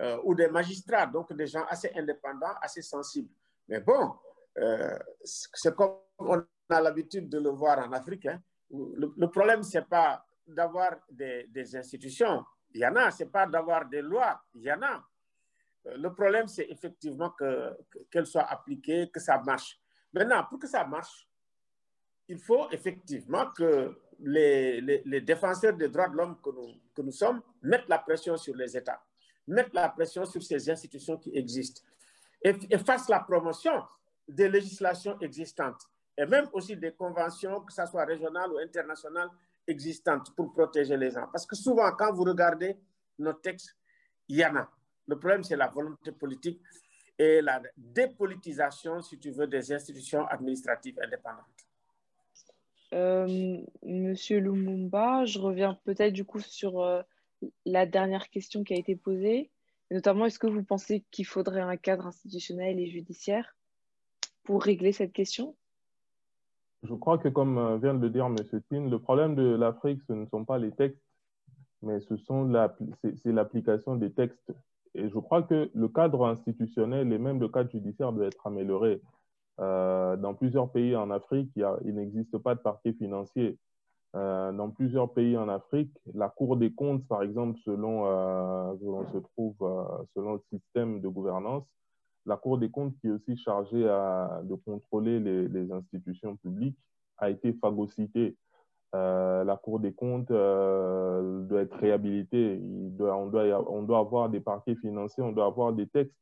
euh, 0.00 0.18
ou 0.24 0.34
des 0.34 0.48
magistrats, 0.48 1.06
donc 1.06 1.32
des 1.32 1.46
gens 1.46 1.64
assez 1.68 1.90
indépendants, 1.94 2.54
assez 2.60 2.82
sensibles. 2.82 3.30
Mais 3.68 3.80
bon, 3.80 4.12
euh, 4.58 4.98
c'est 5.22 5.74
comme 5.74 5.96
on 6.18 6.44
a 6.68 6.80
l'habitude 6.80 7.28
de 7.28 7.38
le 7.38 7.50
voir 7.50 7.78
en 7.78 7.92
Afrique. 7.92 8.26
Hein. 8.26 8.42
Le, 8.70 9.26
problème, 9.26 9.62
ce 9.62 9.78
n'est 9.78 9.84
pas 9.84 10.24
d'avoir 10.46 10.96
des, 11.10 11.76
institutions, 11.76 12.44
il 12.72 12.80
y 12.80 12.86
en 12.86 12.94
a, 12.96 13.10
ce 13.10 13.24
n'est 13.24 13.30
pas 13.30 13.46
d'avoir 13.46 13.88
des 13.88 14.02
lois, 14.02 14.40
il 14.54 14.62
y 14.62 14.72
en 14.72 14.82
a. 14.82 15.02
Euh, 15.86 15.96
le 15.96 16.12
problème, 16.12 16.46
c'est 16.46 16.66
effectivement 16.68 17.30
qu'elles 17.30 17.76
que, 18.10 18.24
soient 18.24 18.44
appliquées, 18.44 19.10
que 19.10 19.18
ça 19.18 19.40
marche. 19.40 19.80
Maintenant, 20.12 20.44
pour 20.48 20.58
que 20.58 20.66
ça 20.66 20.84
marche, 20.84 21.29
il 22.30 22.38
faut 22.38 22.70
effectivement 22.70 23.50
que 23.50 23.92
les, 24.20 25.20
défenseurs 25.20 25.76
des 25.76 25.88
droits 25.88 26.08
de 26.08 26.16
l'homme 26.16 26.36
que 26.40 26.50
nous, 26.50 26.74
que 26.94 27.02
nous 27.02 27.10
sommes 27.10 27.42
mettent 27.60 27.88
la 27.88 27.98
pression 27.98 28.36
sur 28.36 28.54
les 28.54 28.76
États, 28.76 29.02
mettent 29.48 29.74
la 29.74 29.88
pression 29.88 30.24
sur 30.24 30.40
ces 30.40 30.70
institutions 30.70 31.16
qui 31.16 31.36
existent 31.36 31.82
et, 32.40 32.54
fassent 32.78 33.08
la 33.08 33.18
promotion 33.18 33.82
des 34.28 34.48
législations 34.48 35.18
existantes 35.20 35.82
et 36.16 36.24
même 36.24 36.48
aussi 36.52 36.76
des 36.76 36.92
conventions, 36.92 37.62
que 37.62 37.72
ce 37.72 37.84
soit 37.86 38.04
régionales 38.04 38.52
ou 38.52 38.58
internationales, 38.58 39.28
existantes 39.66 40.34
pour 40.36 40.52
protéger 40.52 40.96
les 40.96 41.10
gens. 41.10 41.26
Parce 41.32 41.46
que 41.46 41.56
souvent, 41.56 41.90
quand 41.98 42.12
vous 42.12 42.24
regardez 42.24 42.76
nos 43.18 43.32
textes, 43.32 43.76
il 44.28 44.36
y 44.38 44.44
en 44.44 44.54
a. 44.54 44.70
Le 45.08 45.18
problème, 45.18 45.42
c'est 45.42 45.56
la 45.56 45.68
volonté 45.68 46.12
politique 46.12 46.60
et 47.18 47.40
la 47.42 47.60
dépolitisation, 47.76 49.02
si 49.02 49.18
tu 49.18 49.30
veux, 49.30 49.48
des 49.48 49.72
institutions 49.72 50.26
administratives 50.26 50.98
indépendantes. 51.02 51.69
Euh, 52.92 53.58
Monsieur 53.84 54.40
Lumumba, 54.40 55.24
je 55.24 55.38
reviens 55.38 55.78
peut-être 55.84 56.12
du 56.12 56.24
coup 56.24 56.40
sur 56.40 56.80
euh, 56.80 57.02
la 57.64 57.86
dernière 57.86 58.28
question 58.30 58.64
qui 58.64 58.74
a 58.74 58.76
été 58.76 58.96
posée. 58.96 59.50
notamment, 59.90 60.26
est-ce 60.26 60.38
que 60.38 60.46
vous 60.46 60.64
pensez 60.64 61.04
qu'il 61.10 61.26
faudrait 61.26 61.60
un 61.60 61.76
cadre 61.76 62.06
institutionnel 62.06 62.78
et 62.80 62.88
judiciaire 62.88 63.56
pour 64.44 64.62
régler 64.62 64.92
cette 64.92 65.12
question? 65.12 65.54
Je 66.82 66.94
crois 66.94 67.18
que, 67.18 67.28
comme 67.28 67.58
euh, 67.58 67.78
vient 67.78 67.94
de 67.94 68.00
le 68.00 68.10
dire 68.10 68.26
M. 68.26 68.36
Tin, 68.70 68.88
le 68.88 68.98
problème 68.98 69.34
de 69.34 69.54
l'Afrique, 69.54 70.00
ce 70.08 70.12
ne 70.12 70.26
sont 70.26 70.44
pas 70.44 70.58
les 70.58 70.72
textes, 70.72 71.04
mais 71.82 72.00
ce 72.00 72.16
sont 72.16 72.50
c'est 73.02 73.32
l'application 73.32 73.96
des 73.96 74.10
textes. 74.12 74.52
Et 74.94 75.08
je 75.08 75.18
crois 75.18 75.42
que 75.42 75.70
le 75.72 75.88
cadre 75.88 76.26
institutionnel 76.26 77.12
et 77.12 77.18
même 77.18 77.38
le 77.38 77.48
cadre 77.48 77.70
judiciaire 77.70 78.12
doit 78.12 78.26
être 78.26 78.46
amélioré. 78.46 79.00
Euh, 79.60 80.16
dans 80.16 80.34
plusieurs 80.34 80.70
pays 80.70 80.96
en 80.96 81.10
Afrique, 81.10 81.50
il, 81.56 81.94
n'existe 81.94 82.38
pas 82.38 82.54
de 82.54 82.60
parquet 82.60 82.92
financier. 82.94 83.58
Euh, 84.16 84.52
dans 84.52 84.70
plusieurs 84.70 85.12
pays 85.12 85.36
en 85.36 85.48
Afrique, 85.48 85.92
la 86.14 86.28
Cour 86.28 86.56
des 86.56 86.72
comptes, 86.72 87.06
par 87.06 87.22
exemple, 87.22 87.58
selon 87.64 88.06
euh, 88.06 88.74
selon 90.14 90.32
le 90.34 90.40
système 90.50 91.00
de 91.00 91.08
gouvernance, 91.08 91.64
la 92.26 92.36
Cour 92.36 92.58
des 92.58 92.70
comptes, 92.70 92.94
qui 93.00 93.08
est 93.08 93.10
aussi 93.10 93.36
chargée 93.36 93.82
de 93.82 94.54
contrôler 94.54 95.20
les, 95.20 95.72
institutions 95.72 96.36
publiques, 96.36 96.78
a 97.18 97.30
été 97.30 97.52
phagocytée. 97.52 98.36
la 98.92 99.60
Cour 99.62 99.78
des 99.78 99.92
comptes 99.92 100.28
doit 100.28 101.60
être 101.60 101.76
réhabilitée. 101.76 102.60
On 102.98 103.26
doit 103.26 103.98
avoir 103.98 104.28
des 104.28 104.40
parquets 104.40 104.76
financiers, 104.76 105.22
on 105.22 105.32
doit 105.32 105.46
avoir 105.46 105.72
des 105.72 105.86
textes 105.86 106.16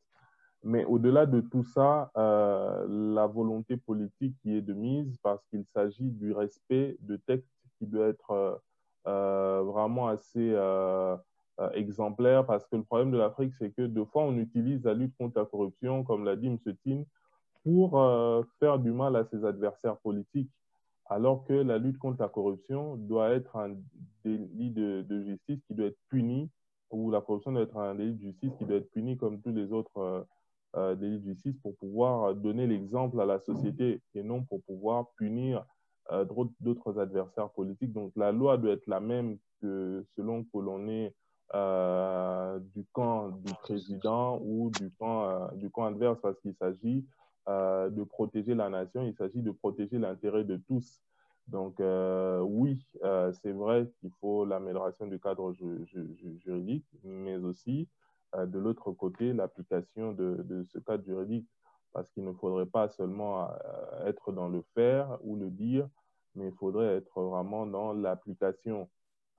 mais 0.64 0.84
au-delà 0.84 1.26
de 1.26 1.40
tout 1.40 1.62
ça, 1.62 2.10
euh, 2.16 3.14
la 3.14 3.26
volonté 3.26 3.76
politique 3.76 4.34
qui 4.42 4.56
est 4.56 4.62
de 4.62 4.72
mise 4.74 5.16
parce 5.22 5.44
qu'il 5.46 5.64
s'agit 5.66 6.10
du 6.10 6.32
respect 6.32 6.96
de 7.00 7.16
textes 7.16 7.48
qui 7.78 7.86
doit 7.86 8.08
être 8.08 8.30
euh, 8.32 8.54
euh 9.06 9.62
vraiment 9.62 10.08
assez 10.08 10.52
euh, 10.52 11.16
exemplaire 11.74 12.44
parce 12.44 12.66
que 12.66 12.76
le 12.76 12.82
problème 12.82 13.12
de 13.12 13.18
l'Afrique, 13.18 13.54
c'est 13.58 13.70
que 13.70 13.82
deux 13.82 14.04
fois, 14.04 14.22
on 14.24 14.36
utilise 14.36 14.84
la 14.84 14.94
lutte 14.94 15.16
contre 15.16 15.38
la 15.38 15.44
corruption, 15.44 16.02
comme 16.04 16.24
l'a 16.24 16.36
dit 16.36 16.48
M. 16.48 16.58
Tin, 16.84 17.02
pour 17.64 18.00
faire 18.60 18.78
du 18.78 18.92
mal 18.92 19.16
à 19.16 19.24
ses 19.24 19.44
adversaires 19.44 19.98
politiques, 19.98 20.50
alors 21.06 21.44
que 21.44 21.52
la 21.52 21.78
lutte 21.78 21.98
contre 21.98 22.22
la 22.22 22.28
corruption 22.28 22.96
doit 22.96 23.30
être 23.30 23.56
un 23.56 23.74
délit 24.24 24.70
de, 24.70 25.02
de 25.02 25.22
justice 25.22 25.60
qui 25.66 25.74
doit 25.74 25.86
être 25.86 25.98
puni, 26.08 26.48
ou 26.90 27.10
la 27.10 27.20
corruption 27.20 27.52
doit 27.52 27.62
être 27.62 27.76
un 27.76 27.94
délit 27.96 28.14
de 28.14 28.20
justice 28.20 28.52
qui 28.56 28.64
doit 28.64 28.76
être 28.76 28.90
puni 28.90 29.16
comme 29.16 29.40
tous 29.40 29.52
les 29.52 29.72
autres 29.72 30.26
euh, 30.76 30.94
délit 30.94 31.18
de 31.18 31.24
justice 31.24 31.56
pour 31.62 31.74
pouvoir 31.76 32.34
donner 32.34 32.66
l'exemple 32.66 33.18
à 33.20 33.24
la 33.24 33.38
société 33.38 34.02
et 34.14 34.22
non 34.22 34.44
pour 34.44 34.62
pouvoir 34.64 35.06
punir 35.16 35.64
euh, 36.12 36.26
d'autres 36.60 36.98
adversaires 36.98 37.48
politiques. 37.50 37.92
Donc 37.92 38.12
la 38.16 38.32
loi 38.32 38.58
doit 38.58 38.72
être 38.72 38.86
la 38.86 39.00
même 39.00 39.38
que 39.62 40.04
selon 40.14 40.44
que 40.44 40.58
l'on 40.58 40.86
est 40.88 41.14
euh, 41.54 42.58
du 42.74 42.84
camp 42.92 43.30
du 43.30 43.52
président 43.54 44.38
ou 44.42 44.70
du 44.78 44.90
camp, 44.98 45.50
du 45.54 45.70
camp 45.70 45.84
adverse 45.86 46.18
parce 46.20 46.38
qu'il 46.40 46.54
s'agit 46.54 47.06
de 47.46 48.04
protéger 48.04 48.54
la 48.54 48.68
nation, 48.68 49.02
il 49.04 49.14
s'agit 49.14 49.40
de 49.40 49.50
protéger 49.50 49.98
l'intérêt 49.98 50.44
de 50.44 50.58
tous. 50.68 51.00
Donc 51.46 51.80
oui, 52.42 52.86
c'est 53.40 53.52
vrai 53.52 53.90
qu'il 54.00 54.10
faut 54.20 54.44
l'amélioration 54.44 55.06
du 55.06 55.18
cadre 55.18 55.54
juridique, 55.54 56.84
mais 57.02 57.36
aussi 57.36 57.88
euh, 57.88 57.97
de 58.36 58.58
l'autre 58.58 58.92
côté 58.92 59.32
l'application 59.32 60.12
de, 60.12 60.66
ce 60.72 60.78
cadre 60.78 61.04
juridique, 61.04 61.48
parce 61.92 62.10
qu'il 62.10 62.24
ne 62.24 62.32
faudrait 62.32 62.66
pas 62.66 62.88
seulement 62.88 63.48
euh, 63.48 64.06
être 64.06 64.32
dans 64.32 64.48
le 64.48 64.62
faire 64.74 65.18
ou 65.22 65.36
le 65.36 65.50
dire, 65.50 65.88
mais 66.34 66.48
il 66.48 66.54
faudrait 66.54 66.96
être 66.96 67.22
vraiment 67.22 67.66
dans 67.66 67.92
l'application. 67.92 68.88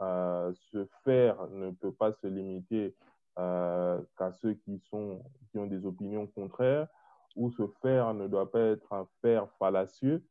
Euh, 0.02 0.54
ce 0.72 0.86
faire 1.04 1.48
ne 1.50 1.72
peut 1.72 1.92
pas 1.92 2.14
se 2.14 2.28
limiter 2.28 2.96
euh, 3.38 4.02
qu'à 4.18 4.32
ceux 4.32 4.54
qui, 4.54 4.80
sont, 4.90 5.22
qui 5.52 5.60
ont 5.60 5.68
des 5.68 5.86
opinions 5.86 6.26
contraires, 6.28 6.88
ou 7.36 7.52
ce 7.52 7.68
faire 7.82 8.14
ne 8.14 8.28
doit 8.28 8.52
pas 8.52 8.60
être 8.60 8.92
un 8.94 9.08
faire 9.22 9.48
fallacieux, 9.60 10.24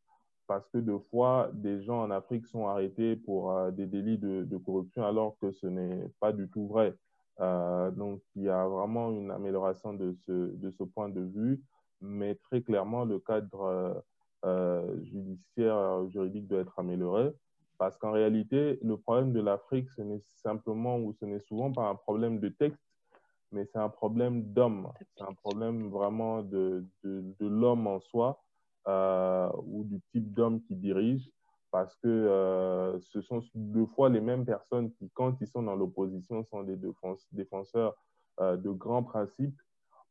parce 0.47 0.67
que 0.71 0.79
deux 0.79 0.99
fois, 1.11 1.51
des 1.53 1.83
gens 1.83 2.03
en 2.03 2.11
Afrique 2.11 2.47
sont 2.47 2.67
arrêtés 2.67 3.17
pour 3.17 3.53
euh, 3.53 3.71
des 3.71 3.87
délits 3.87 4.19
de, 4.19 4.57
corruption 4.57 5.05
alors 5.05 5.37
que 5.39 5.53
ce 5.53 5.67
n'est 5.67 6.09
pas 6.21 6.33
du 6.33 6.49
tout 6.49 6.67
vrai. 6.67 6.95
Donc, 7.39 8.20
il 8.35 8.43
y 8.43 8.48
a 8.48 8.66
vraiment 8.66 9.10
une 9.10 9.31
amélioration 9.31 9.94
de 9.94 10.16
ce, 10.27 10.32
de 10.32 10.70
ce 10.70 10.85
point 10.85 11.09
de 11.09 11.20
vue, 11.20 11.62
mais 12.01 12.35
très 12.35 12.62
clairement, 12.62 13.05
le 13.05 13.19
cadre 13.19 14.05
judiciaire, 15.02 16.09
juridique 16.10 16.47
doit 16.48 16.60
être 16.60 16.78
amélioré. 16.78 17.32
Parce 17.78 17.97
qu'en 17.97 18.10
réalité, 18.10 18.78
le 18.82 18.97
problème 18.97 19.32
de 19.32 19.40
l'Afrique, 19.40 19.89
ce 19.90 20.02
n'est 20.02 20.20
simplement 20.43 20.98
ou 20.98 21.15
ce 21.20 21.24
n'est 21.24 21.39
souvent 21.40 21.73
pas 21.73 21.89
un 21.89 21.94
problème 21.94 22.40
de 22.40 22.48
texte, 22.48 22.82
mais 23.52 23.65
c'est 23.66 23.78
un 23.78 23.89
problème 23.89 24.43
d'homme. 24.52 24.93
C'est 25.16 25.23
un 25.23 25.32
problème 25.32 25.89
vraiment 25.89 26.43
de, 26.43 26.85
de, 27.05 27.23
de 27.39 27.47
l'homme 27.47 27.86
en 27.86 28.01
soi 28.01 28.43
euh, 28.89 29.48
ou 29.65 29.85
du 29.85 30.01
type 30.12 30.32
d'homme 30.35 30.60
qui 30.62 30.74
dirige. 30.74 31.31
Parce 31.70 31.95
que 31.97 32.09
euh, 32.09 32.99
ce 33.01 33.20
sont 33.20 33.43
deux 33.55 33.86
fois 33.86 34.09
les 34.09 34.20
mêmes 34.20 34.45
personnes 34.47 34.90
qui, 34.93 35.11
quand 35.11 35.36
ils 35.40 35.47
sont 35.47 35.62
dans 35.62 35.77
l'opposition, 35.77 36.45
sont 36.45 36.62
des 36.62 36.78
défenseurs 37.32 37.95
euh, 38.40 38.57
de 38.57 38.70
grands 38.70 39.03
principes, 39.03 39.61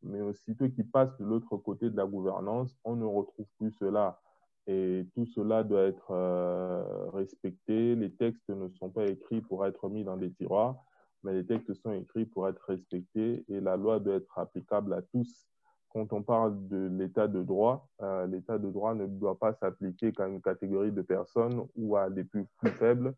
mais 0.04 0.22
aussitôt 0.22 0.70
qu'ils 0.70 0.90
passent 0.90 1.18
de 1.18 1.26
l'autre 1.26 1.58
côté 1.58 1.90
de 1.90 1.98
la 1.98 2.06
gouvernance, 2.06 2.78
on 2.84 2.96
ne 2.96 3.06
retrouve 3.06 3.48
plus 3.58 3.72
cela. 3.72 4.22
Et 4.68 5.08
tout 5.16 5.26
cela 5.26 5.64
doit 5.64 5.84
être 5.84 6.12
euh, 6.12 7.10
respecté. 7.12 7.96
Les 7.96 8.12
textes 8.12 8.50
ne 8.50 8.68
sont 8.70 8.90
pas 8.90 9.06
écrits 9.06 9.42
pour 9.42 9.66
être 9.66 9.90
mis 9.90 10.04
dans 10.04 10.18
des 10.18 10.32
tiroirs, 10.32 10.84
mais 11.24 11.34
les 11.34 11.46
textes 11.46 11.74
sont 11.74 11.94
écrits 11.94 12.26
pour 12.26 12.48
être 12.48 12.62
respectés 12.66 13.46
et 13.48 13.62
la 13.62 13.78
loi 13.78 14.00
doit 14.00 14.16
être 14.16 14.38
applicable 14.38 14.94
à 14.94 15.02
tous. 15.02 15.48
Quand 15.90 16.12
on 16.14 16.22
parle 16.22 16.68
de 16.68 16.90
l'état 16.98 17.28
de 17.28 17.42
droit, 17.42 17.88
euh, 18.02 18.28
l'état 18.28 18.58
de 18.58 18.70
droit 18.70 18.94
ne 18.94 19.06
doit 19.06 19.40
pas 19.40 19.54
s'appliquer 19.54 20.12
qu'à 20.12 20.28
une 20.28 20.42
catégorie 20.42 20.92
de 20.92 21.02
personnes 21.02 21.66
ou 21.76 21.96
à 21.96 22.10
des 22.10 22.24
plus, 22.24 22.46
faibles, 22.78 23.14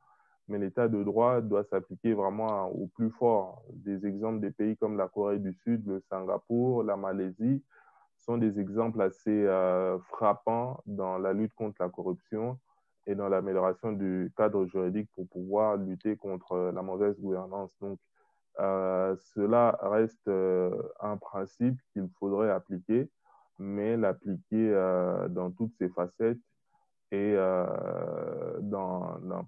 mais 0.47 0.59
l'état 0.59 0.87
de 0.87 1.03
droit 1.03 1.41
doit 1.41 1.63
s'appliquer 1.63 2.13
vraiment 2.13 2.67
aux 2.67 2.87
plus 2.87 3.09
forts. 3.11 3.63
Des 3.73 4.05
exemples 4.05 4.39
des 4.39 4.51
pays 4.51 4.77
comme 4.77 4.97
la 4.97 5.07
Corée 5.07 5.39
du 5.39 5.53
Sud, 5.63 5.85
le 5.87 6.01
Singapour, 6.09 6.83
la 6.83 6.95
Malaisie, 6.95 7.63
sont 8.19 8.37
des 8.37 8.59
exemples 8.59 9.01
assez 9.01 9.45
euh, 9.45 9.97
frappants 10.09 10.81
dans 10.85 11.17
la 11.17 11.33
lutte 11.33 11.53
contre 11.55 11.77
la 11.79 11.89
corruption 11.89 12.59
et 13.07 13.15
dans 13.15 13.29
l'amélioration 13.29 13.91
du 13.91 14.31
cadre 14.37 14.65
juridique 14.67 15.09
pour 15.15 15.27
pouvoir 15.27 15.77
lutter 15.77 16.15
contre 16.15 16.71
la 16.73 16.81
mauvaise 16.81 17.19
gouvernance. 17.19 17.71
Euh, 18.59 19.15
cela 19.33 19.77
reste 19.81 20.27
euh, 20.27 20.71
un 20.99 21.17
principe 21.17 21.77
qu'il 21.93 22.09
faudrait 22.19 22.51
appliquer, 22.51 23.09
mais 23.57 23.97
l'appliquer 23.97 24.71
dans 25.29 25.51
toutes 25.51 25.73
ses 25.77 25.89
facettes 25.89 26.37
et 27.11 27.35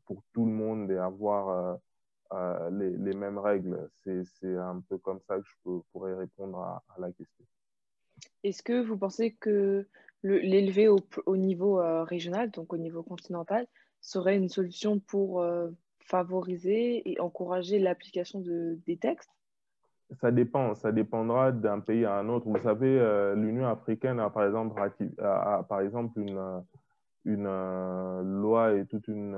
pour 0.06 0.24
tout 0.34 0.46
le 0.46 0.52
monde 0.52 0.92
et 0.92 0.98
avoir 0.98 1.78
les, 2.72 3.14
mêmes 3.14 3.38
règles. 3.38 3.90
C'est 4.04 4.58
un 4.58 4.82
peu 4.90 4.98
comme 4.98 5.22
ça 5.22 5.38
que 5.38 5.46
je 5.46 5.72
pourrais 5.94 6.16
répondre 6.16 6.60
à, 6.60 6.84
la 6.98 7.12
question. 7.12 7.46
Est-ce 8.44 8.64
que 8.64 8.84
vous 8.84 8.98
pensez 8.98 9.34
que 9.34 9.88
l'élever 10.24 10.88
au, 10.88 11.00
au, 11.26 11.38
niveau 11.38 11.80
euh, 11.80 12.04
régional, 12.04 12.52
donc 12.52 12.74
au 12.74 12.78
niveau 12.78 13.04
continental, 13.04 13.68
serait 14.02 14.38
une 14.38 14.50
solution 14.50 15.00
pour 15.00 15.42
euh, 15.42 15.70
favoriser 16.06 17.10
et 17.10 17.20
encourager 17.20 17.80
l'application 17.80 18.40
de, 18.40 18.78
des 18.86 18.98
textes? 18.98 19.32
Ça 20.20 20.32
dépend, 20.32 20.76
ça 20.76 20.92
dépendra 20.92 21.52
d'un 21.52 21.80
pays 21.80 22.04
à 22.04 22.16
un 22.16 22.28
autre. 22.28 22.48
Vous 22.50 22.62
savez, 22.62 23.00
euh, 23.00 23.34
l'Union 23.36 23.68
africaine 23.68 24.20
a 24.20 24.30
par 24.30 24.46
exemple, 24.46 24.76
par 25.70 25.80
exemple 25.80 26.20
une, 26.20 26.64
une 27.24 28.42
loi 28.42 28.74
et 28.74 28.86
toute 28.88 29.08
une 29.08 29.38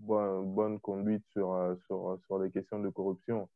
bonne, 0.00 0.54
bonne, 0.54 0.80
conduite 0.80 1.24
sur, 1.32 1.76
sur, 1.86 2.18
sur 2.26 2.38
les 2.38 2.50
questions 2.50 2.78
de 2.78 2.90
corruption 2.90 3.48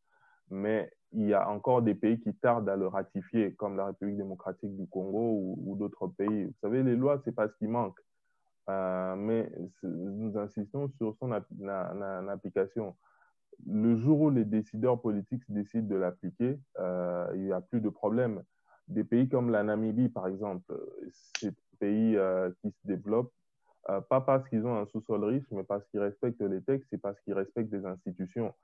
mais 0.50 0.90
il 1.12 1.26
y 1.26 1.34
a 1.34 1.48
encore 1.48 1.82
des 1.82 1.94
pays 1.94 2.20
qui 2.20 2.34
tardent 2.34 2.68
à 2.68 2.76
le 2.76 2.86
ratifier, 2.86 3.54
comme 3.54 3.76
la 3.76 3.86
République 3.86 4.16
démocratique 4.16 4.76
du 4.76 4.86
Congo 4.86 5.54
ou, 5.56 5.76
d'autres 5.76 6.08
pays. 6.08 6.44
Vous 6.44 6.54
savez, 6.60 6.82
les 6.82 6.96
lois, 6.96 7.20
c'est 7.24 7.34
pas 7.34 7.48
ce 7.48 7.54
qui 7.56 7.66
manque, 7.66 7.98
euh, 8.68 9.16
mais 9.16 9.50
nous 9.82 10.36
insistons 10.38 10.88
sur 10.88 11.14
son 11.16 11.32
application. 11.32 12.96
Le 13.66 13.96
jour 13.96 14.20
où 14.20 14.30
les 14.30 14.44
décideurs 14.44 15.00
politiques 15.00 15.42
décident 15.48 15.86
de 15.86 15.96
l'appliquer, 15.96 16.58
euh, 16.78 17.30
il 17.34 17.42
n'y 17.42 17.52
a 17.52 17.60
plus 17.60 17.80
de 17.80 17.88
problème. 17.88 18.42
Des 18.88 19.04
pays 19.04 19.28
comme 19.28 19.50
la 19.50 19.62
Namibie, 19.62 20.08
par 20.08 20.26
exemple, 20.26 20.72
c'est 21.40 21.48
un 21.48 21.76
pays 21.78 22.16
euh, 22.16 22.50
qui 22.60 22.70
se 22.70 22.86
développe, 22.86 23.32
euh, 23.88 24.00
pas 24.00 24.20
parce 24.20 24.48
qu'ils 24.48 24.66
ont 24.66 24.76
un 24.76 24.86
sous-sol 24.86 25.24
riche, 25.24 25.50
mais 25.52 25.64
parce 25.64 25.86
qu'ils 25.86 26.00
respectent 26.00 26.40
les 26.42 26.62
textes 26.62 26.92
et 26.92 26.98
parce 26.98 27.20
qu'ils 27.20 27.34
respectent 27.34 27.70
des 27.70 27.84
institutions 27.86 28.54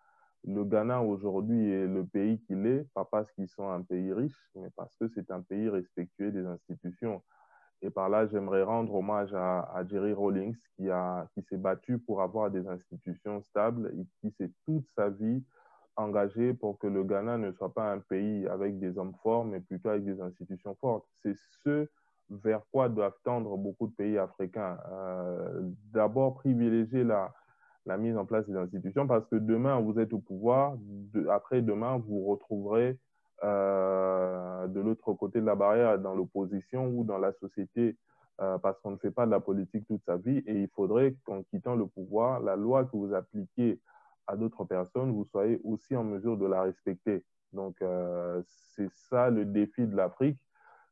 le 0.46 0.64
Ghana 0.64 1.02
aujourd'hui 1.02 1.70
est 1.70 1.86
le 1.86 2.06
pays 2.06 2.40
qu'il 2.42 2.66
est, 2.66 2.86
pas 2.94 3.04
parce 3.04 3.30
qu'ils 3.32 3.48
sont 3.48 3.68
un 3.68 3.82
pays 3.82 4.12
riche, 4.12 4.38
mais 4.54 4.70
parce 4.76 4.94
que 4.96 5.08
c'est 5.08 5.30
un 5.30 5.42
pays 5.42 5.68
respectueux 5.68 6.30
des 6.30 6.46
institutions. 6.46 7.22
Et 7.82 7.90
par 7.90 8.08
là, 8.08 8.26
j'aimerais 8.26 8.62
rendre 8.62 8.94
hommage 8.94 9.34
à, 9.34 9.84
Jerry 9.88 10.12
Rawlings, 10.12 10.56
qui, 10.76 10.88
qui 11.34 11.42
s'est 11.48 11.56
battu 11.56 11.98
pour 11.98 12.22
avoir 12.22 12.50
des 12.50 12.66
institutions 12.66 13.42
stables 13.50 13.92
et 13.98 14.06
qui 14.20 14.34
s'est 14.36 14.50
toute 14.64 14.86
sa 14.96 15.10
vie 15.10 15.42
engagé 15.96 16.52
pour 16.52 16.78
que 16.78 16.86
le 16.86 17.04
Ghana 17.04 17.38
ne 17.38 17.52
soit 17.52 17.72
pas 17.72 17.92
un 17.92 17.98
pays 18.00 18.46
avec 18.48 18.78
des 18.78 18.98
hommes 18.98 19.14
forts, 19.22 19.44
mais 19.44 19.60
plutôt 19.60 19.90
avec 19.90 20.04
des 20.04 20.20
institutions 20.20 20.74
fortes. 20.80 21.06
C'est 21.22 21.36
ce 21.64 21.88
vers 22.28 22.62
quoi 22.72 22.88
doivent 22.88 23.16
tendre 23.24 23.56
beaucoup 23.56 23.86
de 23.86 23.94
pays 23.94 24.18
africains. 24.18 24.78
Euh, 24.90 25.62
D'abord, 25.92 26.34
privilégier 26.34 27.04
la, 27.04 27.32
la 27.86 27.96
mise 27.96 28.16
en 28.16 28.26
place 28.26 28.46
des 28.46 28.56
institutions 28.56 29.06
parce 29.06 29.26
que 29.26 29.36
demain, 29.36 29.80
vous 29.80 29.98
êtes 29.98 30.12
au 30.12 30.18
pouvoir, 30.18 30.76
après 31.30 31.62
demain, 31.62 31.98
vous 31.98 32.26
retrouverez 32.26 32.98
euh, 33.46 34.66
de 34.66 34.80
l'autre 34.80 35.12
côté 35.12 35.40
de 35.40 35.46
la 35.46 35.54
barrière 35.54 35.98
dans 35.98 36.14
l'opposition 36.14 36.88
ou 36.88 37.04
dans 37.04 37.18
la 37.18 37.32
société 37.32 37.96
euh, 38.40 38.58
parce 38.58 38.78
qu'on 38.80 38.90
ne 38.90 38.96
fait 38.96 39.10
pas 39.10 39.24
de 39.24 39.30
la 39.30 39.40
politique 39.40 39.86
toute 39.86 40.04
sa 40.04 40.16
vie 40.16 40.42
et 40.46 40.62
il 40.62 40.68
faudrait 40.68 41.14
qu'en 41.24 41.42
quittant 41.44 41.74
le 41.74 41.86
pouvoir, 41.86 42.40
la 42.40 42.56
loi 42.56 42.84
que 42.84 42.96
vous 42.96 43.14
appliquez 43.14 43.80
à 44.26 44.36
d'autres 44.36 44.64
personnes, 44.64 45.12
vous 45.12 45.24
soyez 45.24 45.60
aussi 45.64 45.96
en 45.96 46.04
mesure 46.04 46.36
de 46.36 46.46
la 46.46 46.62
respecter. 46.62 47.24
Donc, 47.52 47.80
euh, 47.80 48.42
c'est 48.74 48.90
ça 48.90 49.30
le 49.30 49.44
défi 49.44 49.86
de 49.86 49.96
l'Afrique. 49.96 50.38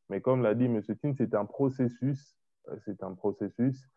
Mais 0.09 0.21
comme 0.21 0.41
l'a 0.41 0.55
dit 0.55 0.65
M. 0.65 0.81
Tin, 0.81 1.13
c'est 1.13 1.35
un 1.35 1.45
processus. 1.45 2.37
C'est 2.85 3.03
un 3.03 3.13
processus 3.13 3.89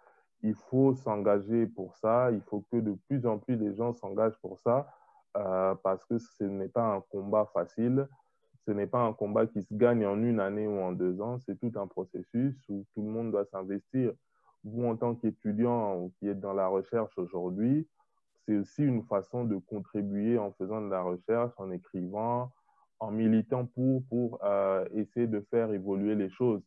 il 0.42 0.54
faut 0.54 0.94
s'engager 0.94 1.66
pour 1.66 1.96
ça. 1.96 2.30
Il 2.30 2.42
faut 2.42 2.64
que 2.70 2.76
de 2.76 2.96
plus 3.08 3.26
en 3.26 3.38
plus 3.38 3.56
de 3.56 3.72
gens 3.72 3.92
s'engagent 3.92 4.38
pour 4.40 4.58
ça 4.60 4.86
parce 5.34 6.04
que 6.04 6.18
ce 6.18 6.44
n'est 6.44 6.68
pas 6.68 6.94
un 6.94 7.00
combat 7.00 7.46
facile. 7.52 8.08
Ce 8.68 8.72
n'est 8.74 8.86
pas 8.86 9.00
un 9.00 9.14
combat 9.14 9.46
qui 9.46 9.62
se 9.62 9.72
gagne 9.72 10.04
en 10.04 10.22
une 10.22 10.40
année 10.40 10.66
ou 10.66 10.78
en 10.78 10.92
deux 10.92 11.22
ans. 11.22 11.38
C'est 11.46 11.58
tout 11.58 11.72
un 11.76 11.86
processus 11.86 12.54
où 12.68 12.84
tout 12.92 13.00
le 13.00 13.08
monde 13.08 13.30
doit 13.30 13.46
s'investir. 13.46 14.12
Vous, 14.62 14.84
en 14.84 14.94
tant 14.94 15.14
qu'étudiant 15.14 15.96
ou 15.96 16.12
qui 16.18 16.28
êtes 16.28 16.38
dans 16.38 16.52
la 16.52 16.68
recherche 16.68 17.16
aujourd'hui, 17.16 17.88
c'est 18.44 18.58
aussi 18.58 18.84
une 18.84 19.04
façon 19.04 19.44
de 19.44 19.56
contribuer 19.56 20.36
en 20.36 20.52
faisant 20.52 20.82
de 20.82 20.90
la 20.90 21.00
recherche, 21.00 21.50
en 21.56 21.70
écrivant, 21.70 22.52
en 23.00 23.10
militant 23.10 23.64
pour, 23.64 24.02
pour 24.10 24.38
euh, 24.44 24.84
essayer 24.92 25.26
de 25.26 25.40
faire 25.50 25.72
évoluer 25.72 26.14
les 26.14 26.28
choses. 26.28 26.60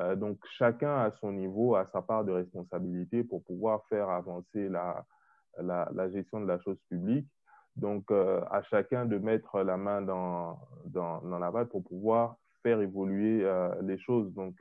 Euh, 0.00 0.16
donc, 0.16 0.38
chacun 0.56 1.00
à 1.00 1.10
son 1.20 1.32
niveau 1.32 1.74
a 1.74 1.84
sa 1.84 2.00
part 2.00 2.24
de 2.24 2.32
responsabilité 2.32 3.24
pour 3.24 3.44
pouvoir 3.44 3.84
faire 3.90 4.08
avancer 4.08 4.70
la, 4.70 5.04
la, 5.60 5.86
la 5.92 6.08
gestion 6.08 6.40
de 6.40 6.46
la 6.46 6.58
chose 6.60 6.78
publique. 6.88 7.28
Donc, 7.76 8.10
euh, 8.10 8.40
à 8.50 8.62
chacun 8.62 9.06
de 9.06 9.18
mettre 9.18 9.60
la 9.62 9.76
main 9.76 10.02
dans, 10.02 10.58
dans, 10.84 11.20
dans 11.22 11.38
la 11.38 11.50
pâte 11.50 11.70
pour 11.70 11.82
pouvoir 11.82 12.36
faire 12.62 12.80
évoluer 12.80 13.44
euh, 13.44 13.74
les 13.82 13.98
choses. 13.98 14.32
Donc, 14.34 14.54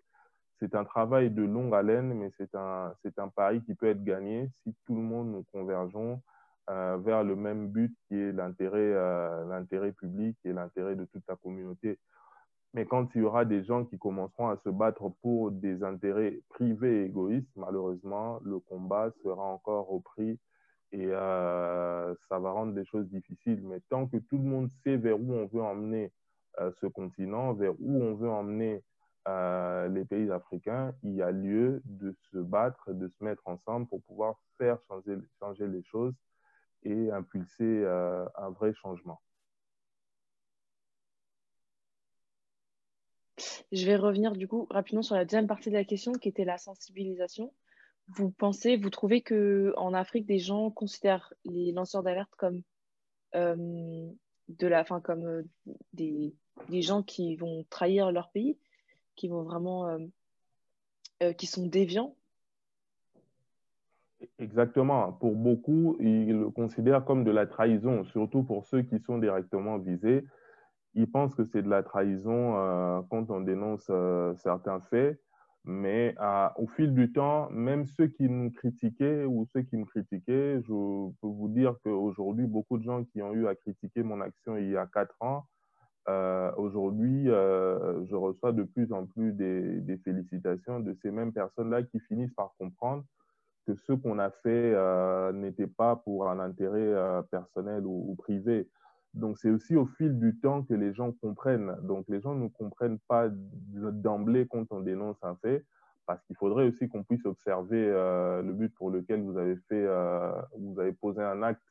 c'est 0.59 0.75
un 0.75 0.85
travail 0.85 1.31
de 1.31 1.43
longue 1.43 1.73
haleine, 1.73 2.13
mais 2.13 2.31
c'est 2.37 2.53
un, 2.55 2.93
c'est 3.03 3.17
un 3.19 3.29
pari 3.29 3.61
qui 3.63 3.73
peut 3.73 3.87
être 3.87 4.03
gagné 4.03 4.49
si 4.63 4.75
tout 4.85 4.95
le 4.95 5.01
monde 5.01 5.31
nous 5.31 5.43
convergeons 5.51 6.21
euh, 6.69 6.97
vers 7.03 7.23
le 7.23 7.35
même 7.35 7.67
but 7.67 7.93
qui 8.07 8.15
est 8.15 8.31
l'intérêt, 8.31 8.77
euh, 8.79 9.45
l'intérêt 9.47 9.91
public 9.91 10.37
et 10.45 10.53
l'intérêt 10.53 10.95
de 10.95 11.05
toute 11.05 11.23
la 11.27 11.35
communauté. 11.35 11.97
Mais 12.73 12.85
quand 12.85 13.09
il 13.15 13.21
y 13.21 13.23
aura 13.23 13.43
des 13.43 13.63
gens 13.63 13.83
qui 13.85 13.97
commenceront 13.97 14.49
à 14.49 14.57
se 14.63 14.69
battre 14.69 15.09
pour 15.21 15.51
des 15.51 15.83
intérêts 15.83 16.39
privés 16.49 17.01
et 17.01 17.05
égoïstes, 17.05 17.51
malheureusement, 17.55 18.39
le 18.45 18.59
combat 18.59 19.11
sera 19.23 19.43
encore 19.43 19.87
repris 19.87 20.39
et 20.91 21.07
euh, 21.07 22.13
ça 22.27 22.39
va 22.39 22.51
rendre 22.51 22.73
les 22.73 22.85
choses 22.85 23.07
difficiles. 23.07 23.61
Mais 23.63 23.79
tant 23.89 24.07
que 24.07 24.17
tout 24.17 24.37
le 24.37 24.43
monde 24.43 24.69
sait 24.83 24.97
vers 24.97 25.19
où 25.19 25.33
on 25.33 25.45
veut 25.45 25.61
emmener 25.61 26.11
euh, 26.59 26.71
ce 26.81 26.87
continent, 26.87 27.53
vers 27.53 27.73
où 27.79 28.01
on 28.01 28.15
veut 28.15 28.29
emmener 28.29 28.83
euh, 29.27 29.87
les 29.87 30.03
pays 30.03 30.29
africains, 30.31 30.93
il 31.03 31.13
y 31.13 31.21
a 31.21 31.31
lieu 31.31 31.81
de 31.85 32.15
se 32.31 32.37
battre, 32.37 32.91
de 32.91 33.07
se 33.07 33.23
mettre 33.23 33.47
ensemble 33.47 33.87
pour 33.87 34.01
pouvoir 34.03 34.35
faire 34.57 34.79
changer, 34.87 35.67
les 35.67 35.83
choses 35.83 36.13
et 36.83 37.11
impulser 37.11 37.85
un 37.85 38.49
vrai 38.49 38.73
changement. 38.73 39.21
Je 43.71 43.85
vais 43.85 43.95
revenir 43.95 44.33
du 44.33 44.47
coup 44.47 44.67
rapidement 44.69 45.03
sur 45.03 45.15
la 45.15 45.23
deuxième 45.23 45.47
partie 45.47 45.69
de 45.69 45.75
la 45.75 45.85
question 45.85 46.11
qui 46.11 46.27
était 46.27 46.43
la 46.43 46.57
sensibilisation. 46.57 47.53
Vous 48.07 48.31
pensez, 48.31 48.77
vous 48.77 48.89
trouvez 48.89 49.21
que 49.21 49.73
en 49.77 49.93
Afrique, 49.93 50.25
des 50.25 50.39
gens 50.39 50.69
considèrent 50.69 51.33
les 51.45 51.71
lanceurs 51.71 52.03
d'alerte 52.03 52.33
comme 52.37 52.61
euh, 53.35 54.09
de 54.49 54.67
la 54.67 54.83
fin 54.83 54.99
comme 54.99 55.43
des, 55.93 56.33
des, 56.69 56.81
gens 56.81 57.03
qui 57.03 57.35
vont 57.37 57.65
trahir 57.69 58.11
leur 58.11 58.29
pays, 58.31 58.57
qui 59.15 59.29
vont 59.29 59.43
vraiment 59.43 59.97
qui 61.37 61.45
sont 61.45 61.67
déviants? 61.67 62.15
Exactement. 64.39 65.13
Pour 65.13 65.35
beaucoup, 65.35 65.97
ils 65.99 66.37
le 66.37 66.49
considèrent 66.49 67.05
comme 67.05 67.23
de 67.23 67.31
la 67.31 67.45
trahison, 67.45 68.03
surtout 68.05 68.43
pour 68.43 68.65
ceux 68.65 68.81
qui 68.81 68.99
sont 68.99 69.17
directement 69.17 69.77
visés. 69.77 70.25
Ils 70.93 71.09
pensent 71.09 71.35
que 71.35 71.45
c'est 71.45 71.61
de 71.61 71.69
la 71.69 71.83
trahison 71.83 72.55
euh, 72.57 73.01
quand 73.09 73.29
on 73.29 73.41
dénonce 73.41 73.87
euh, 73.89 74.33
certains 74.35 74.79
faits, 74.81 75.19
mais 75.63 76.15
euh, 76.19 76.49
au 76.57 76.67
fil 76.67 76.93
du 76.93 77.11
temps, 77.11 77.49
même 77.51 77.85
ceux 77.85 78.07
qui 78.07 78.29
nous 78.29 78.51
critiquaient 78.51 79.25
ou 79.25 79.45
ceux 79.53 79.61
qui 79.61 79.77
me 79.77 79.85
critiquaient, 79.85 80.61
je 80.61 81.11
peux 81.21 81.27
vous 81.27 81.49
dire 81.49 81.75
qu'aujourd'hui, 81.83 82.47
beaucoup 82.47 82.77
de 82.77 82.83
gens 82.83 83.03
qui 83.03 83.21
ont 83.21 83.33
eu 83.33 83.47
à 83.47 83.55
critiquer 83.55 84.03
mon 84.03 84.21
action 84.21 84.57
il 84.57 84.69
y 84.69 84.77
a 84.77 84.87
quatre 84.87 85.15
ans, 85.21 85.45
aujourd'hui, 86.57 87.25
je 87.25 88.15
reçois 88.15 88.51
de 88.51 88.63
plus 88.63 88.91
en 88.91 89.05
plus 89.05 89.33
des 89.33 89.97
félicitations 90.03 90.79
de 90.79 90.95
ces 91.01 91.11
mêmes 91.11 91.31
personnes-là 91.31 91.83
qui 91.83 91.99
finissent 91.99 92.33
par 92.33 92.53
comprendre 92.57 93.03
que 93.65 93.75
ce 93.75 93.93
qu'on 93.93 94.19
a 94.19 94.29
fait 94.29 94.73
euh, 94.73 95.31
n'était 95.31 95.67
pas 95.67 95.95
pour 95.95 96.29
un 96.29 96.39
intérêt 96.39 96.79
euh, 96.79 97.21
personnel 97.23 97.85
ou, 97.85 98.15
privé. 98.17 98.67
Donc, 99.13 99.37
c'est 99.37 99.49
aussi 99.49 99.75
au 99.75 99.85
fil 99.85 100.17
du 100.19 100.39
temps 100.39 100.63
que 100.63 100.73
les 100.73 100.93
gens 100.93 101.11
comprennent. 101.11 101.75
Donc, 101.83 102.05
les 102.07 102.21
gens 102.21 102.33
ne 102.33 102.47
comprennent 102.47 102.99
pas 103.07 103.27
d'emblée 103.29 104.47
quand 104.47 104.65
on 104.71 104.79
dénonce 104.79 105.17
un 105.23 105.35
fait, 105.35 105.65
parce 106.05 106.23
qu'il 106.23 106.35
faudrait 106.35 106.67
aussi 106.67 106.87
qu'on 106.87 107.03
puisse 107.03 107.25
observer 107.25 107.85
euh, 107.89 108.41
le 108.41 108.53
but 108.53 108.73
pour 108.73 108.89
lequel 108.89 109.21
vous 109.21 109.37
avez 109.37 109.57
fait, 109.67 109.85
vous 110.57 110.79
avez 110.79 110.93
posé 110.93 111.21
un 111.21 111.43
acte. 111.43 111.61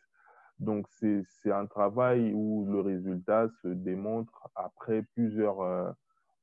Donc, 0.58 0.86
c'est 0.90 1.50
un 1.50 1.64
travail 1.66 2.32
où 2.34 2.66
le 2.70 2.80
résultat 2.80 3.48
se 3.62 3.68
démontre 3.68 4.48
après 4.54 5.02
plusieurs 5.14 5.94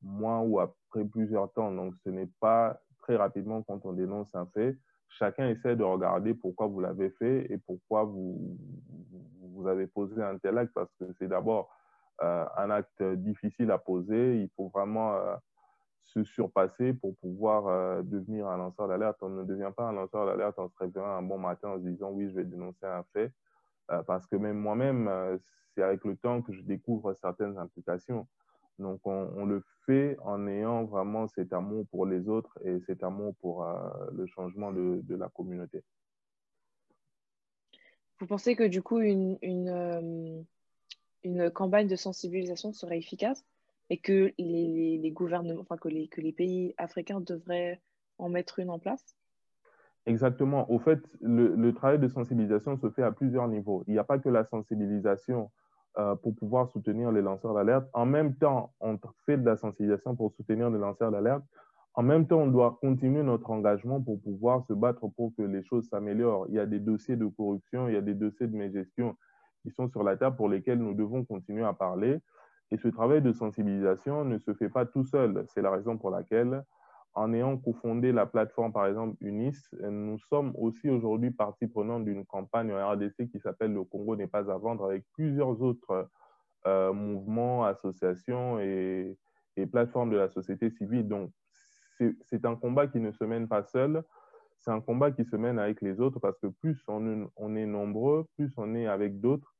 mois 0.02 0.42
ou 0.42 0.60
après 0.60 1.06
plusieurs 1.06 1.52
temps. 1.54 1.72
Donc, 1.72 1.94
ce 2.04 2.10
n'est 2.10 2.30
pas 2.40 2.82
très 3.00 3.16
rapidement 3.16 3.62
quand 3.62 3.86
on 3.86 3.94
dénonce 3.94 4.34
un 4.34 4.48
fait 4.48 4.76
chacun 5.10 5.48
essaie 5.50 5.76
de 5.76 5.84
regarder 5.84 6.34
pourquoi 6.34 6.68
vous 6.68 6.80
l'avez 6.80 7.10
fait 7.12 7.52
et 7.52 7.58
pourquoi 7.58 8.04
vous, 8.04 8.58
vous 9.58 9.68
avez 9.68 9.88
posé 9.88 10.22
un 10.22 10.38
tel 10.38 10.58
acte, 10.58 10.74
parce 10.74 10.94
que 11.00 11.06
c'est 11.20 11.28
d'abord 11.28 11.70
euh, 12.24 12.46
un 12.58 12.70
acte 12.70 13.04
difficile 13.04 13.72
à 13.72 13.78
poser. 13.78 14.42
Il 14.42 14.50
faut 14.56 14.70
vraiment 14.70 15.16
euh, 15.16 15.36
se 16.04 16.24
surpasser 16.24 16.94
pour 16.94 17.16
pouvoir 17.18 17.68
euh, 17.68 18.02
devenir 18.04 18.48
un 18.48 18.58
lanceur 18.58 18.88
d'alerte. 18.88 19.18
On 19.22 19.30
ne 19.30 19.44
devient 19.44 19.72
pas 19.76 19.90
un 19.90 19.94
lanceur 19.94 20.26
d'alerte 20.26 20.58
en 20.60 20.70
se 20.70 20.78
réveillant 20.80 21.06
un 21.06 21.22
bon 21.22 21.38
matin 21.38 21.70
en 21.70 21.78
se 21.78 21.84
disant 21.84 22.10
oui, 22.12 22.30
je 22.30 22.36
vais 22.36 22.44
dénoncer 22.44 22.86
un 22.86 23.04
fait, 23.14 23.32
parce 24.06 24.26
que 24.28 24.36
même 24.36 24.58
moi-même, 24.58 25.40
c'est 25.74 25.82
avec 25.82 26.04
le 26.04 26.18
temps 26.18 26.42
que 26.42 26.52
je 26.52 26.62
découvre 26.62 27.14
certaines 27.22 27.58
implications. 27.58 28.28
Donc, 28.80 29.02
on, 29.06 29.46
le 29.46 29.64
fait 29.86 30.18
en 30.24 30.48
ayant 30.48 30.86
vraiment 30.86 31.28
cet 31.28 31.52
amour 31.52 31.86
pour 31.90 32.06
les 32.06 32.30
autres 32.30 32.58
et 32.64 32.80
cet 32.82 33.04
amour 33.04 33.36
pour 33.42 33.64
euh, 33.64 33.90
le 34.14 34.28
changement 34.28 34.72
de, 34.72 35.16
la 35.16 35.30
communauté. 35.30 35.84
Vous 38.20 38.28
pensez 38.28 38.56
que 38.56 38.64
du 38.64 38.82
coup, 38.82 39.00
une, 39.00 39.38
euh, 39.44 40.42
une, 41.24 41.52
campagne 41.52 41.88
de 41.88 41.96
sensibilisation 41.96 42.72
serait 42.72 42.98
efficace 42.98 43.46
et 43.90 43.98
que 43.98 44.34
les, 44.38 45.12
gouvernements, 45.12 45.62
enfin, 45.62 45.78
que 45.78 45.90
les, 45.90 46.08
que 46.08 46.22
les 46.22 46.34
pays 46.34 46.76
africains 46.78 47.22
devraient 47.22 47.82
en 48.20 48.30
mettre 48.30 48.60
une 48.60 48.70
en 48.70 48.80
place? 48.80 49.16
Exactement. 50.06 50.72
Au 50.72 50.80
fait, 50.80 51.00
le, 51.20 51.56
le, 51.56 51.74
travail 51.74 52.00
de 52.00 52.08
sensibilisation 52.08 52.78
se 52.78 52.90
fait 52.92 53.04
à 53.04 53.12
plusieurs 53.12 53.48
niveaux. 53.48 53.84
Il 53.88 53.94
n'y 53.94 54.00
a 54.00 54.04
pas 54.04 54.20
que 54.20 54.30
la 54.30 54.46
sensibilisation 54.46 55.52
euh, 56.00 56.16
pour 56.16 56.36
pouvoir 56.36 56.70
soutenir 56.70 57.12
les 57.12 57.22
lanceurs 57.22 57.54
d'alerte. 57.54 57.88
En 57.94 58.06
même 58.06 58.36
temps, 58.36 58.74
on 58.80 59.00
fait 59.26 59.38
de 59.38 59.46
la 59.46 59.58
sensibilisation 59.58 60.16
pour 60.16 60.32
soutenir 60.34 60.70
les 60.70 60.78
lanceurs 60.78 61.12
d'alerte. 61.12 61.44
En 61.96 62.04
même 62.04 62.28
temps, 62.28 62.42
on 62.42 62.48
doit 62.48 62.78
continuer 62.80 63.24
notre 63.24 63.50
engagement 63.50 64.00
pour 64.00 64.22
pouvoir 64.22 64.64
se 64.68 64.74
battre 64.74 65.08
pour 65.16 65.34
que 65.36 65.42
les 65.42 65.64
choses 65.64 65.90
s'améliorent. 65.90 66.46
Il 66.50 66.56
y 66.56 66.60
a 66.60 66.68
des 66.68 66.80
dossiers 66.80 67.16
de 67.16 67.26
corruption, 67.26 67.88
il 67.88 67.96
y 67.96 67.98
a 67.98 68.02
des 68.02 68.14
dossiers 68.14 68.46
de 68.46 68.56
mégestion 68.56 69.16
qui 69.64 69.72
sont 69.72 69.90
sur 69.90 70.04
la 70.04 70.16
table 70.16 70.36
pour 70.36 70.50
lesquels 70.50 70.78
nous 70.78 70.94
devons 70.94 71.26
continuer 71.26 71.64
à 71.64 71.74
parler. 71.74 72.20
Et 72.70 72.78
ce 72.78 72.90
travail 72.90 73.24
de 73.24 73.32
sensibilisation 73.32 74.24
ne 74.26 74.38
se 74.38 74.54
fait 74.54 74.70
pas 74.70 74.86
tout 74.86 75.06
seul. 75.06 75.46
C'est 75.48 75.64
la 75.64 75.72
raison 75.72 75.98
pour 75.98 76.12
laquelle 76.12 76.64
en 77.14 77.34
ayant 77.34 77.58
cofondé 77.58 78.12
la 78.12 78.26
plateforme, 78.26 78.72
par 78.72 78.86
exemple, 78.86 79.18
UNIS, 79.22 79.58
nous 79.82 80.20
sommes 80.30 80.54
aussi 80.56 80.90
aujourd'hui 80.90 81.32
partie 81.32 81.68
prenante 81.68 82.06
d'une 82.06 82.26
campagne 82.26 82.72
en 82.72 82.92
RDC 82.92 83.30
qui 83.32 83.40
s'appelle 83.40 83.74
Le 83.74 83.84
Congo 83.84 84.16
n'est 84.16 84.28
pas 84.28 84.52
à 84.52 84.58
vendre 84.58 84.86
avec 84.86 85.04
plusieurs 85.14 85.62
autres 85.62 86.10
euh, 86.68 86.94
mouvements, 86.94 87.66
associations 87.66 88.60
et, 88.60 89.18
plateformes 89.72 90.12
de 90.12 90.18
la 90.18 90.30
société 90.30 90.70
civile. 90.70 91.08
Donc, 91.08 91.32
c'est 92.22 92.46
un 92.46 92.56
combat 92.56 92.86
qui 92.86 93.00
ne 93.00 93.12
se 93.12 93.24
mène 93.24 93.48
pas 93.48 93.64
seul, 93.64 94.04
c'est 94.60 94.70
un 94.70 94.82
combat 94.82 95.10
qui 95.10 95.26
se 95.26 95.36
mène 95.36 95.58
avec 95.58 95.82
les 95.82 96.00
autres 96.00 96.20
parce 96.20 96.38
que 96.40 96.48
plus 96.48 96.80
on 96.88 97.56
est 97.56 97.66
nombreux, 97.66 98.28
plus 98.36 98.54
on 98.58 98.76
est 98.76 98.86
avec 98.86 99.20
d'autres, 99.20 99.57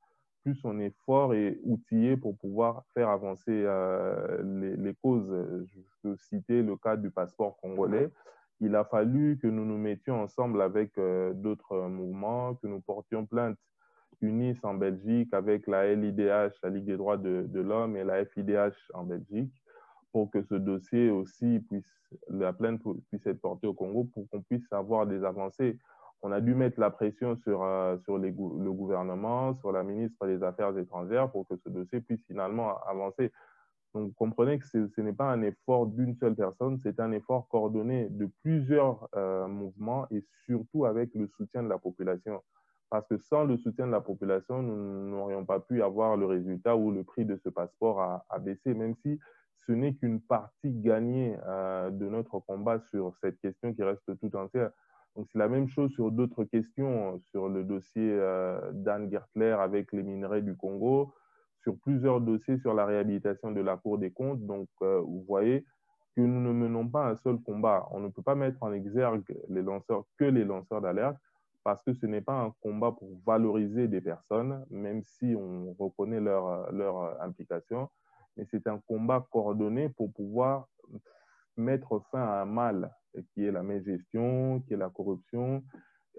plus 0.48 0.64
on 0.64 0.80
est 0.80 0.96
et 1.34 1.60
outillé 1.64 2.16
pour 2.16 2.38
pouvoir 2.38 2.86
faire 2.94 3.10
avancer 3.10 3.52
euh, 3.52 4.78
les, 4.78 4.94
causes. 4.94 5.30
Je 5.66 5.80
peux 6.02 6.16
citer 6.16 6.62
le 6.62 6.78
cas 6.78 6.96
du 6.96 7.12
passeport 7.12 7.58
congolais. 7.58 8.10
Il 8.62 8.74
a 8.78 8.86
fallu 8.86 9.38
que 9.42 9.48
nous 9.48 9.66
nous 9.66 9.78
mettions 9.78 10.22
ensemble 10.22 10.62
avec 10.62 10.98
euh, 10.98 11.34
d'autres 11.34 11.90
mouvements, 11.90 12.56
que 12.56 12.68
nous 12.68 12.80
portions 12.80 13.26
plainte 13.26 13.58
UNIS 14.22 14.58
en 14.64 14.74
Belgique 14.74 15.34
avec 15.34 15.68
la 15.68 15.94
LIDH, 15.94 16.54
la 16.64 16.70
Ligue 16.70 16.86
des 16.86 16.98
droits 16.98 17.18
de, 17.18 17.46
de 17.50 17.60
l'homme, 17.60 17.98
et 17.98 18.06
la 18.06 18.24
FIDH 18.24 18.78
en 18.94 19.04
Belgique, 19.04 19.54
pour 20.14 20.32
que 20.32 20.42
ce 20.44 20.56
dossier 20.56 21.10
aussi 21.10 21.60
puisse, 21.68 21.94
la 22.30 22.54
plainte 22.54 22.82
puisse 23.10 23.28
être 23.28 23.42
portée 23.42 23.68
au 23.68 23.74
Congo, 23.74 24.06
pour 24.14 24.30
qu'on 24.30 24.42
puisse 24.42 24.72
avoir 24.72 25.08
des 25.08 25.26
avancées 25.26 25.78
on 26.28 26.32
a 26.34 26.42
dû 26.42 26.56
mettre 26.56 26.80
la 26.80 26.90
pression 26.90 27.38
sur, 27.38 27.64
euh, 27.64 27.98
sur 28.04 28.18
le 28.18 28.32
gouvernement, 28.32 29.56
sur 29.60 29.72
la 29.72 29.84
ministre 29.84 30.28
des 30.28 30.44
Affaires 30.44 30.78
étrangères 30.78 31.32
pour 31.32 31.48
que 31.48 31.56
ce 31.64 31.70
dossier 31.70 32.02
puisse 32.02 32.20
finalement 32.28 32.78
avancer. 32.86 33.32
Donc, 33.94 34.10
vous 34.10 34.14
comprenez 34.14 34.60
que 34.60 34.68
ce 34.68 35.02
n'est 35.02 35.14
pas 35.14 35.32
un 35.32 35.42
effort 35.42 35.88
d'une 35.88 36.16
seule 36.18 36.36
personne, 36.36 36.80
c'est 36.84 37.00
un 37.00 37.14
effort 37.14 37.48
coordonné 37.48 38.10
de 38.10 38.30
plusieurs 38.44 39.08
euh, 39.16 39.48
mouvements 39.48 40.06
et 40.12 40.26
surtout 40.46 40.86
avec 40.86 41.16
le 41.16 41.28
soutien 41.38 41.64
de 41.64 41.70
la 41.70 41.78
population. 41.78 42.44
Parce 42.90 43.08
que 43.08 43.18
sans 43.18 43.46
le 43.46 43.58
soutien 43.58 43.88
de 43.88 43.92
la 43.92 44.02
population, 44.02 44.62
nous 44.62 45.10
n'aurions 45.10 45.46
pas 45.46 45.62
pu 45.62 45.82
avoir 45.82 46.18
le 46.18 46.26
résultat 46.26 46.76
où 46.76 46.92
le 46.92 47.04
prix 47.04 47.24
de 47.24 47.40
ce 47.44 47.50
passeport 47.50 48.02
a, 48.02 48.40
baissé, 48.40 48.74
même 48.74 48.96
si 49.02 49.18
ce 49.66 49.72
n'est 49.72 49.94
qu'une 49.94 50.22
partie 50.22 50.72
gagnée 50.72 51.38
euh, 51.48 51.90
de 51.90 52.08
notre 52.08 52.40
combat 52.40 52.80
sur 52.92 53.14
cette 53.22 53.40
question 53.40 53.74
qui 53.74 53.84
reste 53.84 54.20
tout 54.20 54.36
entière. 54.36 54.72
C'est 55.26 55.40
la 55.40 55.48
même 55.48 55.68
chose 55.68 55.92
sur 55.92 56.12
d'autres 56.12 56.44
questions, 56.44 57.20
sur 57.32 57.50
le 57.50 57.64
dossier 57.64 58.12
euh, 58.12 58.60
d'Anne 58.72 59.10
Gertler 59.10 59.52
avec 59.52 59.92
les 59.92 60.04
minerais 60.04 60.42
du 60.42 60.56
Congo, 60.56 61.14
sur 61.64 61.78
plusieurs 61.78 62.22
dossiers 62.22 62.58
sur 62.58 62.74
la 62.74 62.86
réhabilitation 62.86 63.52
de 63.52 63.62
la 63.62 63.78
Cour 63.78 63.98
des 63.98 64.12
comptes. 64.12 64.46
Donc, 64.46 64.68
euh, 64.84 65.00
vous 65.00 65.24
voyez 65.28 65.66
que 66.16 66.22
nous 66.22 66.42
ne 66.42 66.52
menons 66.52 66.88
pas 66.88 67.08
un 67.08 67.16
seul 67.16 67.38
combat. 67.40 67.88
On 67.92 68.00
ne 68.00 68.10
peut 68.10 68.22
pas 68.22 68.36
mettre 68.36 68.62
en 68.62 68.72
exergue 68.72 69.24
que 69.24 70.26
les 70.26 70.44
lanceurs 70.46 70.82
d'alerte 70.82 71.18
parce 71.64 71.84
que 71.84 71.94
ce 71.94 72.06
n'est 72.06 72.22
pas 72.22 72.40
un 72.40 72.54
combat 72.62 72.94
pour 72.94 73.10
valoriser 73.26 73.90
des 73.90 74.00
personnes, 74.00 74.66
même 74.70 75.04
si 75.04 75.36
on 75.38 75.74
reconnaît 75.78 76.22
leur, 76.22 76.72
leur 76.72 77.22
implication, 77.22 77.90
mais 78.38 78.46
c'est 78.46 78.68
un 78.68 78.80
combat 78.88 79.28
coordonné 79.32 79.90
pour 79.90 80.14
pouvoir 80.14 80.70
mettre 81.58 82.02
fin 82.12 82.22
à 82.22 82.42
un 82.42 82.46
mal 82.46 82.92
qui 83.34 83.46
est 83.46 83.52
la 83.52 83.64
mégestion, 83.64 84.62
qui 84.62 84.74
est 84.74 84.78
la 84.78 84.90
corruption, 84.90 85.64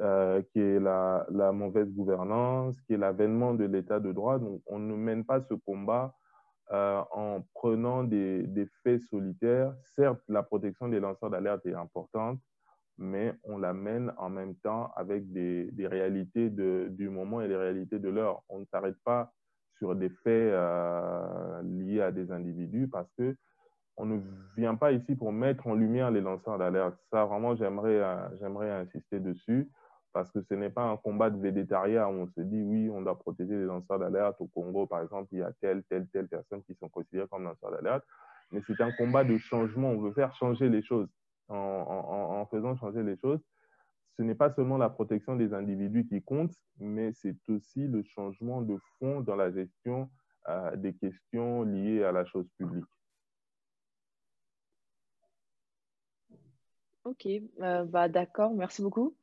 euh, 0.01 0.43
qui 0.52 0.60
est 0.60 0.78
la, 0.78 1.27
mauvaise 1.52 1.93
gouvernance, 1.93 2.81
qui 2.82 2.94
est 2.94 2.97
l'avènement 2.97 3.55
de 3.55 3.65
l'état 3.65 4.01
de 4.01 4.12
droit. 4.12 4.39
Donc, 4.39 4.62
on 4.66 4.78
ne 4.78 4.94
mène 4.94 5.24
pas 5.24 5.40
ce 5.43 5.55
combat 5.55 6.15
euh, 6.73 7.02
en 7.10 7.43
prenant 7.55 8.05
des, 8.05 8.69
faits 8.82 9.02
solitaires. 9.10 9.74
Certes, 9.97 10.23
la 10.28 10.43
protection 10.43 10.89
des 10.89 11.01
lanceurs 11.01 11.31
d'alerte 11.31 11.66
est 11.66 11.74
importante, 11.74 12.39
mais 12.97 13.35
on 13.44 13.59
la 13.59 13.73
mène 13.73 14.12
en 14.19 14.28
même 14.28 14.55
temps 14.56 14.93
avec 14.94 15.32
des, 15.32 15.70
réalités 15.78 16.51
du 16.51 17.09
moment 17.09 17.40
et 17.40 17.48
des 17.48 17.56
réalités 17.56 17.98
de 17.98 18.09
l'heure. 18.09 18.43
On 18.48 18.60
ne 18.60 18.65
s'arrête 18.66 18.98
pas 19.05 19.32
sur 19.78 19.94
des 19.94 20.10
faits 20.10 20.52
euh, 20.52 21.62
liés 21.62 22.02
à 22.02 22.12
des 22.12 22.31
individus 22.31 22.89
parce 22.89 23.10
que 23.16 23.36
on 23.99 24.07
ne 24.07 24.20
vient 24.57 24.77
pas 24.77 24.93
ici 24.93 25.16
pour 25.16 25.33
mettre 25.33 25.66
en 25.66 25.75
lumière 25.75 26.11
les 26.11 26.20
lanceurs 26.20 26.57
d'alerte. 26.57 26.97
Ça, 27.11 27.25
vraiment, 27.25 27.57
j'aimerais, 27.57 28.01
euh, 28.01 28.81
insister 28.81 29.19
dessus 29.19 29.69
parce 30.12 30.31
que 30.31 30.41
ce 30.41 30.55
n'est 30.55 30.70
pas 30.70 30.85
un 30.85 30.97
combat 30.97 31.31
de 31.31 31.39
végétariat 31.39 32.09
où 32.09 32.12
on 32.12 32.27
se 32.29 32.41
dit 32.41 32.62
oui, 32.62 32.89
on 32.91 33.03
doit 33.03 33.19
protéger 33.19 33.55
les 33.55 33.65
lanceurs 33.65 33.99
d'alerte. 33.99 34.41
Au 34.41 34.47
Congo, 34.47 34.87
par 34.87 35.03
exemple, 35.03 35.29
il 35.33 35.39
y 35.41 35.43
a 35.43 35.53
telle, 35.61 35.83
telle, 35.85 36.07
telle 36.09 36.29
personne 36.29 36.62
qui 36.62 36.75
sont 36.77 36.89
considérées 36.89 37.29
comme 37.29 37.45
lanceurs 37.45 37.73
d'alerte. 37.73 38.05
Mais 38.53 38.62
c'est 38.66 38.81
un 38.81 38.93
combat 38.93 39.25
de 39.25 39.37
changement. 39.37 39.91
On 39.91 40.01
veut 40.01 40.12
faire 40.12 40.35
changer 40.35 40.69
les 40.69 40.83
choses. 40.83 41.09
En, 41.49 42.47
faisant 42.51 42.77
changer 42.77 43.03
les 43.03 43.16
choses, 43.16 43.41
ce 44.16 44.23
n'est 44.23 44.35
pas 44.35 44.53
seulement 44.53 44.77
la 44.77 44.91
protection 44.91 45.35
des 45.35 45.55
individus 45.55 46.07
qui 46.07 46.23
compte, 46.23 46.53
mais 46.79 47.12
c'est 47.15 47.37
aussi 47.49 47.87
le 47.89 48.03
changement 48.03 48.61
de 48.61 48.77
fond 48.99 49.23
dans 49.23 49.37
la 49.37 49.51
gestion 49.51 50.11
des 50.77 50.95
questions 50.95 51.62
liées 51.62 52.05
à 52.05 52.12
la 52.12 52.27
chose 52.27 52.47
publique. 52.59 52.85
Ok, 57.09 57.27
euh, 57.27 57.85
bah 57.85 58.07
d'accord, 58.11 58.53
merci 58.53 58.83
beaucoup. 58.83 59.15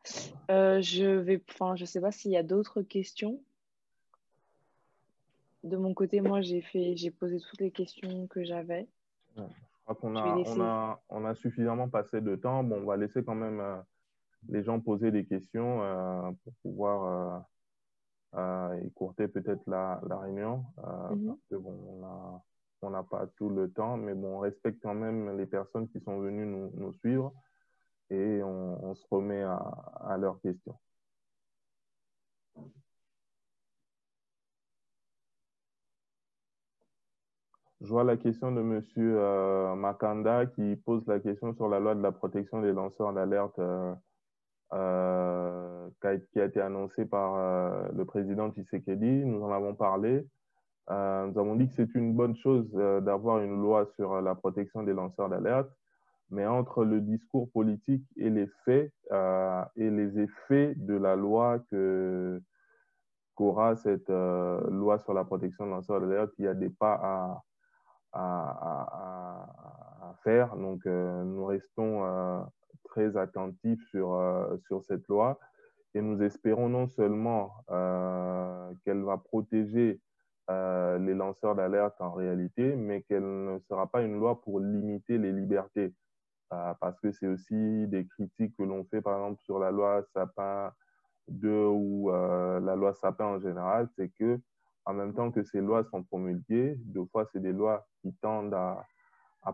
Euh, 0.50 0.82
je 0.82 1.06
vais, 1.06 1.40
enfin, 1.52 1.76
je 1.76 1.86
sais 1.86 2.02
pas 2.02 2.12
s'il 2.12 2.32
y 2.32 2.38
a 2.38 2.42
d'autres 2.42 2.82
questions. 2.82 3.40
De 5.64 5.78
mon 5.78 5.94
côté, 5.94 6.20
moi, 6.20 6.42
j'ai 6.42 6.62
fait, 6.62 6.98
j'ai 6.98 7.12
posé 7.12 7.40
toutes 7.40 7.62
les 7.62 7.70
questions 7.70 8.26
que 8.26 8.44
j'avais. 8.44 8.88
je 9.38 9.44
crois 9.84 9.94
qu'on 9.94 10.16
a, 10.16 10.36
on 10.36 10.62
a, 10.62 11.00
on 11.10 11.26
a, 11.26 11.36
suffisamment 11.36 11.88
passé 11.88 12.22
de 12.22 12.36
temps. 12.36 12.64
Bon, 12.64 12.78
on 12.78 12.86
va 12.86 12.98
laisser 12.98 13.24
quand 13.24 13.36
même 13.36 13.60
euh, 13.60 13.78
les 14.50 14.64
gens 14.64 14.80
poser 14.80 15.12
des 15.12 15.26
questions 15.26 16.36
pour 16.44 16.54
pouvoir 16.64 17.46
écourter 18.82 19.28
peut-être 19.28 19.62
la, 19.68 20.02
la, 20.10 20.18
réunion. 20.18 20.66
Parce 20.78 21.44
que 21.52 21.56
bon, 21.56 21.78
on 21.88 22.04
a, 22.04 22.44
on 22.82 22.90
n'a 22.90 23.04
pas 23.04 23.28
tout 23.38 23.50
le 23.50 23.70
temps, 23.70 23.96
mais 23.96 24.16
bon, 24.16 24.38
on 24.38 24.40
respecte 24.40 24.82
quand 24.82 24.96
même 24.96 25.38
les 25.38 25.46
personnes 25.46 25.88
qui 25.88 26.00
sont 26.00 26.18
venues 26.18 26.48
nous, 26.48 26.72
nous 26.78 26.94
suivre 26.94 27.32
et 28.10 28.44
on, 28.44 28.96
se 28.96 29.06
remet 29.10 29.42
à, 29.44 30.18
leurs 30.20 30.40
questions. 30.42 30.78
Je 37.82 37.88
vois 37.90 38.04
la 38.04 38.18
question 38.18 38.52
de 38.52 38.62
M. 38.62 38.82
Euh, 38.98 39.76
Makanda 39.76 40.46
qui 40.48 40.76
pose 40.78 41.06
la 41.08 41.20
question 41.20 41.54
sur 41.54 41.68
la 41.70 41.80
loi 41.80 41.94
de 41.94 42.02
la 42.02 42.12
protection 42.12 42.62
des 42.62 42.74
lanceurs 42.74 43.14
d'alerte 43.14 43.60
euh, 43.60 43.94
euh, 44.74 45.90
qui, 46.32 46.40
a 46.40 46.46
été 46.46 46.62
annoncée 46.62 47.06
par 47.06 47.92
le 47.92 48.06
président 48.06 48.52
Tshisekedi. 48.52 49.26
Nous 49.26 49.44
en 49.44 49.52
avons 49.52 49.76
parlé. 49.76 50.26
nous 50.90 51.40
avons 51.40 51.56
dit 51.56 51.68
que 51.68 51.76
c'est 51.76 51.96
une 51.96 52.14
bonne 52.14 52.36
chose 52.36 52.72
d'avoir 53.04 53.40
une 53.40 53.62
loi 53.62 53.86
sur 53.96 54.22
la 54.22 54.36
protection 54.36 54.84
des 54.84 54.94
lanceurs 54.94 55.30
d'alerte 55.30 55.70
mais 56.30 56.46
entre 56.46 56.84
le 56.84 57.02
discours 57.02 57.50
politique 57.52 58.06
et 58.18 58.30
les 58.30 58.48
faits 58.66 58.92
euh, 59.12 59.64
et 59.76 59.90
les 59.90 60.20
effets 60.20 60.74
de 60.76 60.96
la 60.96 61.16
loi 61.16 61.60
que 61.70 62.42
qu'aura 63.36 63.76
cette 63.76 64.10
euh, 64.10 64.62
loi 64.70 64.98
sur 65.00 65.14
la 65.14 65.26
protection 65.26 65.66
de 65.66 65.72
lanceurs 65.72 66.00
d'alerte, 66.00 66.32
il 66.38 66.46
y 66.46 66.48
a 66.48 66.54
des 66.54 66.70
pas 66.70 66.94
à, 66.94 67.44
à, 68.14 69.50
à, 70.10 70.16
faire. 70.24 70.56
Donc, 70.56 70.86
euh, 70.86 71.24
nous 71.24 71.46
restons 71.46 72.48
très 72.86 73.18
attentifs 73.18 73.84
sur, 73.90 74.58
sur 74.68 74.84
cette 74.84 75.06
loi 75.10 75.38
et 75.94 76.02
nous 76.02 76.24
espérons 76.24 76.70
non 76.70 76.88
seulement 76.88 77.52
qu'elle 78.84 79.04
va 79.04 79.18
protéger 79.18 80.00
les 80.50 81.14
lanceurs 81.14 81.56
d'alerte 81.56 82.00
en 82.00 82.14
réalité, 82.14 82.76
mais 82.78 83.02
qu'elle 83.02 83.46
ne 83.46 83.60
sera 83.60 83.88
pas 83.88 84.02
une 84.02 84.18
loi 84.18 84.42
pour 84.42 84.62
limiter 84.62 85.18
les 85.18 85.34
libertés. 85.34 85.94
Parce 86.50 87.00
que 87.00 87.12
c'est 87.12 87.28
aussi 87.28 87.88
des 87.88 88.06
critiques 88.06 88.56
que 88.58 88.64
l'on 88.64 88.84
fait, 88.86 89.02
par 89.02 89.16
exemple, 89.18 89.42
sur 89.44 89.60
la 89.60 89.72
loi 89.72 90.04
Sapin 90.14 90.72
2 91.28 91.66
ou 91.66 92.12
euh, 92.12 92.60
la 92.60 92.76
loi 92.76 92.94
Sapin 92.94 93.26
en 93.26 93.40
général, 93.40 93.90
c'est 93.96 94.10
que 94.10 94.40
en 94.86 94.94
même 94.94 95.14
temps 95.14 95.32
que 95.32 95.44
ces 95.44 95.62
lois 95.62 95.84
sont 95.86 96.04
promulguées, 96.04 96.76
deux 96.86 97.06
fois, 97.06 97.26
c'est 97.32 97.42
des 97.42 97.54
lois 97.54 97.86
qui 98.02 98.14
tendent 98.22 98.54
à, 98.54 98.86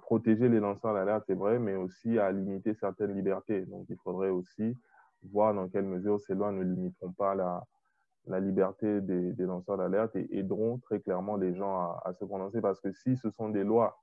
protéger 0.02 0.48
les 0.48 0.60
lanceurs 0.60 0.94
d'alerte, 0.94 1.26
c'est 1.28 1.36
vrai, 1.36 1.60
mais 1.60 1.76
aussi 1.76 2.18
à 2.18 2.32
limiter 2.32 2.74
certaines 2.74 3.14
libertés. 3.14 3.66
Donc, 3.66 3.86
il 3.90 3.98
faudrait 3.98 4.30
aussi 4.30 4.78
voir 5.24 5.54
dans 5.54 5.68
quelle 5.68 5.86
mesure 5.86 6.20
ces 6.20 6.34
lois 6.34 6.52
ne 6.52 6.64
limiteront 6.64 7.12
pas 7.12 7.36
la, 7.36 8.40
liberté 8.40 9.02
des, 9.02 9.34
lanceurs 9.46 9.78
d'alerte 9.78 10.16
et 10.16 10.28
aideront 10.38 10.78
très 10.80 11.02
clairement 11.02 11.36
les 11.36 11.54
gens 11.56 11.94
à, 12.06 12.14
se 12.14 12.24
prononcer. 12.24 12.62
Parce 12.62 12.80
que 12.80 12.92
si 12.94 13.18
ce 13.18 13.30
sont 13.32 13.50
des 13.50 13.66
lois 13.66 14.01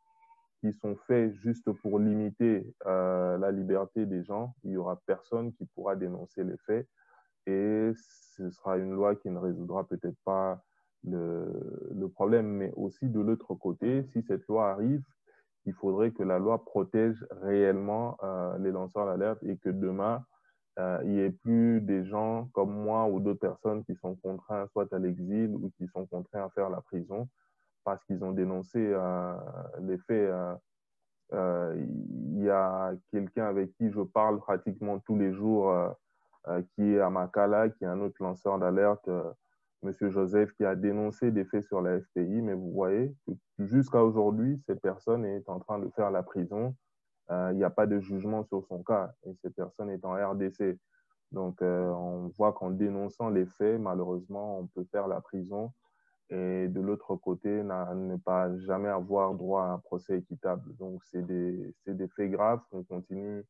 qui 0.60 0.72
sont 0.72 0.96
faits 1.06 1.34
juste 1.36 1.70
pour 1.72 1.98
limiter 1.98 2.74
euh, 2.86 3.38
la 3.38 3.50
liberté 3.50 4.06
des 4.06 4.24
gens, 4.24 4.54
il 4.64 4.70
n'y 4.70 4.76
aura 4.76 5.00
personne 5.06 5.52
qui 5.52 5.66
pourra 5.66 5.96
dénoncer 5.96 6.44
les 6.44 6.56
faits 6.66 6.88
et 7.46 7.92
ce 8.36 8.50
sera 8.50 8.76
une 8.76 8.92
loi 8.92 9.16
qui 9.16 9.30
ne 9.30 9.38
résoudra 9.38 9.84
peut-être 9.84 10.18
pas 10.24 10.62
le, 11.04 11.90
le, 11.94 12.08
problème. 12.08 12.46
Mais 12.46 12.72
aussi 12.76 13.08
de 13.08 13.20
l'autre 13.20 13.54
côté, 13.54 14.04
si 14.12 14.22
cette 14.22 14.46
loi 14.46 14.70
arrive, 14.70 15.02
il 15.64 15.72
faudrait 15.72 16.10
que 16.10 16.22
la 16.22 16.38
loi 16.38 16.64
protège 16.64 17.24
réellement 17.30 18.16
euh, 18.22 18.58
les 18.58 18.70
lanceurs 18.70 19.06
d'alerte 19.06 19.42
et 19.42 19.56
que 19.56 19.70
demain, 19.70 20.24
euh, 20.78 21.00
il 21.04 21.10
n'y 21.10 21.20
ait 21.20 21.30
plus 21.30 21.80
des 21.80 22.04
gens 22.04 22.48
comme 22.52 22.72
moi 22.72 23.06
ou 23.06 23.18
d'autres 23.20 23.40
personnes 23.40 23.84
qui 23.84 23.94
sont 23.96 24.14
contraints 24.16 24.66
soit 24.68 24.92
à 24.92 24.98
l'exil 24.98 25.54
ou 25.54 25.70
qui 25.76 25.88
sont 25.88 26.06
contraints 26.06 26.44
à 26.44 26.50
faire 26.50 26.70
la 26.70 26.80
prison 26.80 27.28
parce 27.88 28.04
qu'ils 28.04 28.22
ont 28.22 28.32
dénoncé 28.32 28.78
euh, 28.78 29.32
les 29.80 29.96
faits. 29.96 30.28
Euh, 30.28 30.54
euh, 31.32 31.74
il 32.34 32.42
y 32.44 32.50
a 32.50 32.92
quelqu'un 33.10 33.46
avec 33.46 33.72
qui 33.76 33.90
je 33.90 34.02
parle 34.02 34.40
pratiquement 34.40 34.98
tous 34.98 35.16
les 35.16 35.32
jours, 35.32 35.74
qui 36.74 36.82
est 36.82 37.00
à 37.00 37.08
Makala, 37.08 37.70
qui 37.70 37.84
est 37.84 37.86
un 37.86 38.00
autre 38.00 38.16
lanceur 38.20 38.58
d'alerte, 38.58 39.08
Monsieur 39.82 40.10
Joseph, 40.10 40.52
qui 40.52 40.64
a 40.64 40.74
dénoncé 40.74 41.30
des 41.30 41.44
faits 41.44 41.64
sur 41.64 41.80
la 41.80 41.98
FPI. 42.00 42.42
Mais 42.42 42.54
vous 42.54 42.72
voyez, 42.72 43.14
jusqu'à 43.58 44.02
aujourd'hui, 44.02 44.58
cette 44.66 44.80
personne 44.80 45.24
est 45.24 45.48
en 45.48 45.58
train 45.58 45.78
de 45.78 45.88
faire 45.90 46.10
la 46.10 46.22
prison. 46.22 46.74
Il 47.30 47.56
n'y 47.56 47.64
a 47.64 47.70
pas 47.70 47.86
de 47.86 48.00
jugement 48.00 48.44
sur 48.44 48.64
son 48.64 48.82
cas 48.82 49.12
et 49.24 49.34
cette 49.42 49.54
personne 49.54 49.90
est 49.90 50.04
en 50.04 50.12
RDC. 50.12 50.78
Donc, 51.32 51.60
on 51.60 52.30
voit 52.38 52.52
qu'en 52.52 52.70
dénonçant 52.70 53.28
les 53.28 53.46
faits, 53.46 53.80
malheureusement, 53.80 54.60
on 54.60 54.66
peut 54.66 54.86
faire 54.90 55.08
la 55.08 55.20
prison 55.20 55.72
et 56.30 56.68
de 56.68 56.80
l'autre 56.80 57.16
côté, 57.16 57.62
ne 57.62 58.16
pas 58.16 58.54
jamais 58.58 58.88
avoir 58.88 59.34
droit 59.34 59.62
à 59.62 59.72
un 59.72 59.78
procès 59.78 60.18
équitable. 60.18 60.76
Donc, 60.76 61.02
c'est 61.04 61.24
des, 61.26 61.74
des, 61.86 62.08
faits 62.08 62.30
graves 62.30 62.60
qu'on 62.70 62.84
continue, 62.84 63.44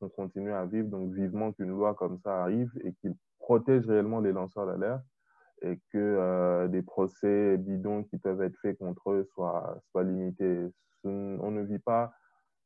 qu'on 0.00 0.08
continue 0.08 0.52
à 0.52 0.64
vivre. 0.64 0.88
Donc, 0.88 1.12
vivement 1.12 1.52
qu'une 1.52 1.70
loi 1.70 1.94
comme 1.94 2.18
ça 2.18 2.42
arrive 2.42 2.70
et 2.82 2.94
qu'il 2.94 3.14
protège 3.40 3.86
réellement 3.86 4.20
les 4.20 4.32
lanceurs 4.32 4.66
d'alerte 4.66 5.04
et 5.60 5.76
que 5.92 5.98
euh, 5.98 6.66
des 6.68 6.82
procès 6.82 7.58
bidons 7.58 8.04
qui 8.04 8.16
peuvent 8.16 8.42
être 8.42 8.56
faits 8.56 8.78
contre 8.78 9.10
eux 9.10 9.24
soient, 9.24 9.78
soient 9.90 10.02
limités. 10.02 10.70
On 11.04 11.50
ne 11.50 11.62
vit 11.62 11.78
pas 11.78 12.14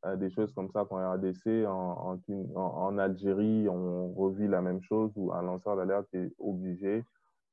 euh, 0.04 0.14
des 0.14 0.30
choses 0.30 0.52
comme 0.52 0.70
ça 0.70 0.84
qu'en 0.88 1.14
RDC, 1.14 1.66
en, 1.66 2.20
en, 2.22 2.60
en, 2.60 2.98
Algérie, 2.98 3.68
on 3.68 4.12
revit 4.12 4.46
la 4.46 4.62
même 4.62 4.82
chose 4.82 5.10
où 5.16 5.32
un 5.32 5.42
lanceur 5.42 5.76
d'alerte 5.76 6.06
est 6.14 6.32
obligé 6.38 7.04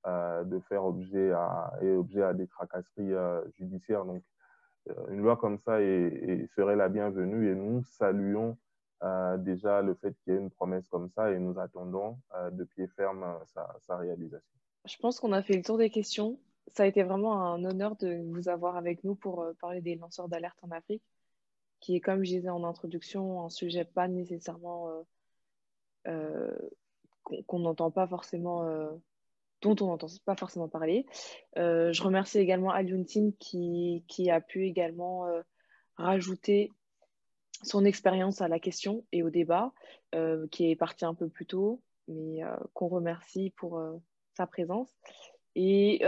de 0.05 0.59
faire 0.59 0.85
objet 0.85 1.31
à, 1.31 1.73
et 1.81 1.91
objet 1.91 2.21
à 2.21 2.33
des 2.33 2.47
tracasseries 2.47 3.13
euh, 3.13 3.41
judiciaires. 3.57 4.05
Donc, 4.05 4.23
euh, 4.89 4.93
une 5.09 5.21
loi 5.21 5.35
comme 5.35 5.57
ça 5.57 5.77
serait 6.55 6.75
la 6.75 6.89
bienvenue 6.89 7.51
et 7.51 7.55
nous 7.55 7.83
saluons 7.83 8.57
déjà 9.39 9.83
le 9.83 9.93
fait 9.93 10.15
qu'il 10.23 10.33
y 10.33 10.35
ait 10.35 10.39
une 10.39 10.49
promesse 10.49 10.87
comme 10.87 11.09
ça 11.09 11.31
et 11.31 11.37
nous 11.37 11.59
attendons 11.59 12.17
de 12.51 12.63
pied 12.63 12.87
ferme 12.87 13.37
sa 13.45 13.97
réalisation. 13.97 14.55
Je 14.85 14.97
pense 14.97 15.19
qu'on 15.19 15.31
a 15.31 15.43
fait 15.43 15.55
le 15.55 15.61
tour 15.61 15.77
des 15.77 15.91
questions. 15.91 16.39
Ça 16.73 16.83
a 16.83 16.85
été 16.87 17.03
vraiment 17.03 17.53
un 17.53 17.63
honneur 17.65 17.95
de 17.97 18.23
vous 18.31 18.49
avoir 18.49 18.77
avec 18.77 19.03
nous 19.03 19.13
pour 19.13 19.45
parler 19.59 19.81
des 19.81 19.95
lanceurs 19.95 20.27
d'alerte 20.27 20.57
en 20.63 20.71
Afrique, 20.71 21.03
qui 21.81 21.97
est, 21.97 22.01
comme 22.01 22.23
je 22.23 22.31
disais 22.31 22.49
en 22.49 22.63
introduction, 22.63 23.45
un 23.45 23.49
sujet 23.49 23.85
pas 23.85 24.07
nécessairement 24.07 25.05
qu'on 27.23 27.59
n'entend 27.59 27.91
pas 27.91 28.07
forcément 28.07 28.63
dont 29.65 29.83
on 29.83 29.89
n'entend 29.89 30.07
pas 30.25 30.35
forcément 30.35 30.67
parler. 30.67 31.05
Euh, 31.57 31.91
je 31.91 32.03
remercie 32.03 32.37
également 32.37 32.69
Aliontine 32.69 33.33
qui, 33.37 34.03
qui 34.07 34.29
a 34.29 34.39
pu 34.41 34.65
également 34.65 35.25
euh, 35.25 35.41
rajouter 35.97 36.71
son 37.63 37.83
expérience 37.83 38.41
à 38.41 38.47
la 38.47 38.59
question 38.59 39.05
et 39.11 39.23
au 39.23 39.31
débat, 39.31 39.73
euh, 40.13 40.47
qui 40.51 40.69
est 40.69 40.75
parti 40.75 41.05
un 41.05 41.15
peu 41.15 41.29
plus 41.29 41.47
tôt, 41.47 41.81
mais 42.07 42.41
qu'on 42.73 42.87
remercie 42.87 43.51
pour 43.57 43.81
sa 44.35 44.45
présence. 44.45 44.93
Et 45.55 46.03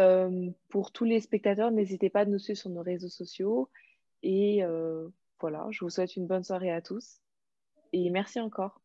pour 0.69 0.91
tous 0.91 1.05
les 1.05 1.19
spectateurs, 1.21 1.71
n'hésitez 1.71 2.11
pas 2.11 2.19
à 2.19 2.25
nous 2.25 2.37
suivre 2.37 2.59
sur 2.59 2.69
nos 2.69 2.83
réseaux 2.83 3.09
sociaux. 3.09 3.69
Et 4.21 4.61
voilà, 5.39 5.65
je 5.71 5.83
vous 5.83 5.89
souhaite 5.89 6.15
une 6.15 6.27
bonne 6.27 6.43
soirée 6.43 6.71
à 6.71 6.81
tous. 6.81 7.21
Et 7.93 8.11
merci 8.11 8.39
encore. 8.39 8.79